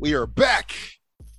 We 0.00 0.14
are 0.14 0.26
back, 0.26 0.76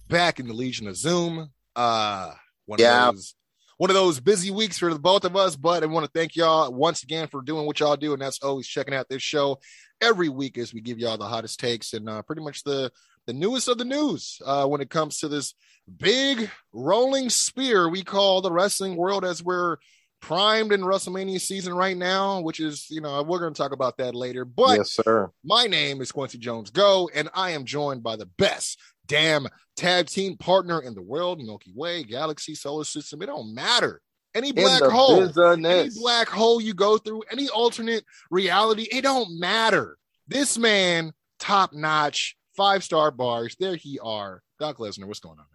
back 0.09 0.39
in 0.39 0.47
the 0.47 0.53
Legion 0.53 0.87
of 0.87 0.97
Zoom. 0.97 1.49
Uh, 1.75 2.33
one 2.65 2.79
Yeah. 2.79 3.07
of 3.07 3.15
those, 3.15 3.35
one 3.77 3.89
of 3.89 3.93
those 3.93 4.19
busy 4.19 4.51
weeks 4.51 4.77
for 4.77 4.93
the 4.93 4.99
both 4.99 5.23
of 5.23 5.37
us. 5.37 5.55
But 5.55 5.81
I 5.81 5.85
want 5.85 6.05
to 6.05 6.11
thank 6.13 6.35
y'all 6.35 6.69
once 6.73 7.01
again 7.03 7.29
for 7.29 7.41
doing 7.41 7.65
what 7.65 7.79
y'all 7.79 7.95
do, 7.95 8.11
and 8.11 8.21
that's 8.21 8.43
always 8.43 8.67
checking 8.67 8.93
out 8.93 9.07
this 9.07 9.23
show 9.23 9.59
every 10.01 10.27
week 10.27 10.57
as 10.57 10.73
we 10.73 10.81
give 10.81 10.99
y'all 10.99 11.17
the 11.17 11.25
hottest 11.25 11.59
takes 11.59 11.93
and 11.93 12.09
uh, 12.09 12.21
pretty 12.21 12.41
much 12.41 12.63
the 12.63 12.91
the 13.27 13.33
newest 13.33 13.67
of 13.67 13.77
the 13.77 13.85
news 13.85 14.41
uh, 14.45 14.65
when 14.65 14.81
it 14.81 14.89
comes 14.89 15.19
to 15.19 15.27
this 15.27 15.53
big 15.97 16.49
rolling 16.73 17.29
spear 17.29 17.87
we 17.89 18.01
call 18.01 18.41
the 18.41 18.51
wrestling 18.51 18.95
world 18.95 19.23
as 19.25 19.43
we're 19.43 19.75
primed 20.21 20.71
in 20.71 20.81
WrestleMania 20.81 21.39
season 21.39 21.73
right 21.73 21.97
now, 21.97 22.41
which 22.41 22.59
is, 22.59 22.87
you 22.89 23.01
know, 23.01 23.21
we're 23.23 23.39
going 23.39 23.53
to 23.53 23.57
talk 23.57 23.71
about 23.71 23.97
that 23.97 24.15
later. 24.15 24.45
But 24.45 24.77
yes, 24.77 24.91
sir. 24.91 25.31
my 25.43 25.65
name 25.65 26.01
is 26.01 26.11
Quincy 26.11 26.37
Jones 26.37 26.69
Go, 26.69 27.09
and 27.13 27.29
I 27.33 27.51
am 27.51 27.65
joined 27.65 28.03
by 28.03 28.15
the 28.15 28.27
best 28.37 28.79
damn 29.07 29.47
tag 29.75 30.07
team 30.07 30.37
partner 30.37 30.81
in 30.81 30.93
the 30.93 31.01
world, 31.01 31.39
Milky 31.39 31.73
Way, 31.75 32.03
Galaxy, 32.03 32.55
Solar 32.55 32.83
System. 32.83 33.21
It 33.21 33.27
don't 33.27 33.53
matter. 33.53 34.01
Any 34.35 34.51
black 34.51 34.83
hole, 34.83 35.27
any 35.39 35.89
black 35.99 36.27
hole 36.27 36.61
you 36.61 36.75
go 36.75 36.99
through, 36.99 37.23
any 37.31 37.49
alternate 37.49 38.03
reality, 38.29 38.87
it 38.91 39.01
don't 39.01 39.39
matter. 39.39 39.97
This 40.27 40.57
man, 40.57 41.13
top 41.39 41.73
notch, 41.73 42.37
five 42.55 42.83
star 42.83 43.09
bars. 43.09 43.55
There 43.59 43.75
he 43.75 43.99
are. 43.99 44.43
Doc 44.59 44.77
Lesnar, 44.77 45.05
what's 45.05 45.19
going 45.19 45.39
on? 45.39 45.45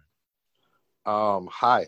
Man? 1.05 1.15
Um, 1.15 1.49
hi. 1.49 1.87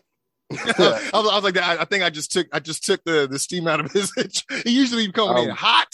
I, 0.51 1.09
was, 1.13 1.13
I 1.13 1.35
was 1.35 1.43
like 1.43 1.55
that. 1.55 1.63
I, 1.79 1.81
I 1.81 1.85
think 1.85 2.03
I 2.03 2.09
just 2.09 2.31
took 2.31 2.47
I 2.53 2.59
just 2.59 2.85
took 2.85 3.03
the 3.03 3.27
the 3.27 3.39
steam 3.39 3.67
out 3.67 3.79
of 3.79 3.91
his. 3.91 4.11
he 4.63 4.71
usually 4.71 5.11
coming 5.11 5.43
in 5.43 5.49
Um, 5.51 5.55
hot. 5.57 5.93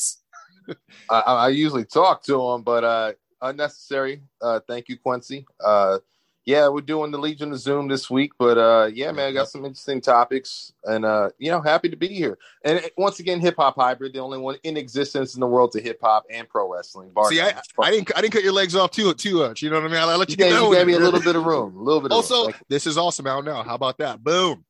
I, 1.10 1.20
I 1.20 1.34
I 1.45 1.50
usually 1.50 1.86
talk 1.86 2.23
to 2.23 2.40
him, 2.40 2.62
but 2.62 2.84
uh, 2.84 3.14
unnecessary. 3.42 4.22
Uh, 4.42 4.60
thank 4.68 4.90
you, 4.90 4.98
Quincy. 4.98 5.45
Uh, 5.64 6.00
yeah, 6.45 6.67
we're 6.67 6.81
doing 6.81 7.11
the 7.11 7.17
Legion 7.17 7.52
of 7.53 7.59
Zoom 7.59 7.88
this 7.88 8.09
week, 8.09 8.33
but 8.38 8.58
uh, 8.58 8.89
yeah, 8.94 9.11
man, 9.11 9.27
I 9.30 9.31
got 9.31 9.47
some 9.47 9.63
interesting 9.63 10.02
topics, 10.02 10.73
and 10.83 11.05
uh, 11.05 11.30
you 11.38 11.49
know, 11.52 11.61
happy 11.61 11.89
to 11.89 11.95
be 11.95 12.08
here. 12.08 12.38
And 12.63 12.80
it- 12.80 12.94
once 12.97 13.19
again, 13.19 13.39
hip 13.39 13.55
hop 13.58 13.75
hybrid, 13.75 14.13
the 14.13 14.19
only 14.19 14.38
one 14.38 14.58
in 14.64 14.75
existence 14.77 15.36
in 15.36 15.39
the 15.39 15.47
world 15.47 15.71
to 15.73 15.81
hip 15.81 15.99
hop 16.02 16.25
and 16.30 16.47
pro 16.49 16.71
wrestling. 16.71 17.11
bar 17.11 17.30
See, 17.31 17.39
I. 17.41 17.53
I 17.80 17.91
didn't 17.91 18.11
I 18.16 18.21
didn't 18.21 18.33
cut 18.33 18.44
your 18.44 18.53
legs 18.53 18.75
off 18.75 18.91
too 18.91 19.14
too 19.14 19.39
much. 19.39 19.61
You 19.61 19.69
know 19.69 19.77
what 19.77 19.86
I 19.86 19.88
mean? 19.88 19.97
I, 19.97 20.03
I 20.11 20.16
let 20.16 20.30
you 20.30 20.33
You 20.33 20.38
get 20.38 20.49
that 20.52 20.61
you 20.61 20.73
gave 20.75 20.88
me 20.88 20.94
a 20.94 20.99
little 20.99 21.21
bit 21.21 21.36
of 21.36 21.45
room, 21.45 21.75
a 21.77 21.81
little 21.81 22.02
bit. 22.02 22.11
Also, 22.11 22.49
this 22.69 22.86
is 22.88 22.97
awesome 22.97 23.27
out 23.27 23.45
now. 23.45 23.64
How 23.64 23.75
about 23.75 23.97
that? 23.99 24.23
Boom. 24.23 24.66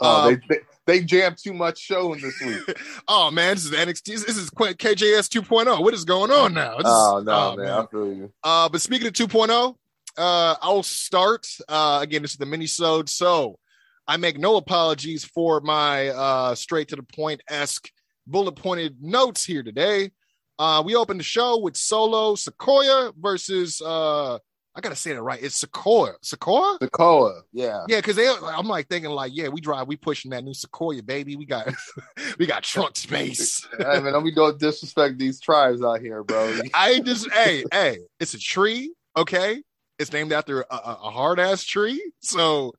oh, 0.00 0.28
um, 0.28 0.40
they, 0.48 0.54
they 0.56 0.60
they 0.86 1.04
jammed 1.04 1.38
too 1.38 1.54
much 1.54 1.78
showing 1.78 2.20
this 2.20 2.40
week. 2.44 2.76
Oh 3.08 3.30
man, 3.30 3.54
this 3.56 3.64
is 3.64 3.72
NXT. 3.72 4.26
This 4.26 4.36
is 4.36 4.50
KJS 4.50 5.28
2.0. 5.28 5.82
What 5.82 5.92
is 5.94 6.04
going 6.04 6.30
on 6.30 6.54
now? 6.54 6.78
This 6.78 6.86
Oh 6.86 7.22
no, 7.24 7.32
oh, 7.52 7.56
man, 7.56 7.68
I 7.70 7.86
feel 7.86 8.06
you. 8.12 8.32
Uh, 8.42 8.68
but 8.68 8.80
speaking 8.80 9.06
of 9.08 9.12
2.0, 9.12 9.76
uh, 10.16 10.56
I'll 10.60 10.82
start. 10.82 11.46
Uh, 11.68 12.00
again, 12.02 12.22
this 12.22 12.32
is 12.32 12.36
the 12.36 12.46
mini-sode, 12.46 13.08
so 13.08 13.58
I 14.06 14.16
make 14.16 14.38
no 14.38 14.56
apologies 14.56 15.24
for 15.24 15.60
my 15.60 16.08
uh 16.08 16.54
straight 16.54 16.88
to 16.88 16.96
the 16.96 17.02
point 17.02 17.40
esque 17.48 17.88
bullet 18.26 18.52
pointed 18.52 19.02
notes 19.02 19.44
here 19.44 19.62
today. 19.62 20.10
Uh, 20.58 20.82
we 20.84 20.94
opened 20.94 21.20
the 21.20 21.24
show 21.24 21.58
with 21.58 21.76
Solo 21.76 22.34
Sequoia 22.34 23.12
versus 23.18 23.80
uh, 23.84 24.38
I 24.74 24.80
gotta 24.80 24.96
say 24.96 25.12
that 25.12 25.22
right. 25.22 25.42
It's 25.42 25.56
Sequoia. 25.56 26.12
Sequoia. 26.22 26.78
Sequoia. 26.80 27.42
yeah. 27.52 27.84
Yeah, 27.88 27.98
because 27.98 28.16
they, 28.16 28.26
I'm 28.26 28.66
like 28.68 28.88
thinking 28.88 29.10
like, 29.10 29.32
yeah, 29.34 29.48
we 29.48 29.60
drive, 29.60 29.86
we 29.86 29.96
pushing 29.96 30.30
that 30.30 30.44
new 30.44 30.54
Sequoia, 30.54 31.02
baby. 31.02 31.36
We 31.36 31.44
got, 31.44 31.74
we 32.38 32.46
got 32.46 32.62
trunk 32.62 32.96
space. 32.96 33.66
I 33.84 34.00
mean, 34.00 34.12
don't 34.12 34.24
be 34.24 34.32
don't 34.32 34.58
disrespect 34.58 35.18
these 35.18 35.40
tribes 35.40 35.82
out 35.82 36.00
here, 36.00 36.24
bro. 36.24 36.60
I 36.74 37.00
just, 37.00 37.30
hey, 37.32 37.64
hey, 37.70 37.98
it's 38.18 38.32
a 38.32 38.38
tree, 38.38 38.94
okay? 39.16 39.62
It's 40.02 40.12
named 40.12 40.32
after 40.32 40.60
a, 40.62 40.66
a 40.70 41.10
hard 41.10 41.40
ass 41.40 41.64
tree, 41.64 42.12
so 42.20 42.74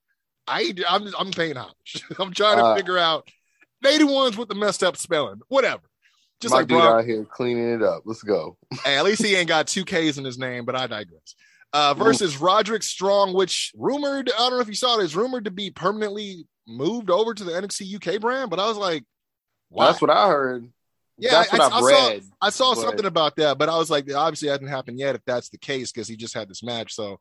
I, 0.47 0.73
I'm, 0.87 1.07
I'm 1.17 1.31
paying 1.31 1.55
homage. 1.57 2.03
I'm 2.19 2.33
trying 2.33 2.57
to 2.57 2.63
Uh, 2.65 2.75
figure 2.75 2.97
out. 2.97 3.27
They 3.81 3.97
the 3.97 4.07
ones 4.07 4.37
with 4.37 4.47
the 4.47 4.55
messed 4.55 4.83
up 4.83 4.95
spelling, 4.95 5.41
whatever. 5.49 5.81
Just 6.39 6.53
My 6.53 6.59
like 6.59 6.67
dude 6.67 6.79
Brock, 6.79 6.99
out 6.99 7.05
here 7.05 7.25
cleaning 7.25 7.73
it 7.73 7.81
up. 7.83 8.03
Let's 8.05 8.23
go. 8.23 8.57
Hey, 8.83 8.97
at 8.97 9.03
least 9.03 9.23
he 9.23 9.35
ain't 9.35 9.47
got 9.47 9.67
two 9.67 9.83
K's 9.85 10.17
in 10.17 10.23
his 10.25 10.37
name, 10.37 10.63
but 10.65 10.75
I 10.75 10.87
digress. 10.87 11.35
Uh, 11.73 11.93
versus 11.93 12.37
Roderick 12.37 12.83
Strong, 12.83 13.33
which 13.33 13.71
rumored, 13.75 14.29
I 14.31 14.37
don't 14.37 14.51
know 14.51 14.59
if 14.59 14.67
you 14.67 14.75
saw 14.75 14.99
it, 14.99 15.03
is 15.03 15.15
rumored 15.15 15.45
to 15.45 15.51
be 15.51 15.71
permanently 15.71 16.45
moved 16.67 17.09
over 17.09 17.33
to 17.33 17.43
the 17.43 17.51
NXT 17.51 17.95
UK 17.95 18.21
brand, 18.21 18.49
but 18.49 18.59
I 18.59 18.67
was 18.67 18.77
like, 18.77 19.03
why? 19.69 19.87
That's 19.87 20.01
what 20.01 20.11
I 20.11 20.27
heard. 20.27 20.71
Yeah, 21.23 21.31
that's 21.31 21.51
what 21.51 21.61
I- 21.61 21.65
I, 21.65 21.67
I 21.67 21.79
saw- 21.79 22.07
read. 22.09 22.23
I 22.41 22.49
saw 22.49 22.75
but- 22.75 22.81
something 22.81 23.05
about 23.05 23.35
that, 23.37 23.57
but 23.57 23.69
I 23.69 23.77
was 23.77 23.89
like, 23.89 24.11
obviously, 24.13 24.49
it 24.49 24.51
hasn't 24.51 24.69
happened 24.69 24.99
yet 24.99 25.15
if 25.15 25.21
that's 25.25 25.49
the 25.49 25.57
case 25.57 25.91
because 25.91 26.07
he 26.07 26.15
just 26.15 26.33
had 26.33 26.49
this 26.49 26.63
match. 26.63 26.93
So, 26.93 27.19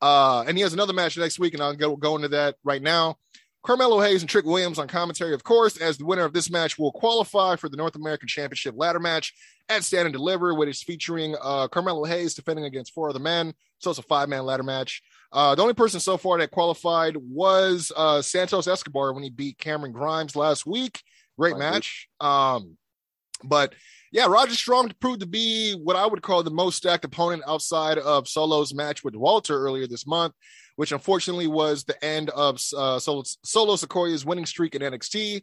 uh, 0.00 0.44
and 0.46 0.56
he 0.56 0.62
has 0.62 0.72
another 0.72 0.92
match 0.92 1.16
next 1.16 1.38
week, 1.38 1.54
and 1.54 1.62
I'll 1.62 1.74
go, 1.76 1.96
go 1.96 2.16
into 2.16 2.28
that 2.28 2.56
right 2.64 2.82
now. 2.82 3.16
Carmelo 3.64 4.00
Hayes 4.00 4.22
and 4.22 4.28
Trick 4.28 4.44
Williams 4.44 4.80
on 4.80 4.88
commentary, 4.88 5.34
of 5.34 5.44
course, 5.44 5.76
as 5.76 5.96
the 5.96 6.04
winner 6.04 6.24
of 6.24 6.32
this 6.32 6.50
match 6.50 6.76
will 6.80 6.90
qualify 6.90 7.54
for 7.54 7.68
the 7.68 7.76
North 7.76 7.94
American 7.94 8.26
Championship 8.26 8.74
ladder 8.76 8.98
match 8.98 9.32
at 9.68 9.84
Stand 9.84 10.06
and 10.06 10.12
Deliver, 10.12 10.52
which 10.52 10.68
is 10.68 10.82
featuring 10.82 11.36
uh, 11.40 11.68
Carmelo 11.68 12.02
Hayes 12.04 12.34
defending 12.34 12.64
against 12.64 12.92
four 12.92 13.08
other 13.10 13.20
men. 13.20 13.54
So 13.78 13.90
it's 13.90 14.00
a 14.00 14.02
five 14.02 14.28
man 14.28 14.44
ladder 14.46 14.64
match. 14.64 15.00
Uh, 15.30 15.54
the 15.54 15.62
only 15.62 15.74
person 15.74 16.00
so 16.00 16.16
far 16.16 16.38
that 16.38 16.50
qualified 16.50 17.16
was 17.16 17.92
uh, 17.96 18.20
Santos 18.20 18.66
Escobar 18.66 19.12
when 19.12 19.22
he 19.22 19.30
beat 19.30 19.58
Cameron 19.58 19.92
Grimes 19.92 20.34
last 20.34 20.66
week. 20.66 21.00
Great 21.38 21.52
Right. 21.52 21.60
match. 21.60 22.08
Um, 22.20 22.76
but 23.44 23.74
yeah, 24.12 24.26
Roger 24.26 24.54
Strong 24.54 24.92
proved 25.00 25.20
to 25.20 25.26
be 25.26 25.72
what 25.72 25.96
I 25.96 26.06
would 26.06 26.20
call 26.20 26.42
the 26.42 26.50
most 26.50 26.76
stacked 26.76 27.04
opponent 27.04 27.42
outside 27.48 27.96
of 27.96 28.28
Solo's 28.28 28.74
match 28.74 29.02
with 29.02 29.16
Walter 29.16 29.58
earlier 29.58 29.86
this 29.86 30.06
month, 30.06 30.34
which 30.76 30.92
unfortunately 30.92 31.46
was 31.46 31.84
the 31.84 32.04
end 32.04 32.28
of 32.30 32.60
uh, 32.76 32.98
Solo, 32.98 33.22
Solo 33.42 33.76
Sequoia's 33.76 34.26
winning 34.26 34.44
streak 34.44 34.74
in 34.74 34.82
NXT. 34.82 35.42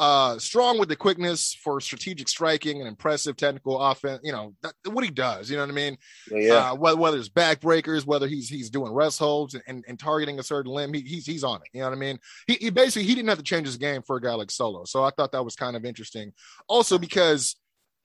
Uh, 0.00 0.38
strong 0.38 0.78
with 0.78 0.88
the 0.88 0.96
quickness 0.96 1.54
for 1.62 1.78
strategic 1.78 2.26
striking 2.26 2.78
and 2.78 2.88
impressive 2.88 3.36
technical 3.36 3.78
offense. 3.78 4.20
You 4.24 4.32
know 4.32 4.54
that, 4.62 4.72
what 4.86 5.04
he 5.04 5.10
does. 5.10 5.50
You 5.50 5.58
know 5.58 5.64
what 5.64 5.72
I 5.72 5.74
mean? 5.74 5.98
Yeah, 6.30 6.70
Uh, 6.70 6.74
whether, 6.74 6.96
whether 6.96 7.18
it's 7.18 7.28
backbreakers, 7.28 8.06
whether 8.06 8.26
he's 8.26 8.48
he's 8.48 8.70
doing 8.70 8.94
rest 8.94 9.18
holds 9.18 9.52
and, 9.52 9.62
and, 9.66 9.84
and 9.86 9.98
targeting 9.98 10.38
a 10.38 10.42
certain 10.42 10.72
limb, 10.72 10.94
he, 10.94 11.02
he's 11.02 11.26
he's 11.26 11.44
on 11.44 11.56
it. 11.56 11.68
You 11.74 11.80
know 11.80 11.90
what 11.90 11.96
I 11.96 12.00
mean? 12.00 12.18
He, 12.46 12.54
he 12.54 12.70
basically 12.70 13.06
he 13.06 13.14
didn't 13.14 13.28
have 13.28 13.36
to 13.36 13.44
change 13.44 13.66
his 13.66 13.76
game 13.76 14.00
for 14.00 14.16
a 14.16 14.22
guy 14.22 14.32
like 14.32 14.50
Solo. 14.50 14.84
So 14.84 15.04
I 15.04 15.10
thought 15.10 15.32
that 15.32 15.44
was 15.44 15.54
kind 15.54 15.76
of 15.76 15.84
interesting. 15.84 16.32
Also 16.66 16.96
because 16.98 17.56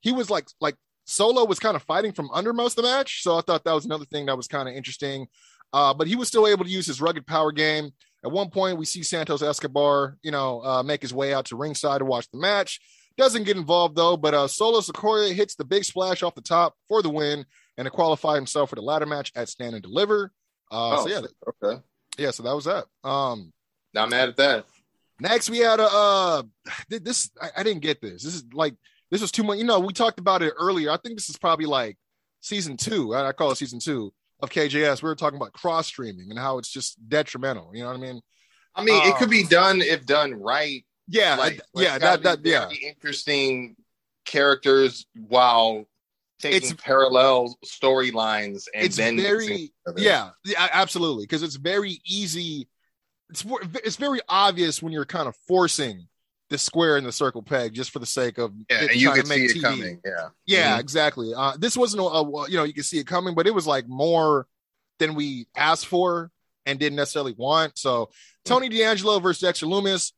he 0.01 0.11
was 0.11 0.29
like 0.29 0.49
like 0.59 0.75
Solo 1.05 1.45
was 1.45 1.59
kind 1.59 1.77
of 1.77 1.83
fighting 1.83 2.11
from 2.11 2.29
under 2.33 2.51
most 2.51 2.77
of 2.77 2.83
the 2.83 2.89
match. 2.89 3.23
So 3.23 3.37
I 3.37 3.41
thought 3.41 3.63
that 3.63 3.73
was 3.73 3.85
another 3.85 4.05
thing 4.05 4.25
that 4.25 4.35
was 4.35 4.49
kind 4.49 4.67
of 4.67 4.75
interesting. 4.75 5.27
Uh, 5.71 5.93
but 5.93 6.07
he 6.07 6.17
was 6.17 6.27
still 6.27 6.45
able 6.47 6.65
to 6.65 6.71
use 6.71 6.85
his 6.87 6.99
rugged 6.99 7.25
power 7.25 7.53
game. 7.53 7.91
At 8.25 8.31
one 8.31 8.49
point, 8.49 8.79
we 8.79 8.85
see 8.85 9.03
Santos 9.03 9.43
Escobar, 9.43 10.17
you 10.23 10.31
know, 10.31 10.63
uh, 10.63 10.81
make 10.81 11.03
his 11.03 11.13
way 11.13 11.31
out 11.31 11.45
to 11.45 11.55
ringside 11.55 11.99
to 11.99 12.05
watch 12.05 12.27
the 12.31 12.39
match. 12.39 12.81
Doesn't 13.17 13.43
get 13.43 13.55
involved 13.55 13.95
though, 13.95 14.17
but 14.17 14.33
uh, 14.33 14.47
Solo 14.47 14.81
Sequoia 14.81 15.31
hits 15.31 15.53
the 15.55 15.63
big 15.63 15.83
splash 15.83 16.23
off 16.23 16.33
the 16.33 16.41
top 16.41 16.73
for 16.89 17.03
the 17.03 17.09
win 17.09 17.45
and 17.77 17.85
to 17.85 17.91
qualify 17.91 18.33
himself 18.33 18.69
for 18.69 18.75
the 18.75 18.81
ladder 18.81 19.05
match 19.05 19.31
at 19.35 19.47
Stand 19.47 19.75
and 19.75 19.83
Deliver. 19.83 20.31
Uh, 20.71 20.97
oh, 20.97 21.07
so 21.07 21.09
yeah, 21.09 21.21
okay. 21.63 21.81
yeah, 22.17 22.31
so 22.31 22.41
that 22.41 22.55
was 22.55 22.65
that. 22.65 22.85
Um, 23.07 23.53
Not 23.93 24.09
mad 24.09 24.29
at 24.29 24.37
that. 24.37 24.65
next 25.19 25.49
we 25.51 25.59
had 25.59 25.79
a 25.79 25.87
uh, 25.87 26.43
this. 26.89 27.29
I, 27.39 27.49
I 27.57 27.63
didn't 27.63 27.83
get 27.83 28.01
this. 28.01 28.23
This 28.23 28.33
is 28.33 28.43
like 28.51 28.73
this 29.11 29.21
was 29.21 29.31
too 29.31 29.43
much. 29.43 29.59
You 29.59 29.65
know, 29.65 29.79
we 29.79 29.93
talked 29.93 30.19
about 30.19 30.41
it 30.41 30.53
earlier. 30.57 30.89
I 30.89 30.97
think 30.97 31.15
this 31.15 31.29
is 31.29 31.37
probably 31.37 31.67
like 31.67 31.95
season 32.41 32.75
two. 32.75 33.13
I, 33.13 33.27
I 33.27 33.33
call 33.33 33.51
it 33.51 33.57
season 33.57 33.79
two 33.79 34.11
of 34.41 34.49
KJS. 34.49 35.01
We 35.01 35.07
were 35.09 35.15
talking 35.15 35.37
about 35.37 35.53
cross 35.53 35.87
streaming 35.87 36.29
and 36.29 36.39
how 36.39 36.57
it's 36.57 36.69
just 36.69 36.97
detrimental. 37.07 37.71
You 37.73 37.83
know 37.83 37.89
what 37.89 37.97
I 37.97 38.01
mean? 38.01 38.21
I 38.75 38.83
mean, 38.83 39.01
it 39.07 39.13
Uh, 39.13 39.17
could 39.17 39.29
be 39.29 39.43
done 39.43 39.81
if 39.81 40.05
done 40.05 40.33
right. 40.33 40.85
Yeah, 41.07 41.35
Like, 41.35 41.61
I- 41.75 41.81
yeah, 41.81 41.91
like, 41.93 42.01
that 42.01 42.23
that 42.23 42.39
yeah. 42.45 42.69
interesting 42.69 43.75
characters 44.25 45.05
while 45.13 45.85
taking 46.39 46.57
It's- 46.71 46.73
parallel 46.83 47.57
storylines 47.65 48.65
and 48.73 48.83
it's 48.83 48.97
then 48.97 49.15
very 49.17 49.71
yeah, 49.97 50.31
yeah 50.43 50.67
absolutely 50.73 51.23
because 51.23 51.43
it's 51.43 51.55
very 51.55 52.01
easy 52.05 52.67
it's 53.29 53.45
it's 53.83 53.95
very 53.95 54.19
obvious 54.27 54.81
when 54.83 54.91
you're 54.91 55.05
kind 55.05 55.27
of 55.27 55.35
forcing 55.47 56.07
the 56.49 56.57
square 56.57 56.95
and 56.97 57.05
the 57.05 57.11
circle 57.11 57.41
peg 57.41 57.73
just 57.73 57.91
for 57.91 57.99
the 57.99 58.05
sake 58.05 58.37
of 58.37 58.53
yeah, 58.69 58.81
and 58.81 58.95
you 58.95 59.07
trying 59.07 59.15
can 59.21 59.23
to 59.25 59.29
make 59.29 59.49
see 59.49 59.59
it 59.59 59.61
coming. 59.61 60.01
Yeah, 60.05 60.29
Yeah, 60.45 60.77
Mhm. 60.77 60.79
exactly. 60.81 61.33
Uh, 61.35 61.53
this 61.57 61.75
wasn't 61.75 62.01
a, 62.01 62.05
a 62.05 62.49
you 62.49 62.57
know 62.57 62.63
you 62.63 62.73
can 62.73 62.83
see 62.83 62.99
it 62.99 63.07
coming, 63.07 63.33
but 63.35 63.47
it 63.47 63.53
was 63.53 63.65
like 63.65 63.87
more 63.87 64.45
than 64.99 65.15
we 65.15 65.47
asked 65.55 65.87
for 65.87 66.31
and 66.65 66.79
didn't 66.79 66.95
necessarily 66.97 67.33
want. 67.37 67.77
So 67.77 68.09
Tony 68.43 68.69
D'Angelo 68.69 69.19
versus 69.19 69.41
Dexter 69.41 69.65
Lumis. 69.65 70.11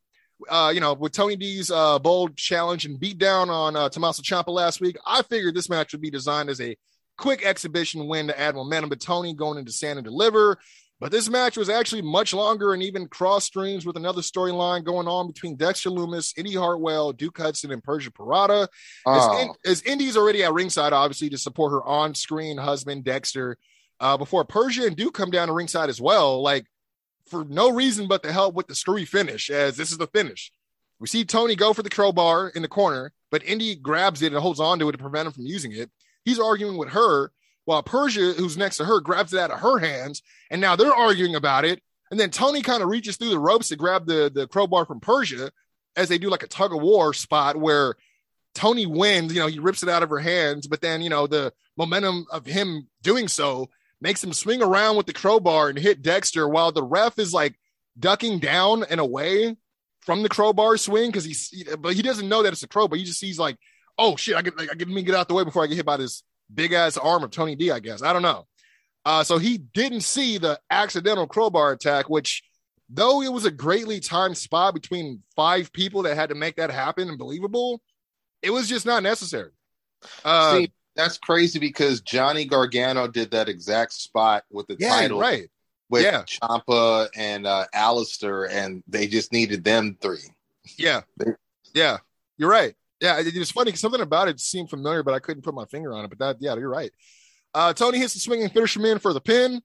Uh, 0.47 0.69
you 0.71 0.79
know, 0.79 0.93
with 0.93 1.13
Tony 1.13 1.35
D's 1.35 1.71
uh, 1.71 1.97
bold 1.97 2.37
challenge 2.37 2.85
and 2.85 2.99
beat 2.99 3.17
down 3.17 3.49
on 3.49 3.75
uh, 3.75 3.89
Tommaso 3.89 4.21
Ciampa 4.21 4.49
last 4.49 4.79
week, 4.79 4.95
I 5.03 5.23
figured 5.23 5.55
this 5.55 5.67
match 5.67 5.93
would 5.93 6.01
be 6.01 6.11
designed 6.11 6.51
as 6.51 6.61
a 6.61 6.77
quick 7.17 7.43
exhibition 7.43 8.05
win 8.07 8.27
to 8.27 8.39
add 8.39 8.53
momentum. 8.53 8.89
But 8.89 8.99
Tony 8.99 9.33
going 9.33 9.57
into 9.57 9.71
stand 9.71 9.97
and 9.97 10.05
deliver. 10.05 10.59
But 10.99 11.11
this 11.11 11.29
match 11.29 11.57
was 11.57 11.69
actually 11.69 12.01
much 12.01 12.33
longer 12.33 12.73
and 12.73 12.81
even 12.81 13.07
cross 13.07 13.45
streams 13.45 13.85
with 13.85 13.97
another 13.97 14.21
storyline 14.21 14.83
going 14.83 15.07
on 15.07 15.27
between 15.27 15.55
Dexter 15.55 15.91
Lumis, 15.91 16.35
Indy 16.37 16.55
Hartwell, 16.55 17.11
Duke 17.13 17.37
Hudson, 17.37 17.71
and 17.71 17.83
Persia 17.83 18.09
Pirotta. 18.09 18.63
As, 18.63 18.69
Oh, 19.05 19.39
In- 19.41 19.71
as 19.71 19.81
Indy's 19.83 20.17
already 20.17 20.43
at 20.43 20.53
ringside, 20.53 20.93
obviously, 20.93 21.29
to 21.29 21.37
support 21.37 21.71
her 21.71 21.83
on 21.83 22.15
screen 22.15 22.57
husband, 22.57 23.03
Dexter, 23.03 23.57
uh, 23.99 24.17
before 24.17 24.43
Persia 24.43 24.87
and 24.87 24.95
Duke 24.95 25.13
come 25.13 25.29
down 25.29 25.47
to 25.49 25.53
ringside 25.53 25.89
as 25.89 26.01
well, 26.01 26.41
like 26.41 26.65
for 27.29 27.45
no 27.45 27.71
reason 27.71 28.07
but 28.07 28.23
to 28.23 28.31
help 28.31 28.55
with 28.55 28.65
the 28.67 28.73
screwy 28.75 29.05
finish, 29.05 29.49
as 29.51 29.77
this 29.77 29.91
is 29.91 29.97
the 29.99 30.07
finish. 30.07 30.51
We 30.99 31.07
see 31.07 31.25
Tony 31.25 31.55
go 31.55 31.73
for 31.73 31.83
the 31.83 31.91
crowbar 31.91 32.49
in 32.49 32.63
the 32.63 32.67
corner, 32.67 33.11
but 33.29 33.43
Indy 33.43 33.75
grabs 33.75 34.23
it 34.23 34.33
and 34.33 34.41
holds 34.41 34.59
on 34.59 34.79
to 34.79 34.89
it 34.89 34.93
to 34.93 34.97
prevent 34.97 35.27
him 35.27 35.33
from 35.33 35.45
using 35.45 35.73
it. 35.73 35.91
He's 36.25 36.39
arguing 36.39 36.77
with 36.77 36.89
her 36.89 37.31
while 37.67 37.83
Persia, 37.83 38.31
who's 38.31 38.55
next 38.55 38.77
to 38.77 38.85
her, 38.85 39.01
grabs 39.01 39.33
it 39.33 39.41
out 39.41 39.51
of 39.51 39.59
her 39.59 39.77
hands, 39.77 40.23
and 40.49 40.61
now 40.61 40.77
they're 40.77 40.93
arguing 40.93 41.35
about 41.35 41.65
it. 41.65 41.83
And 42.09 42.17
then 42.17 42.29
Tony 42.29 42.61
kind 42.61 42.81
of 42.81 42.87
reaches 42.87 43.17
through 43.17 43.31
the 43.31 43.39
ropes 43.39 43.67
to 43.67 43.75
grab 43.75 44.05
the, 44.05 44.31
the 44.33 44.47
crowbar 44.47 44.85
from 44.85 45.01
Persia 45.01 45.51
as 45.97 46.07
they 46.07 46.17
do 46.17 46.29
like 46.29 46.43
a 46.43 46.47
tug 46.47 46.73
of 46.73 46.81
war 46.81 47.13
spot 47.13 47.57
where 47.57 47.95
Tony 48.55 48.85
wins, 48.85 49.33
you 49.33 49.41
know, 49.41 49.47
he 49.47 49.59
rips 49.59 49.83
it 49.83 49.89
out 49.89 50.01
of 50.01 50.09
her 50.09 50.19
hands, 50.19 50.65
but 50.65 50.79
then, 50.79 51.01
you 51.01 51.09
know, 51.09 51.27
the 51.27 51.51
momentum 51.75 52.25
of 52.31 52.45
him 52.45 52.87
doing 53.03 53.27
so 53.27 53.69
makes 53.99 54.23
him 54.23 54.31
swing 54.31 54.63
around 54.63 54.95
with 54.95 55.05
the 55.05 55.11
crowbar 55.11 55.67
and 55.67 55.77
hit 55.77 56.01
Dexter 56.01 56.47
while 56.47 56.71
the 56.71 56.83
ref 56.83 57.19
is 57.19 57.33
like 57.33 57.59
ducking 57.99 58.39
down 58.39 58.85
and 58.89 59.01
away 59.01 59.57
from 59.99 60.23
the 60.23 60.29
crowbar 60.29 60.77
swing 60.77 61.09
because 61.09 61.25
he's, 61.25 61.51
but 61.79 61.95
he 61.95 62.01
doesn't 62.01 62.29
know 62.29 62.43
that 62.43 62.53
it's 62.53 62.63
a 62.63 62.67
crowbar. 62.69 62.97
He 62.97 63.03
just 63.03 63.19
sees 63.19 63.37
like, 63.37 63.57
oh 63.97 64.15
shit, 64.15 64.37
I 64.37 64.41
get, 64.41 64.57
like, 64.57 64.71
I 64.71 64.75
get 64.75 64.87
me 64.87 65.03
get 65.03 65.15
out 65.15 65.27
the 65.27 65.33
way 65.33 65.43
before 65.43 65.65
I 65.65 65.67
get 65.67 65.75
hit 65.75 65.85
by 65.85 65.97
this 65.97 66.23
big 66.53 66.73
ass 66.73 66.97
arm 66.97 67.23
of 67.23 67.31
Tony 67.31 67.55
D, 67.55 67.71
I 67.71 67.79
guess. 67.79 68.01
I 68.01 68.13
don't 68.13 68.21
know. 68.21 68.47
Uh, 69.05 69.23
so 69.23 69.37
he 69.37 69.57
didn't 69.57 70.01
see 70.01 70.37
the 70.37 70.59
accidental 70.69 71.27
crowbar 71.27 71.71
attack, 71.71 72.09
which 72.09 72.43
though 72.89 73.21
it 73.21 73.31
was 73.31 73.45
a 73.45 73.51
greatly 73.51 73.99
timed 73.99 74.37
spot 74.37 74.73
between 74.73 75.23
five 75.35 75.71
people 75.71 76.03
that 76.03 76.15
had 76.15 76.29
to 76.29 76.35
make 76.35 76.57
that 76.57 76.71
happen 76.71 77.09
and 77.09 77.17
believable, 77.17 77.81
it 78.41 78.49
was 78.49 78.67
just 78.67 78.85
not 78.85 79.03
necessary. 79.03 79.51
Uh, 80.25 80.57
see, 80.57 80.71
that's 80.95 81.17
crazy 81.17 81.59
because 81.59 82.01
Johnny 82.01 82.45
Gargano 82.45 83.07
did 83.07 83.31
that 83.31 83.49
exact 83.49 83.93
spot 83.93 84.43
with 84.51 84.67
the 84.67 84.75
yeah, 84.79 84.89
title 84.89 85.19
right. 85.19 85.49
with 85.89 86.03
yeah. 86.03 86.23
Ciampa 86.23 87.07
and 87.15 87.47
uh, 87.47 87.65
Aleister, 87.73 88.49
and 88.49 88.83
they 88.87 89.07
just 89.07 89.31
needed 89.31 89.63
them 89.63 89.97
three. 90.01 90.19
Yeah. 90.77 91.01
They- 91.17 91.31
Yeah. 91.73 91.97
You're 92.37 92.49
right. 92.49 92.75
Yeah. 93.01 93.19
It, 93.19 93.27
it 93.27 93.39
was 93.39 93.51
funny 93.51 93.73
something 93.73 94.01
about 94.01 94.27
it 94.27 94.39
seemed 94.39 94.69
familiar, 94.69 95.03
but 95.03 95.13
I 95.13 95.19
couldn't 95.19 95.43
put 95.43 95.53
my 95.53 95.65
finger 95.65 95.93
on 95.93 96.05
it. 96.05 96.09
But 96.09 96.19
that, 96.19 96.37
yeah, 96.39 96.55
you're 96.55 96.69
right. 96.69 96.91
Uh, 97.53 97.73
Tony 97.73 97.97
hits 97.97 98.13
the 98.13 98.19
swinging 98.19 98.49
fisherman 98.49 98.99
for 98.99 99.13
the 99.13 99.21
pin 99.21 99.61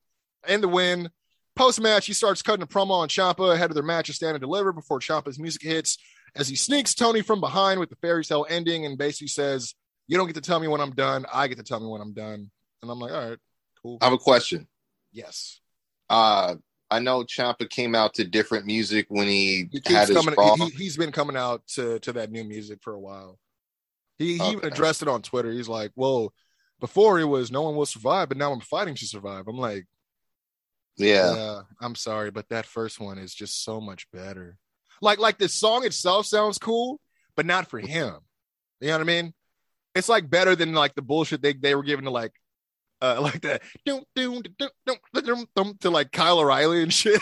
and 0.47 0.63
the 0.63 0.69
win. 0.69 1.11
Post 1.55 1.81
match, 1.83 2.07
he 2.07 2.15
starts 2.15 2.41
cutting 2.41 2.63
a 2.63 2.67
promo 2.67 2.93
on 2.93 3.09
Ciampa 3.09 3.55
ahead 3.55 3.71
of 3.71 3.75
their 3.75 3.83
match 3.85 4.09
of 4.09 4.15
stand 4.15 4.35
and 4.35 4.41
deliver 4.41 4.73
before 4.73 5.01
Ciampa's 5.01 5.39
music 5.39 5.63
hits 5.63 5.99
as 6.35 6.49
he 6.49 6.57
sneaks 6.57 6.95
Tony 6.95 7.21
from 7.21 7.41
behind 7.41 7.79
with 7.79 7.91
the 7.91 7.97
fairy 7.97 8.25
tale 8.25 8.47
ending 8.49 8.87
and 8.87 8.97
basically 8.97 9.27
says, 9.29 9.75
You 10.07 10.17
don't 10.17 10.27
get 10.27 10.37
to 10.37 10.41
tell 10.41 10.59
me 10.61 10.69
when 10.69 10.81
I'm 10.81 10.93
done. 10.95 11.27
I 11.31 11.49
get 11.49 11.59
to 11.59 11.65
tell 11.65 11.81
me 11.81 11.87
when 11.89 12.01
I'm 12.01 12.15
done. 12.15 12.51
And 12.81 12.91
I'm 12.91 12.99
like, 12.99 13.13
All 13.13 13.29
right, 13.29 13.39
cool. 13.83 13.99
I 14.01 14.07
have 14.07 14.15
a 14.15 14.19
question. 14.19 14.67
yes. 15.13 15.61
Uh, 16.09 16.55
I 16.93 16.99
know 16.99 17.25
Ciampa 17.25 17.69
came 17.71 17.95
out 17.95 18.13
to 18.15 18.25
different 18.25 18.67
music 18.67 19.07
when 19.09 19.27
he, 19.27 19.69
He 19.73 19.95
had 19.95 20.09
his 20.09 20.17
coming. 20.17 20.35
Raw. 20.37 20.57
He, 20.57 20.69
he's 20.71 20.97
been 20.99 21.11
coming 21.11 21.37
out 21.37 21.67
to 21.69 21.99
to 22.01 22.13
that 22.13 22.31
new 22.31 22.45
music 22.45 22.81
for 22.83 22.93
a 22.93 23.01
while. 23.01 23.39
He, 24.19 24.37
he 24.37 24.51
even 24.51 24.67
addressed 24.67 25.01
it 25.01 25.09
on 25.09 25.23
Twitter. 25.23 25.51
He's 25.51 25.69
like, 25.69 25.93
"Well, 25.97 26.35
before 26.81 27.19
it 27.19 27.25
was 27.25 27.51
no 27.51 27.63
one 27.63 27.77
will 27.77 27.87
survive, 27.87 28.29
but 28.29 28.37
now 28.37 28.53
I'm 28.53 28.61
fighting 28.61 28.95
to 28.95 29.07
survive." 29.07 29.49
I'm 29.49 29.57
like, 29.57 29.87
yeah. 30.99 31.35
"Yeah, 31.35 31.61
I'm 31.81 31.95
sorry, 31.95 32.31
but 32.31 32.49
that 32.51 32.67
first 32.67 33.01
one 33.01 33.17
is 33.17 33.35
just 33.35 33.65
so 33.65 33.81
much 33.81 34.11
better." 34.13 34.59
Like, 35.01 35.19
like 35.19 35.39
the 35.39 35.49
song 35.49 35.87
itself 35.87 36.27
sounds 36.27 36.59
cool, 36.59 37.01
but 37.37 37.47
not 37.47 37.71
for 37.71 37.79
him. 37.79 38.17
You 38.81 38.89
know 38.89 38.95
what 38.95 39.01
I 39.01 39.05
mean? 39.05 39.33
It's 39.95 40.11
like 40.11 40.29
better 40.29 40.55
than 40.55 40.75
like 40.75 40.95
the 40.95 41.03
bullshit 41.03 41.41
they 41.41 41.55
they 41.55 41.75
were 41.75 41.83
giving 41.83 42.05
to 42.05 42.11
like. 42.11 42.33
Uh, 43.03 43.21
like 43.21 43.41
that, 43.43 43.63
to 45.81 45.91
like 45.91 46.13
Kyle 46.13 46.39
O'Reilly 46.39 46.83
and 46.85 46.93
shit. 46.95 47.21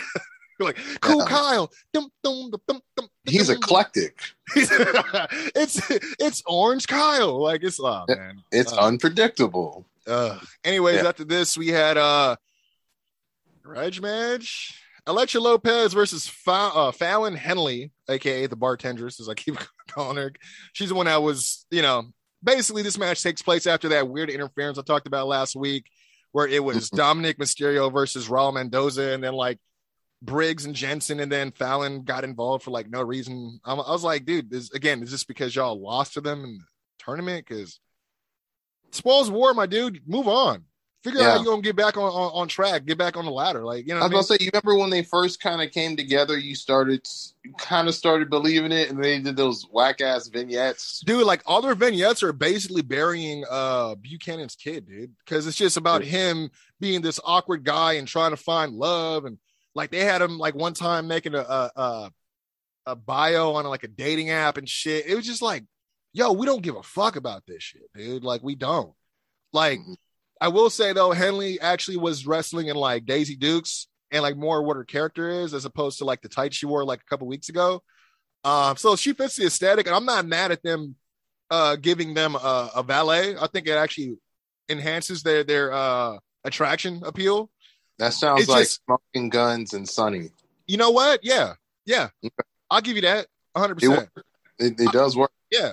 like, 0.61 0.77
cool 1.01 1.21
Yeah. 1.21 1.27
Kyle. 1.27 1.71
Dum, 1.95 2.11
dum, 2.23 2.51
dum, 2.69 2.81
He's 3.25 3.49
eclectic. 3.49 4.21
it's 4.55 5.81
it's 6.21 6.43
Orange 6.47 6.87
Kyle. 6.87 7.41
Like 7.43 7.63
it's 7.63 7.81
oh 7.81 8.05
man. 8.09 8.43
It's 8.53 8.73
Uh, 8.73 8.81
unpredictable. 8.81 9.87
uh, 10.07 10.39
anyways, 10.65 11.03
Yeah. 11.03 11.09
after 11.09 11.25
this, 11.25 11.57
we 11.57 11.69
had 11.69 11.97
uh 11.97 12.37
grudge 13.63 14.01
match. 14.01 14.77
Elektra 15.07 15.41
Lopez 15.41 15.93
versus 15.95 16.29
Fa- 16.29 16.71
uh, 16.75 16.93
Fallon 16.93 17.35
Henley, 17.35 17.91
aka 18.09 18.47
the 18.47 18.57
bartendress, 18.57 19.19
as 19.19 19.29
I 19.29 19.35
keep 19.35 19.57
calling 19.89 20.19
her. 20.19 20.33
She's 20.75 20.91
the 20.91 20.95
one 20.95 21.07
that 21.07 21.23
was, 21.23 21.65
you 21.71 21.81
know, 21.83 22.13
basically 22.43 22.83
this 22.83 22.99
match 22.99 23.23
takes 23.23 23.43
place 23.43 23.67
after 23.67 23.89
that 23.91 24.09
weird 24.09 24.31
interference 24.31 24.79
I 24.79 24.83
talked 24.83 25.07
about 25.07 25.27
last 25.29 25.57
week, 25.57 25.87
where 26.33 26.47
it 26.47 26.63
was 26.63 26.91
Mhm. 26.91 26.99
Dominik 26.99 27.39
Mysterio 27.39 27.93
versus 27.93 28.29
Raul 28.29 28.55
Mendoza, 28.55 29.13
and 29.13 29.23
then 29.23 29.35
like 29.35 29.59
Briggs 30.23 30.65
and 30.67 30.75
Jensen, 30.75 31.21
and 31.21 31.33
then 31.33 31.51
Fallon 31.53 32.03
got 32.05 32.25
involved 32.25 32.65
for 32.65 32.71
like 32.71 32.91
no 32.91 33.03
reason. 33.03 33.59
I'm, 33.65 33.81
I 33.81 33.91
was 33.91 34.05
like, 34.05 34.25
dude, 34.25 34.51
this 34.51 34.71
again, 34.73 35.03
is 35.03 35.11
this 35.11 35.25
because 35.25 35.55
y'all 35.55 35.81
lost 35.81 36.15
to 36.15 36.21
them 36.21 36.45
in 36.45 36.59
the 36.59 36.65
tournament? 37.05 37.47
Because 37.49 37.81
spoils 38.93 39.31
war, 39.31 39.55
my 39.55 39.67
dude. 39.67 40.03
Move 40.07 40.29
on. 40.29 40.65
Figure 41.03 41.21
out 41.21 41.25
how 41.25 41.35
Yeah. 41.35 41.39
you 41.41 41.45
gonna 41.47 41.63
get 41.63 41.77
back 41.77 41.97
on, 41.97 42.05
on, 42.05 42.31
on 42.35 42.49
track, 42.49 42.85
get 42.85 42.99
back 42.99 43.17
on 43.17 43.25
the 43.25 43.31
ladder. 43.31 43.65
Like, 43.65 43.87
you 43.89 43.95
know, 43.95 44.01
I 44.01 44.03
was 44.03 44.05
I 44.05 44.09
mean? 44.09 44.13
gonna 44.17 44.25
say, 44.25 44.37
you 44.41 44.51
remember 44.53 44.75
when 44.79 44.91
they 44.91 45.03
first 45.03 45.41
kind 45.41 45.63
of 45.63 45.71
came 45.71 45.97
together? 45.97 46.37
You 46.39 46.55
started, 46.55 47.07
kind 47.59 47.89
of 47.89 47.95
started 47.95 48.29
believing 48.29 48.71
it, 48.71 48.91
and 48.91 49.03
they 49.03 49.19
did 49.19 49.35
those 49.37 49.63
whack 49.73 50.03
ass 50.03 50.29
vignettes. 50.29 51.01
dude 51.07 51.25
like 51.27 51.41
all 51.47 51.63
their 51.63 51.75
vignettes 51.75 52.23
are 52.23 52.35
basically 52.35 52.83
burying 52.83 53.45
uh 53.51 53.95
buchanan's 53.95 54.55
kid 54.57 54.87
dude 54.87 55.11
because 55.25 55.47
it's 55.47 55.57
just 55.57 55.79
about 55.79 56.03
him 56.05 56.51
being 56.81 57.01
this 57.01 57.19
awkward 57.25 57.65
guy 57.65 57.95
and 57.95 58.07
trying 58.07 58.31
to 58.33 58.37
find 58.37 58.73
love 58.75 59.25
and 59.25 59.39
like 59.75 59.91
they 59.91 60.05
had 60.05 60.21
him 60.21 60.37
like 60.39 60.55
one 60.55 60.75
time 60.75 61.09
making 61.09 61.35
a 61.35 61.39
a, 61.41 61.71
a, 61.77 62.13
a 62.87 62.97
bio 62.97 63.55
on 63.55 63.65
like 63.65 63.85
a 63.85 63.89
dating 63.89 64.29
app 64.31 64.59
and 64.59 64.69
shit 64.69 65.07
it 65.07 65.15
was 65.15 65.25
just 65.25 65.41
like 65.43 65.65
yo 66.13 66.33
we 66.33 66.45
don't 66.45 66.63
give 66.63 66.77
a 66.77 66.83
fuck 66.83 67.17
about 67.17 67.43
this 67.47 67.63
shit 67.63 67.83
dude 67.95 68.23
like 68.25 68.43
we 68.43 68.55
don't 68.55 68.93
like 69.55 69.79
Mhm. 69.81 69.97
I 70.41 70.49
will 70.49 70.71
say 70.71 70.93
though 70.93 71.13
henley 71.13 71.61
actually 71.61 71.99
was 71.99 72.27
wrestling 72.27 72.69
in 72.69 72.77
like 72.77 73.05
daisy 73.05 73.37
dukes 73.37 73.89
and 74.11 74.23
like 74.23 74.37
more 74.37 74.63
what 74.63 74.77
her 74.77 74.85
character 74.85 75.29
is 75.29 75.55
as 75.55 75.65
opposed 75.65 75.99
to 75.99 76.05
like 76.05 76.23
the 76.23 76.29
tights 76.29 76.57
she 76.57 76.67
wore 76.67 76.85
like 76.85 77.01
a 77.01 77.05
couple 77.05 77.27
weeks 77.27 77.49
ago 77.49 77.83
um, 78.43 78.77
so 78.77 78.97
she 78.97 79.13
fits 79.13 79.37
the 79.37 79.47
aesthetic, 79.47 79.87
and 79.87 79.95
I'm 79.95 80.07
not 80.07 80.25
mad 80.25 80.51
at 80.51 80.63
them 80.63 80.95
uh, 81.51 81.77
giving 81.77 82.15
them 82.15 82.35
a, 82.35 82.71
a 82.77 82.83
valet. 82.83 83.37
I 83.37 83.47
think 83.49 83.67
it 83.67 83.73
actually 83.73 84.17
enhances 84.69 85.23
their 85.23 85.45
their 85.45 85.73
uh, 85.73 86.17
attraction 86.45 87.03
appeal. 87.05 87.51
That 87.99 88.15
sounds 88.15 88.41
It's 88.41 88.49
like 88.49 88.63
just- 88.63 88.81
Smoking 88.87 89.29
Gunns 89.29 89.75
and 89.75 89.87
Sunny. 89.87 90.31
You 90.67 90.79
know 90.79 90.91
what? 90.91 91.21
Yeah, 91.23 91.55
yeah, 91.85 92.09
I'll 92.71 92.81
give 92.81 92.97
you 92.97 93.03
that 93.03 93.27
100. 93.53 93.75
Percent 93.75 94.09
It, 94.59 94.81
it 94.81 94.93
does 94.93 95.17
work. 95.17 95.33
Yeah, 95.51 95.73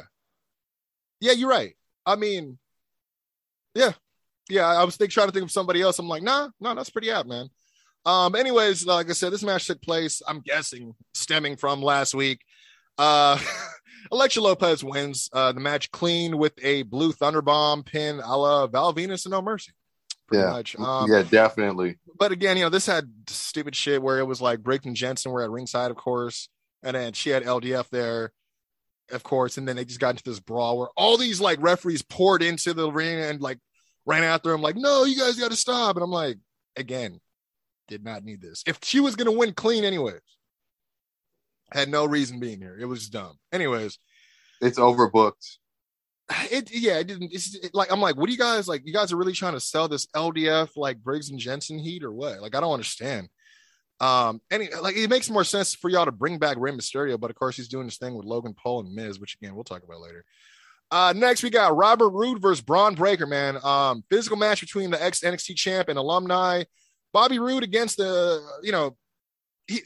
yeah, 1.22 1.32
you're 1.32 1.50
right. 1.50 1.74
I 2.06 2.18
mean, 2.18 2.58
yeah, 3.76 3.94
yeah. 4.50 4.66
I 4.66 4.84
was 4.84 4.96
think, 4.98 5.12
trying 5.12 5.28
to 5.28 5.34
think 5.34 5.44
of 5.46 5.52
somebody 5.52 5.82
else. 5.82 6.00
I'm 6.00 6.08
like, 6.08 6.24
nah, 6.24 6.50
no, 6.60 6.74
that's 6.76 6.90
pretty 6.90 7.12
apt, 7.12 7.28
man. 7.28 7.50
Um, 8.06 8.36
anyways, 8.36 8.86
like 8.86 9.10
I 9.10 9.14
said, 9.14 9.34
this 9.34 9.44
match 9.44 9.68
took 9.68 9.82
place. 9.82 10.22
I'm 10.28 10.40
guessing 10.42 10.96
stemming 11.14 11.58
from 11.58 11.82
last 11.82 12.14
week. 12.14 12.42
Uh, 12.98 13.38
Elektra 14.12 14.42
Lopez 14.42 14.84
wins 14.84 15.30
uh, 15.34 15.52
the 15.52 15.60
match 15.60 15.92
clean 15.92 16.38
with 16.38 16.54
a 16.64 16.84
blue 16.84 17.12
thunderbomb 17.12 17.86
pin 17.86 18.22
a 18.24 18.38
la 18.38 18.66
Val 18.68 18.94
Venis 18.94 19.26
and 19.26 19.32
No 19.32 19.42
Mercy. 19.42 19.72
Pretty 20.28 20.44
Yeah. 20.44 20.52
much. 20.52 20.78
Um, 20.80 21.12
yeah, 21.12 21.24
definitely. 21.24 21.98
but 22.18 22.32
again, 22.32 22.56
you 22.58 22.64
know, 22.64 22.70
this 22.70 22.86
had 22.86 23.12
stupid 23.28 23.76
shit 23.76 24.02
where 24.02 24.20
it 24.20 24.26
was 24.26 24.42
like 24.42 24.64
Brayton 24.64 24.96
Jensen 24.96 25.32
were 25.32 25.42
at 25.44 25.50
ringside, 25.50 25.92
of 25.92 25.98
course, 25.98 26.48
and 26.84 26.96
then 26.96 27.12
she 27.14 27.30
had 27.32 27.44
LDF 27.44 27.90
there, 27.90 28.32
of 29.12 29.24
course, 29.24 29.58
and 29.58 29.68
then 29.68 29.76
they 29.76 29.84
just 29.86 30.00
got 30.00 30.12
into 30.12 30.24
this 30.24 30.40
brawl 30.40 30.78
where 30.78 30.90
all 30.96 31.18
these 31.18 31.42
like 31.42 31.60
referees 31.62 32.02
poured 32.02 32.42
into 32.42 32.74
the 32.74 32.90
ring 32.90 33.20
and 33.20 33.42
like 33.42 33.60
ran 34.08 34.24
after 34.24 34.52
him, 34.52 34.62
like, 34.62 34.76
no, 34.76 35.04
you 35.04 35.16
guys 35.18 35.36
got 35.38 35.52
to 35.52 35.58
stop. 35.58 35.96
And 35.96 36.04
I'm 36.04 36.10
like, 36.10 36.38
again, 36.76 37.20
did 37.88 38.04
not 38.04 38.24
need 38.24 38.42
this. 38.42 38.64
If 38.66 38.80
she 38.82 39.00
was 39.00 39.16
gonna 39.16 39.32
win 39.32 39.54
clean, 39.54 39.84
anyways, 39.84 40.20
had 41.72 41.90
no 41.90 42.06
reason 42.06 42.40
being 42.40 42.60
here. 42.60 42.78
It 42.80 42.86
was 42.86 43.10
dumb. 43.10 43.38
Anyways, 43.52 43.98
It's 44.62 44.80
overbooked. 44.80 45.58
it 46.52 46.70
yeah, 46.72 46.98
it 47.00 47.08
didn't. 47.08 47.32
It's 47.34 47.56
it, 47.56 47.72
like 47.74 47.92
I'm 47.92 48.02
like, 48.02 48.18
what 48.18 48.26
do 48.26 48.32
you 48.32 48.38
guys 48.38 48.68
like? 48.68 48.82
You 48.86 48.94
guys 48.94 49.14
are 49.14 49.18
really 49.18 49.34
trying 49.34 49.54
to 49.54 49.60
sell 49.60 49.88
this 49.88 50.08
LDF 50.08 50.70
like 50.76 50.98
Briggs 51.04 51.30
and 51.30 51.40
Jensen 51.40 51.80
heat 51.80 52.04
or 52.04 52.12
what? 52.12 52.42
Like 52.42 52.56
I 52.56 52.60
don't 52.60 52.74
understand. 52.74 53.30
Um, 54.00 54.42
any 54.52 54.70
like 54.82 54.96
it 54.96 55.10
makes 55.10 55.30
more 55.30 55.44
sense 55.44 55.74
for 55.74 55.90
y'all 55.90 56.06
to 56.06 56.12
bring 56.12 56.38
back 56.40 56.58
Rey 56.60 56.72
Mysterio, 56.72 57.20
but 57.20 57.30
of 57.32 57.36
course 57.36 57.56
he's 57.56 57.68
doing 57.70 57.88
this 57.88 57.98
thing 57.98 58.16
with 58.16 58.26
Logan 58.26 58.54
Paul 58.54 58.82
and 58.82 58.94
Miz, 58.94 59.20
which 59.20 59.36
again 59.42 59.56
we'll 59.56 59.64
talk 59.64 59.84
about 59.84 60.02
later. 60.02 60.24
Uh, 60.90 61.14
next 61.16 61.44
we 61.44 61.50
got 61.50 61.76
Robert 61.76 62.10
Roode 62.10 62.42
versus 62.42 62.62
Bron 62.62 62.96
Breakker, 62.96 63.26
man. 63.26 63.58
Um, 63.64 64.04
physical 64.10 64.38
match 64.38 64.62
between 64.62 64.90
the 64.90 65.04
ex 65.04 65.22
NXT 65.22 65.56
champ 65.56 65.90
and 65.90 66.00
alumni. 66.00 66.64
Bobby 67.14 67.40
Roode 67.40 67.64
against 67.64 67.98
the, 67.98 68.42
you 68.64 68.72
know, 68.72 68.96
he, 69.68 69.82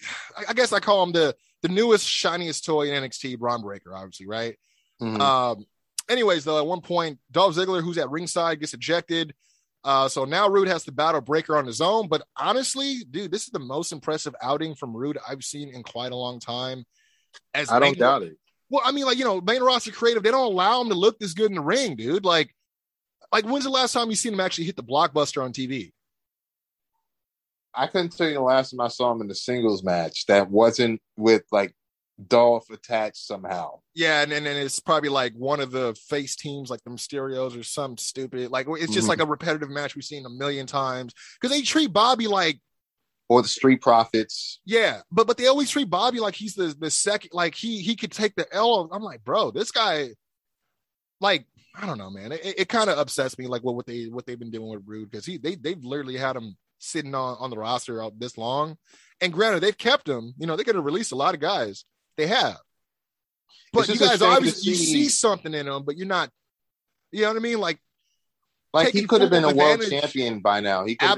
I 0.47 0.53
guess 0.53 0.73
I 0.73 0.79
call 0.79 1.03
him 1.03 1.11
the 1.11 1.35
the 1.63 1.69
newest 1.69 2.07
shiniest 2.07 2.65
toy 2.65 2.91
in 2.91 3.03
NXT, 3.03 3.39
Bron 3.39 3.61
Breakker, 3.61 3.95
obviously, 3.95 4.27
right? 4.27 4.57
Mhm. 5.01 5.19
Um, 5.19 5.65
anyways, 6.09 6.43
though, 6.43 6.59
at 6.59 6.67
one 6.67 6.81
point, 6.81 7.19
Dolph 7.31 7.55
Ziggler, 7.55 7.83
who's 7.83 7.97
at 7.97 8.09
ringside, 8.09 8.59
gets 8.59 8.73
ejected. 8.73 9.33
Uh, 9.83 10.07
so 10.07 10.25
now 10.25 10.47
Roode 10.47 10.67
has 10.67 10.83
to 10.83 10.91
battle 10.91 11.21
Breakker 11.21 11.57
on 11.57 11.65
his 11.65 11.81
own. 11.81 12.07
But 12.07 12.23
honestly, 12.37 13.03
dude, 13.09 13.31
this 13.31 13.43
is 13.43 13.49
the 13.49 13.59
most 13.59 13.91
impressive 13.91 14.35
outing 14.41 14.75
from 14.75 14.95
Roode 14.95 15.17
I've 15.27 15.43
seen 15.43 15.69
in 15.69 15.81
quite 15.81 16.11
a 16.11 16.15
long 16.15 16.39
time. 16.39 16.85
As 17.53 17.71
I 17.71 17.79
don't 17.79 17.97
doubt 17.97 18.23
it. 18.23 18.37
Well, 18.71 18.81
I 18.85 18.91
mean, 18.93 19.05
like 19.05 19.17
you 19.17 19.25
know, 19.25 19.41
main 19.41 19.61
roster 19.61 19.91
creative, 19.91 20.23
they 20.23 20.31
don't 20.31 20.51
allow 20.51 20.81
him 20.81 20.87
to 20.89 20.95
look 20.95 21.19
this 21.19 21.33
good 21.33 21.51
in 21.51 21.55
the 21.55 21.61
ring, 21.61 21.95
dude. 21.97 22.23
Like, 22.25 22.55
like 23.33 23.45
when's 23.45 23.65
the 23.65 23.69
last 23.69 23.91
time 23.91 24.09
you 24.09 24.15
seen 24.15 24.33
him 24.33 24.39
actually 24.39 24.63
hit 24.63 24.77
the 24.77 24.83
blockbuster 24.83 25.43
on 25.43 25.51
TV? 25.51 25.91
I 27.75 27.87
couldn't 27.87 28.15
tell 28.15 28.27
you 28.27 28.35
the 28.35 28.41
last 28.41 28.71
time 28.71 28.81
I 28.81 28.87
saw 28.87 29.11
him 29.11 29.21
in 29.21 29.29
a 29.31 29.35
singles 29.35 29.83
match 29.83 30.25
that 30.27 30.49
wasn't 30.49 31.01
with 31.17 31.43
like 31.51 31.73
Dolph 32.27 32.69
attached 32.69 33.25
somehow. 33.25 33.79
Yeah, 33.93 34.21
and, 34.21 34.31
and 34.31 34.45
and 34.47 34.57
it's 34.57 34.79
probably 34.79 35.09
like 35.09 35.33
one 35.33 35.59
of 35.59 35.71
the 35.71 35.95
face 36.07 36.35
teams, 36.35 36.69
like 36.69 36.83
the 36.83 36.91
Mysterios 36.91 37.59
or 37.59 37.63
some 37.63 37.97
stupid. 37.97 38.51
Like 38.51 38.67
it's 38.69 38.93
just 38.93 39.05
Mhm. 39.05 39.09
like 39.09 39.19
a 39.21 39.25
repetitive 39.25 39.69
match 39.69 39.95
we've 39.95 40.05
seen 40.05 40.25
a 40.25 40.29
million 40.29 40.65
times 40.67 41.13
because 41.39 41.55
they 41.55 41.61
treat 41.61 41.91
Bobby 41.91 42.27
like 42.27 42.59
Or 43.31 43.41
the 43.41 43.47
Street 43.47 43.79
Profits. 43.79 44.59
Yeah, 44.65 45.03
but 45.09 45.25
but 45.25 45.37
they 45.37 45.47
always 45.47 45.69
treat 45.69 45.89
Bobby 45.89 46.19
like 46.19 46.35
he's 46.35 46.53
the 46.53 46.75
the 46.77 46.91
second, 46.91 47.29
like 47.31 47.55
he 47.55 47.79
he 47.79 47.95
could 47.95 48.11
take 48.11 48.35
the 48.35 48.45
L. 48.53 48.89
I'm 48.91 49.01
like, 49.03 49.23
bro, 49.23 49.51
this 49.51 49.71
guy, 49.71 50.09
like, 51.21 51.45
I 51.73 51.85
don't 51.85 51.97
know, 51.97 52.09
man. 52.09 52.33
It, 52.33 52.41
it 52.43 52.67
kind 52.67 52.89
of 52.89 52.97
upsets 52.97 53.37
me, 53.39 53.47
like 53.47 53.63
what 53.63 53.75
what 53.75 53.85
they 53.85 54.07
what 54.07 54.25
they've 54.25 54.37
been 54.37 54.51
doing 54.51 54.69
with 54.69 54.83
Roode 54.85 55.09
because 55.09 55.25
he 55.25 55.37
they 55.37 55.55
they've 55.55 55.81
literally 55.81 56.17
had 56.17 56.35
him 56.35 56.57
sitting 56.79 57.15
on 57.15 57.37
on 57.39 57.49
the 57.51 57.57
roster 57.57 58.03
out 58.03 58.19
this 58.19 58.37
long, 58.37 58.75
and 59.21 59.31
granted 59.31 59.61
they've 59.61 59.77
kept 59.77 60.09
him. 60.09 60.33
You 60.37 60.45
know 60.45 60.57
they 60.57 60.65
could 60.65 60.75
have 60.75 60.83
released 60.83 61.13
a 61.13 61.15
lot 61.15 61.33
of 61.33 61.39
guys. 61.39 61.85
They 62.17 62.27
have, 62.27 62.57
but 63.71 63.87
you 63.87 63.97
guys 63.97 64.21
obviously 64.21 64.71
you 64.71 64.75
see- 64.75 64.93
see 64.93 65.09
something 65.09 65.53
in 65.53 65.67
them, 65.67 65.83
but 65.85 65.95
you're 65.95 66.05
not. 66.05 66.29
You 67.13 67.21
know 67.21 67.29
what 67.29 67.37
I 67.37 67.39
mean? 67.39 67.59
Like 67.61 67.79
Like 68.73 68.89
he 68.89 69.05
could 69.05 69.21
have 69.21 69.29
been 69.29 69.45
a 69.45 69.55
world 69.55 69.81
champion 69.89 70.41
by 70.41 70.59
now. 70.59 70.83
He 70.85 70.95
could 70.97 71.09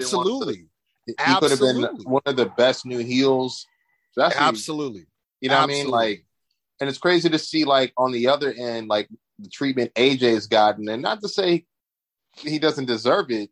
have 1.17 1.41
been 1.41 1.51
one 1.51 1.51
of 1.55 1.55
the- 1.55 1.59
absolutely, 1.59 1.67
he 1.67 1.73
could 1.73 1.89
have 1.89 1.97
been 1.97 2.11
one 2.11 2.21
of 2.25 2.35
the 2.35 2.45
best 2.45 2.85
new 2.85 2.99
heels. 2.99 3.65
That's 4.15 4.35
absolutely. 4.35 5.05
You 5.41 5.49
know 5.49 5.57
what 5.57 5.63
I 5.63 5.67
mean? 5.67 5.87
Like, 5.87 6.25
and 6.79 6.89
it's 6.89 6.99
crazy 6.99 7.29
to 7.29 7.39
see 7.39 7.65
like 7.65 7.93
on 7.97 8.11
the 8.11 8.27
other 8.27 8.53
end, 8.53 8.87
like 8.87 9.09
the 9.39 9.49
treatment 9.49 9.93
AJ 9.95 10.33
has 10.33 10.47
gotten, 10.47 10.87
and 10.89 11.01
not 11.01 11.21
to 11.21 11.29
say 11.29 11.65
he 12.37 12.59
doesn't 12.59 12.85
deserve 12.85 13.31
it, 13.31 13.49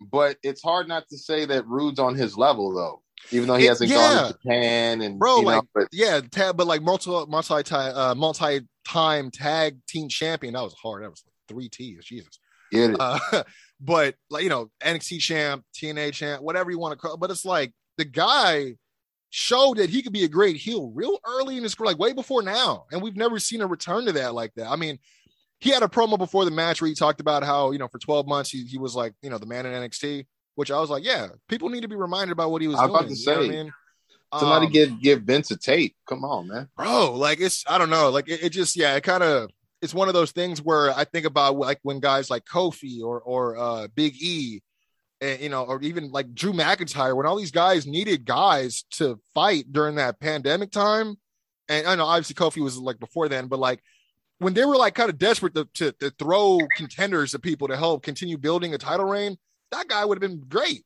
but 0.00 0.36
it's 0.42 0.62
hard 0.62 0.88
not 0.88 1.08
to 1.08 1.18
say 1.18 1.44
that 1.46 1.66
Roode's 1.66 1.98
on 1.98 2.14
his 2.14 2.36
level 2.36 2.74
though, 2.74 3.02
even 3.30 3.48
though 3.48 3.56
he 3.56 3.66
hasn't 3.66 3.90
yeah. 3.90 3.96
gone 3.96 4.26
to 4.26 4.32
Japan 4.32 5.00
and 5.02 5.18
bro 5.18 5.36
you 5.36 5.42
know, 5.42 5.48
like 5.48 5.64
but 5.74 5.88
yeah 5.92 6.20
tab 6.30 6.56
but 6.56 6.66
like 6.66 6.82
multi 6.82 7.10
multi 7.10 7.74
uh 7.74 8.14
multi 8.14 8.60
time 8.86 9.30
tag 9.30 9.78
team 9.86 10.08
champion 10.08 10.54
that 10.54 10.62
was 10.62 10.74
hard 10.74 11.02
that 11.02 11.10
was 11.10 11.22
like 11.26 11.34
three 11.48 11.68
t's 11.68 12.04
jesus 12.04 12.38
get 12.72 12.90
it. 12.90 12.96
uh 12.98 13.18
but 13.80 14.14
like 14.28 14.42
you 14.42 14.48
know 14.50 14.70
nxt 14.82 15.20
champ 15.20 15.64
tna 15.74 16.12
champ 16.12 16.42
whatever 16.42 16.70
you 16.70 16.78
want 16.78 16.92
to 16.92 16.98
call 16.98 17.16
but 17.16 17.30
it's 17.30 17.44
like 17.44 17.72
the 17.96 18.04
guy 18.04 18.74
showed 19.30 19.76
that 19.76 19.88
he 19.88 20.02
could 20.02 20.12
be 20.12 20.24
a 20.24 20.28
great 20.28 20.56
heel 20.56 20.90
real 20.94 21.18
early 21.26 21.56
in 21.56 21.62
his 21.62 21.74
career 21.74 21.86
like 21.86 21.98
way 21.98 22.12
before 22.12 22.42
now 22.42 22.84
and 22.92 23.00
we've 23.00 23.16
never 23.16 23.38
seen 23.38 23.60
a 23.60 23.66
return 23.66 24.04
to 24.04 24.12
that 24.12 24.34
like 24.34 24.52
that 24.54 24.68
i 24.68 24.76
mean 24.76 24.98
he 25.60 25.70
had 25.70 25.82
a 25.82 25.88
promo 25.88 26.18
before 26.18 26.44
the 26.44 26.50
match 26.50 26.80
where 26.80 26.88
he 26.88 26.94
talked 26.94 27.20
about 27.20 27.44
how 27.44 27.70
you 27.70 27.78
know 27.78 27.88
for 27.88 27.98
12 27.98 28.26
months 28.26 28.50
he, 28.50 28.64
he 28.64 28.76
was 28.78 28.94
like 28.96 29.14
you 29.22 29.30
know 29.30 29.38
the 29.38 29.46
man 29.46 29.66
in 29.66 29.72
nxt 29.88 30.26
which 30.56 30.70
i 30.70 30.78
was 30.80 30.90
like 30.90 31.04
yeah 31.04 31.28
people 31.48 31.68
need 31.68 31.82
to 31.82 31.88
be 31.88 31.96
reminded 31.96 32.32
about 32.32 32.50
what 32.50 32.60
he 32.60 32.68
was 32.68 32.76
I 32.78 32.86
was 32.86 32.90
doing 32.90 32.98
about 32.98 33.08
to 33.08 33.42
I 33.44 33.46
say, 33.46 33.48
mean? 33.48 33.72
Somebody 34.38 34.66
Um, 34.66 34.72
give 34.72 35.00
give 35.02 35.22
Vince 35.22 35.50
a 35.50 35.56
tape. 35.56 35.96
Come 36.08 36.24
on, 36.24 36.46
man. 36.48 36.68
bro 36.76 37.14
like 37.14 37.40
it's 37.40 37.64
i 37.68 37.78
don't 37.78 37.90
know 37.90 38.10
like 38.10 38.28
it, 38.28 38.44
it 38.44 38.50
just 38.50 38.76
yeah 38.76 38.94
it 38.94 39.02
kind 39.02 39.22
of 39.22 39.50
it's 39.82 39.94
one 39.94 40.08
of 40.08 40.14
those 40.14 40.32
things 40.32 40.60
where 40.62 40.90
i 40.96 41.04
think 41.04 41.26
about 41.26 41.56
like 41.56 41.78
when 41.82 42.00
guys 42.00 42.30
like 42.30 42.44
kofi 42.44 43.02
or 43.02 43.20
or 43.20 43.56
uh 43.56 43.88
big 43.94 44.14
e 44.20 44.60
and 45.20 45.40
you 45.40 45.48
know 45.48 45.64
or 45.64 45.80
even 45.82 46.10
like 46.10 46.34
drew 46.34 46.52
mcintyre 46.52 47.16
when 47.16 47.26
all 47.26 47.36
these 47.36 47.50
guys 47.50 47.86
needed 47.86 48.24
guys 48.24 48.84
to 48.90 49.18
fight 49.34 49.72
during 49.72 49.96
that 49.96 50.20
pandemic 50.20 50.70
time 50.70 51.16
and 51.68 51.86
i 51.86 51.94
know 51.94 52.06
obviously 52.06 52.34
kofi 52.34 52.62
was 52.62 52.78
like 52.78 52.98
before 52.98 53.28
then 53.28 53.46
but 53.46 53.58
like 53.58 53.80
when 54.38 54.54
they 54.54 54.64
were 54.64 54.76
like 54.76 54.94
kind 54.94 55.10
of 55.10 55.18
desperate 55.18 55.54
to, 55.54 55.68
to, 55.74 55.92
to 55.92 56.10
throw 56.18 56.58
contenders 56.76 57.34
at 57.34 57.42
people 57.42 57.68
to 57.68 57.76
help 57.76 58.02
continue 58.02 58.38
building 58.38 58.74
a 58.74 58.78
title 58.78 59.06
reign 59.06 59.36
that 59.70 59.88
guy 59.88 60.04
would 60.04 60.20
have 60.20 60.30
been 60.30 60.40
great 60.48 60.84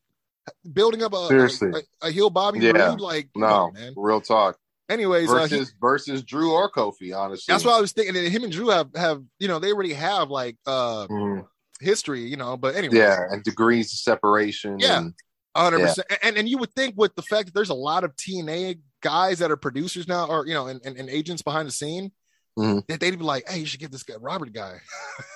building 0.73 1.03
up 1.03 1.13
a 1.13 1.27
Seriously. 1.27 1.71
a, 2.01 2.07
a 2.07 2.11
heel 2.11 2.29
bobby 2.29 2.59
Yeah. 2.59 2.95
Like 2.99 3.29
No, 3.35 3.47
on, 3.47 3.73
man 3.73 3.93
real 3.95 4.21
talk. 4.21 4.57
Anyways 4.89 5.29
uh, 5.29 5.33
he- 5.45 5.55
Versus 5.57 5.73
versus 5.81 6.23
Drew 6.23 6.51
or 6.53 6.71
Kofi, 6.71 7.15
honestly. 7.17 7.51
that's 7.51 7.63
what 7.65 7.75
I 7.75 7.81
was 7.81 7.91
thinking. 7.91 8.15
And 8.15 8.27
him 8.27 8.43
and 8.43 8.51
Drew 8.51 8.69
have 8.69 8.89
have 8.95 9.21
you 9.39 9.47
know 9.47 9.59
they 9.59 9.71
already 9.71 9.93
have 9.93 10.29
like 10.29 10.57
uh 10.65 11.07
Mhm. 11.07 11.45
history, 11.81 12.21
you 12.21 12.37
know. 12.37 12.57
But 12.57 12.75
anyway, 12.75 12.97
Yeah, 12.97 13.19
and 13.29 13.43
degrees 13.43 13.91
of 13.93 13.99
separation. 13.99 14.79
Yeah. 14.79 14.97
and- 14.99 15.13
hundred 15.55 15.79
percent. 15.79 16.07
And 16.21 16.37
and 16.37 16.49
you 16.49 16.57
would 16.57 16.73
think 16.73 16.95
with 16.97 17.15
the 17.15 17.21
fact 17.21 17.45
that 17.45 17.53
there's 17.53 17.69
a 17.69 17.73
lot 17.73 18.03
of 18.03 18.13
TNA 18.17 18.79
guys 19.01 19.39
that 19.39 19.51
are 19.51 19.55
producers 19.57 20.07
now, 20.07 20.27
or 20.27 20.45
you 20.45 20.53
know, 20.53 20.67
and, 20.67 20.81
and, 20.85 20.97
and 20.97 21.09
agents 21.09 21.41
behind 21.41 21.67
the 21.67 21.71
scene, 21.71 22.11
Mhm. 22.59 22.85
that 22.87 22.99
they'd 22.99 23.17
be 23.17 23.23
like, 23.23 23.47
hey, 23.49 23.59
you 23.59 23.65
should 23.65 23.79
get 23.79 23.91
this 23.91 24.03
guy 24.03 24.15
Robert 24.19 24.51
guy 24.53 24.79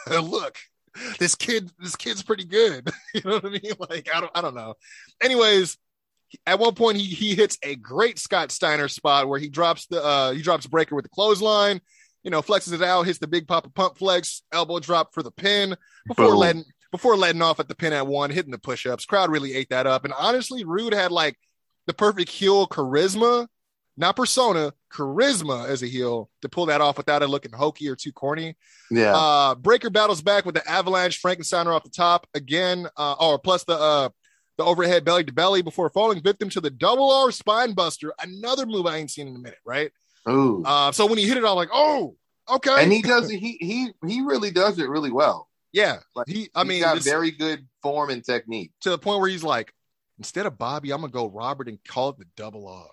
a 0.08 0.20
look. 0.22 0.58
This 1.20 1.36
kid, 1.36 1.72
this 1.80 1.96
kid's 1.96 2.22
pretty 2.24 2.44
good. 2.46 2.90
you 3.14 3.22
know 3.24 3.34
what 3.36 3.46
I 3.46 3.50
mean? 3.50 3.74
Like 3.80 4.10
I 4.14 4.20
don't, 4.20 4.32
I 4.36 4.42
don't 4.42 4.56
know. 4.56 4.74
Anyways. 5.22 5.78
At 6.46 6.60
one 6.60 6.76
point, 6.76 6.98
he 6.98 7.06
he 7.06 7.36
hits 7.36 7.58
a 7.64 7.76
great 7.76 8.20
Scott 8.20 8.52
Steiner 8.52 8.88
spot 8.88 9.28
where 9.28 9.40
he 9.40 9.50
drops 9.50 9.88
the 9.88 10.04
uh 10.04 10.32
he 10.32 10.42
drops 10.42 10.68
Breakker 10.68 10.96
with 10.96 11.04
the 11.04 11.10
clothesline, 11.10 11.82
you 12.24 12.32
know, 12.32 12.42
flexes 12.42 12.74
it 12.74 12.82
out, 12.82 13.06
hits 13.06 13.20
the 13.20 13.28
big 13.28 13.48
papa 13.48 13.70
pump 13.70 13.98
flex, 13.98 14.44
elbow 14.52 14.80
drop 14.80 15.14
for 15.14 15.24
the 15.24 15.32
pin 15.32 15.76
before 16.08 16.28
Boom. 16.28 16.38
letting 16.38 16.66
before 16.92 17.16
letting 17.16 17.42
off 17.42 17.60
at 17.60 17.68
the 17.68 17.76
pin 17.76 17.94
at 17.94 18.08
one, 18.08 18.30
hitting 18.30 18.52
the 18.52 18.58
push 18.58 18.86
ups. 18.86 19.06
Crowd 19.06 19.32
really 19.32 19.54
ate 19.54 19.70
that 19.70 19.88
up. 19.88 20.06
And 20.06 20.14
honestly, 20.18 20.64
Roode 20.64 20.94
had 20.94 21.12
like 21.12 21.38
the 21.88 21.94
perfect 21.94 22.30
heel 22.30 22.68
charisma, 22.68 23.48
not 23.98 24.16
persona, 24.16 24.74
charisma 24.92 25.68
as 25.68 25.84
a 25.84 25.88
heel 25.88 26.30
to 26.42 26.50
pull 26.50 26.68
that 26.68 26.82
off 26.82 26.98
without 26.98 27.22
it 27.22 27.28
looking 27.28 27.52
hokey 27.52 27.90
or 27.90 27.96
too 27.96 28.12
corny. 28.12 28.56
yeah. 28.90 29.16
Uh, 29.16 29.56
Breakker 29.56 29.90
battles 29.90 30.22
back 30.22 30.46
with 30.46 30.56
the 30.56 30.68
avalanche 30.70 31.22
Frankensteiner 31.22 31.76
off 31.76 31.84
the 31.84 31.90
top 31.90 32.28
again, 32.34 32.88
uh, 32.98 33.16
or 33.20 33.38
plus 33.38 33.64
the 33.66 33.78
uh, 33.78 34.10
the 34.60 34.66
overhead 34.66 35.04
belly 35.06 35.24
to 35.24 35.34
belly 35.34 35.62
before 35.64 35.90
falling 35.90 36.22
victim 36.22 36.50
to 36.50 36.62
the 36.62 36.70
double 36.70 37.12
R 37.12 37.32
spine 37.32 37.74
buster. 37.74 38.14
Another 38.22 38.66
move 38.68 38.86
I 38.86 38.98
ain't 38.98 39.10
seen 39.10 39.28
in 39.28 39.36
a 39.36 39.40
minute, 39.40 39.58
right? 39.66 39.92
Ooh. 40.30 40.62
Uh, 40.66 40.92
so 40.92 41.08
when 41.08 41.18
he 41.18 41.28
hit 41.28 41.38
it, 41.38 41.44
I 41.44 41.48
was 41.48 41.56
like, 41.56 41.70
oh, 41.74 42.16
okay, 42.50 42.84
and 42.84 42.92
he 42.94 43.02
does 43.02 43.32
it. 43.32 43.38
He 43.40 43.58
he 43.60 43.92
he 44.08 44.22
really 44.22 44.52
does 44.52 44.78
it 44.78 44.90
really 44.90 45.12
well. 45.12 45.48
yeah. 45.72 45.98
Like 46.16 46.28
He, 46.28 46.50
I 46.54 46.62
he's 46.62 46.68
mean, 46.70 46.82
got 46.82 46.96
this- 46.96 47.06
very 47.06 47.32
good 47.32 47.66
form 47.82 48.10
and 48.12 48.24
technique. 48.24 48.72
to 48.82 48.90
the 48.92 48.98
point 48.98 49.20
where 49.22 49.30
he's 49.30 49.44
like, 49.44 49.74
instead 50.20 50.46
of 50.46 50.58
Bobby, 50.58 50.92
I'm 50.92 51.02
gonna 51.02 51.12
go 51.14 51.28
Robert 51.30 51.68
and 51.70 51.80
call 51.88 52.10
it 52.10 52.18
the 52.20 52.26
double 52.36 52.68
R. 52.68 52.86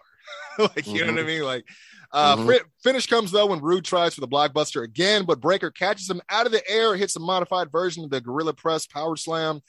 like, 0.76 0.86
you 0.86 1.04
know 1.04 1.12
what 1.12 1.20
I 1.20 1.26
mean? 1.26 1.42
Like, 1.42 1.64
uh, 2.12 2.36
Mhm. 2.36 2.46
fi- 2.46 2.64
finish 2.82 3.06
comes 3.08 3.30
though 3.32 3.46
when 3.46 3.60
Roode 3.60 3.84
tries 3.84 4.14
for 4.14 4.20
the 4.20 4.28
blockbuster 4.28 4.84
again, 4.84 5.24
but 5.24 5.40
Breakker 5.40 5.70
catches 5.72 6.08
him 6.08 6.20
out 6.30 6.46
of 6.46 6.52
the 6.52 6.62
air, 6.70 6.94
hits 6.96 7.16
a 7.16 7.20
modified 7.20 7.70
version 7.72 8.04
of 8.04 8.10
the 8.10 8.20
Gorilla 8.20 8.54
Press 8.54 8.86
Power 8.86 9.16
Slam. 9.16 9.60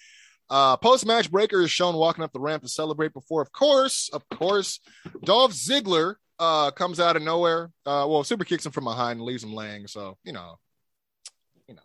Uh, 0.50 0.78
Post 0.78 1.06
match, 1.06 1.30
Breakker 1.30 1.62
is 1.62 1.72
shown 1.72 1.96
walking 1.96 2.24
up 2.24 2.32
the 2.32 2.40
ramp 2.40 2.64
to 2.64 2.70
celebrate 2.70 3.14
before, 3.14 3.42
of 3.42 3.52
course, 3.52 4.10
of 4.14 4.28
course, 4.30 4.80
Dolph 5.24 5.52
Ziggler 5.52 6.16
uh, 6.40 6.72
comes 6.72 7.00
out 7.00 7.16
of 7.16 7.22
nowhere. 7.22 7.72
Uh, 7.86 8.06
well, 8.08 8.24
super 8.24 8.46
kicks 8.46 8.66
him 8.66 8.72
from 8.72 8.86
behind 8.86 9.20
and 9.20 9.26
leaves 9.26 9.44
him 9.44 9.54
laying. 9.54 9.88
So, 9.88 10.18
you 10.24 10.34
know, 10.34 10.58
you 11.68 11.76
know. 11.76 11.82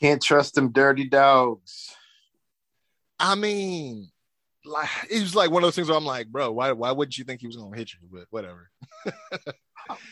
Can't 0.00 0.22
trust 0.22 0.54
them 0.54 0.72
dirty 0.72 1.08
dogs. 1.08 1.94
I 3.18 3.34
mean, 3.34 4.10
like 4.64 4.88
it 5.10 5.20
was 5.20 5.34
like 5.34 5.50
one 5.50 5.62
of 5.62 5.66
those 5.66 5.76
things 5.76 5.88
where 5.88 5.96
I'm 5.96 6.04
like, 6.04 6.28
bro, 6.28 6.50
why 6.52 6.72
why 6.72 6.90
wouldn't 6.92 7.16
you 7.16 7.24
think 7.24 7.40
he 7.40 7.46
was 7.46 7.56
gonna 7.56 7.76
hit 7.76 7.92
you? 7.92 8.00
But 8.10 8.26
whatever. 8.30 8.70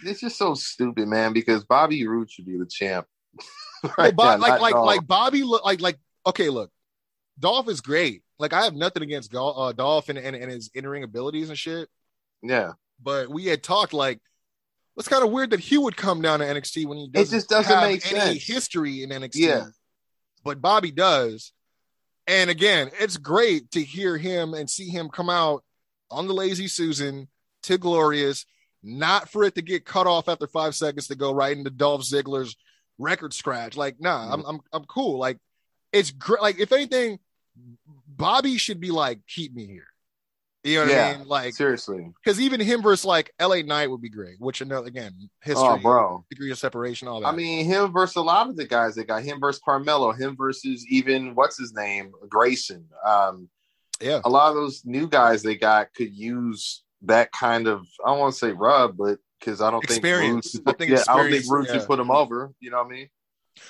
It's 0.05 0.21
just 0.21 0.37
so 0.37 0.55
stupid, 0.55 1.07
man. 1.07 1.33
Because 1.33 1.65
Bobby 1.65 2.07
Roode 2.07 2.31
should 2.31 2.45
be 2.47 2.59
the 2.59 2.67
champ. 2.67 3.07
Well, 3.83 3.95
right 3.97 4.15
Bob, 4.15 4.41
now, 4.41 4.47
like 4.47 4.61
like 4.61 4.75
like 4.75 5.07
Bobby 5.07 5.43
look 5.43 5.65
like 5.65 5.81
like 5.81 5.97
okay, 6.27 6.51
look, 6.51 6.71
Dolph 7.41 7.69
is 7.69 7.81
great. 7.81 8.23
Like 8.39 8.53
I 8.53 8.65
have 8.65 8.75
nothing 8.75 9.03
against 9.03 9.33
Gol- 9.33 9.61
uh, 9.61 9.73
Dolph 9.73 10.09
and, 10.09 10.19
and 10.19 10.37
and 10.37 10.51
his 10.51 10.71
in 10.75 10.87
ring 10.87 11.03
abilities 11.03 11.49
and 11.49 11.59
shit. 11.59 11.89
yeah. 12.43 12.73
But 13.03 13.31
we 13.31 13.47
had 13.47 13.63
talked 13.63 13.95
like 13.95 14.21
it's 14.97 15.09
kind 15.09 15.25
of 15.25 15.31
weird 15.31 15.51
that 15.51 15.61
he 15.61 15.79
would 15.79 15.97
come 15.97 16.21
down 16.21 16.41
to 16.41 16.45
NXT 16.45 16.87
when 16.87 16.99
he 16.99 17.09
doesn't, 17.09 17.35
just 17.35 17.49
doesn't 17.49 17.73
have 17.75 17.89
make 17.89 18.13
any 18.13 18.39
sense. 18.39 18.47
history 18.47 19.03
in 19.03 19.11
NXT. 19.11 19.37
Yeah. 19.37 19.67
But 20.45 20.61
Bobby 20.61 20.91
does. 20.91 21.53
And 22.27 22.51
again, 22.51 22.91
it's 23.01 23.17
great 23.17 23.71
to 23.71 23.83
hear 23.83 24.19
him 24.19 24.53
and 24.53 24.69
see 24.69 24.89
him 24.89 25.09
come 25.09 25.31
out 25.31 25.65
on 26.11 26.27
the 26.29 26.35
Lazy 26.35 26.69
Susan 26.69 27.29
to 27.63 27.79
Glorious, 27.79 28.45
not 28.83 29.31
for 29.31 29.45
it 29.45 29.55
to 29.55 29.63
get 29.63 29.85
cut 29.87 30.07
off 30.07 30.29
after 30.29 30.47
five 30.47 30.75
seconds 30.75 31.07
to 31.09 31.15
go 31.15 31.33
right 31.33 31.57
into 31.57 31.71
Dolph 31.71 32.03
Ziggler's 32.03 32.55
record 32.99 33.33
scratch. 33.33 33.77
Like, 33.77 34.01
nah, 34.01 34.33
I'm 34.33 34.45
I'm 34.45 34.61
I'm 34.73 34.85
cool. 34.85 35.19
Like, 35.19 35.39
it's 35.93 36.11
great. 36.11 36.43
Like, 36.43 36.61
if 36.61 36.73
anything, 36.73 37.19
Bobby 38.07 38.57
should 38.59 38.81
be 38.81 38.91
like, 38.91 39.21
keep 39.27 39.55
me 39.55 39.67
here. 39.67 39.87
You 40.63 40.75
know 40.77 40.83
what 40.83 40.91
Yeah, 40.93 41.07
I 41.15 41.19
mean? 41.19 41.27
Like, 41.29 41.55
Seriously. 41.55 42.13
because 42.23 42.39
even 42.39 42.61
him 42.61 42.83
versus 42.83 43.07
like 43.07 43.33
LA 43.41 43.63
Knight 43.63 43.91
would 43.91 44.03
be 44.03 44.11
great, 44.11 44.37
which 44.41 44.61
another 44.61 44.89
again, 44.89 45.31
history, 45.43 45.67
Oh, 45.67 45.79
bro. 45.79 46.25
degree 46.29 46.51
of 46.51 46.59
separation, 46.59 47.09
all 47.09 47.21
that. 47.23 47.29
I 47.29 47.33
mean, 47.33 47.65
him 47.65 47.91
versus 47.93 48.17
a 48.17 48.21
lot 48.21 48.49
of 48.51 48.57
the 48.57 48.67
guys 48.67 48.95
they 48.95 49.05
got. 49.05 49.23
Him 49.23 49.41
versus 49.41 49.63
Carmelo. 49.65 50.13
Him 50.13 50.37
versus 50.37 50.85
even 50.91 51.35
what's 51.35 51.57
his 51.59 51.73
name, 51.73 52.13
Grayson. 52.29 52.85
Um, 53.07 53.49
yeah, 54.03 54.21
a 54.25 54.29
lot 54.29 54.51
of 54.51 54.57
those 54.57 54.83
new 54.85 55.09
guys 55.09 55.43
they 55.43 55.55
got 55.57 55.95
could 55.95 56.13
use 56.15 56.83
that 57.03 57.33
kind 57.33 57.67
of. 57.67 57.87
I 58.05 58.11
don't 58.11 58.19
want 58.19 58.35
to 58.35 58.39
say 58.39 58.53
rub, 58.53 58.99
but 58.99 59.19
because 59.39 59.63
I 59.63 59.71
don't 59.71 59.83
Experience. 59.85 60.53
think. 60.53 60.65
I 60.67 60.71
Roode, 60.73 60.79
think 60.79 60.91
yeah, 60.91 61.03
I 61.09 61.17
don't 61.17 61.31
think 61.31 61.45
Roode 61.51 61.69
yeah. 61.73 61.87
put 61.87 61.99
him 61.99 62.11
over. 62.11 62.53
You 62.61 62.71
know 62.71 62.79
what 62.83 62.87
I 62.89 62.91
mean? 62.91 63.09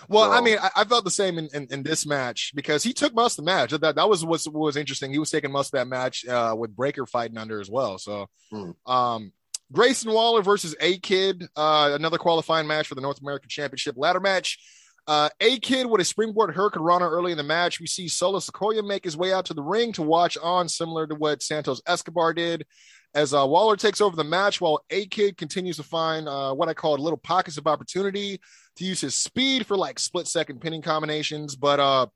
Well, 0.08 0.30
I 0.32 0.40
mean, 0.40 0.58
I, 0.60 0.70
I 0.76 0.84
felt 0.84 1.04
the 1.04 1.10
same 1.10 1.38
in, 1.38 1.48
in, 1.54 1.66
in 1.70 1.82
this 1.82 2.06
match 2.06 2.52
because 2.54 2.82
he 2.82 2.92
took 2.92 3.14
most 3.14 3.38
of 3.38 3.44
the 3.44 3.50
match. 3.50 3.70
That 3.70 3.96
that 3.96 4.08
was 4.08 4.24
what 4.24 4.40
was 4.52 4.76
interesting. 4.76 5.12
He 5.12 5.18
was 5.18 5.30
taking 5.30 5.50
most 5.52 5.68
of 5.68 5.78
that 5.78 5.88
match 5.88 6.26
uh, 6.26 6.54
with 6.56 6.74
Breakker 6.76 7.06
fighting 7.06 7.38
under 7.38 7.60
as 7.60 7.70
well. 7.70 7.98
So, 7.98 8.26
Hmm. 8.50 8.70
um, 8.86 9.32
Grayson 9.72 10.12
Waller 10.12 10.42
versus 10.42 10.74
A 10.80 10.98
Kid, 10.98 11.46
uh, 11.54 11.92
another 11.94 12.18
qualifying 12.18 12.66
match 12.66 12.88
for 12.88 12.96
the 12.96 13.00
North 13.00 13.20
American 13.20 13.48
Championship 13.48 13.94
ladder 13.96 14.20
match. 14.20 14.58
Uh, 15.06 15.28
a 15.40 15.58
Kid 15.58 15.86
with 15.86 16.00
a 16.00 16.04
springboard 16.04 16.54
hurricanrana 16.54 17.08
early 17.10 17.32
in 17.32 17.38
the 17.38 17.44
match. 17.44 17.80
We 17.80 17.86
see 17.86 18.06
Solo 18.08 18.38
Sequoia 18.38 18.82
make 18.82 19.04
his 19.04 19.16
way 19.16 19.32
out 19.32 19.46
to 19.46 19.54
the 19.54 19.62
ring 19.62 19.92
to 19.94 20.02
watch 20.02 20.36
on, 20.42 20.68
similar 20.68 21.06
to 21.06 21.14
what 21.14 21.42
Santos 21.42 21.80
Escobar 21.86 22.34
did. 22.34 22.66
As 23.14 23.34
uh, 23.34 23.44
Waller 23.46 23.76
takes 23.76 24.00
over 24.00 24.14
the 24.14 24.24
match, 24.24 24.60
while 24.60 24.84
A 24.90 25.06
Kid 25.06 25.36
continues 25.36 25.76
to 25.78 25.82
find 25.82 26.28
uh, 26.28 26.54
what 26.54 26.68
I 26.68 26.74
call 26.74 26.96
little 26.96 27.18
pockets 27.18 27.58
of 27.58 27.66
opportunity 27.66 28.40
to 28.76 28.84
use 28.84 29.00
his 29.00 29.14
speed 29.16 29.66
for 29.66 29.76
like 29.76 29.98
split 29.98 30.28
second 30.28 30.60
pinning 30.60 30.80
combinations. 30.82 31.56
But 31.56 31.80
uh, 31.80 32.06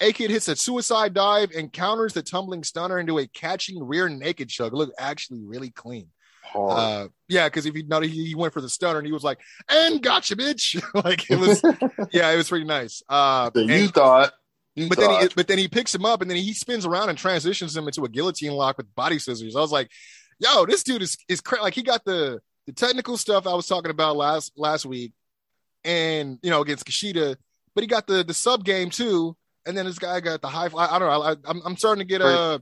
A 0.00 0.12
Kid 0.12 0.30
hits 0.30 0.46
a 0.46 0.54
suicide 0.54 1.14
dive 1.14 1.50
and 1.50 1.72
counters 1.72 2.12
the 2.12 2.22
tumbling 2.22 2.62
stunner 2.62 2.98
into 3.00 3.18
a 3.18 3.26
catching 3.26 3.82
rear 3.82 4.08
naked 4.08 4.48
choke. 4.48 4.72
It 4.72 4.76
looked 4.76 4.94
actually 5.00 5.42
really 5.42 5.70
clean. 5.70 6.08
Uh, 6.54 7.08
yeah, 7.28 7.48
because 7.48 7.66
if 7.66 7.74
you 7.74 7.84
know, 7.88 8.00
he, 8.00 8.26
he 8.26 8.34
went 8.36 8.52
for 8.52 8.60
the 8.60 8.68
stunner 8.68 8.98
and 8.98 9.06
he 9.06 9.12
was 9.12 9.24
like, 9.24 9.40
and 9.68 10.00
gotcha, 10.00 10.36
bitch. 10.36 10.80
like 11.04 11.28
it 11.28 11.38
was, 11.40 11.60
yeah, 12.12 12.30
it 12.30 12.36
was 12.36 12.48
pretty 12.48 12.64
nice. 12.64 13.02
Uh, 13.08 13.50
So 13.52 13.62
and- 13.62 13.70
you 13.70 13.88
thought. 13.88 14.32
You 14.76 14.88
but 14.90 14.98
then 14.98 15.10
he 15.10 15.16
thought. 15.22 15.34
but 15.34 15.48
then 15.48 15.56
he 15.58 15.68
picks 15.68 15.94
him 15.94 16.04
up 16.04 16.20
and 16.20 16.30
then 16.30 16.36
he 16.36 16.52
spins 16.52 16.84
around 16.84 17.08
and 17.08 17.16
transitions 17.16 17.74
him 17.74 17.86
into 17.88 18.04
a 18.04 18.08
guillotine 18.10 18.52
lock 18.52 18.76
with 18.76 18.94
body 18.94 19.18
scissors. 19.18 19.56
I 19.56 19.60
was 19.60 19.72
like, 19.72 19.90
yo, 20.38 20.66
this 20.66 20.82
dude 20.82 21.02
is 21.02 21.16
is 21.28 21.40
cra- 21.40 21.62
like 21.62 21.74
he 21.74 21.82
got 21.82 22.04
the 22.04 22.40
the 22.66 22.72
technical 22.72 23.16
stuff 23.16 23.46
I 23.46 23.54
was 23.54 23.66
talking 23.66 23.90
about 23.90 24.16
last 24.16 24.52
last 24.56 24.86
week, 24.86 25.12
and 25.84 26.38
you 26.42 26.50
know 26.50 26.62
against 26.62 26.84
Kushida, 26.86 27.36
but 27.74 27.82
he 27.82 27.88
got 27.88 28.06
the 28.06 28.24
the 28.24 28.34
sub 28.34 28.64
game 28.64 28.90
too. 28.90 29.36
And 29.66 29.76
then 29.76 29.84
this 29.84 29.98
guy 29.98 30.20
got 30.20 30.42
the 30.42 30.48
high. 30.48 30.68
I, 30.76 30.96
I 30.96 30.98
don't 30.98 31.08
know. 31.08 31.22
I, 31.22 31.36
I'm 31.44 31.60
I'm 31.64 31.76
starting 31.76 32.00
to 32.00 32.08
get 32.08 32.22
uh 32.22 32.58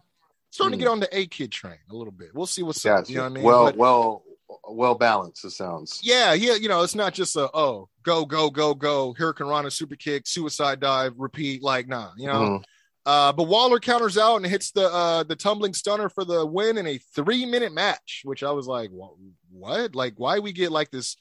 starting 0.50 0.78
to 0.78 0.82
get 0.82 0.90
on 0.90 1.00
the 1.00 1.08
A 1.18 1.26
kid 1.26 1.52
train 1.52 1.76
a 1.90 1.94
little 1.94 2.12
bit. 2.12 2.28
We'll 2.34 2.46
see 2.46 2.62
what's 2.62 2.84
up. 2.86 3.08
You 3.08 3.16
know 3.16 3.22
what 3.24 3.26
I 3.26 3.34
mean? 3.34 3.44
Well, 3.44 3.64
But- 3.66 3.76
well, 3.76 4.22
well 4.68 4.94
balanced. 4.94 5.44
It 5.44 5.50
sounds. 5.50 6.00
yeah, 6.02 6.32
yeah, 6.32 6.54
you 6.54 6.68
know, 6.68 6.82
it's 6.82 6.94
not 6.94 7.12
just 7.12 7.36
a 7.36 7.50
oh 7.52 7.88
go 8.02 8.24
go 8.24 8.48
go 8.50 8.72
go 8.74 9.14
hurricanrana 9.18 9.70
super 9.72 9.96
kick 9.96 10.26
suicide 10.26 10.80
dive 10.80 11.12
repeat 11.18 11.62
like 11.62 11.88
nah, 11.88 12.10
you 12.16 12.26
know. 12.26 12.40
Mhm. 12.40 12.64
Uh, 13.06 13.32
but 13.32 13.44
Waller 13.48 13.78
counters 13.80 14.16
out 14.16 14.36
and 14.36 14.46
hits 14.46 14.70
the 14.70 14.86
uh, 14.90 15.22
the 15.24 15.36
tumbling 15.36 15.74
stunner 15.74 16.08
for 16.08 16.24
the 16.24 16.44
win 16.46 16.78
in 16.78 16.86
a 16.86 16.98
three 17.14 17.44
minute 17.44 17.72
match, 17.72 18.22
which 18.24 18.42
I 18.42 18.50
was 18.52 18.66
like, 18.66 18.90
"Wha- 18.90 19.14
what? 19.50 19.94
Like, 19.94 20.14
why 20.16 20.38
we 20.38 20.52
get 20.52 20.72
like 20.72 20.90
this 20.90 21.16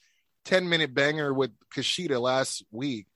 ten 0.46 0.68
minute 0.68 0.94
banger 0.94 1.34
with 1.34 1.50
Kushida 1.74 2.18
last 2.20 2.64
week, 2.70 3.06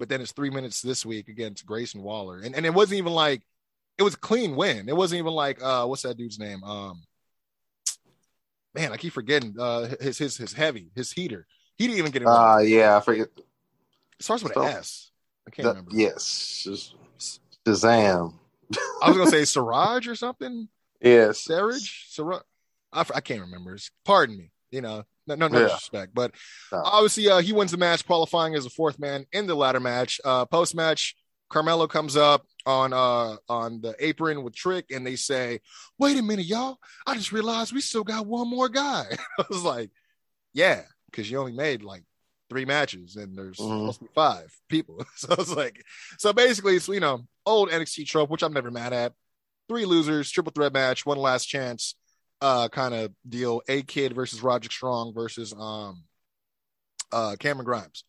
but 0.00 0.08
then 0.08 0.20
it's 0.20 0.32
three 0.32 0.50
minutes 0.50 0.82
this 0.82 1.06
week 1.06 1.28
against 1.28 1.64
Grayson 1.64 2.02
Waller, 2.02 2.40
and 2.40 2.56
and 2.56 2.66
it 2.66 2.74
wasn't 2.74 2.98
even 2.98 3.12
like 3.12 3.42
it 3.98 4.02
was 4.02 4.14
a 4.14 4.18
clean 4.18 4.56
win. 4.56 4.88
It 4.88 4.96
wasn't 4.96 5.20
even 5.20 5.32
like 5.32 5.62
uh, 5.62 5.86
what's 5.86 6.02
that 6.02 6.16
dude's 6.16 6.40
name? 6.40 6.64
Um, 6.64 7.02
man, 8.74 8.92
I 8.92 8.96
keep 8.96 9.12
forgetting 9.12 9.54
uh, 9.58 9.94
his 10.00 10.18
his 10.18 10.36
his 10.36 10.52
heavy 10.52 10.90
his 10.94 11.12
heater. 11.12 11.46
He 11.76 11.86
didn't 11.86 11.98
even 11.98 12.10
get 12.10 12.22
it. 12.22 12.28
Uh, 12.28 12.58
yeah, 12.58 12.96
I 12.96 13.00
forget. 13.00 13.28
it 13.36 13.44
starts 14.18 14.42
with 14.42 14.54
so- 14.54 14.62
an 14.62 14.68
S. 14.68 15.10
I 15.46 15.50
can't 15.50 15.68
remember. 15.68 15.92
yes, 15.94 16.64
Shaz- 16.66 16.92
Shazam. 17.68 18.34
I 19.02 19.08
was 19.08 19.16
gonna 19.16 19.30
say 19.30 19.44
Siraj 19.44 20.06
or 20.08 20.14
something. 20.14 20.68
Yes, 21.00 21.44
Sarge, 21.44 22.06
Sarah, 22.10 22.42
I, 22.92 23.04
I 23.14 23.20
can't 23.20 23.40
remember. 23.42 23.76
Pardon 24.04 24.36
me. 24.36 24.50
You 24.70 24.82
know, 24.82 25.04
no, 25.26 25.34
no, 25.34 25.48
no 25.48 25.58
Yeah. 25.58 25.64
disrespect, 25.66 26.12
but 26.14 26.32
No. 26.72 26.82
obviously, 26.84 27.28
uh, 27.28 27.38
he 27.38 27.52
wins 27.52 27.70
the 27.70 27.76
match, 27.78 28.04
qualifying 28.06 28.54
as 28.54 28.66
a 28.66 28.70
fourth 28.70 28.98
man 28.98 29.24
in 29.32 29.46
the 29.46 29.54
ladder 29.54 29.80
match. 29.80 30.20
Uh, 30.24 30.44
Post 30.44 30.74
match, 30.74 31.14
Carmelo 31.48 31.86
comes 31.86 32.16
up 32.16 32.44
on 32.66 32.92
uh 32.92 33.36
on 33.48 33.80
the 33.80 33.94
apron 33.98 34.42
with 34.42 34.54
Trick, 34.54 34.86
and 34.90 35.06
they 35.06 35.16
say, 35.16 35.60
"Wait 35.98 36.18
a 36.18 36.22
minute, 36.22 36.44
y'all! 36.46 36.78
I 37.06 37.14
just 37.14 37.32
realized 37.32 37.72
we 37.72 37.80
still 37.80 38.04
got 38.04 38.26
one 38.26 38.48
more 38.50 38.68
guy." 38.68 39.06
I 39.38 39.44
was 39.48 39.62
like, 39.62 39.90
"Yeah," 40.52 40.82
because 41.10 41.30
you 41.30 41.38
only 41.38 41.52
made 41.52 41.82
like 41.82 42.02
three 42.48 42.64
matches, 42.64 43.16
and 43.16 43.36
there's 43.36 43.58
Mhm. 43.58 43.80
supposed 43.80 43.98
to 44.00 44.04
be 44.06 44.10
five 44.14 44.52
people. 44.68 45.04
So 45.16 45.32
it's 45.32 45.54
like, 45.54 45.84
so 46.18 46.32
basically, 46.32 46.76
it's 46.76 46.88
you 46.88 47.00
know, 47.00 47.26
old 47.44 47.70
NXT 47.70 48.06
trope, 48.06 48.30
which 48.30 48.42
I'm 48.42 48.52
never 48.52 48.70
mad 48.70 48.92
at. 48.92 49.12
Three 49.68 49.84
losers, 49.84 50.30
triple 50.30 50.52
threat 50.54 50.72
match, 50.72 51.04
one 51.04 51.18
last 51.18 51.46
chance, 51.46 51.94
uh, 52.40 52.68
kind 52.68 52.94
of 52.94 53.12
deal. 53.28 53.60
A 53.68 53.82
kid 53.82 54.14
versus 54.14 54.42
Roger 54.42 54.70
Strong 54.70 55.12
versus 55.14 55.52
um, 55.52 56.04
uh, 57.12 57.36
Cameron 57.38 57.66
Grimes, 57.66 58.04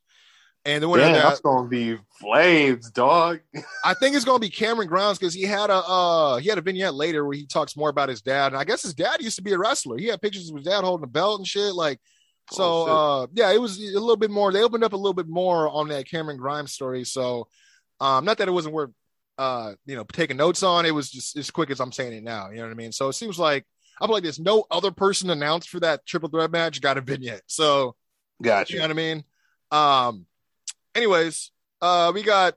and 0.64 0.82
the 0.84 0.88
winner 0.88 1.04
Damn, 1.04 1.16
of 1.16 1.22
that, 1.22 1.30
that's 1.30 1.42
gonna 1.42 1.68
be 1.68 1.98
flames, 2.20 2.90
dog. 2.92 3.40
I 3.84 3.94
think 3.94 4.16
it's 4.16 4.24
gonna 4.26 4.40
be 4.40 4.50
Cameron 4.50 4.88
Grimes 4.88 5.18
because 5.20 5.34
he 5.34 5.44
had 5.44 5.70
a 5.70 5.76
uh 5.86 6.38
he 6.38 6.48
had 6.48 6.58
a 6.58 6.62
vignette 6.62 6.94
later 6.94 7.26
where 7.26 7.36
he 7.36 7.46
talks 7.46 7.76
more 7.76 7.90
about 7.90 8.08
his 8.10 8.22
dad, 8.22 8.48
and 8.54 8.58
I 8.58 8.64
guess 8.64 8.84
his 8.84 8.94
dad 8.94 9.22
used 9.22 9.36
to 9.38 9.42
be 9.44 9.52
a 9.52 9.58
wrestler. 9.58 9.98
He 9.98 10.08
had 10.08 10.22
pictures 10.22 10.50
of 10.50 10.56
his 10.56 10.66
dad 10.66 10.84
holding 10.84 11.04
a 11.04 11.08
belt 11.08 11.40
and 11.40 11.48
shit. 11.48 11.74
Like, 11.74 12.00
so 12.52 12.64
Oh, 12.64 13.24
uh 13.24 13.28
yeah, 13.34 13.52
it 13.52 13.62
was 13.62 13.80
a 13.80 14.00
little 14.00 14.18
bit 14.18 14.32
more. 14.32 14.52
They 14.52 14.64
opened 14.64 14.84
up 14.84 14.94
a 14.94 14.98
little 14.98 15.14
bit 15.14 15.28
more 15.28 15.68
on 15.70 15.90
that 15.90 16.08
Cameron 16.10 16.38
Grimes 16.38 16.72
story. 16.72 17.04
So, 17.04 17.48
um, 18.00 18.26
not 18.26 18.38
that 18.40 18.48
it 18.48 18.52
wasn't 18.52 18.74
worth 18.76 18.92
uh 19.38 19.74
you 19.86 19.96
know 19.96 20.04
taking 20.04 20.38
notes 20.38 20.64
on. 20.64 20.86
It 20.86 20.94
was 20.94 21.10
just 21.10 21.38
as 21.38 21.52
quick 21.52 21.72
as 21.72 21.80
I'm 21.80 21.92
saying 21.92 22.14
it 22.14 22.24
now. 22.24 22.50
You 22.50 22.58
know 22.58 22.64
what 22.64 22.72
I 22.72 22.76
mean? 22.76 22.92
So 22.92 23.08
it 23.10 23.14
seems 23.14 23.40
like 23.40 23.66
I 24.02 24.06
feel 24.06 24.14
like 24.14 24.24
there's 24.24 24.40
no 24.40 24.66
other 24.72 24.92
person 24.92 25.30
announced 25.30 25.70
for 25.70 25.80
that 25.82 26.06
triple 26.06 26.30
threat 26.30 26.52
match 26.52 26.82
got 26.82 26.98
a 26.98 27.02
vignette. 27.02 27.42
So 27.48 27.96
Gotcha. 28.42 28.74
you 28.74 28.80
know 28.80 28.86
what 28.86 28.92
I 28.92 28.94
mean? 28.94 29.24
Um, 29.72 30.26
anyways, 30.96 31.52
uh, 31.82 32.12
we 32.14 32.24
got 32.24 32.56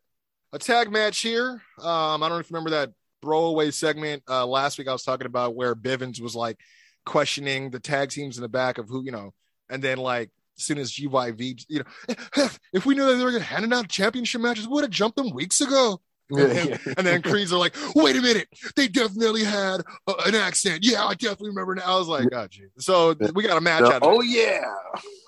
a 0.52 0.58
tag 0.58 0.90
match 0.90 1.20
here. 1.20 1.62
Um, 1.78 2.22
I 2.22 2.28
don't 2.28 2.30
know 2.30 2.38
if 2.38 2.50
you 2.50 2.54
remember 2.54 2.70
that 2.70 2.90
throwaway 3.22 3.70
segment 3.70 4.22
uh, 4.28 4.46
last 4.46 4.78
week 4.78 4.88
I 4.88 4.92
was 4.92 5.02
talking 5.04 5.26
about 5.26 5.54
where 5.54 5.74
Bivens 5.74 6.20
was 6.20 6.34
like 6.34 6.58
questioning 7.06 7.70
the 7.70 7.80
tag 7.80 8.10
teams 8.10 8.36
in 8.36 8.42
the 8.42 8.48
back 8.48 8.78
of 8.78 8.88
who, 8.88 9.04
you 9.04 9.12
know, 9.12 9.32
and 9.72 9.82
then 9.82 9.98
like 9.98 10.30
as 10.58 10.64
soon 10.64 10.78
as 10.78 10.92
GYV, 10.92 11.64
you 11.68 11.80
know, 11.80 12.14
if 12.72 12.86
we 12.86 12.94
knew 12.94 13.06
that 13.06 13.14
they 13.16 13.24
were 13.24 13.38
handing 13.40 13.72
out 13.72 13.88
championship 13.88 14.40
matches, 14.40 14.68
we 14.68 14.74
would 14.74 14.84
have 14.84 14.90
jumped 14.90 15.16
them 15.16 15.30
weeks 15.30 15.60
ago. 15.60 16.00
And, 16.32 16.70
yeah. 16.70 16.78
and 16.96 17.06
then 17.06 17.20
Creeds 17.20 17.52
are 17.52 17.58
like, 17.58 17.76
wait 17.94 18.16
a 18.16 18.22
minute, 18.22 18.48
they 18.74 18.88
definitely 18.88 19.44
had 19.44 19.82
a- 20.08 20.14
an 20.24 20.34
accent. 20.34 20.78
Yeah, 20.82 21.04
I 21.04 21.12
definitely 21.12 21.50
remember 21.50 21.74
now. 21.74 21.82
I 21.84 21.98
was 21.98 22.08
like, 22.08 22.30
God, 22.30 22.50
gee. 22.50 22.68
So 22.78 23.14
we 23.34 23.42
got 23.42 23.58
a 23.58 23.60
match 23.60 23.82
The- 23.82 23.88
out 23.92 24.02
of 24.02 24.04
oh 24.04 24.22
yeah. 24.22 24.64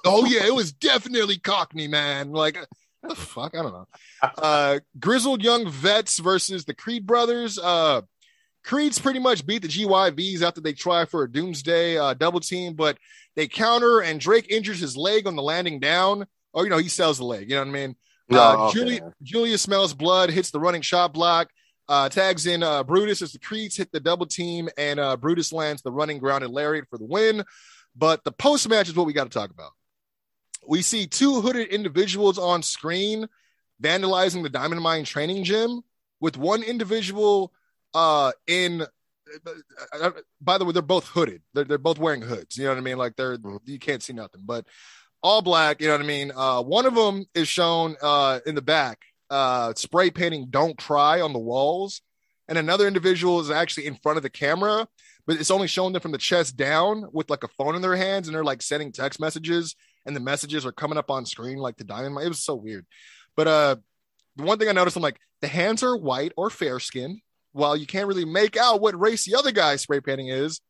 Oh 0.06 0.24
yeah, 0.24 0.46
it 0.46 0.54
was 0.54 0.72
definitely 0.72 1.36
Cockney, 1.38 1.88
man. 1.88 2.30
Like 2.30 2.56
the 3.02 3.14
fuck, 3.14 3.54
I 3.54 3.62
don't 3.62 3.72
know. 3.74 3.86
Uh 4.22 4.78
grizzled 4.98 5.42
young 5.44 5.68
vets 5.68 6.20
versus 6.20 6.64
the 6.64 6.72
Creed 6.74 7.04
brothers. 7.06 7.58
Uh 7.58 8.00
Creed's 8.64 8.98
pretty 8.98 9.18
much 9.18 9.46
beat 9.46 9.62
the 9.62 9.68
GYVs 9.68 10.42
after 10.42 10.60
they 10.60 10.72
try 10.72 11.04
for 11.04 11.22
a 11.22 11.30
doomsday 11.30 11.98
uh 11.98 12.14
double 12.14 12.40
team, 12.40 12.74
but 12.74 12.98
they 13.36 13.46
counter 13.46 14.00
and 14.00 14.18
Drake 14.20 14.50
injures 14.50 14.80
his 14.80 14.96
leg 14.96 15.26
on 15.26 15.36
the 15.36 15.42
landing 15.42 15.80
down. 15.80 16.26
Or 16.52 16.64
you 16.64 16.70
know, 16.70 16.78
he 16.78 16.88
sells 16.88 17.18
the 17.18 17.24
leg, 17.24 17.50
you 17.50 17.56
know 17.56 17.62
what 17.62 17.68
I 17.68 17.72
mean? 17.72 17.96
Uh, 18.32 18.66
okay. 18.66 18.78
Julius, 18.78 19.02
Julius 19.22 19.62
smells 19.62 19.92
blood, 19.92 20.30
hits 20.30 20.50
the 20.50 20.60
running 20.60 20.82
shot 20.82 21.12
block, 21.12 21.50
uh, 21.88 22.08
tags 22.08 22.46
in 22.46 22.62
uh, 22.62 22.82
Brutus 22.82 23.22
as 23.22 23.32
the 23.32 23.38
Creeds 23.38 23.76
hit 23.76 23.92
the 23.92 24.00
double 24.00 24.26
team, 24.26 24.68
and 24.78 24.98
uh, 24.98 25.16
Brutus 25.16 25.52
lands 25.52 25.82
the 25.82 25.92
running 25.92 26.18
grounded 26.18 26.50
lariat 26.50 26.86
for 26.88 26.98
the 26.98 27.04
win. 27.04 27.44
But 27.96 28.24
the 28.24 28.32
post 28.32 28.68
match 28.68 28.88
is 28.88 28.96
what 28.96 29.06
we 29.06 29.12
got 29.12 29.24
to 29.24 29.38
talk 29.38 29.50
about. 29.50 29.72
We 30.66 30.80
see 30.80 31.06
two 31.06 31.40
hooded 31.42 31.68
individuals 31.68 32.38
on 32.38 32.62
screen 32.62 33.28
vandalizing 33.82 34.42
the 34.42 34.48
Diamond 34.48 34.80
Mine 34.80 35.04
training 35.04 35.44
gym, 35.44 35.82
with 36.20 36.36
one 36.38 36.62
individual 36.62 37.52
uh, 37.94 38.32
in. 38.46 38.82
uh, 38.82 40.10
By 40.40 40.58
the 40.58 40.64
way, 40.64 40.72
they're 40.72 40.82
both 40.82 41.08
hooded. 41.08 41.42
They're, 41.54 41.64
they're 41.64 41.78
both 41.78 41.98
wearing 41.98 42.22
hoods. 42.22 42.56
You 42.56 42.64
know 42.64 42.70
what 42.70 42.78
I 42.78 42.82
mean? 42.82 42.98
Like 42.98 43.16
they're 43.16 43.38
you 43.64 43.78
can't 43.78 44.02
see 44.02 44.12
nothing. 44.12 44.42
But 44.44 44.66
all 45.22 45.42
black. 45.42 45.80
You 45.80 45.88
know 45.88 45.94
what 45.94 46.02
I 46.02 46.06
mean? 46.06 46.32
Uh, 46.34 46.62
one 46.62 46.86
of 46.86 46.94
them 46.94 47.24
is 47.34 47.48
shown 47.48 47.96
uh, 48.02 48.40
in 48.46 48.54
the 48.54 48.62
back, 48.62 49.00
uh, 49.30 49.72
spray 49.74 50.10
painting 50.10 50.48
"Don't 50.50 50.76
Cry" 50.76 51.20
on 51.20 51.32
the 51.32 51.38
walls, 51.38 52.02
and 52.48 52.58
another 52.58 52.86
individual 52.86 53.40
is 53.40 53.50
actually 53.50 53.86
in 53.86 53.96
front 53.96 54.18
of 54.18 54.22
the 54.22 54.30
camera, 54.30 54.86
but 55.26 55.40
it's 55.40 55.50
only 55.50 55.66
showing 55.66 55.92
them 55.94 56.02
from 56.02 56.12
the 56.12 56.18
chest 56.18 56.56
down 56.56 57.06
with 57.12 57.30
like 57.30 57.42
a 57.42 57.48
phone 57.48 57.74
in 57.74 57.82
their 57.82 57.96
hands, 57.96 58.28
and 58.28 58.34
they're 58.34 58.44
like 58.44 58.60
sending 58.62 58.92
text 58.92 59.18
messages, 59.18 59.74
and 60.04 60.14
the 60.14 60.20
messages 60.20 60.66
are 60.66 60.72
coming 60.72 60.98
up 60.98 61.10
on 61.10 61.24
screen 61.24 61.56
like 61.56 61.76
the 61.76 61.84
diamond. 61.84 62.24
It 62.24 62.28
was 62.28 62.44
so 62.44 62.54
weird. 62.54 62.86
But 63.34 63.48
uh, 63.48 63.76
the 64.36 64.44
one 64.44 64.58
thing 64.58 64.68
I 64.68 64.72
noticed, 64.72 64.96
I'm 64.96 65.02
like, 65.02 65.18
the 65.40 65.48
hands 65.48 65.82
are 65.82 65.96
white 65.96 66.32
or 66.36 66.50
fair 66.50 66.78
skinned, 66.78 67.20
while 67.54 67.76
you 67.76 67.86
can't 67.86 68.08
really 68.08 68.24
make 68.24 68.56
out 68.56 68.80
what 68.80 68.98
race 69.00 69.24
the 69.24 69.36
other 69.36 69.52
guy 69.52 69.76
spray 69.76 70.00
painting 70.00 70.28
is. 70.28 70.60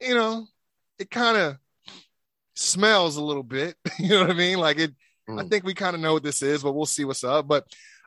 You 0.00 0.14
know, 0.14 0.46
it 0.98 1.10
kind 1.10 1.36
of 1.36 1.58
smells 2.54 3.16
a 3.16 3.22
little 3.22 3.42
bit. 3.42 3.76
you 3.98 4.08
know 4.10 4.22
what 4.22 4.30
I 4.30 4.34
mean? 4.34 4.58
Like 4.58 4.78
it. 4.78 4.92
I 5.28 5.32
Mm. 5.32 5.50
think 5.50 5.64
we 5.64 5.74
kind 5.74 5.94
of 5.94 6.00
know 6.00 6.14
what 6.14 6.24
this 6.24 6.42
is, 6.42 6.62
but 6.64 6.72
we'll 6.72 6.86
see 6.86 7.04
what's 7.04 7.22
up. 7.22 7.46
But 7.46 7.64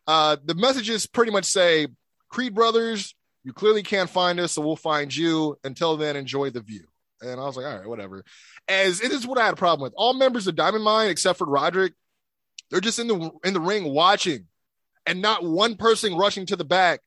uh, 0.08 0.36
the 0.44 0.56
messages 0.56 1.06
pretty 1.08 1.32
much 1.32 1.46
say, 1.46 1.88
Creed 2.28 2.54
Brothers, 2.54 3.16
you 3.46 3.54
clearly 3.54 3.82
can't 3.82 4.10
find 4.10 4.42
us, 4.42 4.52
so 4.54 4.62
we'll 4.62 4.76
find 4.76 5.16
you. 5.16 5.58
Until 5.64 5.96
then, 5.96 6.18
enjoy 6.18 6.50
the 6.50 6.60
view. 6.60 6.86
And 7.22 7.40
I 7.40 7.46
was 7.46 7.56
like, 7.56 7.66
all 7.66 7.78
right, 7.78 7.88
whatever. 7.88 8.26
As 8.68 9.00
it 9.00 9.12
is 9.14 9.26
what 9.26 9.38
I 9.38 9.46
had 9.46 9.54
a 9.54 9.58
problem 9.58 9.84
with. 9.86 9.94
All 9.96 10.14
members 10.14 10.48
of 10.48 10.56
Diamond 10.56 10.84
Mine, 10.84 11.10
except 11.10 11.38
for 11.40 11.48
Roderick, 11.48 11.94
they're 12.70 12.82
just 12.82 13.00
in 13.00 13.08
the 13.08 13.32
in 13.46 13.54
the 13.54 13.62
ring 13.62 13.86
watching, 13.94 14.48
and 15.06 15.22
not 15.22 15.46
one 15.46 15.76
person 15.76 16.16
rushing 16.18 16.46
to 16.48 16.58
the 16.58 16.66
back 16.66 17.00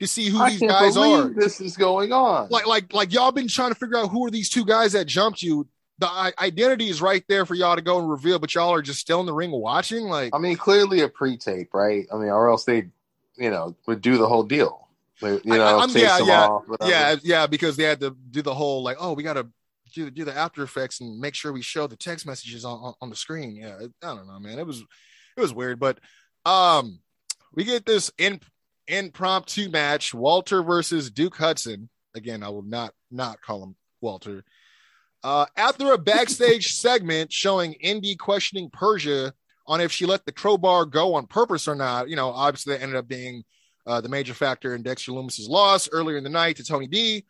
to 0.00 0.06
see 0.06 0.28
who 0.28 0.40
I 0.40 0.50
these 0.50 0.60
guys 0.60 0.96
are. 0.96 1.28
this 1.28 1.60
is 1.60 1.76
going 1.76 2.12
on. 2.12 2.48
Like, 2.50 2.66
like, 2.66 2.92
like 2.92 3.12
y'all 3.12 3.32
been 3.32 3.48
trying 3.48 3.70
to 3.70 3.74
figure 3.74 3.96
out 3.96 4.08
who 4.10 4.26
are 4.26 4.30
these 4.30 4.50
two 4.50 4.64
guys 4.64 4.92
that 4.92 5.06
jumped 5.06 5.42
you. 5.42 5.68
The 5.98 6.08
I- 6.08 6.32
identity 6.40 6.88
is 6.88 7.00
right 7.00 7.22
there 7.28 7.46
for 7.46 7.54
y'all 7.54 7.76
to 7.76 7.82
go 7.82 8.00
and 8.00 8.10
reveal, 8.10 8.38
but 8.40 8.52
y'all 8.54 8.72
are 8.74 8.82
just 8.82 8.98
still 8.98 9.20
in 9.20 9.26
the 9.26 9.32
ring 9.32 9.52
watching. 9.52 10.04
Like, 10.04 10.34
I 10.34 10.38
mean, 10.38 10.56
clearly 10.56 11.00
a 11.00 11.08
pre-tape, 11.08 11.72
right? 11.72 12.06
I 12.12 12.16
mean, 12.16 12.30
or 12.30 12.50
else 12.50 12.64
they, 12.64 12.88
you 13.36 13.50
know, 13.50 13.76
would 13.86 14.00
do 14.00 14.18
the 14.18 14.26
whole 14.26 14.42
deal. 14.42 14.88
You 15.22 15.40
know, 15.44 15.78
I'm- 15.78 15.90
yeah, 15.90 16.18
yeah, 16.18 16.48
off, 16.48 16.64
yeah, 16.84 17.16
yeah, 17.22 17.46
because 17.46 17.76
they 17.76 17.84
had 17.84 18.00
to 18.00 18.16
do 18.30 18.42
the 18.42 18.52
whole 18.52 18.82
like, 18.82 18.96
oh, 18.98 19.12
we 19.12 19.22
got 19.22 19.34
to 19.34 19.46
do 19.94 20.10
do 20.10 20.24
the 20.24 20.36
After 20.36 20.64
Effects 20.64 21.00
and 21.00 21.20
make 21.20 21.36
sure 21.36 21.52
we 21.52 21.62
show 21.62 21.86
the 21.86 21.96
text 21.96 22.26
messages 22.26 22.64
on 22.64 22.78
on, 22.80 22.94
on 23.00 23.10
the 23.10 23.16
screen. 23.16 23.54
Yeah, 23.54 23.76
I 24.02 24.06
don't 24.14 24.26
know, 24.26 24.40
man. 24.40 24.58
It 24.58 24.66
was 24.66 24.80
it 24.80 25.40
was 25.40 25.54
weird, 25.54 25.78
but 25.78 26.00
um, 26.44 26.98
we 27.54 27.62
get 27.62 27.86
this 27.86 28.10
in 28.18 28.40
impromptu 28.88 29.70
match: 29.70 30.14
Walter 30.14 30.62
versus 30.62 31.10
Duke 31.10 31.36
Hudson. 31.36 31.88
Again, 32.14 32.42
I 32.42 32.48
will 32.48 32.62
not 32.62 32.92
not 33.10 33.40
call 33.40 33.62
him 33.62 33.76
Walter. 34.00 34.44
Uh, 35.22 35.46
after 35.56 35.92
a 35.92 35.98
backstage 35.98 36.74
segment 36.74 37.32
showing 37.32 37.72
Indy 37.74 38.14
questioning 38.14 38.70
Persia 38.70 39.32
on 39.66 39.80
if 39.80 39.90
she 39.90 40.04
let 40.04 40.26
the 40.26 40.32
crowbar 40.32 40.84
go 40.84 41.14
on 41.14 41.26
purpose 41.26 41.66
or 41.66 41.74
not, 41.74 42.08
you 42.08 42.16
know, 42.16 42.28
obviously 42.28 42.74
that 42.74 42.82
ended 42.82 42.96
up 42.96 43.08
being 43.08 43.42
uh, 43.86 44.00
the 44.00 44.08
major 44.08 44.34
factor 44.34 44.74
in 44.74 44.82
Dexter 44.82 45.12
Lumis's 45.12 45.48
loss 45.48 45.88
earlier 45.90 46.16
in 46.16 46.24
the 46.24 46.30
night 46.30 46.56
to 46.56 46.64
Tony 46.64 46.86
D. 46.86 47.24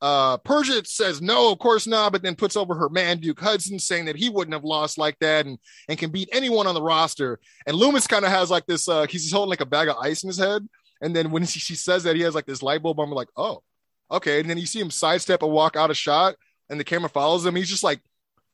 Uh, 0.00 0.36
Persia 0.38 0.84
says 0.84 1.20
no, 1.20 1.50
of 1.50 1.58
course 1.58 1.86
not, 1.86 2.12
but 2.12 2.22
then 2.22 2.36
puts 2.36 2.56
over 2.56 2.74
her 2.74 2.88
man 2.88 3.18
Duke 3.18 3.40
Hudson, 3.40 3.78
saying 3.78 4.04
that 4.04 4.16
he 4.16 4.28
wouldn't 4.28 4.54
have 4.54 4.64
lost 4.64 4.96
like 4.96 5.18
that 5.18 5.44
and 5.46 5.58
and 5.88 5.98
can 5.98 6.10
beat 6.10 6.28
anyone 6.30 6.66
on 6.66 6.74
the 6.74 6.82
roster. 6.82 7.40
And 7.66 7.76
Lumis 7.76 8.08
kind 8.08 8.24
of 8.24 8.30
has 8.30 8.50
like 8.50 8.66
this, 8.66 8.88
uh, 8.88 9.06
he's 9.08 9.32
holding 9.32 9.50
like 9.50 9.60
a 9.60 9.66
bag 9.66 9.88
of 9.88 9.96
ice 9.96 10.22
in 10.22 10.28
his 10.28 10.38
head, 10.38 10.68
and 11.00 11.14
then 11.14 11.30
when 11.30 11.44
she, 11.46 11.58
she 11.60 11.74
says 11.74 12.04
that, 12.04 12.16
he 12.16 12.22
has 12.22 12.34
like 12.34 12.46
this 12.46 12.62
light 12.62 12.82
bulb 12.82 13.00
on, 13.00 13.10
like, 13.10 13.28
oh, 13.36 13.62
okay. 14.10 14.40
And 14.40 14.48
then 14.48 14.58
you 14.58 14.66
see 14.66 14.80
him 14.80 14.90
sidestep 14.90 15.42
and 15.42 15.52
walk 15.52 15.76
out 15.76 15.90
of 15.90 15.96
shot, 15.96 16.36
and 16.68 16.78
the 16.78 16.84
camera 16.84 17.08
follows 17.08 17.44
him. 17.46 17.54
He's 17.54 17.68
just 17.68 17.84
like 17.84 18.00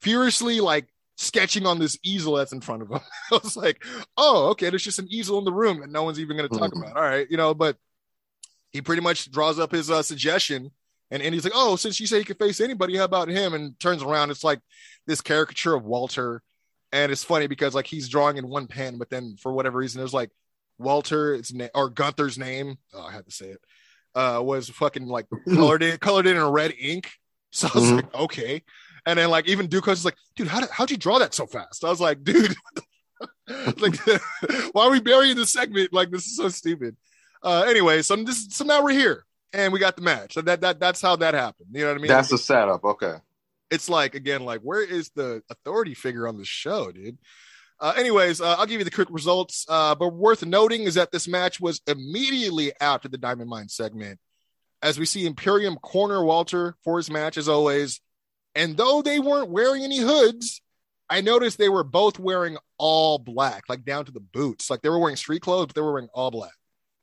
furiously 0.00 0.60
like 0.60 0.88
sketching 1.16 1.64
on 1.66 1.78
this 1.78 1.98
easel 2.04 2.34
that's 2.34 2.52
in 2.52 2.60
front 2.60 2.82
of 2.82 2.90
him. 2.90 3.00
I 3.32 3.38
was 3.42 3.56
like, 3.56 3.84
oh, 4.16 4.48
okay, 4.50 4.70
there's 4.70 4.82
just 4.84 4.98
an 4.98 5.08
easel 5.10 5.38
in 5.38 5.44
the 5.44 5.52
room 5.52 5.80
that 5.80 5.90
no 5.90 6.02
one's 6.02 6.18
even 6.20 6.36
going 6.36 6.48
to 6.48 6.58
talk 6.58 6.72
Mhm. 6.72 6.82
about. 6.82 6.96
All 6.96 7.02
right, 7.02 7.26
you 7.30 7.36
know, 7.36 7.54
but 7.54 7.76
he 8.72 8.82
pretty 8.82 9.02
much 9.02 9.30
draws 9.30 9.58
up 9.58 9.70
his 9.72 9.90
uh, 9.90 10.02
suggestion. 10.02 10.70
And 11.10 11.22
Andy's 11.22 11.44
like, 11.44 11.52
oh, 11.54 11.76
since 11.76 12.00
you 12.00 12.06
say 12.08 12.18
he 12.18 12.24
could 12.24 12.38
face 12.38 12.60
anybody, 12.60 12.96
how 12.96 13.04
about 13.04 13.28
him? 13.28 13.54
And 13.54 13.78
turns 13.78 14.02
around, 14.02 14.30
it's 14.30 14.42
like 14.42 14.58
this 15.06 15.20
caricature 15.20 15.74
of 15.74 15.84
Walter. 15.84 16.42
And 16.90 17.12
it's 17.12 17.22
funny 17.22 17.46
because 17.46 17.74
like 17.74 17.86
he's 17.86 18.08
drawing 18.08 18.36
in 18.36 18.48
one 18.48 18.66
pen, 18.66 18.98
but 18.98 19.10
then 19.10 19.36
for 19.40 19.52
whatever 19.52 19.78
reason, 19.78 20.00
there's 20.00 20.14
like 20.14 20.30
Walter, 20.78 21.34
it's 21.34 21.52
na- 21.52 21.68
or 21.74 21.88
Gunther's 21.90 22.38
name. 22.38 22.78
Oh, 22.92 23.02
I 23.02 23.12
had 23.12 23.24
to 23.26 23.30
say 23.32 23.46
it. 23.46 23.60
Uh, 24.14 24.40
was 24.42 24.68
fucking 24.68 25.06
like 25.06 25.26
colored 25.48 25.82
in, 25.82 25.96
colored 25.98 26.26
in 26.26 26.36
in 26.36 26.44
red 26.44 26.74
ink. 26.78 27.10
So 27.50 27.68
I 27.72 27.78
was 27.78 27.84
Mhm. 27.90 27.96
like, 27.96 28.14
okay. 28.16 28.62
And 29.06 29.16
then 29.16 29.30
like 29.30 29.46
even 29.46 29.68
Duke 29.68 29.86
was 29.86 30.04
like, 30.04 30.16
dude, 30.34 30.48
how 30.48 30.60
did, 30.60 30.70
how'd 30.70 30.90
you 30.90 30.96
draw 30.96 31.20
that 31.20 31.34
so 31.34 31.46
fast? 31.46 31.84
I 31.84 31.88
was 31.88 32.00
like, 32.00 32.24
dude, 32.24 32.52
like 33.78 33.96
why 34.72 34.86
are 34.86 34.90
we 34.90 35.00
burying 35.00 35.36
the 35.36 35.46
segment? 35.46 35.92
Like 35.92 36.10
this 36.10 36.26
is 36.26 36.36
so 36.36 36.48
stupid. 36.48 36.96
Uh, 37.42 37.64
anyway, 37.68 38.02
so 38.02 38.14
I'm 38.14 38.26
just 38.26 38.52
so 38.52 38.64
now 38.64 38.82
we're 38.82 38.90
here 38.90 39.24
and 39.52 39.72
we 39.72 39.78
got 39.78 39.94
the 39.96 40.02
match. 40.02 40.34
So 40.34 40.40
that 40.42 40.62
that 40.62 40.80
that's 40.80 41.00
how 41.00 41.14
that 41.16 41.34
happened. 41.34 41.68
You 41.72 41.82
know 41.82 41.88
what 41.90 41.98
I 41.98 42.00
mean? 42.00 42.08
That's 42.08 42.30
the 42.30 42.38
setup. 42.38 42.84
Okay. 42.84 43.14
it's 43.70 43.88
like 43.88 44.14
again, 44.14 44.44
like 44.44 44.60
where 44.62 44.82
is 44.82 45.10
the 45.14 45.42
authority 45.50 45.94
figure 45.94 46.26
on 46.26 46.36
the 46.36 46.44
show, 46.44 46.90
dude? 46.90 47.18
Uh, 47.84 47.92
anyways, 47.98 48.40
uh, 48.40 48.56
I'll 48.58 48.64
give 48.64 48.80
you 48.80 48.84
the 48.84 48.90
quick 48.90 49.08
results. 49.10 49.66
Uh, 49.68 49.94
but 49.94 50.14
worth 50.14 50.42
noting 50.42 50.84
is 50.84 50.94
that 50.94 51.12
this 51.12 51.28
match 51.28 51.60
was 51.60 51.82
immediately 51.86 52.72
after 52.80 53.10
the 53.10 53.18
Diamond 53.18 53.50
Mine 53.50 53.68
segment, 53.68 54.18
as 54.80 54.98
we 54.98 55.04
see 55.04 55.26
Imperium 55.26 55.76
corner 55.76 56.24
Walter 56.24 56.76
for 56.82 56.96
his 56.96 57.10
match 57.10 57.36
as 57.36 57.46
always. 57.46 58.00
And 58.54 58.74
though 58.74 59.02
they 59.02 59.18
weren't 59.18 59.50
wearing 59.50 59.84
any 59.84 59.98
hoods, 59.98 60.62
I 61.10 61.20
noticed 61.20 61.58
they 61.58 61.68
were 61.68 61.84
both 61.84 62.18
wearing 62.18 62.56
all 62.78 63.18
black, 63.18 63.64
like 63.68 63.84
down 63.84 64.06
to 64.06 64.12
the 64.12 64.20
boots. 64.20 64.70
Like 64.70 64.80
they 64.80 64.88
were 64.88 64.98
wearing 64.98 65.16
street 65.16 65.42
clothes, 65.42 65.66
but 65.66 65.74
they 65.74 65.82
were 65.82 65.92
wearing 65.92 66.08
all 66.14 66.30
black. 66.30 66.54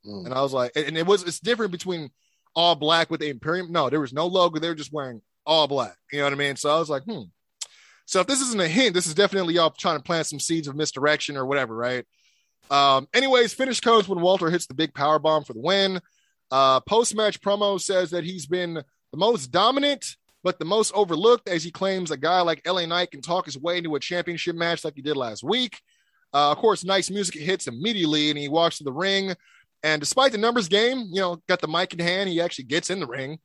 Mm. 0.03 0.25
And 0.25 0.33
I 0.33 0.41
was 0.41 0.51
like, 0.51 0.71
and 0.75 0.97
it 0.97 1.05
was 1.05 1.21
it's 1.21 1.39
different 1.39 1.71
between 1.71 2.09
all 2.55 2.73
black 2.73 3.11
with 3.11 3.19
the 3.19 3.29
Imperium. 3.29 3.71
No, 3.71 3.91
there 3.91 4.01
was 4.01 4.13
no 4.13 4.25
logo. 4.25 4.59
They 4.59 4.69
were 4.69 4.73
just 4.73 4.91
wearing 4.91 5.21
all 5.45 5.67
black. 5.67 5.95
You 6.11 6.17
know 6.17 6.23
what 6.23 6.33
I 6.33 6.37
mean? 6.37 6.55
So 6.55 6.75
I 6.75 6.79
was 6.79 6.89
like, 6.89 7.03
hmm. 7.03 7.25
So 8.11 8.19
if 8.19 8.27
this 8.27 8.41
isn't 8.41 8.59
a 8.59 8.67
hint, 8.67 8.93
this 8.93 9.07
is 9.07 9.13
definitely 9.13 9.53
y'all 9.53 9.69
trying 9.69 9.95
to 9.95 10.03
plant 10.03 10.27
some 10.27 10.37
seeds 10.37 10.67
of 10.67 10.75
misdirection 10.75 11.37
or 11.37 11.45
whatever, 11.45 11.73
right? 11.73 12.05
Um, 12.69 13.07
anyways, 13.13 13.53
finish 13.53 13.79
comes 13.79 14.05
when 14.09 14.19
Walter 14.19 14.49
hits 14.49 14.67
the 14.67 14.73
big 14.73 14.93
power 14.93 15.17
bomb 15.17 15.45
for 15.45 15.53
the 15.53 15.61
win. 15.61 16.01
Uh, 16.51 16.81
Post 16.81 17.15
match 17.15 17.39
promo 17.39 17.79
says 17.79 18.11
that 18.11 18.25
he's 18.25 18.45
been 18.45 18.73
the 18.73 19.17
most 19.17 19.47
dominant, 19.47 20.17
but 20.43 20.59
the 20.59 20.65
most 20.65 20.91
overlooked, 20.93 21.47
as 21.47 21.63
he 21.63 21.71
claims 21.71 22.11
a 22.11 22.17
guy 22.17 22.41
like 22.41 22.67
LA 22.67 22.85
Knight 22.85 23.11
can 23.11 23.21
talk 23.21 23.45
his 23.45 23.57
way 23.57 23.77
into 23.77 23.95
a 23.95 23.99
championship 24.01 24.57
match 24.57 24.83
like 24.83 24.95
he 24.97 25.01
did 25.01 25.15
last 25.15 25.41
week. 25.41 25.79
Uh, 26.33 26.51
of 26.51 26.57
course, 26.57 26.83
nice 26.83 27.09
music 27.09 27.35
hits 27.35 27.67
immediately, 27.67 28.29
and 28.29 28.37
he 28.37 28.49
walks 28.49 28.79
to 28.79 28.83
the 28.83 28.91
ring. 28.91 29.33
And 29.83 30.01
despite 30.01 30.33
the 30.33 30.37
numbers 30.37 30.67
game, 30.67 31.05
you 31.13 31.21
know, 31.21 31.41
got 31.47 31.61
the 31.61 31.69
mic 31.69 31.93
in 31.93 31.99
hand, 31.99 32.29
he 32.29 32.41
actually 32.41 32.65
gets 32.65 32.89
in 32.89 32.99
the 32.99 33.07
ring. 33.07 33.39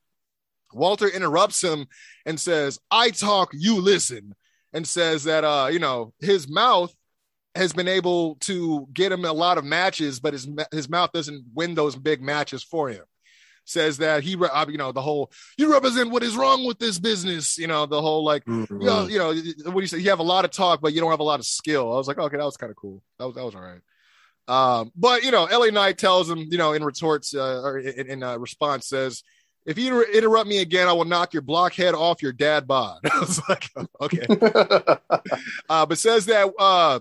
Walter 0.72 1.07
interrupts 1.07 1.62
him 1.62 1.87
and 2.26 2.40
says, 2.40 2.81
I 2.90 3.11
talk, 3.11 3.50
you 3.52 3.81
listen, 3.81 4.35
and 4.76 4.86
says 4.86 5.24
that, 5.24 5.42
uh, 5.42 5.68
you 5.72 5.78
know, 5.78 6.12
his 6.20 6.48
mouth 6.48 6.94
has 7.54 7.72
been 7.72 7.88
able 7.88 8.34
to 8.40 8.86
get 8.92 9.10
him 9.10 9.24
a 9.24 9.32
lot 9.32 9.56
of 9.56 9.64
matches, 9.64 10.20
but 10.20 10.34
his, 10.34 10.46
his 10.70 10.90
mouth 10.90 11.10
doesn't 11.12 11.42
win 11.54 11.74
those 11.74 11.96
big 11.96 12.20
matches 12.20 12.62
for 12.62 12.90
him. 12.90 13.02
Says 13.64 13.96
that 13.98 14.22
he, 14.22 14.32
you 14.32 14.76
know, 14.76 14.92
the 14.92 15.00
whole, 15.00 15.32
you 15.56 15.72
represent 15.72 16.10
what 16.10 16.22
is 16.22 16.36
wrong 16.36 16.66
with 16.66 16.78
this 16.78 16.98
business, 16.98 17.56
you 17.56 17.66
know, 17.66 17.86
the 17.86 18.00
whole 18.02 18.22
like, 18.22 18.44
Mhm. 18.44 18.68
you 18.80 18.86
know, 18.86 19.06
you 19.06 19.18
know, 19.18 19.70
what 19.70 19.76
do 19.76 19.80
you 19.80 19.86
say? 19.86 19.98
You 19.98 20.10
have 20.10 20.18
a 20.18 20.22
lot 20.34 20.44
of 20.44 20.50
talk, 20.50 20.82
but 20.82 20.92
you 20.92 21.00
don't 21.00 21.10
have 21.10 21.20
a 21.20 21.24
lot 21.24 21.40
of 21.40 21.46
skill. 21.46 21.90
I 21.92 21.96
was 21.96 22.06
like, 22.06 22.18
okay, 22.18 22.36
that 22.36 22.44
was 22.44 22.58
kind 22.58 22.70
of 22.70 22.76
cool. 22.76 23.02
That 23.18 23.26
was 23.26 23.34
that 23.36 23.44
was 23.44 23.54
all 23.54 23.62
right. 23.62 23.80
Um, 24.48 24.92
but 24.94 25.24
you 25.24 25.30
know, 25.32 25.48
LA 25.50 25.70
Knight 25.70 25.96
tells 25.98 26.30
him, 26.30 26.38
you 26.38 26.58
know, 26.58 26.74
in 26.74 26.84
retorts 26.84 27.34
uh, 27.34 27.62
or 27.62 27.78
in, 27.78 28.06
in 28.08 28.22
uh, 28.22 28.36
response 28.36 28.86
says, 28.86 29.22
if 29.66 29.79
you 29.79 30.02
interrupt 30.05 30.48
me 30.48 30.59
again, 30.59 30.88
I 30.88 30.92
will 30.92 31.05
knock 31.05 31.33
your 31.35 31.42
blockhead 31.42 31.94
off 31.94 32.22
your 32.22 32.33
dad 32.33 32.66
bod. 32.66 33.00
I 33.12 33.18
was 33.20 33.40
like, 33.48 33.70
okay. 34.00 34.26
Uh, 35.68 35.85
but 35.85 35.98
says 35.98 36.26
that 36.26 36.52
uh, 36.59 37.00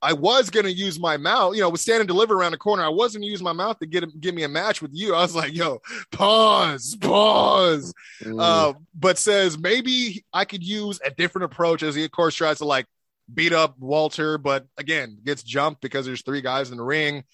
I 0.00 0.12
was 0.12 0.50
going 0.50 0.66
to 0.66 0.72
use 0.72 1.00
my 1.00 1.16
mouth, 1.16 1.54
you 1.54 1.62
know, 1.62 1.70
with 1.70 1.80
stand 1.80 2.00
and 2.00 2.08
deliver 2.08 2.34
around 2.34 2.52
the 2.52 2.58
corner. 2.58 2.84
I 2.84 2.88
wasn't 2.88 3.22
going 3.22 3.28
to 3.28 3.32
use 3.32 3.42
my 3.42 3.52
mouth 3.52 3.78
to 3.80 3.86
get 3.86 4.02
him, 4.02 4.12
give 4.20 4.34
me 4.34 4.44
a 4.44 4.48
match 4.48 4.80
with 4.80 4.92
you. 4.94 5.14
I 5.14 5.22
was 5.22 5.34
like, 5.34 5.54
yo, 5.54 5.80
pause, 6.12 6.96
pause 7.00 7.92
Mm. 8.22 8.40
uh, 8.40 8.74
but 8.94 9.18
says 9.18 9.58
maybe 9.58 10.24
I 10.32 10.44
could 10.44 10.62
use 10.62 11.00
a 11.04 11.10
different 11.10 11.46
approach 11.46 11.82
as 11.82 11.94
he, 11.94 12.04
of 12.04 12.10
course, 12.12 12.34
tries 12.34 12.58
to 12.58 12.64
like 12.64 12.86
beat 13.32 13.52
up 13.52 13.76
Walter, 13.78 14.38
but 14.38 14.66
again, 14.78 15.18
gets 15.24 15.42
jumped 15.42 15.80
because 15.80 16.06
there's 16.06 16.22
three 16.22 16.40
guys 16.40 16.70
in 16.70 16.76
the 16.76 16.84
ring. 16.84 17.24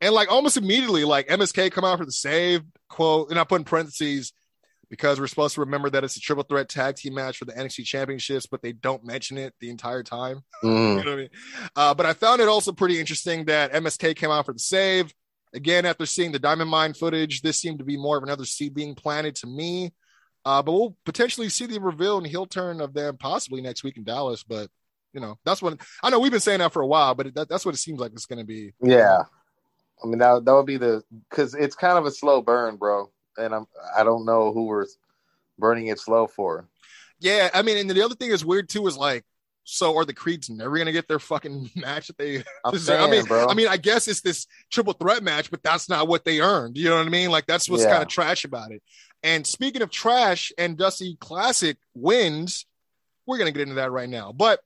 And 0.00 0.14
like 0.14 0.30
almost 0.30 0.56
immediately, 0.56 1.04
like 1.04 1.28
MSK 1.28 1.72
come 1.72 1.84
out 1.84 1.98
for 1.98 2.04
the 2.04 2.12
save 2.12 2.62
quote, 2.88 3.30
and 3.30 3.38
I 3.38 3.44
put 3.44 3.60
in 3.60 3.64
parentheses 3.64 4.32
because 4.88 5.18
we're 5.18 5.26
supposed 5.26 5.54
to 5.54 5.62
remember 5.62 5.90
that 5.90 6.04
it's 6.04 6.16
a 6.16 6.20
triple 6.20 6.44
threat 6.44 6.68
tag 6.68 6.96
team 6.96 7.14
match 7.14 7.38
for 7.38 7.44
the 7.44 7.52
NXT 7.52 7.84
championships, 7.84 8.46
but 8.46 8.62
they 8.62 8.72
don't 8.72 9.04
mention 9.04 9.36
it 9.38 9.54
the 9.60 9.70
entire 9.70 10.02
time. 10.02 10.42
Mm. 10.62 10.96
You 10.96 11.04
know 11.04 11.10
what 11.10 11.12
I 11.12 11.16
mean? 11.16 11.28
Uh, 11.74 11.94
but 11.94 12.06
I 12.06 12.12
found 12.12 12.40
it 12.40 12.48
also 12.48 12.72
pretty 12.72 13.00
interesting 13.00 13.46
that 13.46 13.72
MSK 13.72 14.16
came 14.16 14.30
out 14.30 14.46
for 14.46 14.52
the 14.52 14.58
save. 14.58 15.12
Again, 15.52 15.86
after 15.86 16.06
seeing 16.06 16.32
the 16.32 16.38
Diamond 16.38 16.70
Mine 16.70 16.94
footage, 16.94 17.40
this 17.40 17.58
seemed 17.58 17.78
to 17.78 17.84
be 17.84 17.96
more 17.96 18.16
of 18.16 18.22
another 18.22 18.44
seed 18.44 18.74
being 18.74 18.94
planted 18.94 19.36
to 19.36 19.46
me. 19.46 19.92
Uh, 20.44 20.62
but 20.62 20.72
we'll 20.72 20.96
potentially 21.04 21.48
see 21.48 21.66
the 21.66 21.80
reveal 21.80 22.18
and 22.18 22.26
heel 22.26 22.46
turn 22.46 22.80
of 22.80 22.94
them 22.94 23.16
possibly 23.16 23.60
next 23.60 23.82
week 23.82 23.96
in 23.96 24.04
Dallas. 24.04 24.44
But 24.44 24.68
you 25.12 25.20
know, 25.20 25.38
that's 25.44 25.62
what 25.62 25.80
I 26.02 26.10
know. 26.10 26.20
We've 26.20 26.30
been 26.30 26.40
saying 26.40 26.60
that 26.60 26.72
for 26.72 26.82
a 26.82 26.86
while, 26.86 27.14
but 27.14 27.34
that, 27.34 27.48
that's 27.48 27.64
what 27.64 27.74
it 27.74 27.78
seems 27.78 27.98
like 27.98 28.12
it's 28.12 28.26
going 28.26 28.38
to 28.38 28.44
be. 28.44 28.72
Yeah, 28.80 29.22
I 30.02 30.06
mean 30.06 30.18
that 30.18 30.44
that 30.44 30.52
would 30.52 30.66
be 30.66 30.76
the 30.76 31.02
because 31.30 31.54
it's 31.54 31.74
kind 31.74 31.98
of 31.98 32.04
a 32.06 32.10
slow 32.10 32.42
burn, 32.42 32.76
bro. 32.76 33.10
And 33.38 33.54
I'm 33.54 33.66
I 33.96 34.04
don't 34.04 34.24
know 34.24 34.52
who 34.52 34.64
we're 34.64 34.86
burning 35.58 35.86
it 35.88 35.98
slow 35.98 36.26
for. 36.26 36.68
Yeah, 37.18 37.48
I 37.54 37.62
mean, 37.62 37.78
and 37.78 37.88
the 37.88 38.04
other 38.04 38.14
thing 38.14 38.30
is 38.30 38.44
weird 38.44 38.68
too 38.68 38.86
is 38.86 38.96
like, 38.96 39.24
so 39.64 39.96
are 39.96 40.04
the 40.04 40.12
Creeds 40.12 40.50
never 40.50 40.76
gonna 40.76 40.92
get 40.92 41.08
their 41.08 41.18
fucking 41.18 41.70
match 41.76 42.08
that 42.08 42.18
they? 42.18 42.44
Deserve? 42.70 43.00
I 43.00 43.10
mean, 43.10 43.24
bro. 43.24 43.48
I 43.48 43.54
mean, 43.54 43.68
I 43.68 43.78
guess 43.78 44.06
it's 44.06 44.20
this 44.20 44.46
triple 44.70 44.92
threat 44.92 45.22
match, 45.22 45.50
but 45.50 45.62
that's 45.62 45.88
not 45.88 46.08
what 46.08 46.24
they 46.24 46.40
earned. 46.40 46.76
You 46.76 46.90
know 46.90 46.98
what 46.98 47.06
I 47.06 47.10
mean? 47.10 47.30
Like 47.30 47.46
that's 47.46 47.68
what's 47.68 47.84
Yeah. 47.84 47.90
kind 47.90 48.02
of 48.02 48.08
trash 48.08 48.44
about 48.44 48.70
it. 48.72 48.82
And 49.22 49.46
speaking 49.46 49.82
of 49.82 49.90
trash 49.90 50.52
and 50.58 50.76
Dusty 50.76 51.16
Classic 51.20 51.78
wins, 51.94 52.66
we're 53.26 53.38
gonna 53.38 53.50
get 53.50 53.62
into 53.62 53.76
that 53.76 53.90
right 53.92 54.08
now. 54.08 54.32
But 54.32 54.60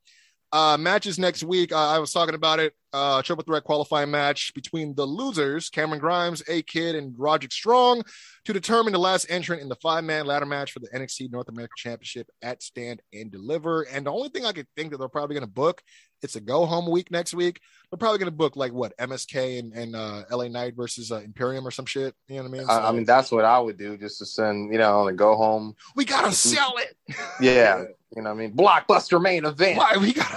uh 0.52 0.76
matches 0.76 1.18
next 1.20 1.44
week. 1.44 1.70
Uh, 1.72 1.88
I 1.88 2.00
was 2.00 2.12
talking 2.12 2.34
about 2.34 2.58
it. 2.58 2.74
Uh 2.92 3.22
triple 3.22 3.44
threat 3.44 3.64
qualifying 3.64 4.10
match 4.10 4.52
between 4.54 4.94
the 4.94 5.06
losers, 5.06 5.68
Cameron 5.68 6.00
Grimes, 6.00 6.42
A 6.48 6.62
Kid, 6.62 6.94
and 6.94 7.14
Roderick 7.16 7.52
Strong, 7.52 8.02
to 8.44 8.52
determine 8.52 8.92
the 8.92 8.98
last 8.98 9.26
entrant 9.28 9.62
in 9.62 9.68
the 9.68 9.76
five-man 9.76 10.26
ladder 10.26 10.46
match 10.46 10.72
for 10.72 10.80
the 10.80 10.88
NXT 10.88 11.30
North 11.30 11.48
American 11.48 11.74
Championship 11.76 12.28
at 12.42 12.62
Stand 12.62 13.00
and 13.12 13.30
Deliver. 13.30 13.82
And 13.82 14.06
the 14.06 14.12
only 14.12 14.28
thing 14.28 14.44
I 14.44 14.52
could 14.52 14.66
think 14.76 14.90
that 14.90 14.98
they're 14.98 15.08
probably 15.08 15.34
gonna 15.34 15.46
book, 15.46 15.82
it's 16.22 16.36
a 16.36 16.40
go-home 16.40 16.90
week 16.90 17.10
next 17.10 17.32
week. 17.32 17.60
They're 17.90 17.98
probably 17.98 18.18
gonna 18.18 18.30
book 18.32 18.56
like 18.56 18.72
what 18.72 18.96
MSK 18.98 19.58
and, 19.58 19.72
and 19.72 19.94
uh 19.94 20.24
LA 20.30 20.48
Knight 20.48 20.74
versus 20.74 21.12
uh, 21.12 21.20
Imperium 21.20 21.66
or 21.66 21.70
some 21.70 21.86
shit. 21.86 22.14
You 22.28 22.36
know 22.36 22.42
what 22.42 22.48
I 22.48 22.52
mean? 22.52 22.66
I, 22.68 22.88
I 22.88 22.92
mean 22.92 23.04
that's 23.04 23.30
what 23.30 23.44
I 23.44 23.58
would 23.58 23.78
do 23.78 23.96
just 23.96 24.18
to 24.18 24.26
send 24.26 24.72
you 24.72 24.78
know 24.78 25.08
and 25.08 25.16
go 25.16 25.36
home. 25.36 25.74
we 25.94 26.04
gotta 26.04 26.32
sell 26.32 26.74
it. 26.78 26.96
Yeah, 27.40 27.84
you 28.16 28.22
know 28.22 28.30
what 28.30 28.36
I 28.36 28.46
mean 28.46 28.52
blockbuster 28.52 29.22
main 29.22 29.44
event. 29.44 29.78
Why 29.78 29.96
we 29.96 30.12
got 30.12 30.30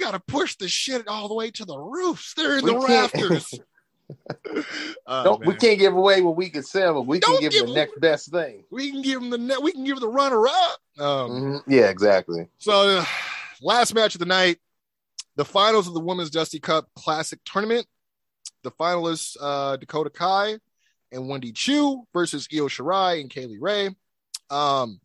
got 0.00 0.12
to 0.12 0.20
push 0.20 0.56
the 0.56 0.68
shit 0.68 1.06
all 1.06 1.28
the 1.28 1.34
way 1.34 1.50
to 1.52 1.64
the 1.64 1.78
roofs. 1.78 2.34
They're 2.34 2.58
in 2.58 2.64
We 2.64 2.72
the 2.72 2.78
rafters. 2.78 3.54
Oh, 5.06 5.40
we 5.44 5.54
can't 5.54 5.78
give 5.78 5.94
away 5.94 6.20
what 6.20 6.36
we 6.36 6.50
can 6.50 6.62
sell, 6.62 6.94
but 6.94 7.02
we 7.02 7.20
Don't 7.20 7.34
can 7.34 7.42
give 7.42 7.52
give 7.52 7.66
the 7.68 7.74
next 7.74 8.00
best 8.00 8.30
thing. 8.30 8.64
We 8.70 8.90
can 8.90 9.02
give 9.02 9.20
them 9.20 9.30
the 9.30 9.38
net. 9.38 9.62
We 9.62 9.72
can 9.72 9.84
give 9.84 10.00
the 10.00 10.08
runner 10.08 10.46
up. 10.46 10.78
Um, 10.98 11.30
Mhm. 11.30 11.62
Yeah, 11.66 11.88
exactly. 11.90 12.48
So, 12.58 12.98
uh, 12.98 13.04
last 13.62 13.94
match 13.94 14.14
of 14.14 14.18
the 14.18 14.26
night, 14.26 14.58
the 15.36 15.44
finals 15.44 15.86
of 15.88 15.94
the 15.94 16.00
Women's 16.00 16.30
Dusty 16.30 16.58
Cup 16.60 16.88
Classic 16.96 17.38
Tournament. 17.44 17.86
The 18.62 18.70
finalists 18.70 19.36
uh, 19.40 19.76
Dakota 19.76 20.10
Kai 20.10 20.58
and 21.12 21.28
Wendy 21.28 21.52
Choo 21.52 22.04
versus 22.12 22.46
Io 22.52 22.66
Shirai 22.68 23.20
and 23.20 23.30
Kay 23.30 23.46
Lee 23.46 23.58
Ray. 23.58 23.90
Um, 24.50 25.00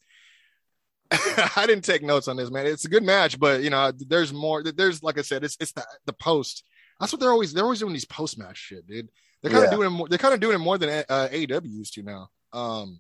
I 1.56 1.66
didn't 1.68 1.84
take 1.84 2.02
notes 2.04 2.28
on 2.28 2.38
this, 2.38 2.50
man. 2.52 2.66
It's 2.66 2.86
a 2.86 2.90
good 2.90 3.04
match, 3.04 3.40
but 3.40 3.62
you 3.62 3.70
know, 3.70 3.92
there's 4.08 4.34
more. 4.34 4.64
There's 4.64 5.04
like 5.04 5.18
I 5.18 5.22
said, 5.22 5.44
it's 5.44 5.56
it's 5.60 5.72
the, 5.72 5.86
the 6.06 6.14
post. 6.14 6.64
That's 7.00 7.12
what 7.14 7.20
they're 7.20 7.32
always 7.32 7.54
they're 7.54 7.64
always 7.64 7.80
doing 7.80 7.94
these 7.94 8.06
post 8.06 8.38
match 8.38 8.58
shit, 8.58 8.88
dude. 8.88 9.10
They're 9.42 9.52
kind 9.52 9.66
of 9.66 9.72
Yeah. 9.72 9.76
doing 9.78 9.88
it 9.88 9.92
more. 9.92 10.08
They're 10.10 10.18
kind 10.18 10.34
of 10.34 10.40
doing 10.40 10.56
it 10.56 10.60
more 10.60 10.78
than 10.78 11.04
uh, 11.08 11.28
AEW 11.32 11.66
used 11.72 11.94
to 11.96 12.04
now. 12.04 12.30
Um, 12.54 13.00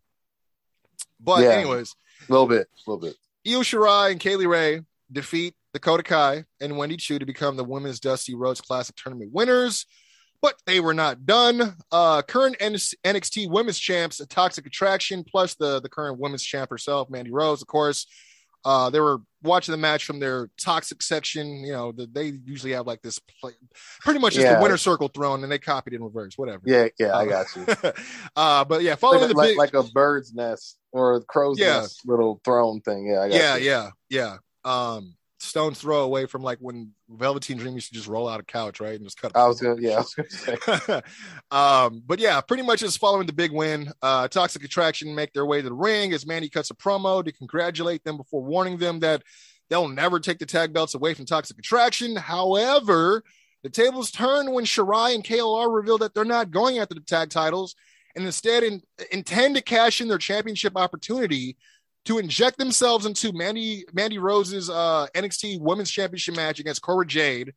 but 1.19 1.41
Yeah. 1.43 1.51
anyways, 1.51 1.95
A 2.27 2.31
little 2.31 2.47
bit, 2.47 2.67
a 2.67 2.89
little 2.91 3.01
bit. 3.01 3.15
Io 3.47 3.59
Shirai 3.61 4.11
and 4.11 4.19
Kay 4.19 4.35
Lee 4.35 4.45
Ray 4.45 4.81
defeat 5.11 5.55
Dakota 5.73 6.03
Kai 6.03 6.45
and 6.61 6.77
Wendy 6.77 6.97
Choo 6.97 7.19
to 7.19 7.25
become 7.25 7.55
the 7.57 7.63
Women's 7.63 7.99
Dusty 7.99 8.35
Rhodes 8.35 8.61
Classic 8.61 8.95
Tournament 8.95 9.31
winners. 9.33 9.85
But 10.45 10.61
they 10.67 10.79
were 10.79 10.93
not 10.93 11.25
done. 11.25 11.75
Uh, 11.91 12.21
current 12.21 12.55
NXT 12.59 13.49
Women's 13.49 13.79
Champs, 13.79 14.19
a 14.19 14.27
Toxic 14.27 14.67
Attraction, 14.67 15.23
plus 15.23 15.55
the, 15.55 15.81
the 15.81 15.89
current 15.89 16.19
Women's 16.19 16.43
Champ 16.43 16.69
herself, 16.69 17.09
Mandy 17.09 17.31
Rose, 17.31 17.63
of 17.63 17.67
course. 17.67 18.05
Uh, 18.63 18.91
they 18.91 18.99
were 18.99 19.21
watching 19.41 19.71
the 19.71 19.77
match 19.77 20.05
from 20.05 20.19
their 20.19 20.51
toxic 20.59 21.01
section. 21.01 21.63
You 21.63 21.73
know, 21.73 21.91
the, 21.91 22.05
they 22.05 22.33
usually 22.45 22.73
have 22.73 22.85
like 22.85 23.01
this, 23.01 23.17
play, 23.41 23.53
pretty 24.01 24.19
much 24.19 24.33
just 24.35 24.45
Yeah. 24.45 24.57
the 24.57 24.61
winner 24.61 24.77
circle 24.77 25.07
thrown, 25.07 25.41
and 25.41 25.51
they 25.51 25.57
copied 25.57 25.93
in 25.93 26.03
reverse. 26.03 26.37
Whatever. 26.37 26.61
Yeah, 26.65 26.89
yeah, 26.99 27.15
I 27.17 27.25
got 27.25 27.47
you. 27.55 27.65
uh, 28.35 28.65
but 28.65 28.83
yeah, 28.83 28.93
following 28.93 29.21
like, 29.21 29.29
the 29.29 29.35
like, 29.35 29.49
big, 29.49 29.57
like 29.57 29.73
a 29.73 29.83
bird's 29.93 30.31
nest 30.33 30.77
or 30.91 31.15
a 31.15 31.21
crow's 31.21 31.59
Yeah. 31.59 31.81
nest 31.81 32.01
little 32.05 32.39
throne 32.45 32.81
thing. 32.81 33.07
Yeah, 33.07 33.21
I 33.21 33.29
got 33.29 33.35
yeah, 33.35 33.55
you. 33.55 33.65
yeah, 33.65 33.89
yeah. 34.09 34.37
Um, 34.63 35.15
stone's 35.45 35.79
throw 35.79 36.03
away 36.03 36.25
from 36.25 36.41
like 36.41 36.57
when 36.59 36.91
Velveteen 37.09 37.57
Dream 37.57 37.75
used 37.75 37.89
to 37.89 37.93
just 37.93 38.07
roll 38.07 38.27
out 38.27 38.39
a 38.39 38.43
couch, 38.43 38.79
right, 38.79 38.95
and 38.95 39.03
just 39.03 39.21
cut. 39.21 39.35
I 39.35 39.47
was 39.47 39.61
gonna, 39.61 39.79
yeah, 39.79 39.95
I 39.95 39.97
was 39.97 40.13
gonna 40.13 40.29
say. 40.29 41.01
um, 41.51 42.03
but 42.05 42.19
yeah, 42.19 42.41
pretty 42.41 42.63
much 42.63 42.79
just 42.79 42.99
following 42.99 43.27
the 43.27 43.33
big 43.33 43.51
win. 43.51 43.91
Uh, 44.01 44.27
Toxic 44.27 44.63
Attraction 44.63 45.15
make 45.15 45.33
their 45.33 45.45
way 45.45 45.61
to 45.61 45.69
the 45.69 45.75
ring 45.75 46.13
as 46.13 46.25
Mandy 46.25 46.49
cuts 46.49 46.71
a 46.71 46.75
promo 46.75 47.23
to 47.23 47.31
congratulate 47.31 48.03
them 48.03 48.17
before 48.17 48.43
warning 48.43 48.77
them 48.77 48.99
that 48.99 49.23
they'll 49.69 49.87
never 49.87 50.19
take 50.19 50.39
the 50.39 50.45
tag 50.45 50.73
belts 50.73 50.95
away 50.95 51.13
from 51.13 51.25
Toxic 51.25 51.57
Attraction. 51.57 52.15
However, 52.15 53.23
the 53.63 53.69
tables 53.69 54.11
turn 54.11 54.51
when 54.51 54.65
Shirai 54.65 55.15
and 55.15 55.23
KLR 55.23 55.73
reveal 55.73 55.97
that 55.99 56.13
they're 56.13 56.25
not 56.25 56.51
going 56.51 56.79
after 56.79 56.93
the 56.93 57.01
tag 57.01 57.29
titles 57.29 57.75
and 58.15 58.25
instead 58.25 58.63
in, 58.63 58.81
intend 59.11 59.55
to 59.55 59.61
cash 59.61 60.01
in 60.01 60.07
their 60.07 60.17
championship 60.17 60.73
opportunity 60.75 61.57
to 62.05 62.17
inject 62.19 62.57
themselves 62.57 63.05
into 63.05 63.33
Mandy 63.33 63.85
Mandy 63.93 64.17
Rose's 64.17 64.69
uh, 64.69 65.07
NXT 65.15 65.59
Women's 65.59 65.89
Championship 65.91 66.35
match 66.35 66.59
against 66.59 66.81
Cora 66.81 67.05
Jade, 67.05 67.53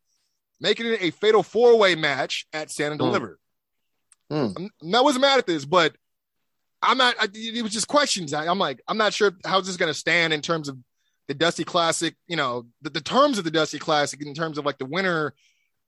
making 0.59 0.87
it 0.87 1.01
a 1.01 1.11
fatal 1.11 1.43
four 1.43 1.77
way 1.77 1.95
match 1.95 2.45
at 2.53 2.71
Stand 2.71 2.93
and 2.93 3.01
Hmm. 3.01 3.07
Deliver. 3.07 3.39
I'm- 4.31 4.69
I 4.95 5.01
wasn't 5.01 5.21
mad 5.21 5.39
at 5.39 5.47
this, 5.47 5.65
but 5.65 5.95
I'm 6.81 6.97
not. 6.97 7.15
I, 7.19 7.27
it 7.33 7.61
was 7.63 7.71
just 7.73 7.87
questions. 7.87 8.33
I, 8.33 8.47
I'm 8.47 8.59
like, 8.59 8.81
I'm 8.87 8.97
not 8.97 9.13
sure 9.13 9.31
how's 9.45 9.67
this 9.67 9.77
going 9.77 9.91
to 9.91 9.97
stand 9.99 10.33
in 10.33 10.41
terms 10.41 10.69
of 10.69 10.77
the 11.27 11.33
Dusty 11.33 11.63
Classic. 11.63 12.15
You 12.27 12.37
know, 12.37 12.65
the, 12.81 12.89
the 12.89 13.01
terms 13.01 13.37
of 13.37 13.43
the 13.43 13.51
Dusty 13.51 13.79
Classic 13.79 14.21
in 14.25 14.33
terms 14.33 14.57
of 14.57 14.65
like 14.65 14.77
the 14.77 14.85
winner, 14.85 15.33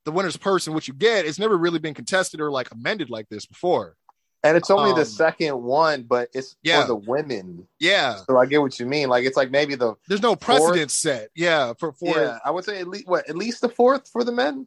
the 0.04 0.12
winner's 0.12 0.36
person, 0.36 0.74
what 0.74 0.86
you 0.88 0.94
get. 0.94 1.24
It's 1.24 1.38
never 1.38 1.56
really 1.56 1.78
been 1.78 1.94
contested 1.94 2.40
or 2.40 2.50
like 2.50 2.70
amended 2.72 3.10
like 3.10 3.28
this 3.28 3.46
before. 3.46 3.96
And 4.44 4.56
it's 4.56 4.70
only 4.70 4.90
Um, 4.90 4.98
the 4.98 5.04
second 5.04 5.62
one, 5.62 6.02
but 6.02 6.28
it's 6.34 6.56
Yeah. 6.64 6.82
for 6.82 6.88
the 6.88 6.96
women. 6.96 7.68
Yeah, 7.78 8.16
So 8.28 8.38
I 8.38 8.46
get 8.46 8.60
what 8.60 8.78
you 8.80 8.86
mean. 8.86 9.08
Like 9.08 9.24
it's 9.24 9.36
like 9.36 9.50
maybe 9.50 9.76
the 9.76 9.94
there's 10.08 10.22
no 10.22 10.34
precedent 10.34 10.90
set. 10.90 11.28
Yeah, 11.34 11.74
for 11.78 11.92
for 11.92 12.18
yeah. 12.18 12.38
I 12.44 12.50
would 12.50 12.64
say 12.64 12.80
at 12.80 12.88
least 12.88 13.06
what 13.06 13.28
at 13.28 13.36
least 13.36 13.60
the 13.60 13.68
fourth 13.68 14.08
for 14.08 14.24
the 14.24 14.32
men. 14.32 14.66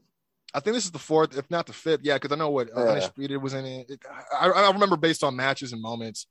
I 0.54 0.62
think 0.62 0.76
this 0.76 0.86
is 0.86 0.92
the 0.92 1.00
fourth, 1.00 1.38
if 1.38 1.52
not 1.52 1.66
the 1.68 1.74
fifth. 1.74 2.00
Yeah, 2.04 2.14
because 2.14 2.32
I 2.32 2.36
know 2.40 2.50
what 2.50 2.70
uh, 2.70 2.84
Yeah. 2.86 2.90
Undisputed 2.92 3.42
was 3.44 3.54
in 3.54 3.66
it. 3.66 3.90
It- 3.90 4.04
I, 4.40 4.48
I 4.50 4.72
remember 4.72 4.96
based 4.96 5.24
on 5.24 5.36
matches 5.36 5.74
and 5.74 5.82
moments. 5.82 6.28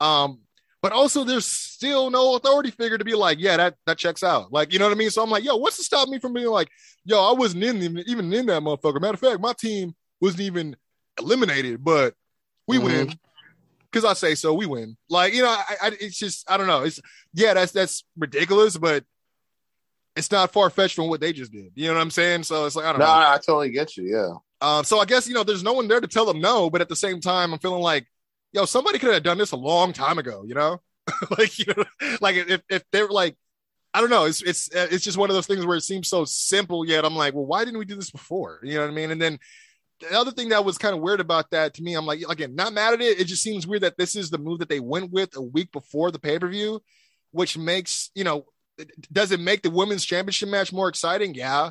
Um, 0.00 0.42
but 0.82 0.92
also 0.92 1.24
there's 1.24 1.46
still 1.46 2.10
no 2.10 2.36
authority 2.36 2.70
figure 2.70 2.98
to 2.98 3.04
be 3.04 3.14
like, 3.16 3.38
yeah, 3.40 3.56
that 3.56 3.74
that 3.86 3.98
checks 3.98 4.22
out. 4.22 4.52
Like, 4.52 4.72
you 4.72 4.78
know 4.78 4.84
what 4.84 4.92
I 4.94 4.96
mean? 4.96 5.10
So 5.10 5.20
I'm 5.24 5.30
like, 5.30 5.42
yo, 5.42 5.56
what's 5.56 5.78
to 5.78 5.82
stop 5.82 6.08
me 6.08 6.20
from 6.20 6.32
being 6.34 6.46
like, 6.46 6.68
yo, 7.04 7.18
I 7.28 7.32
wasn't 7.32 7.64
in 7.64 7.98
even 8.06 8.32
in 8.32 8.46
that 8.46 8.62
motherfucker. 8.62 9.00
Matter 9.00 9.14
of 9.14 9.20
fact, 9.20 9.40
my 9.40 9.54
team 9.54 9.96
wasn't 10.20 10.42
even 10.42 10.76
eliminated, 11.18 11.82
but 11.82 12.14
we 12.66 12.78
Mhm. 12.78 12.84
win. 12.84 13.18
Cause 13.92 14.04
I 14.04 14.12
say 14.12 14.34
so, 14.34 14.52
we 14.52 14.66
win. 14.66 14.96
Like, 15.08 15.32
you 15.32 15.42
know, 15.42 15.48
I, 15.48 15.64
I 15.80 15.86
it's 16.00 16.18
just 16.18 16.50
I 16.50 16.56
don't 16.58 16.66
know. 16.66 16.82
It's 16.82 17.00
yeah, 17.32 17.54
that's 17.54 17.72
that's 17.72 18.04
ridiculous, 18.18 18.76
but 18.76 19.04
it's 20.16 20.30
not 20.30 20.52
far 20.52 20.68
fetched 20.70 20.96
from 20.96 21.08
what 21.08 21.20
they 21.20 21.32
just 21.32 21.52
did. 21.52 21.72
You 21.74 21.88
know 21.88 21.94
what 21.94 22.00
I'm 22.00 22.10
saying? 22.10 22.42
So 22.42 22.66
it's 22.66 22.76
like 22.76 22.84
I 22.84 22.92
don't 22.92 22.98
No, 23.00 23.06
know. 23.06 23.12
I 23.12 23.36
totally 23.36 23.70
get 23.70 23.96
you. 23.96 24.04
Yeah. 24.04 24.32
Um, 24.60 24.84
so 24.84 24.98
I 24.98 25.04
guess 25.04 25.26
you 25.28 25.34
know 25.34 25.44
there's 25.44 25.62
no 25.62 25.72
one 25.72 25.88
there 25.88 26.00
to 26.00 26.06
tell 26.08 26.26
them 26.26 26.40
no, 26.40 26.68
but 26.68 26.80
at 26.80 26.88
the 26.88 26.96
same 26.96 27.20
time, 27.20 27.52
I'm 27.52 27.58
feeling 27.58 27.82
like, 27.82 28.06
yo, 28.52 28.64
somebody 28.64 28.98
could 28.98 29.12
have 29.14 29.22
done 29.22 29.38
this 29.38 29.52
a 29.52 29.56
long 29.56 29.92
time 29.92 30.18
ago, 30.18 30.44
you 30.46 30.54
know, 30.54 30.80
like 31.38 31.58
you 31.58 31.66
know, 31.76 31.84
like 32.20 32.36
if 32.36 32.62
if 32.68 32.82
they're 32.92 33.08
like, 33.08 33.36
I 33.94 34.00
don't 34.00 34.10
know, 34.10 34.24
it's 34.24 34.42
it's 34.42 34.68
it's 34.72 35.04
just 35.04 35.18
one 35.18 35.30
of 35.30 35.36
those 35.36 35.46
things 35.46 35.64
where 35.64 35.76
it 35.76 35.82
seems 35.82 36.08
so 36.08 36.24
simple, 36.24 36.84
yet 36.86 37.04
I'm 37.04 37.16
like, 37.16 37.34
well, 37.34 37.46
why 37.46 37.64
didn't 37.64 37.78
we 37.78 37.84
do 37.86 37.96
this 37.96 38.10
before? 38.10 38.60
You 38.62 38.74
know 38.74 38.82
what 38.82 38.90
I 38.90 38.94
mean? 38.94 39.10
And 39.10 39.20
then 39.22 39.38
the 40.00 40.18
other 40.18 40.30
thing 40.30 40.50
that 40.50 40.64
was 40.64 40.78
kind 40.78 40.94
of 40.94 41.00
weird 41.00 41.20
about 41.20 41.50
that 41.50 41.74
to 41.74 41.82
me, 41.82 41.94
I'm 41.94 42.06
like, 42.06 42.22
again, 42.28 42.54
not 42.54 42.72
mad 42.72 42.94
at 42.94 43.00
it. 43.00 43.20
It 43.20 43.24
just 43.24 43.42
seems 43.42 43.66
weird 43.66 43.82
that 43.82 43.96
this 43.96 44.14
is 44.16 44.30
the 44.30 44.38
move 44.38 44.58
that 44.58 44.68
they 44.68 44.80
went 44.80 45.10
with 45.10 45.36
a 45.36 45.42
week 45.42 45.72
before 45.72 46.10
the 46.10 46.18
pay 46.18 46.38
per 46.38 46.48
view, 46.48 46.82
which 47.30 47.56
makes 47.56 48.10
you 48.14 48.24
know, 48.24 48.46
does 49.10 49.32
it 49.32 49.40
make 49.40 49.62
the 49.62 49.70
women's 49.70 50.04
championship 50.04 50.48
match 50.48 50.72
more 50.72 50.88
exciting? 50.88 51.34
Yeah. 51.34 51.70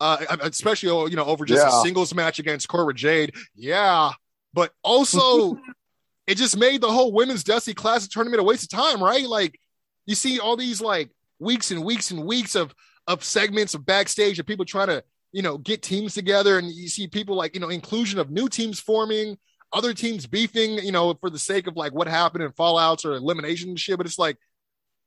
Uh, 0.00 0.18
especially 0.40 0.88
you 1.10 1.16
know 1.16 1.24
over 1.24 1.44
just 1.44 1.64
a 1.64 1.70
singles 1.82 2.12
match 2.12 2.40
against 2.40 2.66
Cora 2.66 2.92
Jade, 2.92 3.34
yeah. 3.54 4.10
But 4.52 4.72
also, 4.82 5.56
it 6.26 6.36
just 6.36 6.56
made 6.56 6.80
the 6.80 6.90
whole 6.90 7.12
women's 7.12 7.44
Dusty 7.44 7.72
Classic 7.72 8.10
tournament 8.10 8.40
a 8.40 8.44
waste 8.44 8.64
of 8.64 8.70
time, 8.70 9.00
right? 9.00 9.24
Like 9.24 9.60
you 10.06 10.16
see 10.16 10.40
all 10.40 10.56
these 10.56 10.80
like 10.80 11.10
weeks 11.38 11.70
and 11.70 11.84
weeks 11.84 12.10
and 12.10 12.24
weeks 12.24 12.56
of 12.56 12.74
of 13.06 13.22
segments 13.22 13.74
of 13.74 13.86
backstage 13.86 14.38
of 14.38 14.46
people 14.46 14.64
trying 14.64 14.88
to 14.88 15.04
you 15.32 15.42
know 15.42 15.58
get 15.58 15.82
teams 15.82 16.14
together, 16.14 16.58
and 16.58 16.70
you 16.70 16.88
see 16.88 17.06
people 17.06 17.34
like 17.34 17.54
you 17.54 17.60
know 17.60 17.68
inclusion 17.68 18.18
of 18.18 18.30
new 18.30 18.48
teams 18.48 18.78
forming, 18.78 19.38
other 19.72 19.94
teams 19.94 20.26
beefing, 20.26 20.78
you 20.78 20.92
know, 20.92 21.14
for 21.14 21.30
the 21.30 21.38
sake 21.38 21.66
of 21.66 21.76
like 21.76 21.92
what 21.92 22.06
happened 22.06 22.44
in 22.44 22.50
fallouts 22.52 23.04
or 23.04 23.12
elimination 23.12 23.70
and 23.70 23.80
shit. 23.80 23.96
But 23.96 24.06
it's 24.06 24.18
like 24.18 24.36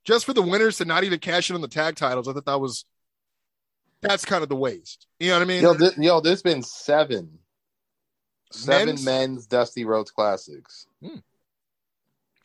just 0.04 0.26
for 0.26 0.34
the 0.34 0.42
winners 0.42 0.78
to 0.78 0.86
not 0.86 1.04
even 1.04 1.20
cash 1.20 1.50
in 1.50 1.56
on 1.56 1.62
the 1.62 1.68
tag 1.68 1.96
titles, 1.96 2.28
I 2.28 2.34
thought 2.34 2.46
that 2.46 2.60
was 2.60 2.86
that's 4.02 4.26
kind 4.26 4.44
of 4.44 4.50
the 4.50 4.56
waste. 4.56 5.08
You 5.20 5.30
know 5.30 5.36
what 5.36 5.42
I 5.42 5.46
mean? 5.46 5.62
Yo, 5.62 5.76
yo, 5.98 6.20
there's 6.20 6.42
been 6.42 6.64
seven, 6.64 7.40
seven 8.52 8.88
Men's? 8.88 9.06
men's 9.06 9.48
Dusty 9.48 9.86
Rhodes 9.86 10.12
Classics. 10.12 10.88